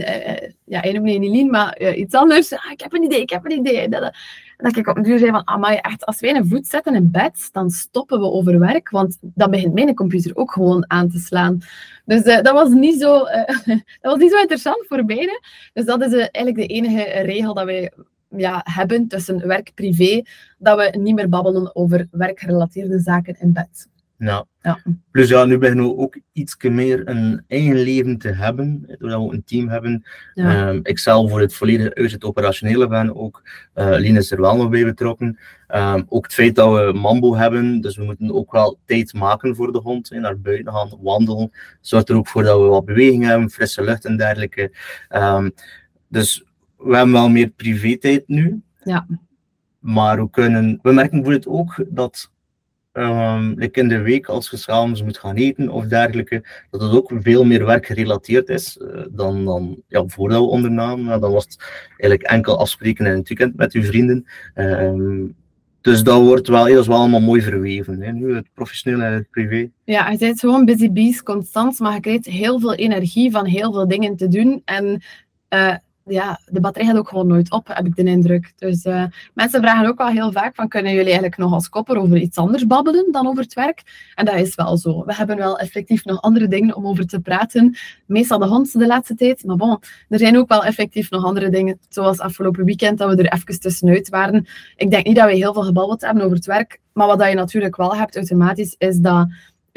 ja, 0.66 0.82
één 0.82 0.98
op 0.98 1.04
een 1.04 1.24
Elien, 1.24 1.50
maar 1.50 1.82
uh, 1.82 1.98
iets 1.98 2.14
anders. 2.14 2.54
Ah, 2.54 2.72
ik 2.72 2.82
heb 2.82 2.94
een 2.94 3.04
idee, 3.04 3.22
ik 3.22 3.30
heb 3.30 3.46
een 3.46 3.60
idee. 3.60 3.90
Dat, 3.90 4.14
dat, 4.58 4.74
dat 4.74 4.76
ik 4.76 4.88
op 4.88 4.98
een 4.98 5.04
duur 5.04 5.20
zei 5.20 5.32
van, 5.32 5.48
amai, 5.48 5.78
echt, 5.78 6.06
als 6.06 6.20
wij 6.20 6.36
een 6.36 6.48
voet 6.48 6.68
zetten 6.68 6.96
in 6.96 7.12
bed, 7.12 7.50
dan 7.52 7.70
stoppen 7.70 8.20
we 8.20 8.26
over 8.26 8.60
werk, 8.60 8.90
want 8.90 9.18
dan 9.22 9.52
begint 9.52 9.74
mijn 9.74 9.96
computer 9.96 10.36
ook 10.36 10.52
gewoon 10.52 10.86
aan 10.88 11.10
te 11.10 11.20
slaan. 11.20 11.60
Dus 12.06 12.26
uh, 12.26 12.42
dat, 12.42 12.54
was 12.54 12.70
niet 12.70 13.02
zo, 13.02 13.20
dat 14.02 14.12
was 14.12 14.18
niet 14.18 14.32
zo 14.32 14.40
interessant 14.40 14.86
voor 14.88 15.06
beiden. 15.06 15.40
Dus 15.74 15.86
dat 15.86 16.02
is 16.02 16.14
eigenlijk 16.14 16.56
de 16.56 16.68
enige 16.68 17.04
regel 17.04 17.54
dat 17.54 17.66
wij 17.66 17.92
ja, 18.38 18.62
hebben 18.64 19.08
tussen 19.08 19.48
werk-privé, 19.48 20.24
dat 20.58 20.78
we 20.78 20.98
niet 20.98 21.16
meer 21.16 21.30
babbelen 21.30 21.76
over 21.76 22.08
werkgerelateerde 22.12 23.00
zaken 23.00 23.36
in 23.40 23.54
bed. 23.54 23.88
Ja. 24.18 24.46
Ja. 24.64 24.80
Plus 25.12 25.30
ja, 25.30 25.46
nu 25.46 25.58
beginnen 25.58 25.86
we 25.86 25.98
ook 25.98 26.20
iets 26.32 26.56
meer 26.58 27.08
een 27.08 27.44
eigen 27.48 27.76
leven 27.76 28.18
te 28.18 28.28
hebben, 28.28 28.86
doordat 29.00 29.30
we 29.30 29.34
een 29.34 29.44
team 29.44 29.68
hebben. 29.68 30.04
Ja. 30.34 30.68
Ehm, 30.68 30.80
ik 30.84 31.00
zelf 31.00 31.30
voor 31.30 31.40
het 31.40 31.54
volledige 31.54 31.96
uit 31.96 32.12
het 32.12 32.24
operationele 32.24 32.88
ben, 32.88 33.16
ook 33.16 33.42
uh, 33.76 33.96
Lien 33.98 34.16
is 34.16 34.32
er 34.32 34.42
wel 34.42 34.56
nog 34.56 34.70
bij 34.70 34.84
betrokken. 34.84 35.40
Ehm, 35.68 36.04
ook 36.08 36.24
het 36.24 36.34
feit 36.34 36.56
dat 36.56 36.74
we 36.74 37.00
Mambo 37.00 37.36
hebben, 37.36 37.82
dus 37.82 37.98
we 37.98 38.04
moeten 38.04 38.34
ook 38.34 38.52
wel 38.52 38.80
tijd 38.86 39.14
maken 39.14 39.56
voor 39.56 39.72
de 39.72 39.80
hond, 39.80 40.10
hè, 40.10 40.20
naar 40.20 40.40
buiten 40.40 40.74
gaan, 40.74 40.98
wandelen. 41.02 41.52
Zorgt 41.82 42.10
er 42.10 42.16
ook 42.16 42.28
voor 42.28 42.44
dat 42.44 42.60
we 42.60 42.66
wat 42.66 42.86
beweging 42.86 43.26
hebben, 43.26 43.50
frisse 43.50 43.84
lucht 43.84 44.06
en 44.06 44.18
dergelijke. 44.18 44.72
Ehm, 45.10 45.50
dus 46.08 46.44
we 46.78 46.96
hebben 46.96 47.14
wel 47.14 47.30
meer 47.30 47.50
privé-tijd 47.50 48.24
nu. 48.28 48.62
Ja. 48.84 49.08
Maar 49.80 50.22
we 50.22 50.30
kunnen, 50.30 50.80
we 50.82 50.92
merken 50.92 51.22
bijvoorbeeld 51.22 51.48
ook 51.48 51.86
dat 51.88 52.32
um, 52.94 53.54
like 53.58 53.80
in 53.80 53.88
de 53.88 54.02
week 54.02 54.28
als 54.28 54.50
je 54.50 54.58
s'avonds 54.58 55.04
moet 55.04 55.18
gaan 55.18 55.36
eten 55.36 55.70
of 55.70 55.86
dergelijke, 55.86 56.44
dat 56.70 56.82
het 56.82 56.92
ook 56.92 57.12
veel 57.16 57.46
meer 57.46 57.66
werkgerelateerd 57.66 58.50
is 58.50 58.78
uh, 58.82 59.02
dan, 59.12 59.46
dan 59.46 59.82
ja, 59.88 60.04
voordat 60.08 60.40
we 60.40 60.46
ondernamen. 60.46 61.06
Nou, 61.06 61.20
dan 61.20 61.32
was 61.32 61.44
het 61.44 61.58
eigenlijk 61.98 62.22
enkel 62.22 62.60
afspreken 62.60 63.06
in 63.06 63.16
het 63.16 63.28
weekend 63.28 63.56
met 63.56 63.74
uw 63.74 63.84
vrienden. 63.84 64.26
Um, 64.56 65.36
dus 65.84 66.04
dat 66.04 66.22
wordt 66.22 66.48
wel, 66.48 66.74
dat 66.74 66.86
wel 66.86 66.98
allemaal 66.98 67.22
mooi 67.22 67.42
verweven, 67.42 68.02
hè? 68.02 68.12
nu 68.12 68.36
het 68.36 68.48
professioneel 68.54 69.02
en 69.02 69.14
het 69.14 69.30
privé. 69.30 69.70
Ja, 69.84 70.10
je 70.10 70.18
bent 70.18 70.40
gewoon 70.40 70.66
busy 70.66 70.92
bees 70.92 71.24
constant, 71.24 71.80
maar 71.80 71.94
je 71.94 72.00
krijgt 72.00 72.26
heel 72.26 72.60
veel 72.60 72.74
energie 72.74 73.32
van 73.32 73.46
heel 73.46 73.74
veel 73.74 73.88
dingen 73.88 74.16
te 74.16 74.28
doen. 74.28 74.62
En 74.66 75.02
uh, 75.50 75.76
ja, 76.06 76.40
de 76.46 76.60
batterij 76.60 76.88
gaat 76.88 76.98
ook 76.98 77.08
gewoon 77.08 77.28
nooit 77.28 77.52
op, 77.52 77.68
heb 77.68 77.86
ik 77.86 77.96
de 77.96 78.04
indruk. 78.04 78.54
Dus 78.56 78.86
uh, 78.86 79.04
mensen 79.34 79.62
vragen 79.62 79.88
ook 79.88 79.98
wel 79.98 80.08
heel 80.08 80.32
vaak 80.32 80.56
van, 80.56 80.68
kunnen 80.68 80.92
jullie 80.92 81.06
eigenlijk 81.06 81.38
nog 81.38 81.54
als 81.54 81.70
kopper 81.70 81.98
over 81.98 82.18
iets 82.18 82.38
anders 82.38 82.68
babbelen 82.68 83.12
dan 83.12 83.28
over 83.28 83.44
het 83.44 83.54
werk? 83.54 84.12
En 84.16 84.26
dat 84.26 84.36
is 84.36 84.56
wel 84.56 84.78
zo. 84.78 85.06
We 85.06 85.16
hebben 85.16 85.38
wel 85.38 85.60
effectief 85.60 86.06
nog 86.06 86.22
andere 86.22 86.48
dingen 86.48 86.76
om 86.76 86.88
over 86.88 87.08
te 87.08 87.20
praten. 87.20 87.78
Meestal 88.06 88.40
de 88.40 88.48
hond 88.48 88.80
de 88.80 88.88
laatste 88.88 89.16
tijd. 89.16 89.44
Maar 89.44 89.56
bon, 89.56 89.80
er 90.10 90.20
zijn 90.20 90.38
ook 90.38 90.48
wel 90.48 90.64
effectief 90.64 91.10
nog 91.10 91.26
andere 91.26 91.50
dingen. 91.50 91.80
Zoals 91.90 92.20
afgelopen 92.20 92.66
weekend, 92.66 92.98
dat 92.98 93.16
we 93.16 93.24
er 93.24 93.34
even 93.34 93.60
tussenuit 93.60 94.10
waren. 94.10 94.48
Ik 94.76 94.92
denk 94.92 95.06
niet 95.06 95.16
dat 95.16 95.26
we 95.26 95.36
heel 95.36 95.54
veel 95.54 95.64
gebabbeld 95.64 96.02
hebben 96.02 96.24
over 96.24 96.36
het 96.36 96.46
werk. 96.46 96.80
Maar 96.94 97.08
wat 97.08 97.28
je 97.30 97.36
natuurlijk 97.36 97.76
wel 97.76 97.96
hebt 97.96 98.16
automatisch, 98.16 98.76
is 98.78 98.98
dat 98.98 99.28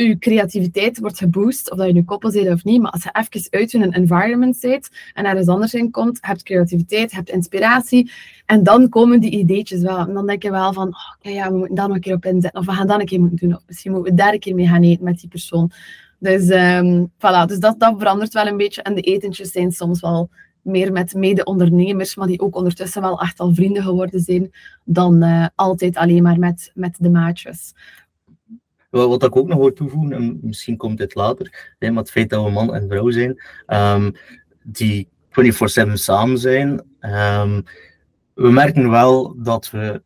je 0.04 0.18
creativiteit 0.18 0.98
wordt 0.98 1.18
geboost, 1.18 1.70
of 1.70 1.78
dat 1.78 1.86
je 1.86 1.92
nu 1.92 2.02
koppel 2.02 2.30
zit 2.30 2.48
of 2.48 2.64
niet, 2.64 2.80
maar 2.80 2.90
als 2.90 3.02
je 3.02 3.10
even 3.12 3.50
uit 3.50 3.72
een 3.72 3.92
environment 3.92 4.56
zit 4.56 4.90
en 5.14 5.24
ergens 5.24 5.48
anders 5.48 5.74
in 5.74 5.90
komt, 5.90 6.18
hebt 6.20 6.42
creativiteit, 6.42 7.12
hebt 7.12 7.30
inspiratie, 7.30 8.10
en 8.46 8.62
dan 8.62 8.88
komen 8.88 9.20
die 9.20 9.30
ideetjes 9.30 9.80
wel. 9.80 9.98
En 9.98 10.14
dan 10.14 10.26
denk 10.26 10.42
je 10.42 10.50
wel 10.50 10.72
van, 10.72 10.88
oh, 10.88 11.32
ja, 11.32 11.50
we 11.50 11.56
moeten 11.56 11.74
daar 11.76 11.86
nog 11.86 11.96
een 11.96 12.02
keer 12.02 12.14
op 12.14 12.24
inzetten, 12.24 12.60
of 12.60 12.66
we 12.66 12.72
gaan 12.72 12.86
dat 12.86 13.00
een 13.00 13.06
keer 13.06 13.20
moeten 13.20 13.48
doen, 13.48 13.56
of 13.56 13.62
misschien 13.66 13.92
moeten 13.92 14.12
we 14.12 14.18
daar 14.18 14.32
een 14.32 14.38
keer 14.38 14.54
mee 14.54 14.66
gaan 14.66 14.82
eten 14.82 15.04
met 15.04 15.20
die 15.20 15.28
persoon. 15.28 15.70
Dus, 16.18 16.48
um, 16.48 17.12
voilà, 17.16 17.46
dus 17.46 17.58
dat, 17.58 17.74
verandert 17.78 18.32
wel 18.32 18.46
een 18.46 18.56
beetje. 18.56 18.82
En 18.82 18.94
de 18.94 19.00
etentjes 19.00 19.50
zijn 19.50 19.72
soms 19.72 20.00
wel 20.00 20.28
meer 20.62 20.92
met 20.92 21.14
mede-ondernemers, 21.14 22.16
maar 22.16 22.26
die 22.26 22.40
ook 22.40 22.56
ondertussen 22.56 23.02
wel 23.02 23.20
echt 23.20 23.40
al 23.40 23.54
vrienden 23.54 23.82
geworden 23.82 24.20
zijn, 24.20 24.50
dan 24.84 25.24
uh, 25.24 25.46
altijd 25.54 25.96
alleen 25.96 26.22
maar 26.22 26.38
met, 26.38 26.70
met 26.74 26.96
de 26.98 27.10
maatjes. 27.10 27.74
Wat 28.96 29.22
ik 29.22 29.36
ook 29.36 29.48
nog 29.48 29.58
wil 29.58 29.72
toevoegen, 29.72 30.12
en 30.12 30.38
misschien 30.42 30.76
komt 30.76 30.98
dit 30.98 31.14
later, 31.14 31.74
maar 31.78 31.92
het 31.92 32.10
feit 32.10 32.30
dat 32.30 32.44
we 32.44 32.50
man 32.50 32.74
en 32.74 32.88
vrouw 32.88 33.10
zijn, 33.10 33.42
um, 33.66 34.12
die 34.62 35.08
24-7 35.30 35.92
samen 35.92 36.38
zijn, 36.38 36.70
um, 37.00 37.64
we 38.34 38.50
merken 38.50 38.90
wel 38.90 39.34
dat 39.42 39.70
we 39.70 40.02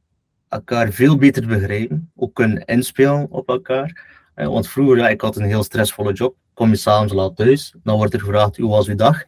elkaar 0.48 0.92
veel 0.92 1.16
beter 1.16 1.46
begrijpen, 1.46 2.10
ook 2.16 2.34
kunnen 2.34 2.64
inspelen 2.64 3.26
op 3.30 3.48
elkaar. 3.48 4.08
Want 4.34 4.68
vroeger, 4.68 4.96
ja, 4.96 5.08
ik 5.08 5.20
had 5.20 5.36
een 5.36 5.44
heel 5.44 5.62
stressvolle 5.62 6.12
job, 6.12 6.36
kom 6.54 6.68
je 6.68 6.76
s'avonds 6.76 7.12
laat 7.12 7.36
thuis, 7.36 7.74
dan 7.82 7.96
wordt 7.96 8.14
er 8.14 8.20
gevraagd, 8.20 8.56
hoe 8.56 8.70
was 8.70 8.88
uw 8.88 8.94
dag? 8.94 9.24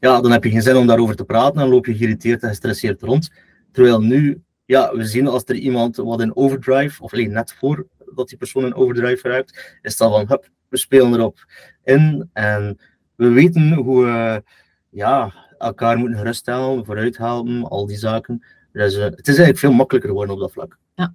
Ja, 0.00 0.20
dan 0.20 0.30
heb 0.30 0.44
je 0.44 0.50
geen 0.50 0.62
zin 0.62 0.76
om 0.76 0.86
daarover 0.86 1.16
te 1.16 1.24
praten, 1.24 1.58
dan 1.58 1.68
loop 1.68 1.86
je 1.86 1.96
geïrriteerd 1.96 2.42
en 2.42 2.48
gestresseerd 2.48 3.02
rond. 3.02 3.30
Terwijl 3.72 4.00
nu, 4.00 4.42
ja, 4.64 4.96
we 4.96 5.04
zien 5.04 5.26
als 5.26 5.42
er 5.44 5.54
iemand 5.54 5.96
wat 5.96 6.20
in 6.20 6.36
overdrive, 6.36 7.02
of 7.02 7.12
alleen 7.12 7.32
net 7.32 7.52
voor 7.52 7.86
dat 8.14 8.28
die 8.28 8.38
persoon 8.38 8.64
een 8.64 8.74
overdrive 8.74 9.28
ruikt, 9.28 9.78
is 9.82 9.96
dat 9.96 10.10
van, 10.10 10.28
hup, 10.28 10.48
we 10.68 10.76
spelen 10.76 11.14
erop 11.14 11.44
in 11.84 12.30
en 12.32 12.78
we 13.14 13.28
weten 13.28 13.72
hoe 13.72 14.04
we 14.04 14.42
ja, 14.90 15.34
elkaar 15.58 15.98
moeten 15.98 16.18
geruststellen, 16.18 16.84
vooruit 16.84 17.16
helpen, 17.16 17.68
al 17.68 17.86
die 17.86 17.96
zaken. 17.96 18.44
Dus 18.72 18.96
uh, 18.96 19.04
het 19.04 19.20
is 19.20 19.26
eigenlijk 19.26 19.58
veel 19.58 19.72
makkelijker 19.72 20.10
geworden 20.10 20.34
op 20.34 20.40
dat 20.40 20.52
vlak. 20.52 20.78
Ja. 20.94 21.14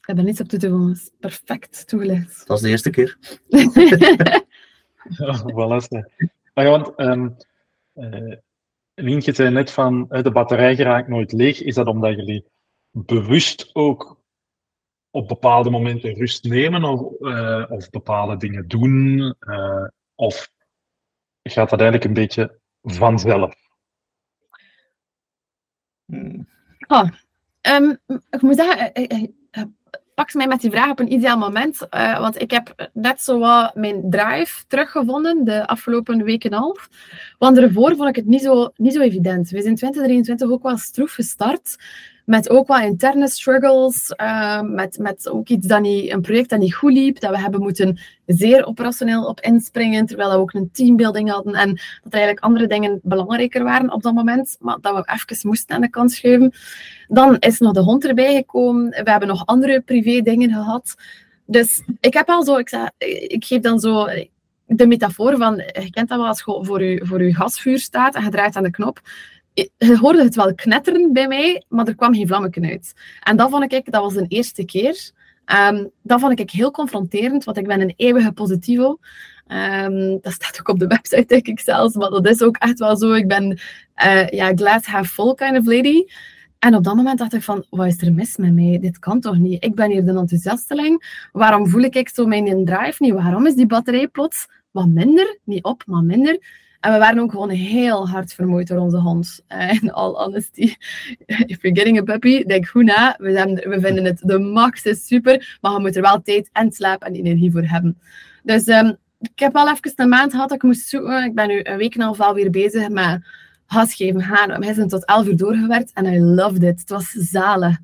Ik 0.00 0.06
heb 0.06 0.18
er 0.18 0.24
niets 0.24 0.40
op 0.40 0.48
te 0.48 0.56
doen, 0.58 0.96
perfect 1.20 1.88
toegelicht. 1.88 2.46
Dat 2.46 2.56
is 2.56 2.62
de 2.62 2.68
eerste 2.68 2.90
keer. 2.90 3.18
ja. 5.08 5.42
Maar 6.54 6.64
ja, 6.64 6.70
want 6.70 7.00
um, 7.00 7.36
uh, 7.94 8.36
Lientje 8.94 9.34
zei 9.34 9.50
net 9.50 9.70
van 9.70 10.06
de 10.08 10.30
batterij 10.30 10.76
geraakt 10.76 11.08
nooit 11.08 11.32
leeg. 11.32 11.62
Is 11.62 11.74
dat 11.74 11.86
omdat 11.86 12.14
jullie 12.14 12.44
bewust 12.90 13.70
ook 13.72 14.20
op 15.14 15.28
bepaalde 15.28 15.70
momenten 15.70 16.14
rust 16.14 16.44
nemen 16.44 16.84
of, 16.84 17.00
uh, 17.20 17.64
of 17.68 17.90
bepaalde 17.90 18.36
dingen 18.36 18.68
doen? 18.68 19.18
Uh, 19.40 19.86
of 20.14 20.48
gaat 21.42 21.70
dat 21.70 21.80
eigenlijk 21.80 22.04
een 22.04 22.22
beetje 22.22 22.58
vanzelf? 22.82 23.54
Oh, 26.86 27.08
um, 27.60 27.98
ik 28.30 28.42
moet 28.42 28.56
zeggen, 28.56 28.92
pak 30.14 30.34
mij 30.34 30.46
met 30.46 30.60
die 30.60 30.70
vraag 30.70 30.90
op 30.90 31.00
een 31.00 31.12
ideaal 31.12 31.38
moment. 31.38 31.86
Want 32.18 32.40
ik 32.40 32.50
heb 32.50 32.90
net 32.92 33.20
zo 33.20 33.38
wat 33.38 33.74
mijn 33.74 34.10
drive 34.10 34.64
teruggevonden 34.66 35.44
de 35.44 35.66
afgelopen 35.66 36.24
week 36.24 36.44
en 36.44 36.52
half. 36.52 36.88
Want 37.38 37.58
ervoor 37.58 37.96
vond 37.96 38.08
ik 38.08 38.16
het 38.16 38.26
niet 38.26 38.42
zo, 38.42 38.70
niet 38.76 38.92
zo 38.92 39.00
evident. 39.00 39.50
We 39.50 39.60
zijn 39.60 39.68
in 39.68 39.74
2023 39.74 40.50
ook 40.50 40.62
wel 40.62 40.76
stroef 40.76 41.12
gestart. 41.12 41.76
Met 42.24 42.50
ook 42.50 42.66
wat 42.66 42.82
interne 42.82 43.28
struggles. 43.28 44.12
Uh, 44.20 44.60
met, 44.60 44.98
met 44.98 45.28
ook 45.28 45.48
iets 45.48 45.66
dat 45.66 45.80
niet, 45.80 46.12
een 46.12 46.20
project 46.20 46.50
dat 46.50 46.58
niet 46.58 46.74
goed 46.74 46.92
liep. 46.92 47.20
Dat 47.20 47.30
we 47.30 47.38
hebben 47.38 47.60
moeten 47.60 47.98
zeer 48.26 48.66
operationeel 48.66 49.24
op 49.24 49.40
inspringen. 49.40 50.06
Terwijl 50.06 50.30
we 50.30 50.36
ook 50.36 50.52
een 50.52 50.70
teambuilding 50.72 51.30
hadden. 51.30 51.54
En 51.54 51.68
dat 51.68 52.12
er 52.12 52.12
eigenlijk 52.12 52.44
andere 52.44 52.66
dingen 52.66 53.00
belangrijker 53.02 53.64
waren 53.64 53.92
op 53.92 54.02
dat 54.02 54.14
moment. 54.14 54.56
Maar 54.60 54.78
dat 54.80 54.94
we 54.94 55.12
even 55.12 55.48
moesten 55.48 55.74
aan 55.74 55.80
de 55.80 55.90
kant 55.90 56.12
schuiven. 56.12 56.52
Dan 57.08 57.36
is 57.38 57.58
nog 57.58 57.72
de 57.72 57.80
hond 57.80 58.04
erbij 58.04 58.34
gekomen. 58.34 58.88
We 58.90 59.10
hebben 59.10 59.28
nog 59.28 59.46
andere 59.46 59.80
privé 59.80 60.20
dingen 60.20 60.50
gehad. 60.50 60.94
Dus 61.46 61.82
ik 62.00 62.14
heb 62.14 62.28
al 62.28 62.44
zo, 62.44 62.56
ik, 62.56 62.90
ik 63.28 63.44
geef 63.44 63.60
dan 63.60 63.78
zo 63.78 64.06
de 64.66 64.86
metafoor 64.86 65.36
van, 65.36 65.56
je 65.56 65.90
kent 65.90 66.08
dat 66.08 66.18
wel 66.18 66.26
als 66.26 66.38
je 66.38 66.58
voor 66.62 66.82
je, 66.82 67.06
voor 67.06 67.22
je 67.22 67.34
gasvuur 67.34 67.78
staat 67.78 68.14
en 68.14 68.24
je 68.24 68.30
draait 68.30 68.56
aan 68.56 68.62
de 68.62 68.70
knop. 68.70 69.00
Je 69.54 69.98
hoorde 69.98 70.22
het 70.22 70.34
wel 70.34 70.54
knetteren 70.54 71.12
bij 71.12 71.28
mij, 71.28 71.64
maar 71.68 71.86
er 71.86 71.94
kwam 71.94 72.14
geen 72.14 72.26
vlammetje 72.26 72.60
uit. 72.60 72.92
En 73.20 73.36
dat 73.36 73.50
vond 73.50 73.72
ik, 73.72 73.92
dat 73.92 74.02
was 74.02 74.14
de 74.14 74.26
eerste 74.28 74.64
keer. 74.64 75.12
Um, 75.70 75.90
dat 76.02 76.20
vond 76.20 76.40
ik 76.40 76.50
heel 76.50 76.70
confronterend, 76.70 77.44
want 77.44 77.56
ik 77.56 77.66
ben 77.66 77.80
een 77.80 77.94
eeuwige 77.96 78.32
positivo. 78.32 78.98
Um, 79.48 80.18
dat 80.20 80.32
staat 80.32 80.60
ook 80.60 80.68
op 80.68 80.78
de 80.78 80.86
website, 80.86 81.24
denk 81.26 81.46
ik 81.46 81.60
zelfs, 81.60 81.94
maar 81.94 82.10
dat 82.10 82.28
is 82.28 82.42
ook 82.42 82.56
echt 82.56 82.78
wel 82.78 82.96
zo. 82.96 83.12
Ik 83.12 83.28
ben 83.28 83.58
uh, 84.04 84.28
ja, 84.28 84.52
glass 84.54 84.86
half 84.86 85.10
full 85.10 85.34
kind 85.34 85.58
of 85.58 85.66
lady. 85.66 86.04
En 86.58 86.74
op 86.74 86.84
dat 86.84 86.94
moment 86.94 87.18
dacht 87.18 87.32
ik 87.32 87.42
van, 87.42 87.64
wat 87.70 87.86
is 87.86 88.02
er 88.02 88.12
mis 88.12 88.36
met 88.36 88.54
mij? 88.54 88.78
Dit 88.80 88.98
kan 88.98 89.20
toch 89.20 89.38
niet? 89.38 89.64
Ik 89.64 89.74
ben 89.74 89.90
hier 89.90 90.04
de 90.04 90.18
enthousiasteling. 90.18 91.26
Waarom 91.32 91.68
voel 91.68 91.82
ik 91.82 92.08
zo 92.08 92.26
mijn 92.26 92.64
drive 92.64 92.94
niet? 92.98 93.12
Waarom 93.12 93.46
is 93.46 93.54
die 93.54 93.66
batterij 93.66 94.08
plots 94.08 94.46
wat 94.70 94.88
minder? 94.88 95.38
Niet 95.44 95.64
op, 95.64 95.82
maar 95.86 96.02
minder. 96.02 96.38
En 96.84 96.92
we 96.92 96.98
waren 96.98 97.18
ook 97.18 97.30
gewoon 97.30 97.50
heel 97.50 98.08
hard 98.08 98.34
vermoeid 98.34 98.68
door 98.68 98.78
onze 98.78 98.96
hond. 98.96 99.40
In 99.80 99.92
all 99.92 100.12
honesty. 100.12 100.74
If 101.26 101.62
you're 101.62 101.76
getting 101.76 101.98
a 101.98 102.02
puppy, 102.02 102.44
denk 102.44 102.66
goed 102.68 102.84
na. 102.84 103.14
We, 103.18 103.62
we 103.68 103.80
vinden 103.80 104.04
het 104.04 104.18
de 104.22 104.38
max, 104.38 104.84
is 104.84 105.06
super. 105.06 105.58
Maar 105.60 105.72
je 105.72 105.78
moet 105.78 105.96
er 105.96 106.02
wel 106.02 106.22
tijd 106.22 106.50
en 106.52 106.72
slaap 106.72 107.02
en 107.02 107.14
energie 107.14 107.50
voor 107.50 107.62
hebben. 107.62 107.98
Dus 108.42 108.66
um, 108.66 108.96
ik 109.20 109.38
heb 109.38 109.52
wel 109.52 109.70
even 109.70 109.92
een 109.96 110.08
maand 110.08 110.32
gehad 110.32 110.48
dat 110.48 110.56
ik 110.56 110.62
moest 110.62 110.88
zoeken. 110.88 111.24
Ik 111.24 111.34
ben 111.34 111.48
nu 111.48 111.60
een 111.62 111.76
week 111.76 111.94
en 111.94 112.00
een 112.00 112.06
half 112.06 112.20
alweer 112.20 112.50
bezig 112.50 112.88
met 112.88 113.22
gas 113.66 113.94
geven 113.94 114.22
gaan. 114.22 114.60
Wij 114.60 114.74
zijn 114.74 114.88
tot 114.88 115.04
11 115.04 115.26
uur 115.26 115.36
doorgewerkt 115.36 115.92
en 115.92 116.06
I 116.06 116.20
loved 116.20 116.62
it. 116.62 116.80
Het 116.80 116.90
was 116.90 117.10
zalig. 117.10 117.76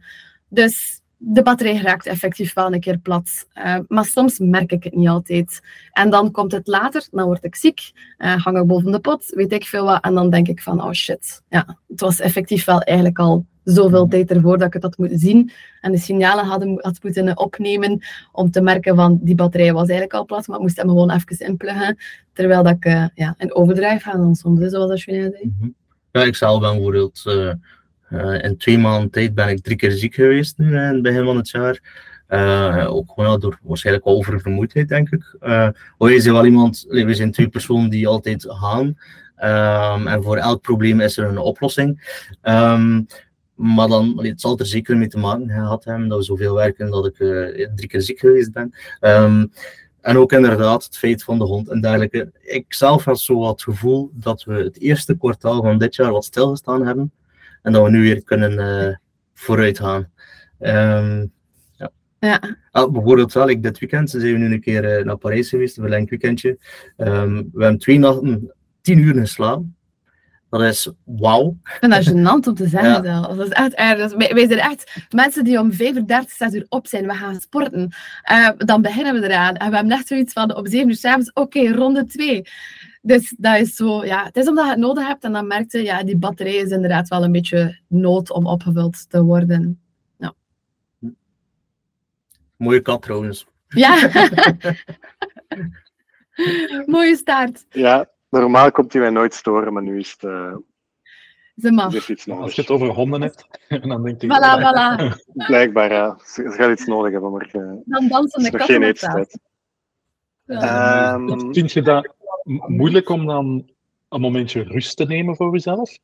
Dus 0.48 0.99
de 1.22 1.42
batterij 1.42 1.76
raakt 1.76 2.06
effectief 2.06 2.54
wel 2.54 2.72
een 2.72 2.80
keer 2.80 2.98
plat. 2.98 3.46
Uh, 3.54 3.76
maar 3.88 4.04
soms 4.04 4.38
merk 4.38 4.72
ik 4.72 4.84
het 4.84 4.94
niet 4.94 5.08
altijd. 5.08 5.60
En 5.92 6.10
dan 6.10 6.30
komt 6.30 6.52
het 6.52 6.66
later, 6.66 7.08
dan 7.10 7.24
word 7.24 7.44
ik 7.44 7.56
ziek, 7.56 7.92
uh, 8.18 8.44
hang 8.44 8.58
ik 8.58 8.66
boven 8.66 8.92
de 8.92 9.00
pot, 9.00 9.24
weet 9.26 9.52
ik 9.52 9.64
veel 9.64 9.84
wat. 9.84 10.04
En 10.04 10.14
dan 10.14 10.30
denk 10.30 10.48
ik 10.48 10.62
van, 10.62 10.82
oh 10.82 10.92
shit, 10.92 11.42
ja, 11.48 11.78
het 11.88 12.00
was 12.00 12.20
effectief 12.20 12.64
wel 12.64 12.80
eigenlijk 12.80 13.18
al 13.18 13.46
zoveel 13.64 14.08
tijd 14.08 14.30
ervoor 14.30 14.58
dat 14.58 14.66
ik 14.66 14.72
het 14.72 14.82
had 14.82 14.98
moeten 14.98 15.18
zien. 15.18 15.50
En 15.80 15.92
de 15.92 15.98
signalen 15.98 16.44
hadden, 16.44 16.78
had 16.80 17.02
moeten 17.02 17.38
opnemen 17.38 18.00
om 18.32 18.50
te 18.50 18.60
merken 18.60 18.96
van, 18.96 19.18
die 19.22 19.34
batterij 19.34 19.72
was 19.72 19.88
eigenlijk 19.88 20.14
al 20.14 20.24
plat, 20.24 20.46
maar 20.46 20.56
ik 20.56 20.62
moest 20.62 20.76
hem 20.76 20.88
gewoon 20.88 21.10
even 21.10 21.46
inpluggen. 21.46 21.96
Terwijl 22.32 22.62
dat 22.62 22.72
ik 22.72 22.84
uh, 22.84 23.04
ja, 23.14 23.34
in 23.38 23.54
overdrive 23.54 23.98
ga 23.98 24.12
dan 24.12 24.34
soms, 24.34 24.60
zoals 24.60 25.04
Julien 25.04 25.30
zei. 25.30 25.74
Ja, 26.12 26.22
ik 26.22 26.38
ben 26.40 26.60
bijvoorbeeld 26.60 27.22
Uh, 27.26 27.52
in 28.40 28.56
twee 28.58 28.78
maanden 28.78 29.10
tijd 29.10 29.34
ben 29.34 29.48
ik 29.48 29.62
drie 29.62 29.76
keer 29.76 29.90
ziek 29.92 30.14
geweest 30.14 30.58
nu 30.58 30.66
in 30.66 30.74
het 30.76 31.02
begin 31.02 31.24
van 31.24 31.36
het 31.36 31.50
jaar. 31.50 32.08
Uh, 32.28 32.86
ook 32.94 33.12
gewoon 33.14 33.40
door 33.40 33.58
waarschijnlijk 33.62 34.04
wel 34.04 34.14
oververmoeidheid, 34.14 34.88
denk 34.88 35.10
ik. 35.10 35.36
Uh, 35.40 35.68
je 35.98 36.14
is 36.14 36.26
wel 36.26 36.44
iemand, 36.44 36.86
we 36.88 37.14
zijn 37.14 37.32
twee 37.32 37.48
personen 37.48 37.90
die 37.90 38.08
altijd 38.08 38.44
gaan. 38.48 38.86
Um, 39.96 40.06
en 40.06 40.22
voor 40.22 40.36
elk 40.36 40.60
probleem 40.60 41.00
is 41.00 41.16
er 41.16 41.28
een 41.28 41.38
oplossing. 41.38 42.18
Um, 42.42 43.06
maar 43.54 43.88
dan, 43.88 44.24
het 44.24 44.40
zal 44.40 44.58
er 44.58 44.66
zeker 44.66 44.96
mee 44.96 45.08
te 45.08 45.18
maken 45.18 45.48
gehad 45.48 45.84
hebben 45.84 46.08
dat 46.08 46.18
we 46.18 46.24
zoveel 46.24 46.54
werken 46.54 46.90
dat 46.90 47.06
ik 47.06 47.16
drie 47.74 47.88
keer 47.88 48.02
ziek 48.02 48.18
geweest 48.18 48.52
ben. 48.52 48.74
Um, 49.00 49.52
en 50.00 50.16
ook 50.16 50.32
inderdaad 50.32 50.84
het 50.84 50.98
feit 50.98 51.24
van 51.24 51.38
de 51.38 51.44
hond 51.44 51.68
en 51.68 51.80
dergelijke. 51.80 52.32
Ik 52.40 52.74
zelf 52.74 53.04
had 53.04 53.20
zo 53.20 53.48
het 53.48 53.62
gevoel 53.62 54.10
dat 54.12 54.44
we 54.44 54.54
het 54.54 54.80
eerste 54.80 55.16
kwartaal 55.16 55.62
van 55.62 55.78
dit 55.78 55.94
jaar 55.94 56.12
wat 56.12 56.24
stilgestaan 56.24 56.86
hebben. 56.86 57.12
En 57.62 57.72
dat 57.72 57.84
we 57.84 57.90
nu 57.90 58.00
weer 58.00 58.24
kunnen 58.24 58.52
uh, 58.52 58.94
vooruit 59.34 59.78
gaan. 59.78 60.08
Um, 60.58 61.32
ja. 61.76 61.90
ja. 62.18 62.40
Ah, 62.70 62.92
bijvoorbeeld 62.92 63.32
wel, 63.32 63.48
ik 63.48 63.62
dit 63.62 63.78
weekend 63.78 64.10
zijn 64.10 64.22
we 64.22 64.38
nu 64.38 64.52
een 64.52 64.60
keer 64.60 64.98
uh, 64.98 65.04
naar 65.04 65.16
Parijs 65.16 65.48
geweest, 65.48 65.76
een 65.76 65.82
verlengd 65.82 66.10
weekendje. 66.10 66.58
Um, 66.96 67.50
we 67.52 67.62
hebben 67.62 67.78
twee 67.78 67.98
nachten 67.98 68.52
tien 68.80 68.98
uur 68.98 69.14
geslapen. 69.14 69.74
Dat 70.50 70.62
is 70.62 70.90
wauw. 71.04 71.56
Ik 71.64 71.76
vind 71.80 71.92
dat 71.92 72.08
gênant 72.08 72.48
om 72.48 72.54
te 72.54 72.68
zeggen. 72.68 73.02
Ja. 73.02 73.20
Dat 73.20 73.46
is 73.46 73.48
echt 73.48 73.74
erg. 73.74 74.14
Wij 74.14 74.46
zijn 74.46 74.58
echt 74.58 75.06
mensen 75.10 75.44
die 75.44 75.58
om 75.58 75.72
35, 75.72 76.30
6 76.30 76.52
uur 76.52 76.66
op 76.68 76.86
zijn. 76.86 77.06
We 77.06 77.14
gaan 77.14 77.40
sporten. 77.40 77.94
Uh, 78.30 78.48
dan 78.56 78.82
beginnen 78.82 79.20
we 79.20 79.26
eraan. 79.26 79.56
En 79.56 79.70
we 79.70 79.76
hebben 79.76 79.96
echt 79.96 80.06
zoiets 80.06 80.32
van 80.32 80.56
op 80.56 80.66
7 80.68 80.88
uur 80.88 80.96
s'avonds, 80.96 81.32
oké, 81.32 81.58
okay, 81.58 81.72
ronde 81.72 82.04
2. 82.04 82.42
Dus 83.02 83.34
dat 83.38 83.58
is 83.58 83.76
zo, 83.76 84.04
ja, 84.04 84.24
het 84.24 84.36
is 84.36 84.48
omdat 84.48 84.64
je 84.64 84.70
het 84.70 84.80
nodig 84.80 85.06
hebt. 85.06 85.24
En 85.24 85.32
dan 85.32 85.46
merkte 85.46 85.78
je, 85.78 85.84
ja, 85.84 86.02
die 86.02 86.18
batterij 86.18 86.54
is 86.54 86.70
inderdaad 86.70 87.08
wel 87.08 87.24
een 87.24 87.32
beetje 87.32 87.80
nood 87.88 88.30
om 88.30 88.46
opgevuld 88.46 89.10
te 89.10 89.22
worden. 89.22 89.80
Ja. 90.18 90.34
Mooie 92.56 92.80
kat 92.80 93.02
trouwens. 93.02 93.46
Ja. 93.68 93.98
Mooie 96.86 97.16
staart. 97.16 97.66
Ja, 97.68 98.08
Normaal 98.30 98.70
komt 98.70 98.92
hij 98.92 99.02
mij 99.02 99.10
nooit 99.10 99.34
storen, 99.34 99.72
maar 99.72 99.82
nu 99.82 99.98
is 99.98 100.10
het. 100.10 100.22
Uh, 100.22 100.56
Ze 101.56 101.72
mag. 101.72 101.94
is 101.94 102.10
iets 102.10 102.26
nodig. 102.26 102.44
Als 102.44 102.54
je 102.54 102.60
het 102.60 102.70
over 102.70 102.88
honden 102.88 103.20
hebt, 103.20 103.46
dan 103.88 104.02
denk 104.02 104.22
ik. 104.22 104.32
Voilà, 104.32 104.60
voilà. 104.60 105.16
Blijkbaar, 105.46 105.92
ja. 105.92 106.18
Ze, 106.24 106.50
gaat 106.50 106.70
iets 106.70 106.86
nodig 106.86 107.12
hebben, 107.12 107.30
maar. 107.30 107.50
Uh, 107.52 107.72
dan 107.84 108.08
dansen 108.08 108.42
de 108.42 108.50
katten 108.50 108.74
geen 108.74 108.82
eetstijd. 108.82 109.38
Ja. 110.44 111.14
Um, 111.14 111.54
Vind 111.54 111.72
je 111.72 111.82
dat 111.82 112.14
moeilijk 112.66 113.08
om 113.08 113.26
dan 113.26 113.70
een 114.08 114.20
momentje 114.20 114.62
rust 114.62 114.96
te 114.96 115.04
nemen 115.04 115.36
voor 115.36 115.52
jezelf? 115.52 115.98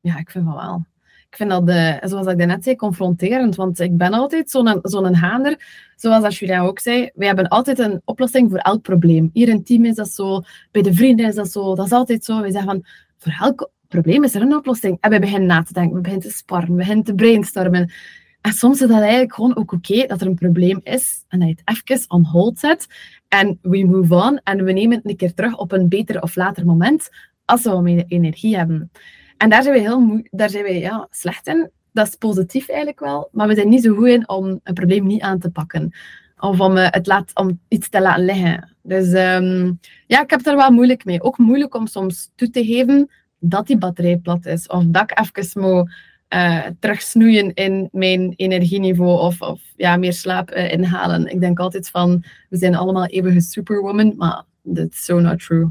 Ja, 0.00 0.18
ik 0.18 0.30
vind 0.30 0.44
wel 0.44 0.56
wel. 0.56 0.84
Ik 1.28 1.38
vind 1.38 1.50
dat, 1.50 1.66
de, 1.66 1.98
zoals 2.02 2.26
ik 2.26 2.36
net 2.36 2.64
zei, 2.64 2.76
confronterend. 2.76 3.56
Want 3.56 3.80
ik 3.80 3.96
ben 3.96 4.12
altijd 4.12 4.50
zo'n 4.50 4.78
zo'n 4.82 5.14
haander. 5.14 5.56
Zoals 5.96 6.24
als 6.24 6.38
Julia 6.38 6.60
ook 6.60 6.78
zei, 6.78 7.10
wij 7.14 7.26
hebben 7.26 7.48
altijd 7.48 7.78
een 7.78 8.02
oplossing 8.04 8.50
voor 8.50 8.58
elk 8.58 8.82
probleem. 8.82 9.30
Hier 9.32 9.48
in 9.48 9.56
het 9.56 9.66
team 9.66 9.84
is 9.84 9.94
dat 9.94 10.08
zo, 10.08 10.42
bij 10.70 10.82
de 10.82 10.94
vrienden 10.94 11.26
is 11.26 11.34
dat 11.34 11.52
zo. 11.52 11.74
Dat 11.74 11.86
is 11.86 11.92
altijd 11.92 12.24
zo. 12.24 12.40
Wij 12.40 12.50
zeggen 12.50 12.70
van, 12.70 12.84
voor 13.18 13.46
elk 13.46 13.70
probleem 13.88 14.24
is 14.24 14.34
er 14.34 14.42
een 14.42 14.56
oplossing. 14.56 14.96
En 15.00 15.10
we 15.10 15.18
beginnen 15.18 15.48
na 15.48 15.62
te 15.62 15.72
denken, 15.72 15.94
we 15.94 16.00
beginnen 16.00 16.28
te 16.28 16.36
sparren, 16.36 16.70
we 16.70 16.76
beginnen 16.76 17.04
te 17.04 17.14
brainstormen. 17.14 17.92
En 18.40 18.52
soms 18.52 18.80
is 18.80 18.88
dat 18.88 19.00
eigenlijk 19.00 19.34
gewoon 19.34 19.56
ook 19.56 19.72
oké 19.72 19.92
okay, 19.92 20.06
dat 20.06 20.20
er 20.20 20.26
een 20.26 20.34
probleem 20.34 20.80
is 20.82 21.24
en 21.28 21.38
dat 21.38 21.48
je 21.48 21.54
het 21.64 21.90
even 21.90 22.10
on 22.10 22.24
hold 22.24 22.58
zet 22.58 22.86
en 23.32 23.58
we 23.62 23.84
move 23.84 24.14
on 24.14 24.40
en 24.44 24.64
we 24.64 24.72
nemen 24.72 24.96
het 24.96 25.08
een 25.08 25.16
keer 25.16 25.34
terug 25.34 25.56
op 25.56 25.72
een 25.72 25.88
beter 25.88 26.22
of 26.22 26.36
later 26.36 26.64
moment 26.66 27.08
als 27.44 27.62
we 27.62 27.80
meer 27.80 28.04
energie 28.08 28.56
hebben. 28.56 28.90
En 29.36 29.50
daar 29.50 29.62
zijn 29.62 29.74
we 29.74 29.80
heel 29.80 30.22
daar 30.30 30.50
zijn 30.50 30.64
we, 30.64 30.78
ja, 30.78 31.06
slecht 31.10 31.46
in. 31.46 31.70
Dat 31.92 32.06
is 32.06 32.14
positief 32.14 32.68
eigenlijk 32.68 33.00
wel, 33.00 33.28
maar 33.32 33.48
we 33.48 33.54
zijn 33.54 33.68
niet 33.68 33.82
zo 33.82 33.94
goed 33.94 34.06
in 34.06 34.28
om 34.28 34.60
een 34.62 34.74
probleem 34.74 35.06
niet 35.06 35.22
aan 35.22 35.38
te 35.38 35.50
pakken. 35.50 35.94
Of 36.38 36.60
om, 36.60 36.76
uh, 36.76 36.86
het 36.90 37.06
laat, 37.06 37.30
om 37.34 37.60
iets 37.68 37.88
te 37.88 38.00
laten 38.00 38.24
liggen. 38.24 38.76
Dus 38.82 39.06
um, 39.12 39.78
ja, 40.06 40.22
ik 40.22 40.30
heb 40.30 40.46
er 40.46 40.56
wel 40.56 40.70
moeilijk 40.70 41.04
mee. 41.04 41.22
Ook 41.22 41.38
moeilijk 41.38 41.74
om 41.74 41.86
soms 41.86 42.30
toe 42.34 42.50
te 42.50 42.64
geven 42.64 43.10
dat 43.38 43.66
die 43.66 43.78
batterij 43.78 44.16
plat 44.16 44.46
is. 44.46 44.66
Of 44.66 44.84
dat 44.84 45.02
ik 45.02 45.18
even 45.18 45.60
moet 45.60 45.90
uh, 46.34 46.66
terugsnoeien 46.78 47.54
in 47.54 47.88
mijn 47.92 48.32
energieniveau. 48.36 49.18
Of, 49.18 49.40
of 49.40 49.60
ja, 49.76 49.96
meer 49.96 50.12
slaap 50.12 50.50
uh, 50.50 50.72
inhalen. 50.72 51.26
Ik 51.26 51.40
denk 51.40 51.58
altijd 51.58 51.90
van, 51.90 52.24
we 52.48 52.56
zijn 52.56 52.74
allemaal 52.74 53.06
eeuwige 53.06 53.40
superwoman. 53.40 54.14
Maar 54.16 54.44
that's 54.74 55.04
so 55.04 55.20
not 55.20 55.44
true. 55.44 55.70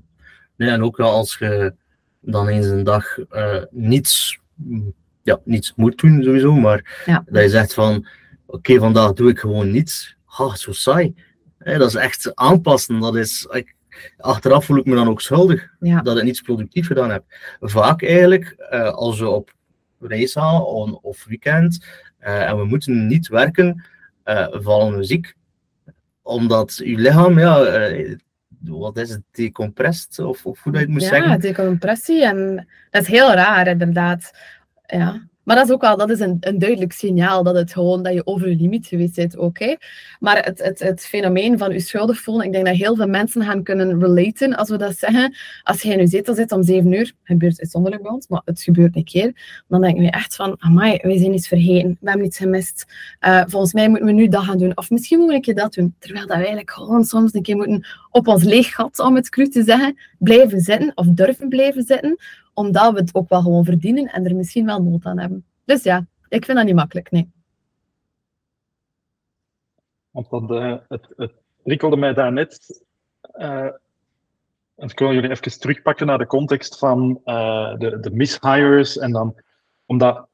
Nee, 0.57 0.70
en 0.70 0.84
ook 0.84 0.97
wel 0.97 1.12
als 1.12 1.38
je 1.39 1.74
dan 2.20 2.47
eens 2.47 2.66
een 2.66 2.84
dag 2.84 3.18
uh, 3.32 3.64
niets, 3.70 4.39
ja, 5.24 5.39
niets 5.43 5.74
moet 5.76 5.97
doen, 5.97 6.24
sowieso. 6.24 6.53
Maar 6.53 7.03
ja. 7.05 7.24
dat 7.26 7.43
je 7.43 7.49
zegt 7.49 7.74
van, 7.74 7.95
oké, 7.95 8.57
okay, 8.57 8.78
vandaag 8.78 9.14
doe 9.14 9.30
ik 9.30 9.39
gewoon 9.39 9.72
niets. 9.72 10.16
Ha, 10.26 10.55
zo 10.55 10.72
saai. 10.72 11.16
Hey, 11.57 11.78
dat 11.78 11.88
is 11.88 11.95
echt 11.95 12.36
aanpassen. 12.36 12.99
Dat 12.99 13.16
is, 13.16 13.47
ik, 13.51 13.76
achteraf 14.18 14.66
voel 14.66 14.78
ik 14.78 14.86
me 14.86 14.95
dan 14.95 15.07
ook 15.07 15.22
schuldig 15.22 15.70
ja. 15.80 16.01
dat 16.01 16.18
ik 16.18 16.24
niets 16.24 16.41
productief 16.41 16.88
gedaan 16.88 17.09
heb. 17.09 17.24
Vaak 17.59 18.03
eigenlijk, 18.03 18.55
als 18.93 19.20
we 19.20 19.30
op 19.30 19.53
reis 20.02 20.34
gaan 20.34 20.99
of 21.02 21.26
weekend 21.26 21.86
uh, 22.22 22.49
en 22.49 22.58
we 22.58 22.66
moeten 22.66 23.08
niet 23.08 23.28
werken, 23.28 23.86
vallen 24.52 24.97
we 24.97 25.04
ziek. 25.04 25.36
Omdat 26.22 26.82
je 26.84 26.97
lichaam, 26.97 27.39
ja, 27.39 27.89
wat 28.64 28.97
is 28.97 29.10
het, 29.10 29.22
decompressed? 29.32 30.20
Of, 30.20 30.45
of 30.45 30.64
hoe 30.64 30.72
dat 30.72 30.82
je 30.82 30.88
het 30.88 30.95
moet 30.95 31.04
ja, 31.04 31.10
zeggen? 31.10 31.30
Ja, 31.30 31.38
decompressie. 31.38 32.26
En 32.26 32.68
dat 32.89 33.02
is 33.02 33.08
heel 33.08 33.34
raar, 33.34 33.68
inderdaad. 33.68 34.32
Ja. 34.86 35.30
Maar 35.44 35.56
dat 35.56 35.66
is 35.66 35.72
ook 35.72 35.82
wel 35.82 35.98
dat 35.98 36.10
is 36.10 36.20
een, 36.20 36.38
een 36.39 36.60
duidelijk 36.60 36.92
signaal 36.92 37.44
dat, 37.44 37.56
het 37.56 37.74
gewoon, 37.74 38.04
dat 38.04 38.14
je 38.14 38.26
over 38.26 38.50
je 38.50 38.56
limiet 38.56 38.88
geweest 38.88 39.16
bent. 39.16 39.38
Oké. 39.38 39.76
Maar 40.20 40.44
het, 40.46 40.64
het, 40.64 40.80
het 40.80 41.02
fenomeen 41.02 41.58
van 41.58 41.74
je 41.74 41.80
schuldig 41.80 42.20
voelen, 42.20 42.46
ik 42.46 42.52
denk 42.52 42.66
dat 42.66 42.76
heel 42.76 42.96
veel 42.96 43.08
mensen 43.08 43.44
gaan 43.44 43.64
kunnen 43.64 44.00
relaten 44.00 44.56
als 44.56 44.70
we 44.70 44.78
dat 44.78 44.98
zeggen. 44.98 45.36
Als 45.64 45.84
in 45.84 46.00
je 46.00 46.08
zetel 46.08 46.36
zit 46.36 46.52
om 46.52 46.64
zeven 46.64 46.92
uur, 46.92 47.14
gebeurt 47.24 47.52
het 47.52 47.62
uitzonderlijk 47.62 48.04
bij 48.04 48.12
ons, 48.12 48.28
maar 48.28 48.42
het 48.46 48.62
gebeurt 48.62 48.96
een 48.96 49.04
keer, 49.04 49.64
dan 49.68 49.82
denk 49.82 50.00
je 50.00 50.12
echt 50.12 50.36
van, 50.36 50.56
amai, 50.60 51.00
wij 51.02 51.18
zijn 51.18 51.34
iets 51.34 51.48
vergeten, 51.48 51.98
we 52.00 52.10
hebben 52.10 52.28
iets 52.28 52.38
gemist. 52.38 52.86
Uh, 53.22 53.44
volgens 53.48 53.74
mij 53.74 53.89
moeten 53.89 54.08
we 54.08 54.14
nu 54.14 54.28
dat 54.28 54.44
gaan 54.44 54.58
doen. 54.58 54.78
Of 54.78 54.89
misschien 54.89 55.20
moet 55.20 55.32
ik 55.32 55.46
je 55.46 55.54
dat 55.54 55.74
doen. 55.74 55.96
Terwijl 56.00 56.26
dat 56.28 56.36
we 56.36 56.42
eigenlijk 56.42 56.72
gewoon 56.72 57.04
soms 57.04 57.34
een 57.34 57.42
keer 57.42 57.56
moeten 57.56 57.86
op 58.12 58.28
ons 58.28 58.43
leeg 58.43 58.74
gat, 58.74 58.99
om 58.99 59.16
het 59.16 59.30
cru 59.30 59.47
te 59.47 59.64
zeggen, 59.64 59.97
blijven 60.20 60.59
zitten 60.59 60.91
of 60.95 61.05
durven 61.05 61.49
blijven 61.49 61.84
zitten 61.84 62.18
omdat 62.53 62.93
we 62.93 62.99
het 62.99 63.16
ook 63.16 63.30
wel 63.30 63.41
gewoon 63.41 63.66
verdienen 63.66 64.05
en 64.05 64.26
er 64.26 64.36
misschien 64.36 64.66
wel 64.66 64.84
nood 64.84 65.05
aan 65.05 65.20
hebben. 65.20 65.45
Dus 65.66 65.84
ja, 65.84 66.05
ik 66.28 66.45
vind 66.45 66.57
dat 66.57 66.66
niet 66.66 66.76
makkelijk, 66.76 67.12
nee. 67.12 67.32
Want 70.12 70.30
dat, 70.30 70.51
uh, 70.51 70.78
het, 70.88 71.07
het 71.16 71.97
mij 71.97 72.14
daarnet. 72.14 72.84
Uh, 73.36 73.70
ik 74.76 74.99
wil 74.99 75.14
jullie 75.14 75.30
even 75.30 75.59
terugpakken 75.59 76.07
naar 76.07 76.18
de 76.18 76.28
context 76.28 76.78
van 76.78 77.22
uh, 77.26 77.78
de, 77.78 77.99
de 77.99 78.12
mishires. 78.12 78.97
En 78.97 79.12
dan, 79.12 79.36
omdat 79.86 80.28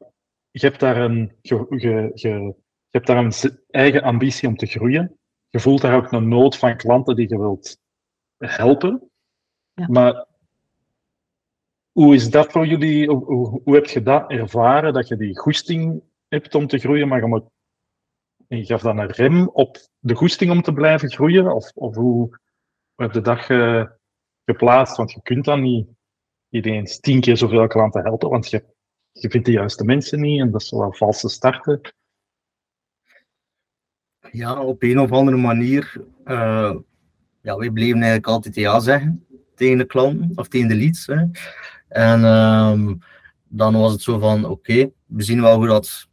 je 0.52 0.74
daar 0.80 0.98
een, 0.98 1.32
je, 1.42 1.66
je, 1.70 2.12
je 2.14 2.56
hebt 2.90 3.08
daar 3.08 3.18
een 3.18 3.34
eigen 3.70 4.02
ambitie 4.02 4.48
om 4.48 4.56
te 4.56 4.66
groeien. 4.66 5.17
Je 5.58 5.64
voelt 5.64 5.82
daar 5.82 5.96
ook 5.96 6.12
een 6.12 6.28
nood 6.28 6.58
van 6.58 6.78
klanten 6.78 7.16
die 7.16 7.30
je 7.30 7.38
wilt 7.38 7.80
helpen. 8.38 9.12
Ja. 9.74 9.88
Maar 9.90 10.26
hoe 11.92 12.16
is 12.16 12.30
dat 12.30 12.52
voor 12.52 12.66
jullie? 12.66 13.10
Hoe, 13.10 13.76
heb 13.76 13.86
je 13.86 14.02
dat 14.02 14.30
ervaren, 14.30 14.94
dat 14.94 15.08
je 15.08 15.16
die 15.16 15.38
goesting 15.38 16.04
hebt 16.28 16.56
om 16.56 16.68
te 16.68 16.78
groeien, 16.78 17.08
maar 17.08 17.20
je, 17.20 17.28
moet, 17.28 17.50
je 18.48 18.66
gaf 18.66 18.82
dan 18.82 18.98
een 18.98 19.12
rem 19.12 19.50
op 19.50 19.78
de 20.00 20.16
goesting 20.16 20.52
om 20.52 20.62
te 20.62 20.74
blijven 20.74 21.12
groeien? 21.12 21.54
Of, 21.54 21.72
of 21.76 21.96
hoe, 21.96 22.40
heb 22.96 23.14
je 23.14 23.22
dat 23.22 23.40
ge, 23.40 23.92
geplaatst? 24.46 24.98
Want 24.98 25.12
je 25.12 25.22
kunt 25.22 25.46
dan 25.46 25.62
niet 25.62 25.88
ineens 26.50 27.00
tien 27.00 27.22
keer 27.22 27.38
zoveel 27.38 27.68
klanten 27.68 28.04
helpen, 28.04 28.30
want 28.30 28.50
je, 28.50 28.66
je 29.12 29.30
vindt 29.30 29.46
de 29.46 29.52
juiste 29.52 29.84
mensen 29.84 30.20
niet 30.20 30.40
en 30.40 30.52
dat 30.52 30.62
is 30.62 30.72
wel 30.72 30.82
een 30.82 30.96
valse 30.96 31.30
starten. 31.30 31.82
Ja, 34.38 34.62
op 34.62 34.84
een 34.84 35.00
of 35.00 35.12
andere 35.12 35.38
manier. 35.38 35.94
Uh, 36.26 36.76
ja, 37.42 37.58
wij 37.58 37.70
bleven 37.70 37.96
eigenlijk 37.96 38.28
altijd 38.28 38.56
ja 38.56 38.80
zeggen 38.80 39.26
tegen 39.56 39.78
de 39.78 39.86
klanten 39.86 40.32
of 40.36 40.48
tegen 40.48 40.68
de 40.68 40.76
leads. 40.76 41.06
Hè. 41.06 41.26
En 41.88 42.24
um, 42.24 43.00
dan 43.48 43.74
was 43.74 43.92
het 43.92 44.02
zo 44.02 44.20
van, 44.20 44.46
oké, 44.46 44.52
okay, 44.52 44.92
we 45.06 45.24
zien 45.24 45.42
wel 45.42 45.56
hoe 45.56 45.68
dat 45.68 46.08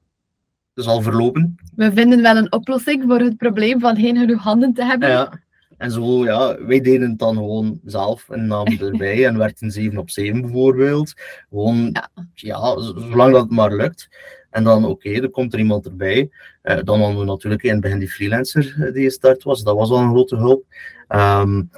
zal 0.74 1.02
verlopen. 1.02 1.54
We 1.76 1.92
vinden 1.92 2.22
wel 2.22 2.36
een 2.36 2.52
oplossing 2.52 3.04
voor 3.06 3.18
het 3.18 3.36
probleem 3.36 3.80
van 3.80 3.96
geen 3.96 4.16
genoeg 4.16 4.42
handen 4.42 4.74
te 4.74 4.84
hebben. 4.84 5.08
Ja, 5.08 5.40
en 5.76 5.90
zo, 5.90 6.24
ja, 6.24 6.64
wij 6.64 6.80
deden 6.80 7.10
het 7.10 7.18
dan 7.18 7.34
gewoon 7.34 7.80
zelf 7.84 8.28
en 8.28 8.46
namen 8.46 8.80
erbij 8.80 9.26
en 9.26 9.38
werkten 9.38 9.70
7 9.70 9.98
op 9.98 10.10
7 10.10 10.40
bijvoorbeeld. 10.40 11.12
Gewoon, 11.48 11.90
ja, 11.92 12.08
ja 12.34 12.80
zolang 12.80 13.32
dat 13.32 13.42
het 13.42 13.50
maar 13.50 13.74
lukt. 13.74 14.08
En 14.54 14.64
dan, 14.64 14.84
oké, 14.84 15.08
okay, 15.08 15.22
er 15.22 15.30
komt 15.30 15.52
er 15.52 15.58
iemand 15.58 15.86
erbij. 15.86 16.30
Uh, 16.62 16.82
dan 16.82 17.00
hadden 17.00 17.18
we 17.18 17.24
natuurlijk 17.24 17.62
in 17.62 17.70
het 17.72 17.80
begin 17.80 17.98
die 17.98 18.10
freelancer 18.10 18.92
die 18.92 19.04
gestart 19.04 19.42
was. 19.42 19.62
Dat 19.62 19.76
was 19.76 19.90
al 19.90 19.98
een 19.98 20.10
grote 20.10 20.36
hulp. 20.36 20.64
Um, 21.08 21.70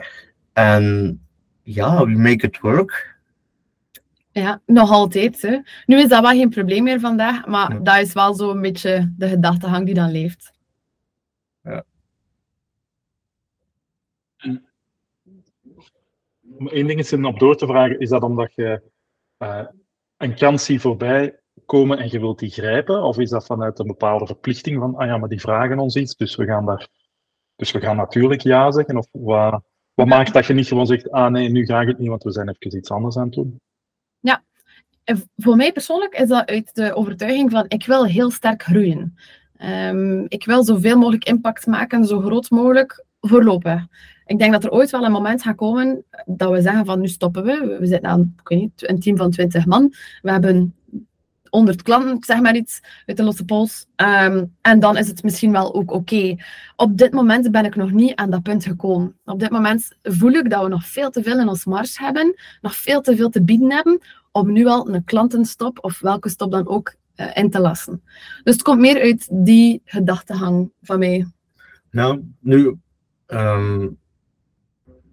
en 0.53 1.21
ja, 1.63 2.05
we 2.05 2.11
make 2.11 2.47
it 2.47 2.61
work. 2.61 3.19
Ja, 4.31 4.61
nog 4.67 4.91
altijd. 4.91 5.43
Hè. 5.43 5.59
Nu 5.87 5.99
is 5.99 6.09
dat 6.09 6.23
wel 6.23 6.31
geen 6.31 6.51
probleem 6.51 6.85
meer 6.85 7.01
vandaag, 7.01 7.47
maar 7.47 7.83
dat 7.83 7.99
is 7.99 8.13
wel 8.13 8.35
zo'n 8.35 8.61
beetje 8.61 9.13
de 9.17 9.29
gedachtegang 9.29 9.87
die 9.87 9.95
dan 9.95 10.11
leeft. 10.11 10.53
Ja. 11.63 11.85
Om 16.59 16.69
één 16.69 16.87
ding 16.87 16.99
is 16.99 17.13
op 17.13 17.39
door 17.39 17.57
te 17.57 17.67
vragen, 17.67 18.01
is 18.01 18.09
dat 18.09 18.23
omdat 18.23 18.55
je 18.55 18.83
uh, 19.39 19.67
een 20.17 20.35
kans 20.35 20.65
ziet 20.65 20.81
voorbij 20.81 21.39
komen 21.65 21.99
en 21.99 22.11
je 22.11 22.21
wilt 22.21 22.39
die 22.39 22.51
grijpen? 22.51 23.03
Of 23.03 23.19
is 23.19 23.31
dat 23.31 23.47
vanuit 23.47 23.79
een 23.79 23.87
bepaalde 23.87 24.27
verplichting 24.27 24.79
van, 24.79 24.97
ah 24.97 25.07
ja, 25.07 25.17
maar 25.17 25.29
die 25.29 25.41
vragen 25.41 25.79
ons 25.79 25.97
iets, 25.97 26.17
dus 26.17 26.37
we 26.37 26.45
gaan 26.45 26.67
daar, 26.67 26.89
dus 27.57 27.71
we 27.71 27.81
gaan 27.81 27.97
natuurlijk 27.97 28.41
ja 28.41 28.71
zeggen? 28.71 28.97
Of 28.97 29.07
wat, 29.11 29.63
wat 29.95 30.07
maakt 30.07 30.33
dat 30.33 30.47
je 30.47 30.55
niet 30.55 30.69
gewoon 30.69 30.87
zegt, 30.87 31.11
ah 31.11 31.31
nee, 31.31 31.49
nu 31.49 31.65
ga 31.65 31.81
ik 31.81 31.89
het 31.89 31.99
niet, 31.99 32.09
want 32.09 32.23
we 32.23 32.33
zijn 32.33 32.49
even 32.49 32.79
iets 32.79 32.91
anders 32.91 33.17
aan 33.17 33.25
het 33.25 33.35
doen? 33.35 33.61
Ja, 34.21 34.45
voor 35.37 35.57
mij 35.57 35.73
persoonlijk 35.73 36.15
is 36.15 36.29
dat 36.29 36.49
uit 36.49 36.75
de 36.75 36.95
overtuiging 36.95 37.51
van, 37.51 37.65
ik 37.69 37.87
wil 37.87 38.07
heel 38.07 38.31
sterk 38.31 38.63
groeien. 38.63 39.17
Um, 39.63 40.25
ik 40.29 40.45
wil 40.45 40.65
zoveel 40.65 40.99
mogelijk 40.99 41.25
impact 41.25 41.67
maken, 41.67 42.05
zo 42.05 42.21
groot 42.21 42.51
mogelijk, 42.51 43.05
voorlopen. 43.21 43.91
Ik 44.27 44.39
denk 44.39 44.53
dat 44.53 44.65
er 44.65 44.71
ooit 44.71 44.91
wel 44.91 45.05
een 45.05 45.13
moment 45.13 45.43
gaat 45.43 45.57
komen 45.57 46.05
dat 46.25 46.51
we 46.51 46.61
zeggen 46.61 46.85
van 46.85 47.01
nu 47.01 47.09
stoppen 47.09 47.45
we. 47.45 47.77
We 47.81 47.87
zitten 47.87 48.11
aan 48.11 48.35
een 48.45 49.01
team 49.01 49.17
van 49.17 49.31
20 49.31 49.67
man. 49.67 49.95
We 50.23 50.31
hebben 50.31 50.75
100 51.51 51.83
klanten, 51.83 52.17
zeg 52.21 52.41
maar 52.41 52.57
iets, 52.57 52.81
uit 53.07 53.17
de 53.17 53.23
losse 53.23 53.45
pols. 53.45 53.87
Ehm, 53.97 54.45
en 54.61 54.81
dan 54.81 54.97
is 54.97 55.09
het 55.09 55.23
misschien 55.23 55.53
wel 55.53 55.75
ook 55.75 55.93
oké. 55.93 56.37
Op 56.77 56.99
dit 56.99 57.13
moment 57.13 57.51
ben 57.51 57.65
ik 57.65 57.77
nog 57.77 57.93
niet 57.93 58.15
aan 58.15 58.31
dat 58.31 58.43
punt 58.43 58.65
gekomen. 58.65 59.17
Op 59.25 59.41
dit 59.41 59.51
moment 59.51 59.89
voel 60.03 60.33
ik 60.33 60.51
dat 60.51 60.63
we 60.63 60.69
nog 60.69 60.87
veel 60.87 61.11
te 61.11 61.23
veel 61.23 61.41
in 61.41 61.49
ons 61.49 61.65
mars 61.65 61.99
hebben, 61.99 62.35
nog 62.61 62.77
veel 62.77 63.01
te 63.01 63.17
veel 63.17 63.31
te 63.31 63.43
bieden 63.43 63.73
hebben, 63.73 64.01
om 64.33 64.53
nu 64.53 64.67
al 64.67 64.89
een 64.89 65.05
klantenstop, 65.05 65.79
of 65.81 65.99
welke 66.01 66.29
stop 66.29 66.51
dan 66.51 66.69
ook, 66.69 66.95
uh, 67.17 67.37
in 67.37 67.51
te 67.51 67.61
lassen. 67.61 68.03
Dus 68.45 68.55
het 68.55 68.63
komt 68.63 68.81
meer 68.81 69.01
uit 69.01 69.29
die 69.31 69.83
gedachtegang 69.85 70.71
van 70.83 70.99
mij. 70.99 71.27
Nou, 71.91 72.23
nu, 72.41 72.79
um, 73.27 73.99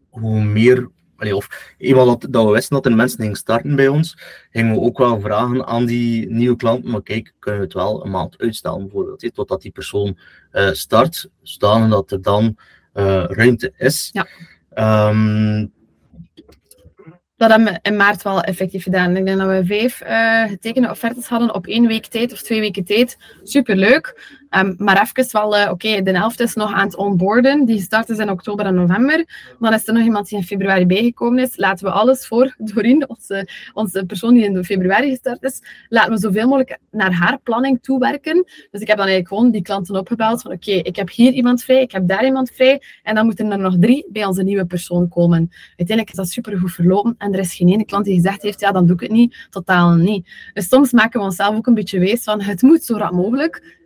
hoe 0.10 0.44
meer 0.44 0.90
of 1.18 1.74
eenmaal 1.78 2.06
dat, 2.06 2.28
dat 2.30 2.46
we 2.46 2.52
wisten 2.52 2.76
dat 2.76 2.86
er 2.86 2.96
mensen 2.96 3.20
gingen 3.20 3.36
starten 3.36 3.76
bij 3.76 3.88
ons, 3.88 4.18
gingen 4.52 4.74
we 4.74 4.80
ook 4.80 4.98
wel 4.98 5.20
vragen 5.20 5.66
aan 5.66 5.86
die 5.86 6.30
nieuwe 6.30 6.56
klanten, 6.56 6.92
maar 6.92 7.04
kijk, 7.04 7.34
kunnen 7.40 7.60
we 7.60 7.66
het 7.66 7.76
wel 7.76 8.06
een 8.06 8.12
maand 8.12 8.38
uitstellen 8.38 8.82
bijvoorbeeld, 8.82 9.34
totdat 9.34 9.62
die 9.62 9.72
persoon 9.72 10.18
uh, 10.54 10.72
start, 10.72 11.30
zodat 11.42 12.12
er 12.12 12.22
dan 12.22 12.58
uh, 12.94 13.24
ruimte 13.28 13.74
is. 13.78 14.10
Ja. 14.12 14.28
Um, 15.10 15.72
dat 17.36 17.50
hebben 17.50 17.74
we 17.74 17.80
in 17.82 17.96
maart 17.96 18.22
wel 18.22 18.42
effectief 18.42 18.84
gedaan. 18.84 19.18
Ik 19.18 19.26
denk 19.26 19.38
dat 19.38 19.48
we 19.48 19.66
vijf 19.66 20.02
uh, 20.02 20.50
getekende 20.50 20.90
offertes 20.90 21.28
hadden 21.28 21.54
op 21.54 21.68
één 21.68 21.88
week 21.88 22.06
tijd 22.06 22.32
of 22.32 22.42
twee 22.42 22.60
weken 22.60 22.84
tijd. 22.84 23.18
Superleuk. 23.44 24.38
Um, 24.58 24.76
maar 24.78 25.02
even 25.02 25.32
wel, 25.32 25.58
uh, 25.58 25.70
oké, 25.72 26.02
de 26.02 26.18
helft 26.18 26.40
is 26.40 26.54
nog 26.54 26.74
aan 26.74 26.86
het 26.86 26.96
onboarden. 26.96 27.66
Die 27.66 27.82
start 27.82 28.10
is 28.10 28.18
in 28.18 28.30
oktober 28.30 28.66
en 28.66 28.76
november. 28.76 29.26
Dan 29.60 29.74
is 29.74 29.88
er 29.88 29.94
nog 29.94 30.04
iemand 30.04 30.30
die 30.30 30.38
in 30.38 30.44
februari 30.44 30.86
bijgekomen 30.86 31.44
is. 31.44 31.58
Laten 31.58 31.86
we 31.86 31.92
alles 31.92 32.28
voor 32.28 32.56
Doreen, 32.74 33.10
onze, 33.10 33.48
onze 33.74 34.06
persoon 34.06 34.34
die 34.34 34.44
in 34.44 34.64
februari 34.64 35.10
gestart 35.10 35.44
is, 35.44 35.62
laten 35.90 36.12
we 36.12 36.20
zoveel 36.20 36.48
mogelijk 36.48 36.78
naar 36.92 37.14
haar 37.14 37.40
planning 37.40 37.80
toewerken. 37.82 38.44
Dus 38.72 38.82
ik 38.82 38.88
heb 38.88 38.98
dan 38.98 39.06
eigenlijk 39.06 39.28
gewoon 39.28 39.52
die 39.52 39.62
klanten 39.62 39.96
opgebeld 39.96 40.42
van 40.42 40.52
oké, 40.52 40.72
ik 40.72 40.96
heb 40.96 41.10
hier 41.10 41.32
iemand 41.32 41.64
vrij, 41.64 41.82
ik 41.82 41.92
heb 41.92 42.08
daar 42.08 42.26
iemand 42.26 42.52
vrij. 42.52 42.82
En 43.04 43.16
dan 43.16 43.26
moeten 43.26 43.52
er 43.52 43.60
nog 43.60 43.76
drie 43.80 44.06
bij 44.10 44.26
onze 44.26 44.44
nieuwe 44.44 44.66
persoon 44.66 45.08
komen. 45.08 45.52
Uiteindelijk 45.68 46.10
is 46.10 46.16
dat 46.16 46.30
supergoed 46.30 46.72
verlopen. 46.72 47.16
En 47.18 47.34
er 47.34 47.40
is 47.40 47.54
geen 47.54 47.70
ene 47.70 47.86
klant 47.86 48.06
die 48.06 48.16
gezegd 48.16 48.42
heeft, 48.42 48.60
ja, 48.60 48.72
dan 48.72 48.86
doe 48.86 48.96
ik 48.96 49.02
het 49.02 49.12
niet. 49.12 49.48
Totaal 49.50 49.96
niet. 49.96 50.30
Dus 50.54 50.68
soms 50.68 50.92
maken 50.92 51.20
we 51.20 51.26
onszelf 51.26 51.56
ook 51.56 51.68
een 51.68 51.74
beetje 51.74 52.00
wees 52.00 52.24
van 52.24 52.42
het 52.42 52.62
moet 52.62 52.84
zo 52.84 52.98
rap 52.98 53.12
mogelijk 53.12 53.82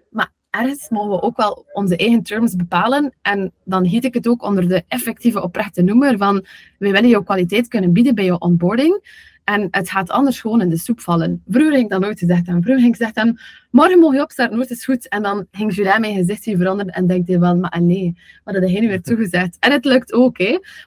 mogen 0.90 1.10
we 1.10 1.22
ook 1.22 1.38
wel 1.38 1.66
onze 1.74 1.98
eigen 1.98 2.24
terms 2.24 2.56
bepalen. 2.56 3.14
En 3.22 3.52
dan 3.64 3.84
heet 3.84 4.06
ik 4.06 4.14
het 4.14 4.28
ook 4.28 4.44
onder 4.44 4.68
de 4.68 4.84
effectieve 4.88 5.42
oprechte 5.42 5.82
noemer 5.82 6.18
van 6.18 6.46
wij 6.78 6.92
willen 6.92 7.10
jouw 7.10 7.24
kwaliteit 7.24 7.68
kunnen 7.68 7.94
bieden 7.94 8.16
bij 8.16 8.26
je 8.26 8.40
onboarding. 8.40 9.26
En 9.44 9.68
het 9.72 9.90
gaat 9.90 10.10
anders 10.10 10.42
gewoon 10.42 10.62
in 10.62 10.70
de 10.70 10.78
soep 10.78 11.00
vallen. 11.00 11.42
Vroeger 11.48 11.72
ging 11.72 11.84
ik 11.84 11.90
dat 11.90 12.00
nooit 12.00 12.20
gezegd 12.20 12.46
hebben. 12.46 12.64
Vroeger 12.64 12.84
ging 12.84 12.96
ik 12.96 13.02
zeggen, 13.02 13.40
morgen 13.72 14.00
mag 14.00 14.14
je 14.14 14.22
opstarten, 14.22 14.58
nooit 14.58 14.70
is 14.70 14.86
goed. 14.86 15.10
En 15.10 15.24
dan 15.24 15.48
ging 15.52 15.76
Julien 15.76 16.02
mijn 16.02 16.16
gezicht 16.16 16.46
hier 16.46 16.58
veranderen 16.58 16.94
en 16.94 17.08
denkt 17.08 17.28
hij 17.28 17.40
wel, 17.40 17.56
maar 17.56 17.82
nee, 17.82 18.16
wat 18.44 18.56
had 18.56 18.70
hij 18.70 18.80
nu 18.80 18.88
weer 18.88 19.02
toegezegd? 19.02 19.58
En 19.60 19.72
het 19.72 19.86
lukt 19.86 20.14
ook, 20.14 20.38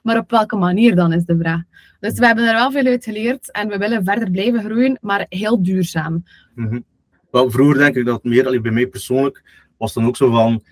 maar 0.03 0.17
op 0.17 0.31
welke 0.31 0.55
manier 0.55 0.95
dan 0.95 1.13
is 1.13 1.25
de 1.25 1.37
vraag. 1.37 1.61
Dus 1.99 2.13
we 2.13 2.25
hebben 2.25 2.47
er 2.47 2.53
wel 2.53 2.71
veel 2.71 2.85
uit 2.85 3.03
geleerd 3.03 3.51
en 3.51 3.67
we 3.67 3.77
willen 3.77 4.03
verder 4.03 4.31
blijven 4.31 4.63
groeien, 4.63 4.97
maar 5.01 5.25
heel 5.29 5.63
duurzaam. 5.63 6.23
-hmm. 6.55 6.83
Wel, 7.31 7.51
vroeger 7.51 7.77
denk 7.77 7.95
ik 7.95 8.05
dat 8.05 8.23
meer, 8.23 8.61
bij 8.61 8.71
mij 8.71 8.87
persoonlijk, 8.87 9.43
was 9.81 9.93
dan 9.93 10.05
ook 10.05 10.17
zo 10.17 10.31
van, 10.31 10.63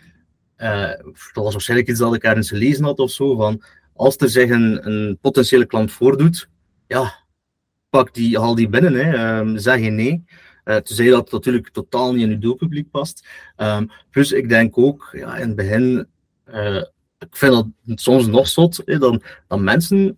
uh, 0.58 0.94
dat 1.34 1.44
was 1.44 1.54
waarschijnlijk 1.54 1.90
iets 1.90 2.00
dat 2.00 2.16
ik 2.16 2.24
ergens 2.24 2.50
gelezen 2.50 2.84
had 2.84 3.00
of 3.00 3.12
zo, 3.12 3.36
van 3.36 3.64
als 3.94 4.18
er 4.18 4.30
zich 4.30 4.50
een, 4.50 4.88
een 4.88 5.18
potentiële 5.22 5.66
klant 5.66 5.92
voordoet, 5.92 6.50
ja, 6.88 7.14
pak 7.90 8.14
die, 8.14 8.40
haal 8.40 8.56
die 8.56 8.70
binnen, 8.70 8.94
hè. 8.94 9.40
Um, 9.40 9.58
zeg 9.58 9.80
je 9.80 9.90
nee. 9.90 10.24
Uh, 10.66 10.76
tenzij 10.76 11.10
dat 11.10 11.32
natuurlijk 11.32 11.70
totaal 11.70 12.14
niet 12.14 12.24
in 12.24 12.30
je 12.30 12.38
doelpubliek 12.38 12.92
past. 12.92 13.28
Um, 13.58 13.90
plus, 14.10 14.32
ik 14.32 14.50
denk 14.50 14.78
ook, 14.78 15.10
ja, 15.12 15.38
in 15.38 15.48
het 15.48 15.56
begin, 15.56 16.08
uh, 16.54 16.84
ik 17.20 17.36
vind 17.36 17.54
dat 17.54 17.68
soms 17.86 18.28
nog 18.28 18.48
zot, 18.48 18.82
hè, 18.86 18.98
dan, 18.98 19.22
dan 19.48 19.64
mensen 19.64 20.18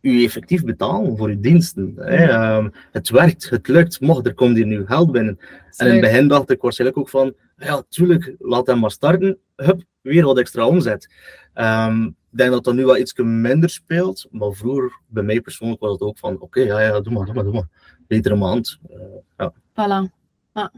u 0.00 0.24
effectief 0.24 0.64
betalen 0.64 1.16
voor 1.16 1.28
uw 1.28 1.40
diensten. 1.40 1.92
Hè. 1.96 2.56
Um, 2.56 2.72
het 2.92 3.10
werkt, 3.10 3.50
het 3.50 3.68
lukt, 3.68 4.00
mocht 4.00 4.26
er 4.26 4.34
komt 4.34 4.56
hier 4.56 4.66
nu 4.66 4.86
geld 4.86 5.12
binnen. 5.12 5.38
En 5.76 5.86
in 5.86 5.92
het 5.92 6.00
begin 6.00 6.28
dacht 6.28 6.50
ik 6.50 6.60
waarschijnlijk 6.60 6.98
ook 6.98 7.08
van, 7.08 7.34
ja, 7.64 7.82
tuurlijk, 7.88 8.34
laat 8.38 8.66
hem 8.66 8.78
maar 8.78 8.90
starten. 8.90 9.38
Hup, 9.56 9.82
weer 10.00 10.24
wat 10.24 10.38
extra 10.38 10.66
omzet. 10.66 11.08
Um, 11.54 12.06
ik 12.06 12.40
denk 12.40 12.50
dat 12.50 12.64
dat 12.64 12.74
nu 12.74 12.84
wel 12.84 12.96
iets 12.96 13.14
minder 13.16 13.70
speelt, 13.70 14.26
maar 14.30 14.52
vroeger, 14.52 15.00
bij 15.06 15.22
mij 15.22 15.40
persoonlijk, 15.40 15.80
was 15.80 15.92
het 15.92 16.00
ook 16.00 16.18
van, 16.18 16.34
oké, 16.34 16.44
okay, 16.44 16.64
ja, 16.64 16.80
ja, 16.80 17.00
doe 17.00 17.12
maar, 17.12 17.24
doe 17.24 17.34
maar, 17.34 17.44
doe 17.44 17.52
maar. 17.52 17.68
Betere 18.06 18.36
maand. 18.36 18.78
Uh, 18.90 19.00
ja. 19.36 19.52
Voilà. 19.52 20.12
Ja. 20.54 20.72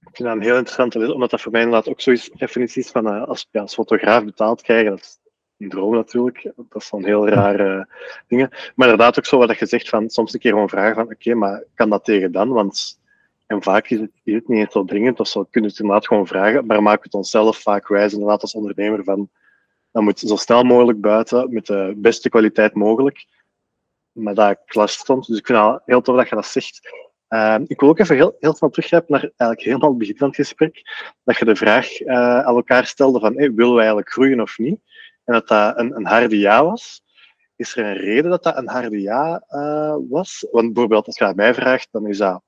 Ik 0.00 0.16
vind 0.16 0.28
dat 0.28 0.36
een 0.36 0.42
heel 0.42 0.56
interessante 0.56 1.14
omdat 1.14 1.30
dat 1.30 1.40
voor 1.40 1.52
mij 1.52 1.62
inderdaad 1.62 1.88
ook 1.88 2.00
zoiets 2.00 2.30
definities 2.34 2.90
van 2.90 3.06
uh, 3.06 3.24
als, 3.28 3.48
ja, 3.50 3.60
als 3.60 3.74
fotograaf 3.74 4.24
betaald 4.24 4.62
krijgen, 4.62 4.90
dat 4.90 5.00
is 5.00 5.18
een 5.58 5.68
droom 5.68 5.94
natuurlijk. 5.94 6.52
Dat 6.56 6.82
is 6.82 6.86
zo'n 6.86 7.04
heel 7.04 7.28
rare 7.28 7.76
uh, 7.76 7.84
dingen. 8.26 8.48
Maar 8.50 8.88
inderdaad 8.88 9.18
ook 9.18 9.26
zo 9.26 9.38
wat 9.38 9.58
je 9.58 9.66
zegt 9.66 9.88
van 9.88 10.10
soms 10.10 10.34
een 10.34 10.40
keer 10.40 10.52
gewoon 10.52 10.68
vragen 10.68 10.94
van 10.94 11.10
oké, 11.10 11.34
maar 11.34 11.64
kan 11.74 11.90
dat 11.90 12.04
tegen 12.04 12.32
dan? 12.32 12.48
Want 12.48 13.00
vaak 13.62 13.88
is 13.88 14.00
het, 14.00 14.10
niet 14.24 14.48
eens 14.48 14.72
zo 14.72 14.84
dringend 14.84 15.20
of 15.20 15.28
zo. 15.28 15.44
Kunnen 15.44 15.70
we 15.70 15.76
het 15.76 15.84
inderdaad 15.84 16.06
gewoon 16.06 16.26
vragen, 16.26 16.66
maar 16.66 16.82
maken 16.82 17.00
we 17.00 17.06
het 17.06 17.14
onszelf 17.14 17.58
vaak 17.58 17.88
wijs 17.88 18.12
inderdaad 18.12 18.42
als 18.42 18.54
ondernemer 18.54 19.04
van 19.04 19.30
dat 19.94 20.02
moet 20.02 20.18
zo 20.18 20.36
snel 20.36 20.62
mogelijk 20.62 21.00
buiten 21.00 21.52
met 21.52 21.66
de 21.66 21.94
beste 21.96 22.28
kwaliteit 22.28 22.74
mogelijk. 22.74 23.26
Maar 24.12 24.34
dat 24.34 24.58
klast 24.66 25.04
soms. 25.04 25.26
Dus 25.26 25.38
ik 25.38 25.46
vind 25.46 25.58
het 25.58 25.82
heel 25.84 26.00
tof 26.00 26.16
dat 26.16 26.28
je 26.28 26.34
dat 26.34 26.46
zegt. 26.46 26.80
Uh, 27.28 27.56
ik 27.66 27.80
wil 27.80 27.88
ook 27.88 27.98
even 27.98 28.16
heel, 28.16 28.36
heel 28.40 28.54
snel 28.54 28.70
teruggrijpen 28.70 29.12
naar 29.12 29.20
eigenlijk 29.20 29.60
helemaal 29.60 29.88
het 29.88 29.98
begin 29.98 30.16
van 30.16 30.26
het 30.26 30.36
gesprek. 30.36 30.82
Dat 31.24 31.36
je 31.36 31.44
de 31.44 31.56
vraag 31.56 32.00
uh, 32.00 32.38
aan 32.38 32.54
elkaar 32.54 32.86
stelde 32.86 33.20
van 33.20 33.34
willen 33.34 33.72
we 33.72 33.78
eigenlijk 33.78 34.10
groeien 34.10 34.40
of 34.40 34.58
niet? 34.58 34.80
En 35.24 35.32
dat 35.32 35.48
dat 35.48 35.78
een, 35.78 35.96
een 35.96 36.06
harde 36.06 36.38
ja 36.38 36.64
was. 36.64 37.02
Is 37.56 37.76
er 37.76 37.84
een 37.84 37.96
reden 37.96 38.30
dat 38.30 38.42
dat 38.42 38.56
een 38.56 38.68
harde 38.68 39.00
ja 39.00 39.44
uh, 39.48 39.96
was? 40.08 40.46
Want 40.50 40.72
bijvoorbeeld 40.72 41.06
als 41.06 41.18
je 41.18 41.24
aan 41.24 41.36
mij 41.36 41.54
vraagt, 41.54 41.88
dan 41.90 42.06
is 42.06 42.18
dat 42.18 42.42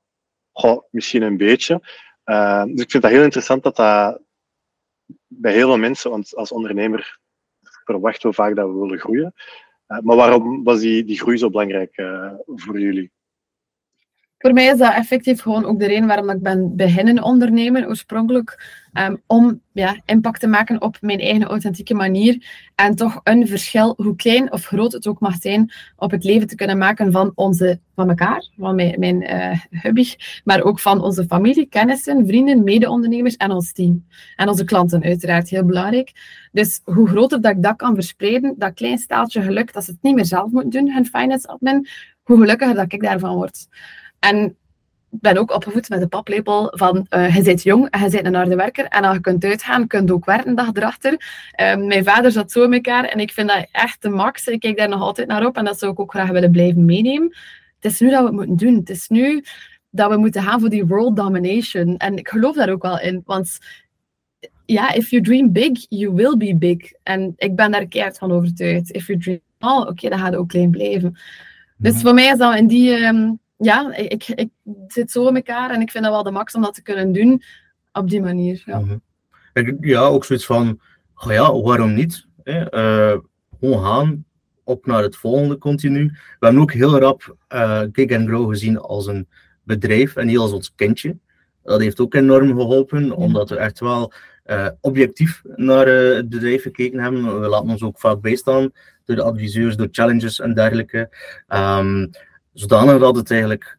Goh, 0.56 0.82
misschien 0.90 1.22
een 1.22 1.36
beetje. 1.36 1.80
Uh, 2.24 2.64
dus 2.64 2.82
ik 2.82 2.90
vind 2.90 3.02
dat 3.02 3.12
heel 3.12 3.22
interessant 3.22 3.62
dat 3.62 3.76
dat 3.76 4.20
bij 5.26 5.52
heel 5.52 5.66
veel 5.66 5.78
mensen, 5.78 6.10
want 6.10 6.34
als 6.36 6.52
ondernemer 6.52 7.18
verwachten 7.84 8.28
we 8.28 8.34
vaak 8.34 8.56
dat 8.56 8.68
we 8.68 8.78
willen 8.78 8.98
groeien. 8.98 9.34
Uh, 9.88 9.98
maar 10.00 10.16
waarom 10.16 10.64
was 10.64 10.80
die, 10.80 11.04
die 11.04 11.18
groei 11.18 11.36
zo 11.36 11.50
belangrijk 11.50 11.96
uh, 11.98 12.32
voor 12.46 12.80
jullie? 12.80 13.12
Voor 14.46 14.54
mij 14.54 14.66
is 14.66 14.78
dat 14.78 14.94
effectief 14.94 15.40
gewoon 15.40 15.64
ook 15.64 15.78
de 15.78 15.86
reden 15.86 16.06
waarom 16.06 16.30
ik 16.30 16.42
ben 16.42 16.76
beginnen 16.76 17.22
ondernemen 17.22 17.86
oorspronkelijk. 17.86 18.64
Um, 18.92 19.22
om 19.26 19.60
ja, 19.72 19.96
impact 20.04 20.40
te 20.40 20.46
maken 20.46 20.82
op 20.82 20.96
mijn 21.00 21.20
eigen 21.20 21.44
authentieke 21.44 21.94
manier. 21.94 22.46
En 22.74 22.94
toch 22.94 23.20
een 23.22 23.46
verschil, 23.46 23.94
hoe 23.96 24.16
klein 24.16 24.52
of 24.52 24.64
groot 24.64 24.92
het 24.92 25.06
ook 25.06 25.20
mag 25.20 25.36
zijn, 25.40 25.72
op 25.96 26.10
het 26.10 26.24
leven 26.24 26.46
te 26.46 26.54
kunnen 26.54 26.78
maken 26.78 27.12
van, 27.12 27.32
onze, 27.34 27.80
van 27.94 28.08
elkaar, 28.08 28.48
van 28.58 28.74
mijn, 28.74 28.98
mijn 28.98 29.22
uh, 29.22 29.80
hubby, 29.82 30.14
maar 30.44 30.62
ook 30.62 30.80
van 30.80 31.02
onze 31.02 31.24
familie, 31.24 31.66
kennissen, 31.66 32.26
vrienden, 32.26 32.64
mede-ondernemers 32.64 33.36
en 33.36 33.50
ons 33.50 33.72
team. 33.72 34.06
En 34.36 34.48
onze 34.48 34.64
klanten, 34.64 35.02
uiteraard, 35.02 35.48
heel 35.48 35.64
belangrijk. 35.64 36.12
Dus 36.52 36.80
hoe 36.84 37.08
groter 37.08 37.40
dat 37.40 37.52
ik 37.52 37.62
dat 37.62 37.76
kan 37.76 37.94
verspreiden, 37.94 38.54
dat 38.58 38.74
klein 38.74 38.98
staaltje 38.98 39.42
geluk, 39.42 39.72
dat 39.72 39.84
ze 39.84 39.90
het 39.90 40.02
niet 40.02 40.14
meer 40.14 40.24
zelf 40.24 40.50
moeten 40.50 40.70
doen, 40.70 40.92
hun 40.92 41.06
finance 41.06 41.48
admin, 41.48 41.88
hoe 42.22 42.38
gelukkiger 42.38 42.74
dat 42.74 42.92
ik 42.92 43.02
daarvan 43.02 43.34
word. 43.34 43.66
En 44.18 44.56
ik 45.10 45.22
ben 45.22 45.36
ook 45.36 45.50
opgevoed 45.54 45.88
met 45.88 46.00
de 46.00 46.06
paplepel 46.08 46.72
van 46.76 47.06
uh, 47.10 47.36
je 47.36 47.42
bent 47.42 47.62
jong 47.62 47.90
en 47.90 48.00
je 48.02 48.10
bent 48.10 48.26
een 48.26 48.34
harde 48.34 48.56
werker 48.56 48.84
en 48.84 49.04
als 49.04 49.14
je 49.14 49.20
kunt 49.20 49.44
uitgaan, 49.44 49.86
kun 49.86 50.06
je 50.06 50.12
ook 50.12 50.24
werken 50.24 50.54
dag 50.54 50.70
erachter. 50.72 51.12
Uh, 51.60 51.76
mijn 51.76 52.04
vader 52.04 52.30
zat 52.30 52.52
zo 52.52 52.62
in 52.62 52.72
elkaar 52.72 53.04
en 53.04 53.18
ik 53.20 53.32
vind 53.32 53.48
dat 53.48 53.66
echt 53.72 54.02
de 54.02 54.08
max. 54.08 54.46
Ik 54.46 54.60
kijk 54.60 54.76
daar 54.76 54.88
nog 54.88 55.00
altijd 55.00 55.28
naar 55.28 55.46
op 55.46 55.56
en 55.56 55.64
dat 55.64 55.78
zou 55.78 55.92
ik 55.92 56.00
ook 56.00 56.10
graag 56.10 56.28
willen 56.30 56.50
blijven 56.50 56.84
meenemen. 56.84 57.36
het 57.80 57.92
is 57.92 58.00
nu 58.00 58.10
dat 58.10 58.20
we 58.20 58.26
het 58.26 58.34
moeten 58.34 58.56
doen. 58.56 58.74
Het 58.74 58.90
is 58.90 59.08
nu 59.08 59.44
dat 59.90 60.10
we 60.10 60.16
moeten 60.16 60.42
gaan 60.42 60.60
voor 60.60 60.68
die 60.68 60.86
world 60.86 61.16
domination. 61.16 61.96
En 61.96 62.16
ik 62.16 62.28
geloof 62.28 62.56
daar 62.56 62.70
ook 62.70 62.82
wel 62.82 63.00
in, 63.00 63.22
want 63.24 63.58
ja, 64.66 64.92
if 64.92 65.10
you 65.10 65.22
dream 65.22 65.52
big, 65.52 65.86
you 65.88 66.12
will 66.14 66.36
be 66.36 66.56
big. 66.56 66.92
En 67.02 67.32
ik 67.36 67.56
ben 67.56 67.70
daar 67.70 67.86
keihard 67.86 68.18
van 68.18 68.32
overtuigd. 68.32 68.90
If 68.90 69.06
you 69.06 69.18
dream 69.18 69.40
small, 69.58 69.80
oké, 69.80 70.08
dan 70.08 70.18
gaat 70.18 70.30
het 70.30 70.36
ook 70.36 70.48
klein 70.48 70.70
blijven. 70.70 71.16
Dus 71.76 71.92
Mhm. 71.92 72.00
voor 72.00 72.14
mij 72.14 72.26
is 72.26 72.38
dat 72.38 72.54
in 72.56 72.66
die... 72.66 72.94
ehm, 72.94 73.32
ja, 73.56 73.94
ik, 73.94 74.28
ik 74.28 74.50
zit 74.88 75.10
zo 75.10 75.28
in 75.28 75.36
elkaar 75.36 75.70
en 75.70 75.80
ik 75.80 75.90
vind 75.90 76.04
dat 76.04 76.12
wel 76.12 76.22
de 76.22 76.30
max 76.30 76.54
om 76.54 76.62
dat 76.62 76.74
te 76.74 76.82
kunnen 76.82 77.12
doen 77.12 77.42
op 77.92 78.10
die 78.10 78.20
manier. 78.20 78.62
Ja. 78.66 78.78
Mhm. 78.78 78.96
Ja, 79.80 80.00
ook 80.00 80.24
zoiets 80.24 80.46
van, 80.46 80.80
oh 81.14 81.32
ja, 81.32 81.60
waarom 81.60 81.94
niet? 81.94 82.26
Hè? 82.42 82.70
Eh, 82.70 83.18
gewoon 83.60 83.84
gaan, 83.84 84.24
op 84.64 84.86
naar 84.86 85.02
het 85.02 85.16
volgende 85.16 85.58
continu. 85.58 86.06
We 86.08 86.46
hebben 86.46 86.62
ook 86.62 86.72
heel 86.72 86.98
rap 86.98 87.36
eh 87.48 87.82
Gig 87.92 88.12
and 88.12 88.28
Grow 88.28 88.48
gezien 88.48 88.78
als 88.78 89.06
een 89.06 89.28
bedrijf 89.62 90.16
en 90.16 90.26
niet 90.26 90.38
als 90.38 90.52
ons 90.52 90.74
kindje. 90.74 91.16
Dat 91.62 91.80
heeft 91.80 92.00
ook 92.00 92.14
enorm 92.14 92.48
geholpen, 92.48 93.12
omdat 93.12 93.50
we 93.50 93.56
echt 93.56 93.80
wel 93.80 94.12
eh, 94.42 94.68
objectief 94.80 95.42
naar 95.56 95.86
het 95.86 96.28
bedrijf 96.28 96.62
gekeken 96.62 97.00
hebben. 97.00 97.40
We 97.40 97.48
laten 97.48 97.70
ons 97.70 97.82
ook 97.82 97.98
vaak 97.98 98.20
bijstaan 98.20 98.70
door 99.04 99.16
de 99.16 99.22
adviseurs, 99.22 99.76
door 99.76 99.88
challenges 99.90 100.40
en 100.40 100.54
dergelijke. 100.54 101.16
Ehm, 101.46 102.06
zodanig 102.56 102.98
dat 102.98 103.16
het 103.16 103.30
eigenlijk 103.30 103.78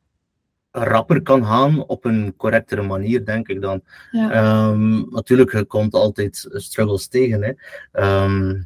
rapper 0.72 1.22
kan 1.22 1.46
gaan 1.46 1.86
op 1.86 2.06
een 2.06 2.34
correctere 2.38 2.82
manier, 2.82 3.26
denk 3.26 3.48
ik 3.48 3.62
dan. 3.62 3.82
Ja. 4.12 4.32
Ehm, 4.32 5.10
natuurlijk, 5.10 5.52
je 5.52 5.66
komt 5.66 5.94
altijd 5.94 6.48
struggles 6.52 7.08
tegen. 7.08 7.44
Hè. 7.44 7.52
Ehm, 7.92 8.62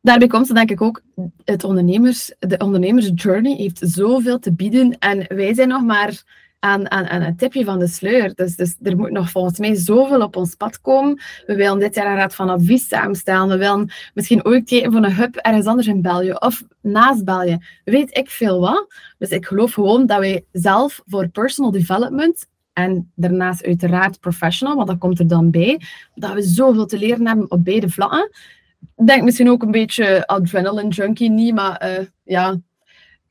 Daarbij 0.00 0.28
komt 0.28 0.46
ze 0.46 0.54
denk 0.54 0.70
ik 0.70 0.80
ook, 0.80 1.02
het 1.44 1.64
ondernemers, 1.64 2.34
de 2.38 2.58
ondernemersjourney 2.58 3.54
heeft 3.54 3.78
zoveel 3.82 4.38
te 4.38 4.52
bieden 4.52 4.98
en 4.98 5.24
wij 5.36 5.54
zijn 5.54 5.68
nog 5.68 5.82
maar 5.82 6.22
aan, 6.62 6.90
aan, 6.90 7.22
het 7.22 7.38
tipje 7.38 7.64
van 7.64 7.78
de 7.78 7.86
sluier. 7.86 8.34
Dus, 8.34 8.56
dus 8.56 8.76
er 8.82 8.96
moet 8.96 9.10
nog 9.10 9.30
volgens 9.30 9.58
mij 9.58 9.74
zoveel 9.74 10.20
op 10.20 10.36
ons 10.36 10.54
pad 10.54 10.80
komen. 10.80 11.20
We 11.46 11.54
willen 11.54 11.78
dit 11.78 11.94
jaar 11.94 12.06
een 12.06 12.16
raad 12.16 12.34
van 12.34 12.48
advies 12.48 12.88
samenstellen. 12.88 13.48
We 13.48 13.56
willen 13.56 13.90
misschien 14.14 14.44
ooit 14.44 14.68
kijken 14.68 14.92
voor 14.92 15.04
een 15.04 15.14
hub 15.14 15.36
ergens 15.36 15.66
anders 15.66 15.86
in 15.86 16.02
België 16.02 16.32
of 16.32 16.62
naast 16.80 17.24
België. 17.24 17.58
Weet 17.84 18.16
ik 18.16 18.30
veel 18.30 18.60
wat. 18.60 18.94
Dus 19.18 19.28
ik 19.28 19.46
geloof 19.46 19.72
gewoon 19.72 20.06
dat 20.06 20.18
wij 20.18 20.44
zelf 20.52 21.02
voor 21.06 21.28
personal 21.28 21.70
development 21.70 22.46
en 22.72 23.12
daarnaast 23.14 23.64
uiteraard 23.64 24.20
professional, 24.20 24.76
want 24.76 24.88
dat 24.88 24.98
komt 24.98 25.18
er 25.18 25.28
dan 25.28 25.50
bij, 25.50 25.80
dat 26.14 26.32
we 26.32 26.42
zoveel 26.42 26.86
te 26.86 26.98
leren 26.98 27.26
hebben 27.26 27.50
op 27.50 27.64
beide 27.64 27.88
vlakken 27.88 28.30
denk 29.06 29.22
misschien 29.22 29.50
ook 29.50 29.62
een 29.62 29.70
beetje 29.70 30.26
adrenaline 30.26 30.88
junkie 30.88 31.30
niet, 31.30 31.54
maar 31.54 31.76
eh, 31.76 32.06
ja, 32.24 32.56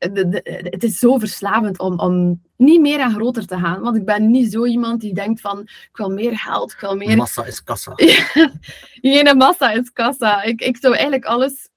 de- 0.09 0.29
de- 0.29 0.67
het 0.69 0.83
is 0.83 0.99
zo 0.99 1.17
verslavend 1.17 1.79
om, 1.79 1.99
om 1.99 2.41
niet 2.57 2.81
meer 2.81 2.99
en 2.99 3.11
groter 3.11 3.45
te 3.45 3.57
gaan. 3.57 3.81
Want 3.81 3.95
ik 3.97 4.05
ben 4.05 4.31
niet 4.31 4.51
zo 4.51 4.65
iemand 4.65 5.01
die 5.01 5.13
denkt 5.13 5.41
van, 5.41 5.59
ik 5.61 5.89
wil 5.93 6.09
meer 6.09 6.37
geld, 6.37 6.71
ik 6.71 6.79
wil 6.79 6.95
meer... 6.95 7.17
Massa 7.17 7.45
is 7.45 7.63
kassa. 7.63 7.93
Geen 9.01 9.37
massa 9.37 9.71
is 9.71 9.91
kassa. 9.93 10.43
Ik, 10.43 10.61
ik 10.61 10.77
zou 10.77 10.93
eigenlijk 10.93 11.25
alles, 11.25 11.69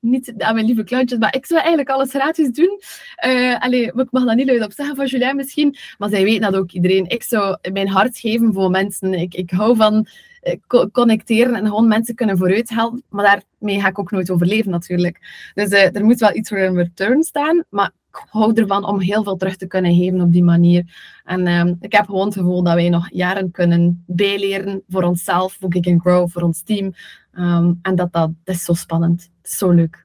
niet 0.00 0.34
aan 0.38 0.54
mijn 0.54 0.66
lieve 0.66 0.84
klantjes, 0.84 1.18
maar 1.18 1.34
ik 1.34 1.46
zou 1.46 1.60
eigenlijk 1.60 1.90
alles 1.90 2.10
gratis 2.10 2.50
doen. 2.50 2.80
Eh 3.14 3.58
allee, 3.58 3.82
ik 3.82 4.10
mag 4.10 4.24
dat 4.24 4.36
niet 4.36 4.46
luid 4.46 4.64
op 4.64 4.72
zeggen 4.72 4.96
van 4.96 5.06
Julien 5.06 5.36
misschien, 5.36 5.76
maar 5.98 6.08
zij 6.08 6.24
weten 6.24 6.52
dat 6.52 6.60
ook 6.60 6.70
iedereen. 6.70 7.08
Ik 7.08 7.22
zou 7.22 7.56
mijn 7.72 7.88
hart 7.88 8.18
geven 8.18 8.52
voor 8.52 8.70
mensen. 8.70 9.14
Ik, 9.14 9.34
ik 9.34 9.50
hou 9.50 9.76
van 9.76 9.94
eh, 9.94 10.33
co- 10.66 10.88
connecteren 10.88 11.54
en 11.54 11.66
gewoon 11.66 11.88
mensen 11.88 12.14
kunnen 12.14 12.38
vooruit 12.38 12.70
helpen, 12.70 13.02
maar 13.08 13.24
daarmee 13.24 13.80
ga 13.80 13.88
ik 13.88 13.98
ook 13.98 14.10
nooit 14.10 14.30
overleven 14.30 14.70
natuurlijk. 14.70 15.50
Dus 15.54 15.68
eh, 15.68 15.96
er 15.96 16.04
moet 16.04 16.20
wel 16.20 16.34
iets 16.34 16.48
voor 16.48 16.58
een 16.58 16.76
return 16.76 17.22
staan, 17.22 17.64
maar 17.68 17.90
ik 18.08 18.24
hou 18.30 18.52
ervan 18.54 18.84
om 18.86 19.00
heel 19.00 19.22
veel 19.22 19.36
terug 19.36 19.56
te 19.56 19.66
kunnen 19.66 19.94
geven 19.94 20.20
op 20.20 20.32
die 20.32 20.44
manier. 20.44 20.84
En 21.24 21.46
ehm, 21.46 21.74
ik 21.80 21.92
heb 21.92 22.04
gewoon 22.06 22.26
het 22.26 22.34
gevoel 22.34 22.62
dat 22.62 22.74
wij 22.74 22.88
nog 22.88 23.08
jaren 23.10 23.50
kunnen 23.50 24.04
bijleren 24.06 24.82
voor 24.88 25.02
onszelf, 25.02 25.56
voor 25.60 25.72
Gig 25.72 25.86
and 25.86 26.00
Grow, 26.00 26.28
voor 26.28 26.42
ons 26.42 26.62
team. 26.62 26.94
Ehm, 27.32 27.72
en 27.82 27.94
dat, 27.94 28.12
dat, 28.12 28.30
is 28.44 28.64
zo 28.64 28.72
spannend. 28.72 29.30
Is 29.42 29.58
zo 29.58 29.70
leuk. 29.70 30.03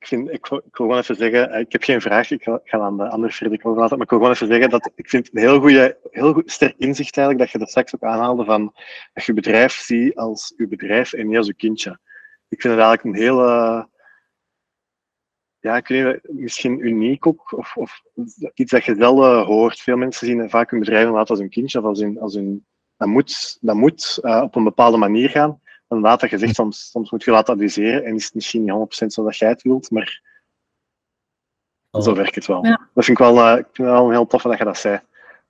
Ik, 0.00 0.06
vind, 0.06 0.30
ik, 0.30 0.46
wil, 0.46 0.62
gewoon 0.70 0.98
even 0.98 1.16
zeggen, 1.16 1.50
eh, 1.50 1.60
ik 1.60 1.72
heb 1.72 1.82
geen 1.82 2.00
vraag, 2.00 2.30
ik 2.30 2.42
ga, 2.42 2.78
aan 2.78 2.96
de 2.96 3.08
andere 3.08 3.32
Frederik 3.32 3.66
overlaten, 3.66 3.96
maar 3.96 4.04
ik 4.04 4.10
wil 4.10 4.18
gewoon 4.18 4.34
even 4.34 4.46
zeggen 4.46 4.70
dat 4.70 4.90
ik 4.94 5.08
vind 5.08 5.28
een 5.32 5.40
heel, 5.40 5.60
goede, 5.60 5.98
heel 6.10 6.32
goed, 6.32 6.50
sterk 6.50 6.74
inzicht 6.78 7.16
eigenlijk, 7.16 7.38
dat 7.38 7.50
je 7.52 7.58
dat 7.58 7.68
straks 7.68 7.94
ook 7.94 8.02
aanhaalde 8.02 8.44
van 8.44 8.74
dat 9.12 9.24
je 9.24 9.32
bedrijf 9.32 9.72
ziet 9.72 10.16
als 10.16 10.52
je 10.56 10.68
bedrijf 10.68 11.12
en 11.12 11.28
niet 11.28 11.36
als 11.36 11.46
je 11.46 11.54
kindje. 11.54 11.90
Ik 12.48 12.60
vind 12.60 12.74
het 12.74 12.82
eigenlijk 12.82 13.04
een 13.04 13.22
hele, 13.22 13.88
ja, 15.58 15.76
ik 15.76 16.20
misschien 16.22 16.86
uniek 16.86 17.26
ook, 17.26 17.52
of, 17.52 17.76
of 17.76 18.02
iets 18.54 18.72
dat 18.72 18.84
je 18.84 18.94
zelden 18.98 19.44
hoort. 19.44 19.80
Veel 19.80 19.96
mensen 19.96 20.26
zien 20.26 20.50
vaak 20.50 20.70
hun 20.70 20.80
bedrijf 20.80 21.02
inderdaad 21.02 21.30
als 21.30 21.38
een 21.38 21.50
kindje, 21.50 21.78
of 21.78 21.84
als 21.84 22.00
hun, 22.00 22.20
als 22.20 22.34
hun 22.34 22.66
dat 23.00 23.08
moet, 23.08 23.58
dat 23.60 23.76
moet 23.76 24.18
eh, 24.22 24.40
op 24.42 24.54
een 24.54 24.64
bepaalde 24.64 24.96
manier 24.96 25.30
gaan. 25.30 25.60
Inderdaad, 25.90 26.20
dat 26.20 26.30
je 26.30 26.38
zegt, 26.38 26.54
soms, 26.54 26.90
soms 26.90 27.10
moet 27.10 27.24
je 27.24 27.30
laten 27.30 27.54
adviseren 27.54 28.04
en 28.04 28.14
is 28.14 28.24
het 28.24 28.34
misschien 28.34 28.64
niet 28.64 29.04
100% 29.04 29.06
zoals 29.06 29.38
jij 29.38 29.48
het 29.48 29.62
wilt, 29.62 29.90
maar 29.90 30.22
zo 31.90 32.14
werkt 32.14 32.34
het 32.34 32.46
wel. 32.46 32.64
Ja. 32.66 32.88
Dat 32.94 33.04
vind 33.04 33.18
ik 33.18 33.24
wel, 33.24 33.38
eh, 33.38 33.58
ik 33.58 33.66
vind 33.72 33.88
het 33.88 33.96
wel 33.96 34.04
een 34.04 34.12
heel 34.12 34.26
tof 34.26 34.42
dat 34.42 34.58
je 34.58 34.64
dat 34.64 34.78
zei. 34.78 35.00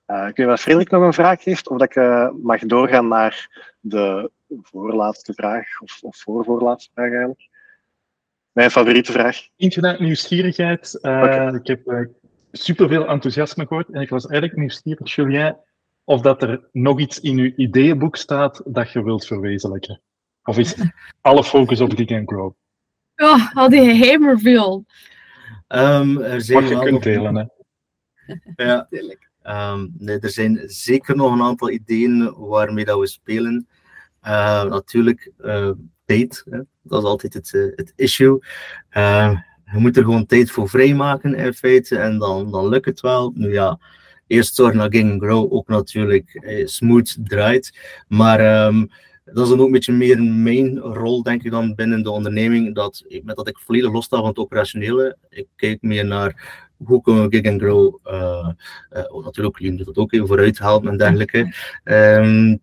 Eh 0.05 0.27
ik 0.27 0.35
weet 0.35 0.45
niet 0.45 0.55
of 0.55 0.61
Frederik 0.61 0.89
nog 0.89 1.03
een 1.03 1.13
vraag 1.13 1.43
heeft, 1.43 1.69
of 1.69 1.77
dat 1.77 1.89
ik 1.89 1.95
eh, 1.95 2.29
mag 2.41 2.59
doorgaan 2.59 3.07
naar 3.07 3.65
de 3.79 4.31
voorlaatste 4.61 5.33
vraag, 5.33 5.81
of, 5.81 5.99
of 6.01 6.17
voorvoorlaatste 6.17 6.91
vraag 6.93 7.09
eigenlijk. 7.09 7.49
Mijn 8.51 8.71
favoriete 8.71 9.11
vraag. 9.11 9.47
Uit 9.57 9.99
nieuwsgierigheid. 9.99 10.99
Eh, 11.01 11.21
Oké. 11.23 11.57
Ik 11.57 11.67
heb 11.67 12.07
superveel 12.51 13.07
enthousiasme 13.07 13.67
gehoord 13.67 13.89
en 13.89 14.01
ik 14.01 14.09
was 14.09 14.25
eigenlijk 14.25 14.59
nieuwsgierig, 14.59 15.15
Julien, 15.15 15.57
of 16.03 16.21
dat 16.21 16.41
er 16.41 16.67
nog 16.71 16.99
iets 16.99 17.19
in 17.19 17.37
uw 17.37 17.51
ideeënboek 17.55 18.15
staat 18.15 18.61
dat 18.65 18.91
je 18.91 19.03
wilt 19.03 19.25
verwezenlijken. 19.25 20.01
Of 20.43 20.57
is 20.57 20.75
alle 21.21 21.43
focus 21.43 21.79
op 21.81 21.93
Gig 21.95 22.11
and 22.11 22.29
Grow? 22.29 22.53
Oh, 23.15 23.55
al 23.55 23.69
die 23.69 23.85
geheim 23.85 24.25
reveal. 24.29 24.85
Ehm, 25.67 26.17
er 26.17 26.41
zijn 26.41 26.59
Wat 26.59 26.69
je 26.69 26.75
wel 26.75 26.83
kunt 26.83 26.93
nog- 26.93 27.03
delen. 27.03 27.35
Hè. 27.35 27.43
Ja, 28.55 28.75
Natuurlijk. 28.75 29.29
Ehm, 29.41 29.87
nee, 29.97 30.19
er 30.19 30.29
zijn 30.29 30.61
zeker 30.65 31.15
nog 31.15 31.31
een 31.33 31.41
aantal 31.41 31.69
ideeën 31.69 32.33
waarmee 32.37 32.85
dat 32.85 32.99
we 32.99 33.07
spelen. 33.07 33.67
Eh, 34.21 34.63
natuurlijk, 34.63 35.31
eh, 35.37 35.71
tijd, 36.05 36.41
hè, 36.49 36.59
dat 36.81 37.01
is 37.01 37.07
altijd 37.07 37.33
het, 37.33 37.53
eh, 37.53 37.61
het 37.75 37.93
issue. 37.95 38.39
Je 39.73 39.77
moet 39.79 39.97
er 39.97 40.03
gewoon 40.03 40.25
tijd 40.25 40.51
voor 40.51 40.69
vrijmaken 40.69 41.35
in 41.35 41.53
feite 41.53 41.97
en 41.97 42.17
dan, 42.19 42.51
dan 42.51 42.67
lukt 42.67 42.85
het 42.85 42.99
wel. 42.99 43.31
Nu 43.35 43.53
ja, 43.53 43.79
eerst 44.27 44.55
zorgen 44.55 44.77
dat 44.79 44.95
Ging 44.95 45.21
Grow 45.21 45.53
ook 45.53 45.67
natuurlijk 45.67 46.33
eh, 46.33 46.65
smooth 46.67 47.17
draait. 47.23 47.77
Maar 48.07 48.39
ehm, 48.39 48.85
dat 49.25 49.43
is 49.43 49.49
dan 49.49 49.59
ook 49.59 49.65
een 49.65 49.71
beetje 49.71 49.93
meer 49.93 50.23
mijn 50.23 50.79
rol, 50.79 51.23
denk 51.23 51.43
ik 51.43 51.51
dan, 51.51 51.75
binnen 51.75 52.03
de 52.03 52.11
onderneming. 52.11 52.75
Dat, 52.75 53.03
ik- 53.07 53.23
met 53.23 53.35
dat 53.35 53.47
ik 53.47 53.59
volledig 53.59 53.91
lossta 53.91 54.17
van 54.17 54.27
het 54.27 54.37
operationele. 54.37 55.17
Ik 55.29 55.47
kijk 55.55 55.81
meer 55.81 56.05
naar 56.05 56.59
hoe 56.77 57.01
kunnen 57.01 57.29
we 57.29 57.37
Gig 57.37 57.51
and 57.51 57.61
Grow 57.61 57.95
ook 59.07 59.23
natuurlijk, 59.23 59.59
Lien 59.59 59.77
doet 59.77 59.85
dat 59.85 59.97
ook 59.97 60.13
even 60.13 60.27
vooruit 60.27 60.59
helpen 60.59 60.89
en 60.89 60.97
dergelijke. 60.97 61.53
Ehm, 61.83 62.57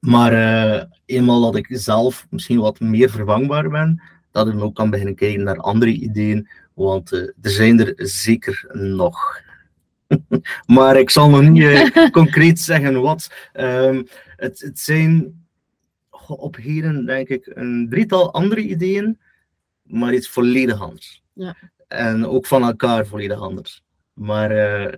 maar 0.00 0.32
eh, 0.32 0.84
eenmaal 1.06 1.40
dat 1.40 1.56
ik 1.56 1.66
zelf 1.70 2.26
misschien 2.30 2.58
wat 2.60 2.80
meer 2.80 3.10
vervangbaar 3.10 3.68
ben, 3.68 4.02
dat 4.30 4.46
ik 4.46 4.52
dan 4.52 4.62
ook 4.62 4.74
kan 4.74 4.90
beginnen 4.90 5.14
kijken 5.14 5.42
naar 5.42 5.56
andere 5.56 5.90
ideeën, 5.90 6.48
want 6.74 7.12
er 7.12 7.32
zijn 7.40 7.80
er 7.80 7.92
zeker 7.96 8.64
nog. 8.72 9.40
maar 10.66 10.96
ik 10.98 11.10
zal 11.10 11.30
nog 11.30 11.42
niet 11.42 11.90
concreet 12.10 12.60
zeggen 12.60 13.00
wat. 13.00 13.32
Ehm, 13.52 14.02
het, 14.36 14.60
het 14.60 14.78
zijn 14.78 15.41
op 16.36 16.56
heden, 16.56 17.06
denk 17.06 17.28
ik, 17.28 17.46
een 17.54 17.86
drietal 17.90 18.32
andere 18.32 18.60
ideeën, 18.60 19.20
maar 19.82 20.14
iets 20.14 20.28
volledig 20.28 20.80
anders. 20.80 21.22
Ja. 21.32 21.56
En 21.88 22.26
ook 22.26 22.46
van 22.46 22.62
elkaar 22.62 23.06
volledig 23.06 23.40
anders. 23.40 23.82
Maar 24.12 24.50
eh, 24.50 24.92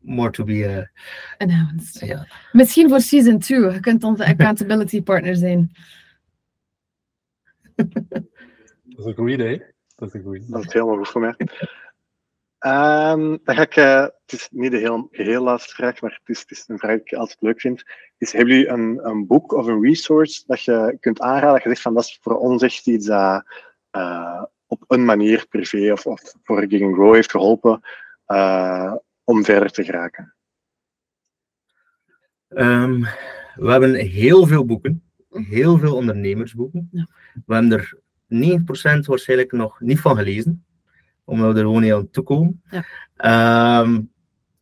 more 0.00 0.30
to 0.30 0.44
be. 0.44 0.64
eh, 0.64 0.86
Announced. 1.38 2.06
ja. 2.06 2.26
Misschien 2.52 2.88
voor 2.88 3.00
season 3.00 3.38
2. 3.38 3.60
Je 3.72 3.80
kunt 3.80 4.04
onze 4.04 4.26
accountability 4.26 5.02
partner 5.02 5.36
zijn. 5.36 5.70
Dat 8.84 8.98
is 8.98 9.04
een 9.04 9.14
goed 9.14 9.30
idee. 9.30 9.62
Dat 9.94 10.08
is 10.08 10.14
een 10.14 10.22
goed 10.22 10.36
idee. 10.36 10.50
Dat 10.50 10.64
is 10.64 10.72
helemaal 10.72 10.96
goed 10.96 11.08
voor 11.08 11.20
mij. 11.20 11.34
Ehm, 12.66 13.36
dan 13.44 13.54
ga 13.54 13.62
ik, 13.62 13.76
eh, 13.76 14.02
het 14.02 14.32
is 14.32 14.48
niet 14.50 14.70
de 14.70 14.76
heel, 14.76 15.08
geheel 15.10 15.42
laatste 15.42 15.74
vraag, 15.74 16.00
maar 16.00 16.20
het 16.24 16.36
is, 16.36 16.40
het 16.40 16.50
is 16.50 16.64
een 16.66 16.78
vraag 16.78 16.92
die 16.92 17.00
ik 17.00 17.12
altijd 17.12 17.40
leuk 17.40 17.60
vind. 17.60 17.84
Is, 18.18 18.32
hebben 18.32 18.54
jullie 18.54 18.68
een, 18.68 19.06
een 19.06 19.26
boek 19.26 19.52
of 19.52 19.66
een 19.66 19.82
resource 19.82 20.42
dat 20.46 20.62
je 20.62 20.96
kunt 21.00 21.20
aanraden, 21.20 21.52
dat 21.52 21.62
je 21.62 21.68
zegt 21.68 21.80
van 21.80 21.94
dat 21.94 22.04
is 22.04 22.18
voor 22.20 22.36
ons 22.36 22.62
echt 22.62 22.86
iets 22.86 23.06
dat 23.06 23.44
eh, 23.90 24.42
op 24.66 24.84
een 24.86 25.04
manier 25.04 25.46
privé 25.48 25.92
of, 25.92 26.06
of 26.06 26.34
voor 26.42 26.64
Gig 26.68 26.80
Grow 26.80 27.14
heeft 27.14 27.30
geholpen 27.30 27.80
eh, 28.24 28.94
om 29.24 29.44
verder 29.44 29.70
te 29.70 29.84
geraken? 29.84 30.34
Ehm, 32.48 33.00
we 33.54 33.70
hebben 33.70 33.94
heel 33.94 34.46
veel 34.46 34.64
boeken. 34.64 35.02
heel 35.30 35.78
veel 35.78 35.96
ondernemersboeken. 35.96 36.88
Ja. 36.92 37.06
We 37.46 37.54
hebben 37.54 37.72
er 37.72 37.98
9% 39.00 39.06
waarschijnlijk 39.06 39.52
nog 39.52 39.80
niet 39.80 40.00
van 40.00 40.16
gelezen, 40.16 40.65
omdat 41.26 41.52
we 41.52 41.58
er 41.58 41.64
gewoon 41.64 41.82
niet 41.82 41.92
aan 41.92 42.10
toekomen. 42.10 42.62
Ja. 42.70 42.84
Ehm, 43.16 44.00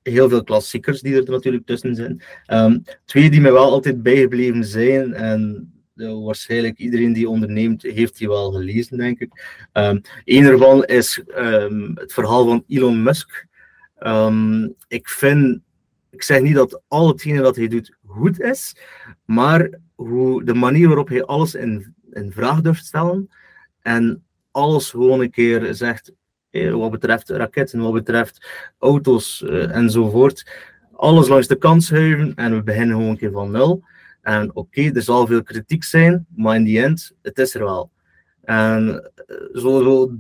heel 0.03 0.29
veel 0.29 0.45
klassiekers 0.45 1.01
die 1.01 1.15
er 1.15 1.31
natuurlijk 1.31 1.67
tussen 1.67 1.95
zijn. 1.95 2.23
Ehm, 2.47 2.79
twee 3.05 3.31
die 3.31 3.41
mij 3.41 3.53
wel 3.53 3.71
altijd 3.71 4.03
bijgebleven 4.03 4.65
zijn, 4.65 5.15
en 5.15 5.73
ja, 5.95 6.15
waarschijnlijk 6.15 6.79
iedereen 6.79 7.13
die 7.13 7.29
onderneemt, 7.29 7.83
heeft 7.83 8.19
die 8.19 8.29
wel 8.29 8.53
gelezen, 8.53 8.99
denk 8.99 9.19
ik. 9.19 9.67
Ehm 9.73 9.99
een 10.25 10.45
ervan 10.45 10.85
is 10.85 11.23
ehm, 11.27 11.91
het 11.95 12.13
verhaal 12.13 12.47
van 12.47 12.65
Elon 12.69 13.03
Musk. 13.03 13.47
Ehm, 13.99 14.69
ik 14.89 15.09
vind, 15.09 15.61
ik 16.11 16.23
zeg 16.23 16.41
niet 16.41 16.55
dat 16.55 16.83
al 16.89 17.09
hetgene 17.09 17.43
dat 17.43 17.57
hij 17.57 17.69
doet 17.69 17.97
goed 18.07 18.41
is, 18.41 18.77
maar 19.25 19.79
hoe, 19.95 20.45
de 20.45 20.55
manier 20.55 20.87
waarop 20.87 21.09
hij 21.09 21.25
alles 21.25 21.55
in, 21.55 21.95
in 22.11 22.33
vraag 22.33 22.61
durft 22.61 22.87
stellen 22.87 23.29
en 23.81 24.25
alles 24.51 24.91
gewoon 24.91 25.21
een 25.21 25.31
keer 25.31 25.75
zegt, 25.75 26.09
eh, 26.09 26.15
wat 26.63 26.91
betreft 26.91 27.29
raketten, 27.29 27.81
wat 27.81 27.93
betreft 27.93 28.47
auto's 28.79 29.43
eh, 29.43 29.77
enzovoort. 29.77 30.51
Alles 30.93 31.29
langs 31.29 31.47
de 31.47 31.57
kant 31.57 31.83
schuiven 31.83 32.35
en 32.35 32.55
we 32.55 32.63
beginnen 32.63 32.97
gewoon 32.97 33.11
een 33.11 33.17
keer 33.17 33.33
van 33.33 33.51
nul. 33.51 33.85
En 34.23 34.57
oké, 34.57 34.91
er 34.95 35.03
zal 35.03 35.27
veel 35.27 35.43
kritiek 35.43 35.85
zijn, 35.85 36.27
maar 36.37 36.57
in 36.57 36.65
die 36.65 36.83
end, 36.83 37.13
het 37.23 37.39
is 37.39 37.55
er 37.55 37.65
wel. 37.65 37.91
En 38.43 39.11
eh, 39.15 39.37
zo, 39.53 39.83
zo, 39.83 40.13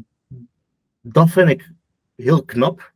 dat 1.01 1.31
vind 1.31 1.49
ik 1.49 1.71
heel 2.17 2.45
knap. 2.45 2.93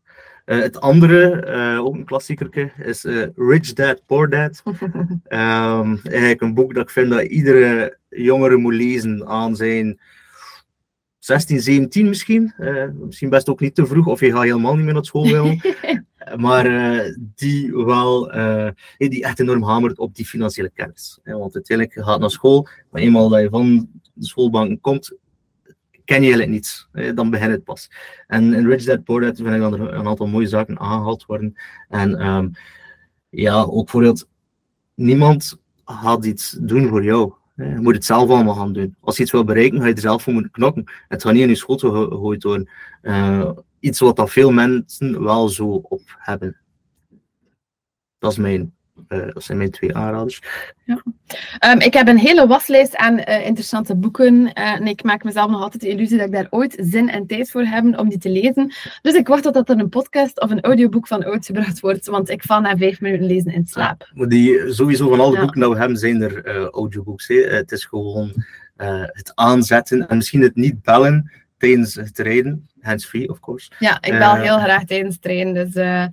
Eh, 0.49 0.59
het 0.59 0.81
andere, 0.81 1.41
eh, 1.41 1.85
ook 1.85 1.95
een 1.95 2.05
klassiekerke, 2.05 2.71
is 2.83 3.05
eh, 3.05 3.27
Rich 3.37 3.73
Dad, 3.73 4.03
Poor 4.07 4.31
Dad. 4.31 4.63
Ehm, 5.25 5.97
eigenlijk 6.03 6.41
een 6.41 6.55
boek 6.55 6.75
dat 6.75 6.83
ik 6.83 6.91
vind 6.91 7.11
dat 7.11 7.23
iedere 7.23 7.99
jongere 8.09 8.57
moet 8.57 8.75
lezen 8.75 9.27
aan 9.27 9.57
zijn 9.57 10.01
16, 11.29 11.61
17 11.61 12.09
misschien. 12.09 12.53
Eh, 12.57 12.85
misschien 13.01 13.29
best 13.29 13.49
ook 13.49 13.61
niet 13.61 13.75
te 13.75 13.87
vroeg, 13.87 14.07
of 14.07 14.21
je 14.21 14.31
gaat 14.31 14.43
helemaal 14.43 14.77
niet 14.77 14.85
meer 14.85 14.95
naar 14.95 15.05
school 15.05 15.31
willen. 15.31 15.61
maar 16.45 16.67
eh, 16.67 17.15
die 17.35 17.73
wel, 17.73 18.33
eh, 18.33 18.71
die 18.97 19.25
echt 19.25 19.41
enorm 19.41 19.63
hamert 19.63 19.99
op 19.99 20.15
die 20.15 20.27
financiële 20.27 20.71
kennis. 20.75 21.19
Hè, 21.23 21.37
want 21.37 21.55
uiteindelijk 21.55 21.97
je 21.97 22.05
gaat 22.05 22.21
naar 22.21 22.31
school, 22.31 22.69
maar 22.91 23.03
eenmaal 23.03 23.29
dat 23.29 23.41
je 23.41 23.49
van 23.49 23.89
de 24.15 24.27
schoolbanken 24.27 24.81
komt, 24.81 25.17
ken 26.05 26.23
je 26.23 26.33
eigenlijk 26.33 26.51
niets. 26.51 26.89
Dan 27.15 27.31
begint 27.31 27.51
het 27.51 27.65
pas. 27.65 27.91
En 28.27 28.55
in 28.55 28.67
Rich 28.67 28.85
Dad 28.85 29.05
Poor 29.05 29.21
Dad 29.21 29.37
vind 29.37 29.55
ik 29.55 29.61
dat 29.61 29.73
er 29.73 29.95
een 29.95 30.07
aantal 30.07 30.27
mooie 30.27 30.47
zaken 30.47 30.79
aangehaald 30.79 31.27
worden. 31.27 31.55
En 31.89 32.19
ehm, 32.19 32.49
ja, 33.29 33.63
ook 33.63 33.85
bijvoorbeeld, 33.85 34.29
niemand 34.95 35.59
gaat 35.85 36.25
iets 36.25 36.57
doen 36.61 36.89
voor 36.89 37.05
jou. 37.05 37.33
Hè. 37.59 37.75
Je 37.75 37.81
moet 37.81 37.95
het 37.95 38.05
zelf 38.05 38.31
allemaal 38.31 38.55
gaan 38.55 38.73
doen. 38.73 38.97
Als 39.01 39.17
je 39.17 39.23
iets 39.23 39.33
wil 39.33 39.45
bereiken, 39.45 39.81
ga 39.81 39.87
je 39.87 39.95
er 39.95 40.01
zelf 40.01 40.23
voor 40.23 40.33
moeten 40.33 40.51
knokken. 40.51 40.85
Het 41.09 41.23
gaat 41.23 41.33
niet 41.33 41.43
in 41.43 41.49
je 41.49 41.57
ge- 41.57 42.07
gegooid 42.11 42.43
worden. 42.43 42.69
Eh, 43.03 43.51
iets 43.81 44.01
wat 44.01 44.17
dat 44.17 44.31
veel 44.31 44.51
mensen 44.53 45.23
wel 45.23 45.49
zo 45.49 45.69
op 45.69 46.03
hebben. 46.19 46.57
Dat, 48.19 48.31
is 48.33 48.39
mijn, 48.39 48.61
eh, 48.61 48.78
dat 49.09 49.43
zijn 49.43 49.59
mijn 49.59 49.71
twee 49.71 49.97
aanraders. 49.97 50.43
Ehm, 51.59 51.79
ik 51.81 51.93
heb 51.95 52.09
een 52.09 52.19
hele 52.19 52.47
waslijst 52.47 52.97
aan 52.97 53.19
eh, 53.19 53.47
interessante 53.47 53.97
boeken. 53.97 54.53
eh, 54.53 54.73
en 54.73 54.87
ik 54.87 55.03
maak 55.03 55.25
mezelf 55.25 55.51
nog 55.51 55.61
altijd 55.63 55.83
de 55.83 55.89
illusie 55.89 56.17
dat 56.17 56.27
ik 56.27 56.33
daar 56.33 56.47
ooit 56.51 56.77
zin 56.81 57.09
en 57.11 57.27
tijd 57.27 57.51
voor 57.51 57.63
heb 57.63 57.99
om 57.99 58.09
die 58.09 58.19
te 58.19 58.31
lezen. 58.31 58.73
Dus 59.03 59.15
ik 59.15 59.29
wacht 59.29 59.43
tot 59.43 59.69
er 59.69 59.79
een 59.79 59.89
podcast 59.89 60.41
of 60.41 60.51
een 60.51 60.61
audioboek 60.61 61.07
van 61.07 61.25
uitgebracht 61.25 61.81
wordt. 61.81 62.07
Want 62.07 62.31
ik 62.31 62.43
val 62.43 62.61
na 62.61 62.77
vijf 62.77 63.01
minuten 63.01 63.27
lezen 63.27 63.53
in 63.53 63.67
slaap. 63.67 64.11
Maar 64.15 64.29
die, 64.29 64.73
sowieso 64.73 65.09
van 65.09 65.21
alle 65.21 65.35
Ja. 65.35 65.41
boeken 65.41 65.61
dat 65.61 65.73
we 65.73 65.79
hebben, 65.79 65.97
zijn 65.99 66.23
er 66.23 66.45
eh, 66.45 66.65
audiobooks. 66.65 67.29
Hè. 67.29 67.35
Het 67.37 67.73
is 67.73 67.85
gewoon 67.85 68.45
eh, 68.77 69.03
het 69.07 69.33
aanzetten 69.35 70.09
en 70.09 70.17
misschien 70.17 70.43
het 70.43 70.55
niet 70.57 70.83
bellen 70.83 71.33
tijdens 71.59 71.95
het 71.95 72.19
rijden. 72.19 72.68
Hands-free, 72.89 73.29
of 73.29 73.41
course. 73.41 73.71
Ja, 73.79 73.99
ik 74.01 74.11
bel 74.19 74.35
Eh. 74.35 74.43
heel 74.43 74.59
graag 74.59 74.85
tijdens 74.85 75.15
het 75.15 75.23
trainen. 75.23 75.55
Dus 75.55 75.75
eh, 75.75 76.05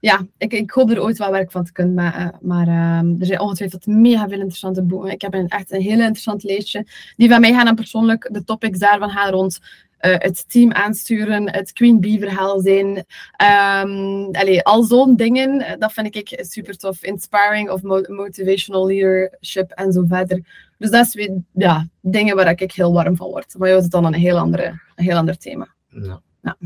ja, 0.00 0.26
ik, 0.38 0.52
ik 0.52 0.70
hoop 0.70 0.90
er 0.90 1.02
ooit 1.02 1.18
wel 1.18 1.30
werk 1.30 1.50
van 1.50 1.64
te 1.64 1.72
kunnen 1.72 1.94
maken. 1.94 2.38
Maar 2.40 2.66
ehm, 2.68 3.14
er 3.20 3.26
zijn 3.26 3.40
ongetwijfeld 3.40 3.86
mega 3.86 4.28
veel 4.28 4.38
interessante 4.38 4.82
boeken. 4.82 5.10
Ik 5.10 5.20
heb 5.22 5.34
een, 5.34 5.48
echt 5.48 5.72
een 5.72 5.80
heel 5.80 5.98
interessant 5.98 6.42
lijstje. 6.42 6.86
Die 7.16 7.28
van 7.28 7.40
mij 7.40 7.52
gaan 7.52 7.64
dan 7.64 7.74
persoonlijk, 7.74 8.28
de 8.32 8.44
topics 8.44 8.78
daarvan 8.78 9.10
gaan 9.10 9.30
rond 9.30 9.58
eh, 9.98 10.14
het 10.18 10.44
team 10.48 10.72
aansturen, 10.72 11.52
het 11.52 11.72
Queen 11.72 12.00
Bee 12.00 12.18
verhaal 12.18 12.60
zijn. 12.60 13.04
Ehm 13.36 14.24
allee, 14.32 14.62
al 14.62 14.82
zo'n 14.82 15.16
dingen, 15.16 15.60
eh, 15.60 15.78
dat 15.78 15.92
vind 15.92 16.16
ik 16.16 16.38
super 16.40 16.76
tof. 16.76 17.02
Inspiring 17.02 17.70
of 17.70 17.82
mo- 17.82 18.04
motivational 18.08 18.86
leadership 18.86 19.70
en 19.70 19.92
zo 19.92 20.04
verder. 20.08 20.40
Dus 20.78 20.90
dat 20.90 21.06
is 21.06 21.14
weer 21.14 21.30
ja, 21.52 21.86
dingen 22.00 22.36
waar 22.36 22.60
ik 22.60 22.72
heel 22.72 22.92
warm 22.92 23.16
van 23.16 23.28
word. 23.28 23.54
Maar 23.58 23.66
jou 23.68 23.78
is 23.78 23.84
het 23.84 23.92
dan 23.92 24.04
een 24.04 24.14
heel, 24.14 24.38
andere, 24.38 24.64
een 24.94 25.04
heel 25.04 25.16
ander 25.16 25.36
thema. 25.38 25.68
Ja. 26.02 26.56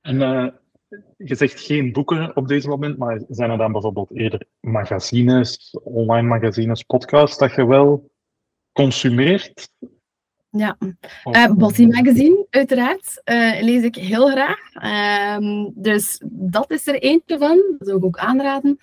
En 0.00 0.22
eh, 0.22 0.46
je 1.16 1.34
zegt 1.34 1.60
geen 1.60 1.92
boeken 1.92 2.36
op 2.36 2.48
deze 2.48 2.68
moment, 2.68 2.98
maar 2.98 3.20
zijn 3.28 3.50
er 3.50 3.58
dan 3.58 3.72
bijvoorbeeld 3.72 4.10
eerder 4.16 4.44
magazines, 4.60 5.78
online 5.82 6.28
magazines, 6.28 6.82
podcasts 6.82 7.38
dat 7.38 7.54
je 7.54 7.66
wel 7.66 8.10
consumeert? 8.72 9.70
Ja. 10.50 10.76
Of- 11.24 11.34
Eh 11.34 11.52
Bossy 11.52 11.86
Magazine, 11.86 12.46
uiteraard, 12.50 13.20
eh, 13.24 13.62
lees 13.62 13.82
ik 13.82 13.94
heel 13.94 14.28
graag. 14.28 14.72
Ehm, 14.74 15.68
dus 15.74 16.20
dat 16.26 16.70
is 16.70 16.86
er 16.86 16.94
eentje 17.02 17.38
van. 17.38 17.64
Dat 17.78 17.88
zou 17.88 17.98
ik 17.98 18.04
ook 18.04 18.18
aanraden. 18.18 18.78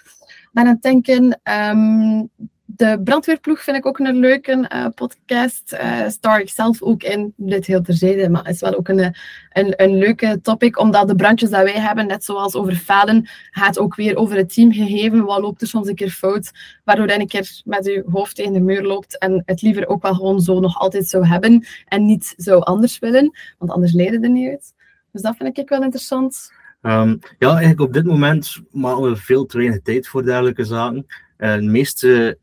Ben 0.51 0.63
aan 0.65 0.73
het 0.73 0.81
denken, 0.81 1.39
ehm, 1.43 2.25
de 2.69 3.01
brandweerploeg 3.03 3.63
vind 3.63 3.77
ik 3.77 3.85
ook 3.85 3.99
een 3.99 4.15
leuke 4.15 4.65
eh, 4.67 4.85
podcast. 4.95 5.71
Eh 5.71 6.07
star 6.07 6.39
ik 6.39 6.49
zelf 6.49 6.81
ook 6.81 7.03
in, 7.03 7.33
dit 7.35 7.65
heel 7.65 7.81
terzijde, 7.81 8.29
maar 8.29 8.49
is 8.49 8.59
wel 8.59 8.77
ook 8.77 8.87
een, 8.87 9.15
een, 9.49 9.73
een 9.75 9.97
leuke 9.97 10.39
topic, 10.41 10.79
omdat 10.79 11.07
de 11.07 11.15
brandjes 11.15 11.49
dat 11.49 11.63
wij 11.63 11.79
hebben, 11.81 12.07
net 12.07 12.23
zoals 12.23 12.55
over 12.55 12.75
falen, 12.75 13.29
gaat 13.51 13.79
ook 13.79 13.95
weer 13.95 14.15
over 14.15 14.35
het 14.35 14.53
teamgegeven. 14.53 15.25
Wat 15.25 15.41
loopt 15.41 15.61
er 15.61 15.67
soms 15.67 15.87
een 15.87 15.95
keer 15.95 16.09
fout, 16.09 16.51
waardoor 16.83 17.07
je 17.07 17.19
een 17.19 17.27
keer 17.27 17.61
met 17.65 17.85
je 17.85 18.03
hoofd 18.11 18.35
tegen 18.35 18.53
de 18.53 18.59
muur 18.59 18.83
loopt 18.83 19.17
en 19.17 19.43
het 19.45 19.61
liever 19.61 19.87
ook 19.87 20.01
wel 20.01 20.13
gewoon 20.13 20.39
zo 20.39 20.59
nog 20.59 20.77
altijd 20.79 21.09
zou 21.09 21.25
hebben 21.25 21.65
en 21.85 22.05
niet 22.05 22.33
zou 22.37 22.63
anders 22.63 22.99
willen, 22.99 23.37
want 23.57 23.71
anders 23.71 23.93
leiden 23.93 24.23
er 24.23 24.29
niet 24.29 24.49
uit. 24.49 24.73
Dus 25.11 25.21
dat 25.21 25.35
vind 25.37 25.57
ik 25.57 25.69
wel 25.69 25.83
interessant. 25.83 26.51
Ehm, 26.81 27.15
ja, 27.39 27.49
eigenlijk 27.49 27.81
op 27.81 27.93
dit 27.93 28.05
moment 28.05 28.57
maken 28.71 29.03
we 29.03 29.15
veel 29.15 29.45
te 29.45 29.57
weinig 29.57 29.81
tijd 29.81 30.07
voor 30.07 30.23
dergelijke 30.23 30.63
zaken. 30.63 31.05
Eh, 31.37 31.55
de 31.55 31.61
meeste 31.61 32.37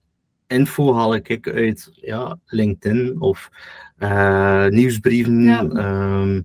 info 0.55 0.95
haal 0.95 1.15
ik 1.15 1.49
uit 1.49 1.91
ja, 1.95 2.39
LinkedIn 2.47 3.21
of 3.21 3.51
eh, 3.99 4.67
nieuwsbrieven. 4.69 5.43
Ja. 5.43 5.69
Ehm, 5.69 6.41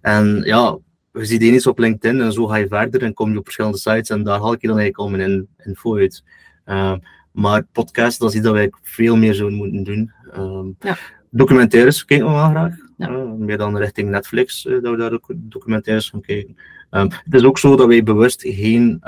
en 0.00 0.40
ja, 0.44 0.78
je 1.12 1.24
ziet 1.24 1.42
eens 1.42 1.66
op 1.66 1.78
LinkedIn 1.78 2.20
en 2.20 2.32
zo 2.32 2.46
ga 2.46 2.56
je 2.56 2.68
verder 2.68 3.02
en 3.02 3.14
kom 3.14 3.32
je 3.32 3.38
op 3.38 3.44
verschillende 3.44 3.78
sites 3.78 4.10
en 4.10 4.22
daar 4.22 4.38
haal 4.38 4.52
ik 4.52 4.60
je 4.60 4.68
dan 4.68 4.78
eigenlijk 4.78 5.10
al 5.10 5.16
mijn 5.18 5.30
in- 5.30 5.48
info 5.64 5.96
uit. 5.96 6.24
Ehm, 6.64 6.98
maar 7.32 7.66
podcast, 7.72 8.18
dat 8.20 8.28
is 8.28 8.34
iets 8.34 8.44
dat 8.44 8.54
wij 8.54 8.72
veel 8.82 9.16
meer 9.16 9.34
zouden 9.34 9.58
moeten 9.58 9.84
doen. 9.84 10.12
Ja. 10.80 10.96
Documentaires 11.30 12.04
kijken 12.04 12.26
we 12.26 12.32
wel 12.32 12.48
graag. 12.48 12.74
Ja. 12.96 13.10
Meer 13.38 13.58
dan 13.58 13.78
richting 13.78 14.10
Netflix, 14.10 14.66
eh, 14.66 14.72
dat 14.82 14.90
we 14.92 14.96
daar 14.96 15.12
ook 15.12 15.32
documentaires 15.34 16.10
gaan 16.10 16.20
kijken. 16.20 16.56
Het 16.90 17.34
is 17.34 17.44
ook 17.44 17.58
zo 17.58 17.76
dat 17.76 17.86
wij 17.86 18.02
bewust 18.02 18.42
geen 18.42 18.98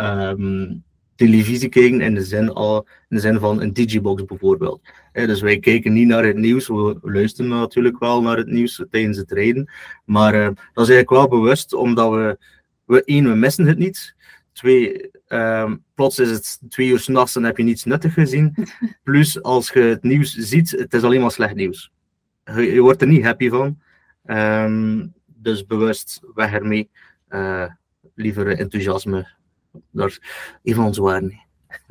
televisie 1.19 1.69
kijken 1.69 2.01
in 2.01 2.15
de, 2.15 2.25
zin 2.25 2.53
al, 2.53 2.87
in 3.09 3.17
de 3.17 3.21
zin 3.21 3.39
van 3.39 3.61
een 3.61 3.73
digibox 3.73 4.25
bijvoorbeeld. 4.25 4.81
Eh, 5.13 5.27
dus 5.27 5.41
wij 5.41 5.59
kijken 5.59 5.93
niet 5.93 6.07
naar 6.07 6.25
het 6.25 6.37
nieuws, 6.37 6.69
we 6.69 6.99
luisteren 7.03 7.51
natuurlijk 7.51 7.99
wel 7.99 8.23
naar 8.23 8.37
het 8.37 8.47
nieuws 8.47 8.85
tijdens 8.91 9.17
het 9.17 9.31
rijden, 9.31 9.71
maar 10.05 10.35
eh, 10.35 10.45
dat 10.47 10.89
is 10.89 10.95
eigenlijk 10.95 11.11
wel 11.11 11.29
bewust 11.29 11.73
omdat 11.73 12.11
we, 12.11 12.39
we 12.85 13.05
één, 13.05 13.25
we 13.25 13.35
missen 13.35 13.67
het 13.67 13.79
niet. 13.79 14.17
Twee, 14.53 15.11
ehm, 15.27 15.77
plots 15.95 16.19
is 16.19 16.31
het 16.31 16.61
twee 16.69 16.89
uur 16.89 16.99
s'nachts 16.99 17.37
en 17.37 17.43
heb 17.43 17.57
je 17.57 17.63
niets 17.63 17.85
nuttig 17.85 18.15
gezien. 18.15 18.55
Plus, 19.05 19.43
als 19.43 19.71
je 19.71 19.81
het 19.81 20.03
nieuws 20.03 20.35
ziet, 20.35 20.71
het 20.71 20.95
is 20.95 21.03
alleen 21.03 21.21
maar 21.21 21.31
slecht 21.31 21.55
nieuws. 21.55 21.93
Je, 22.45 22.73
je 22.73 22.81
wordt 22.81 23.01
er 23.01 23.09
niet 23.09 23.25
happy 23.25 23.49
van. 23.49 23.79
Ehm, 24.25 25.07
dus 25.27 25.67
bewust 25.67 26.21
weg 26.35 26.53
ermee. 26.53 26.91
Eh, 27.29 27.65
liever 28.15 28.59
enthousiasme. 28.59 29.38
Daar 29.91 30.19
een 30.63 30.75
van 30.75 30.85
onze 30.85 31.03
waarden. 31.03 31.47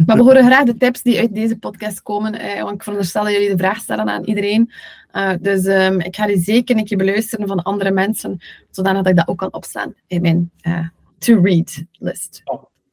Maar 0.05 0.17
we 0.17 0.23
horen 0.23 0.45
graag 0.45 0.65
de 0.65 0.77
tips 0.77 1.01
die 1.01 1.19
uit 1.19 1.35
deze 1.35 1.57
podcast 1.57 2.01
komen, 2.01 2.33
eh, 2.33 2.61
want 2.61 2.75
ik 2.75 2.83
veronderstel 2.83 3.23
dat 3.23 3.33
jullie 3.33 3.49
de 3.49 3.57
vraag 3.57 3.77
stellen 3.77 4.09
aan 4.09 4.23
iedereen. 4.23 4.71
Eh, 5.11 5.33
dus 5.41 5.65
ehm, 5.65 5.99
ik 5.99 6.15
ga 6.15 6.25
die 6.25 6.39
zeker 6.39 6.77
een 6.77 6.85
keer 6.85 6.97
beluisteren 6.97 7.47
van 7.47 7.63
andere 7.63 7.91
mensen, 7.91 8.37
zodat 8.69 9.07
ik 9.07 9.15
dat 9.15 9.27
ook 9.27 9.37
kan 9.37 9.53
opslaan 9.53 9.93
in 10.07 10.21
mijn 10.21 10.51
eh, 10.61 10.87
to-read 11.17 11.83
list. 11.91 12.43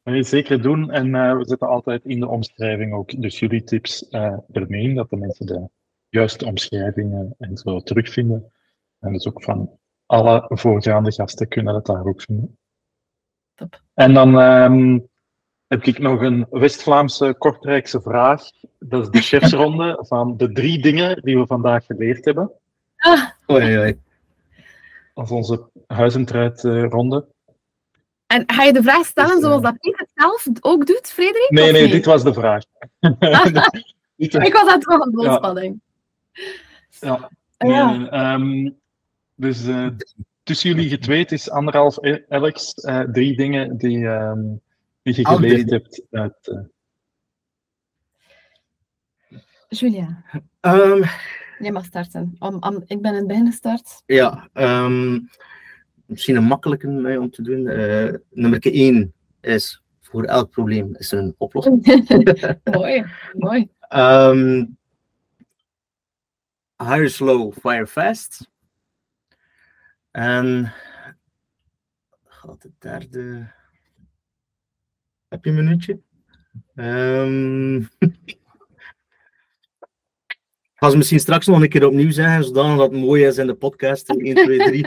Wil 0.02 0.14
je 0.14 0.22
zeker 0.22 0.62
doen. 0.62 0.90
En 0.90 1.14
eh, 1.14 1.36
we 1.36 1.44
zetten 1.46 1.68
altijd 1.68 2.04
in 2.04 2.20
de 2.20 2.28
omschrijving 2.28 2.92
ook 2.92 3.20
dus 3.20 3.38
jullie 3.38 3.64
tips 3.64 4.08
eh 4.08 4.36
ermee 4.52 4.82
in, 4.82 4.94
dat 4.94 5.10
de 5.10 5.16
mensen 5.16 5.46
de 5.46 5.68
juiste 6.08 6.46
omschrijvingen 6.46 7.34
en 7.38 7.56
zo 7.56 7.80
terugvinden. 7.80 8.52
En 9.00 9.12
dus 9.12 9.28
ook 9.28 9.42
van 9.42 9.70
alle 10.06 10.44
voorgaande 10.48 11.12
gasten 11.12 11.48
kunnen 11.48 11.74
dat 11.74 11.86
daar 11.86 12.06
ook 12.06 12.22
vinden. 12.22 12.58
Top. 13.54 13.82
En 13.94 14.14
dan 14.14 14.40
ehm, 14.40 14.98
heb 15.66 15.84
ik 15.84 15.98
nog 15.98 16.20
een 16.20 16.46
West-Vlaamse 16.50 17.34
Kortrijkse 17.38 18.00
vraag. 18.00 18.42
Dat 18.78 19.02
is 19.02 19.10
de 19.10 19.20
chefsronde 19.38 19.98
van 20.06 20.36
de 20.36 20.52
drie 20.52 20.82
dingen 20.82 21.22
die 21.22 21.38
we 21.38 21.46
vandaag 21.46 21.86
geleerd 21.86 22.24
hebben. 22.24 22.50
Ah, 22.96 23.30
Oei, 23.50 23.78
oei. 23.78 23.98
Dat 25.14 25.24
is 25.24 25.30
onze 25.30 25.68
huisentruid-ronde. 25.86 27.26
en 28.26 28.42
ga 28.46 28.62
je 28.62 28.72
de 28.72 28.82
vraag 28.82 29.06
stellen 29.06 29.36
eh, 29.36 29.42
zoals 29.42 29.62
dat 29.62 29.78
Piet 29.78 29.98
het 29.98 30.10
zelf 30.14 30.46
ook 30.60 30.86
doet, 30.86 31.08
Frederik? 31.08 31.50
Nee, 31.50 31.72
nee, 31.72 31.88
dit 31.88 32.04
was 32.04 32.22
de 32.22 32.32
vraag. 32.32 32.62
Ik 34.16 34.52
was 34.52 34.66
aan 34.66 34.78
het 34.78 34.84
wachten 34.84 35.18
op 35.18 35.32
spanning. 35.32 35.80
ja. 37.00 37.30
Ja. 37.58 37.90
Nee, 37.90 38.08
ehm, 38.08 38.70
dus 39.34 39.66
eh, 39.66 39.86
tussen 40.44 40.70
jullie 40.70 40.88
getweet 40.88 41.32
is 41.32 41.50
anderhalf 41.50 41.96
e- 42.02 42.24
Alex. 42.28 42.74
eh, 42.74 43.00
drie 43.00 43.36
dingen 43.36 43.76
die, 43.76 44.06
ehm, 44.06 44.42
die 45.02 45.16
je 45.16 45.26
geleerd 45.26 45.70
hebt 45.70 46.02
uit. 46.10 46.48
eh, 46.48 46.60
Julia, 49.68 50.24
Ehm, 50.60 51.02
jij 51.58 51.72
mag 51.72 51.84
starten. 51.84 52.36
Om, 52.38 52.56
om, 52.60 52.82
ik 52.86 53.02
ben 53.02 53.10
in 53.12 53.18
het 53.18 53.26
begin 53.26 53.46
gestart. 53.46 54.02
ja, 54.06 54.48
ehm, 54.52 55.20
misschien 56.06 56.36
een 56.36 56.44
makkelijke 56.44 56.86
mee 56.86 57.20
om 57.20 57.30
te 57.30 57.42
doen. 57.42 57.68
Eh, 57.68 58.14
nummer 58.30 58.58
1 58.62 59.12
is 59.40 59.82
voor 60.00 60.24
elk 60.24 60.50
probleem 60.50 60.94
is 60.96 61.12
er 61.12 61.18
een 61.18 61.34
oplossing. 61.38 61.84
mooi, 62.64 63.04
mooi. 63.32 63.68
Ehm 63.88 64.64
hire 66.76 67.08
slow, 67.08 67.52
fire 67.52 67.86
fast. 67.86 68.48
En 70.14 70.72
gaat 72.24 72.62
de 72.62 72.70
derde. 72.78 73.52
Heb 75.28 75.44
je 75.44 75.50
een 75.50 75.56
minuutje? 75.56 76.00
Ehm 76.74 77.76
Ik 80.62 80.74
ga 80.74 80.90
ze 80.90 80.96
misschien 80.96 81.20
straks 81.20 81.46
nog 81.46 81.62
een 81.62 81.68
keer 81.68 81.86
opnieuw 81.86 82.10
zeggen, 82.10 82.44
zodat 82.44 82.78
het 82.78 82.92
mooi 82.92 83.24
is 83.24 83.38
in 83.38 83.46
de 83.46 83.54
podcast. 83.54 84.08
1, 84.08 84.34
2, 84.34 84.58
3. 84.58 84.86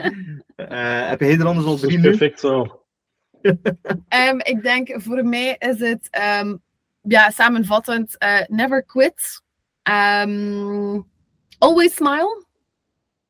Eh 0.56 1.10
heb 1.10 1.20
jij 1.20 1.38
er 1.38 1.46
anders 1.46 1.66
al 1.66 1.78
drie 1.78 1.98
nu? 1.98 2.10
Perfect 2.10 2.40
zo. 2.40 2.84
Ehm, 4.08 4.40
ik 4.40 4.62
denk 4.62 5.02
voor 5.02 5.26
mij 5.26 5.56
is 5.60 5.80
het 5.80 6.08
ehm, 6.10 6.56
ja, 7.02 7.30
samenvattend: 7.30 8.18
eh, 8.18 8.42
never 8.48 8.84
quit. 8.84 9.44
Ehm, 9.84 11.02
always 11.58 11.96
smile. 11.96 12.46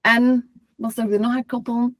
En 0.02 0.52
ik 0.78 0.98
er 1.14 1.20
nog 1.20 1.36
aan 1.36 1.46
koppelen? 1.46 1.98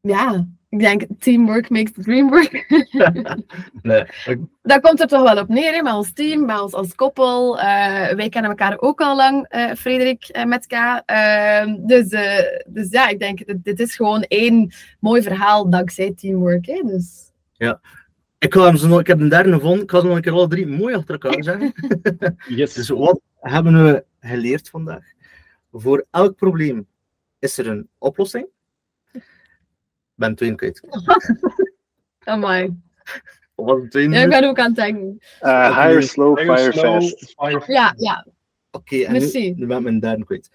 Ja, 0.00 0.46
ik 0.68 0.78
denk 0.78 1.02
teamwork 1.18 1.70
makes 1.70 1.92
the 1.92 2.02
dream 2.02 2.28
work. 2.28 2.64
Nee, 3.82 4.00
ik- 4.26 4.38
Daar 4.62 4.80
komt 4.80 4.98
het 4.98 5.08
toch 5.08 5.22
wel 5.32 5.42
op 5.42 5.48
neer, 5.48 5.72
hè, 5.74 5.82
met 5.82 5.92
ons 5.94 6.12
team, 6.12 6.44
met 6.44 6.60
ons 6.60 6.72
als 6.72 6.94
koppel. 6.94 7.58
Eh, 7.58 7.64
wij 8.14 8.28
kennen 8.28 8.50
elkaar 8.50 8.78
ook 8.78 9.00
al 9.00 9.16
lang, 9.16 9.46
eh, 9.48 9.72
Frederik 9.72 10.24
en 10.28 10.48
met 10.48 10.66
K. 10.66 10.72
Ehm, 11.04 11.86
dus, 11.86 12.08
eh, 12.08 12.44
dus 12.66 12.90
ja, 12.90 13.08
ik 13.08 13.18
denk, 13.18 13.46
dit, 13.46 13.64
dit 13.64 13.80
is 13.80 13.96
gewoon 13.96 14.22
één 14.22 14.72
mooi 15.00 15.22
verhaal 15.22 15.70
dankzij 15.70 16.12
teamwork. 16.16 16.66
Hè, 16.66 16.82
dus. 16.84 17.32
ik, 18.38 18.54
ga 18.54 18.64
hem 18.64 18.76
zo 18.76 18.88
nog, 18.88 19.00
ik 19.00 19.06
heb 19.06 19.20
een 19.20 19.28
derde 19.28 19.52
gevonden. 19.52 19.82
Ik 19.82 19.90
ga 19.90 20.00
ze 20.00 20.06
nog 20.06 20.16
een 20.16 20.22
keer 20.22 20.32
alle 20.32 20.48
drie 20.48 20.66
mooi 20.66 20.94
achter 20.94 21.18
elkaar 21.20 21.42
zeggen. 21.52 21.72
Yes. 22.48 22.74
Dus 22.74 22.88
wat 22.88 23.20
hebben 23.40 23.84
we 23.84 24.04
geleerd 24.20 24.68
vandaag? 24.68 25.04
Voor 25.80 26.06
elk 26.10 26.36
probleem 26.36 26.88
is 27.38 27.58
er 27.58 27.66
een 27.66 27.88
oplossing. 27.98 28.46
Ik 29.12 29.22
ben 30.14 30.34
twee 30.34 30.54
kwijt. 30.54 30.82
Amai. 32.24 32.76
Wat 33.54 33.66
was 33.66 33.80
het 33.80 33.90
tweede? 33.90 34.14
Ja, 34.14 34.22
ik 34.22 34.28
ben 34.28 34.44
ook 34.44 34.58
aan 34.58 34.66
het 34.66 34.76
denken. 34.76 35.18
Eh, 35.40 35.84
hire 35.84 36.02
slow, 36.02 36.38
Fire 36.38 36.56
fire 36.56 36.72
slow, 36.72 37.02
fast. 37.02 37.34
fire 37.36 37.62
Ja, 37.66 37.94
ja. 37.96 38.26
Oké, 38.70 39.02
en 39.02 39.12
nu, 39.12 39.66
ben 39.66 39.76
ik 39.76 39.82
mijn 39.82 40.00
derde 40.00 40.24
kwijt. 40.24 40.50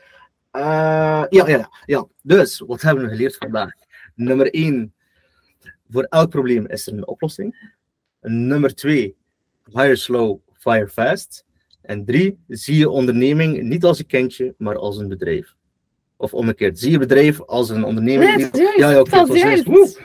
Eh, 0.51 1.23
ja, 1.29 1.47
ja, 1.47 1.69
ja. 1.85 2.07
Dus, 2.21 2.59
wat 2.59 2.81
hebben 2.81 3.03
we 3.03 3.09
geleerd 3.09 3.35
vandaag? 3.37 3.71
Nummer 4.15 4.53
1. 4.53 4.93
Voor 5.89 6.03
elk 6.03 6.29
probleem 6.29 6.67
is 6.67 6.87
er 6.87 6.93
een 6.93 7.07
oplossing. 7.07 7.73
Nummer 8.21 8.75
2. 8.75 9.15
Hire 9.63 9.95
slow, 9.95 10.39
fire 10.53 10.87
fast. 10.87 11.45
En 11.91 12.05
3. 12.05 12.43
Zie 12.47 12.77
je 12.77 12.89
onderneming 12.89 13.61
niet 13.61 13.83
als 13.83 13.99
een 13.99 14.05
kindje, 14.05 14.55
maar 14.57 14.77
als 14.77 14.97
een 14.97 15.07
bedrijf. 15.07 15.55
Of 16.17 16.33
omgekeerd, 16.33 16.79
zie 16.79 16.91
je 16.91 16.97
bedrijf 16.97 17.41
als 17.41 17.69
een 17.69 17.83
onderneming. 17.83 18.35
Nee, 18.35 18.45
niet-. 18.45 18.57
Ja, 18.77 18.89
ja, 18.89 18.99
oké. 18.99 19.25
Woe! 19.63 19.99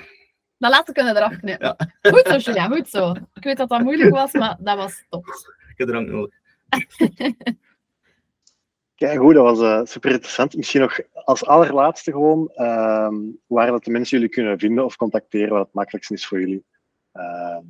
Dat 0.59 0.71
laatste 0.71 0.93
kunnen 0.93 1.15
we 1.15 1.21
eraf 1.21 1.37
knippen. 1.37 1.77
Goed 2.13 2.27
zo, 2.27 2.37
Julia, 2.37 2.67
goed 2.67 2.89
zo. 2.89 3.11
Ik 3.11 3.45
weet 3.45 3.57
dat 3.57 3.69
dat 3.69 3.81
moeilijk 3.81 4.11
was, 4.11 4.33
maar 4.33 4.57
dat 4.61 4.77
was 4.77 5.05
top. 5.09 5.27
Ik 5.71 5.75
heb 5.77 5.89
drank 5.89 6.09
nodig. 6.09 6.35
Kijk, 8.95 9.19
goed, 9.19 9.35
dat 9.35 9.45
was 9.45 9.61
eh, 9.61 9.85
super 9.85 10.11
interessant. 10.11 10.57
Misschien 10.57 10.81
nog 10.81 11.01
als 11.13 11.45
allerlaatste 11.45 12.11
gewoon, 12.11 12.51
ehm, 12.51 13.15
waar 13.47 13.67
dat 13.67 13.85
de 13.85 13.91
mensen 13.91 14.19
jullie 14.19 14.33
kunnen 14.33 14.59
vinden 14.59 14.85
of 14.85 14.97
contacteren, 14.97 15.53
wat 15.53 15.65
het 15.65 15.75
makkelijkst 15.75 16.11
is 16.11 16.27
voor 16.27 16.41
jullie. 16.41 16.65
Ehm, 17.13 17.65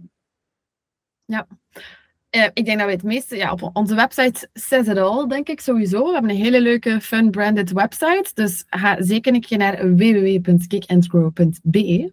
Eh, 2.30 2.44
ik 2.52 2.64
denk 2.64 2.78
dat 2.78 2.86
we 2.86 2.92
het 2.92 3.02
meeste, 3.02 3.36
ja, 3.36 3.52
op 3.52 3.70
onze 3.72 3.94
website 3.94 4.48
says 4.52 4.86
it 4.86 4.98
all, 4.98 5.26
denk 5.26 5.48
ik 5.48 5.60
sowieso. 5.60 6.04
We 6.04 6.12
hebben 6.12 6.30
een 6.30 6.36
hele 6.36 6.60
leuke, 6.60 7.00
fun-branded 7.00 7.72
website. 7.72 8.30
Dus 8.34 8.64
ga 8.68 9.02
zeker 9.02 9.34
een 9.34 9.40
keer 9.40 9.58
naar 9.58 9.96
www.kickandgrow.be. 9.96 12.12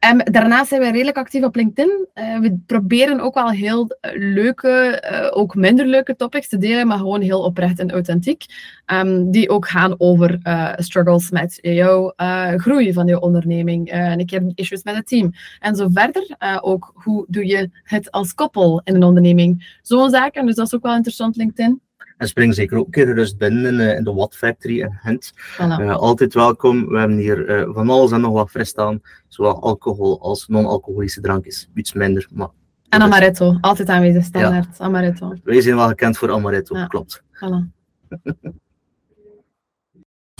Ehm, 0.00 0.18
daarnaast 0.18 0.68
zijn 0.68 0.80
we 0.80 0.90
redelijk 0.90 1.16
actief 1.16 1.42
op 1.42 1.54
LinkedIn. 1.54 2.08
Eh, 2.14 2.38
we 2.38 2.58
proberen 2.66 3.20
ook 3.20 3.34
wel 3.34 3.50
heel 3.50 3.86
eh, 4.00 4.10
leuke, 4.14 4.68
eh, 5.00 5.38
ook 5.38 5.54
minder 5.54 5.86
leuke 5.86 6.16
topics 6.16 6.48
te 6.48 6.58
delen, 6.58 6.86
maar 6.86 6.98
gewoon 6.98 7.20
heel 7.20 7.42
oprecht 7.42 7.78
en 7.78 7.90
authentiek. 7.90 8.44
Ehm, 8.86 9.30
die 9.30 9.50
ook 9.50 9.68
gaan 9.68 9.94
over 9.98 10.38
struggles 10.76 11.30
met 11.30 11.58
jouw 11.62 12.12
groei 12.56 12.92
van 12.92 13.06
je 13.06 13.20
onderneming. 13.20 13.88
en 13.90 14.20
een 14.20 14.26
keer 14.26 14.52
issues 14.54 14.82
met 14.82 14.94
het 14.94 15.06
team. 15.06 15.32
En 15.58 15.76
zo 15.76 15.88
verder. 15.92 16.36
Ook 16.60 16.92
hoe 16.94 17.24
doe 17.28 17.46
je 17.46 17.70
het 17.84 18.10
als 18.10 18.34
koppel 18.34 18.80
in 18.84 18.94
een 18.94 19.02
onderneming. 19.02 19.78
Zo'n 19.82 20.10
zaken. 20.10 20.46
Dus 20.46 20.54
dat 20.54 20.66
is 20.66 20.74
ook 20.74 20.82
wel 20.82 20.94
interessant, 20.94 21.36
LinkedIn. 21.36 21.80
En 22.20 22.28
spring 22.28 22.54
zeker 22.54 22.78
ook 22.78 22.84
een 22.84 22.90
keer 22.90 23.06
gerust 23.06 23.38
binnen 23.38 23.64
in, 23.72 23.80
eh, 23.80 23.96
in 23.96 24.04
de 24.04 24.12
Watt 24.12 24.36
Factory 24.36 24.80
in 24.80 24.98
Gent. 25.02 25.32
Voilà. 25.34 25.58
Eh, 25.58 25.96
altijd 25.96 26.34
welkom. 26.34 26.86
We 26.86 26.98
hebben 26.98 27.16
hier 27.16 27.48
eh, 27.48 27.68
van 27.74 27.90
alles 27.90 28.10
en 28.10 28.20
nog 28.20 28.32
wat 28.32 28.50
fris 28.50 28.68
staan. 28.68 29.00
Zowel 29.28 29.62
alcohol 29.62 30.20
als 30.20 30.46
non-alcoholische 30.48 31.20
drankjes. 31.20 31.68
Iets 31.74 31.92
minder, 31.92 32.28
maar 32.32 32.48
En 32.88 33.00
amaretto. 33.00 33.58
Altijd 33.60 33.88
aanwezig, 33.88 34.24
standaard. 34.24 34.80
Amaretto. 34.80 35.34
wij 35.44 35.60
zijn 35.60 35.76
wel 35.76 35.86
gekend 35.86 36.18
voor 36.18 36.32
amaretto. 36.32 36.76
Ja. 36.76 36.86
Klopt. 36.86 37.22
Voilà. 37.22 37.68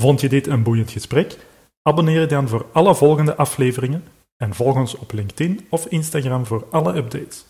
Vond 0.03 0.21
je 0.21 0.29
dit 0.29 0.47
een 0.47 0.63
boeiend 0.63 0.91
gesprek? 0.91 1.37
Abonneer 1.83 2.21
je 2.21 2.27
dan 2.27 2.49
voor 2.49 2.67
alle 2.73 2.95
volgende 2.95 3.37
afleveringen 3.37 4.03
en 4.37 4.55
volg 4.55 4.77
ons 4.77 4.97
op 4.97 5.13
LinkedIn 5.13 5.67
of 5.69 5.87
Instagram 5.87 6.47
voor 6.47 6.67
alle 6.71 6.97
updates. 6.97 7.47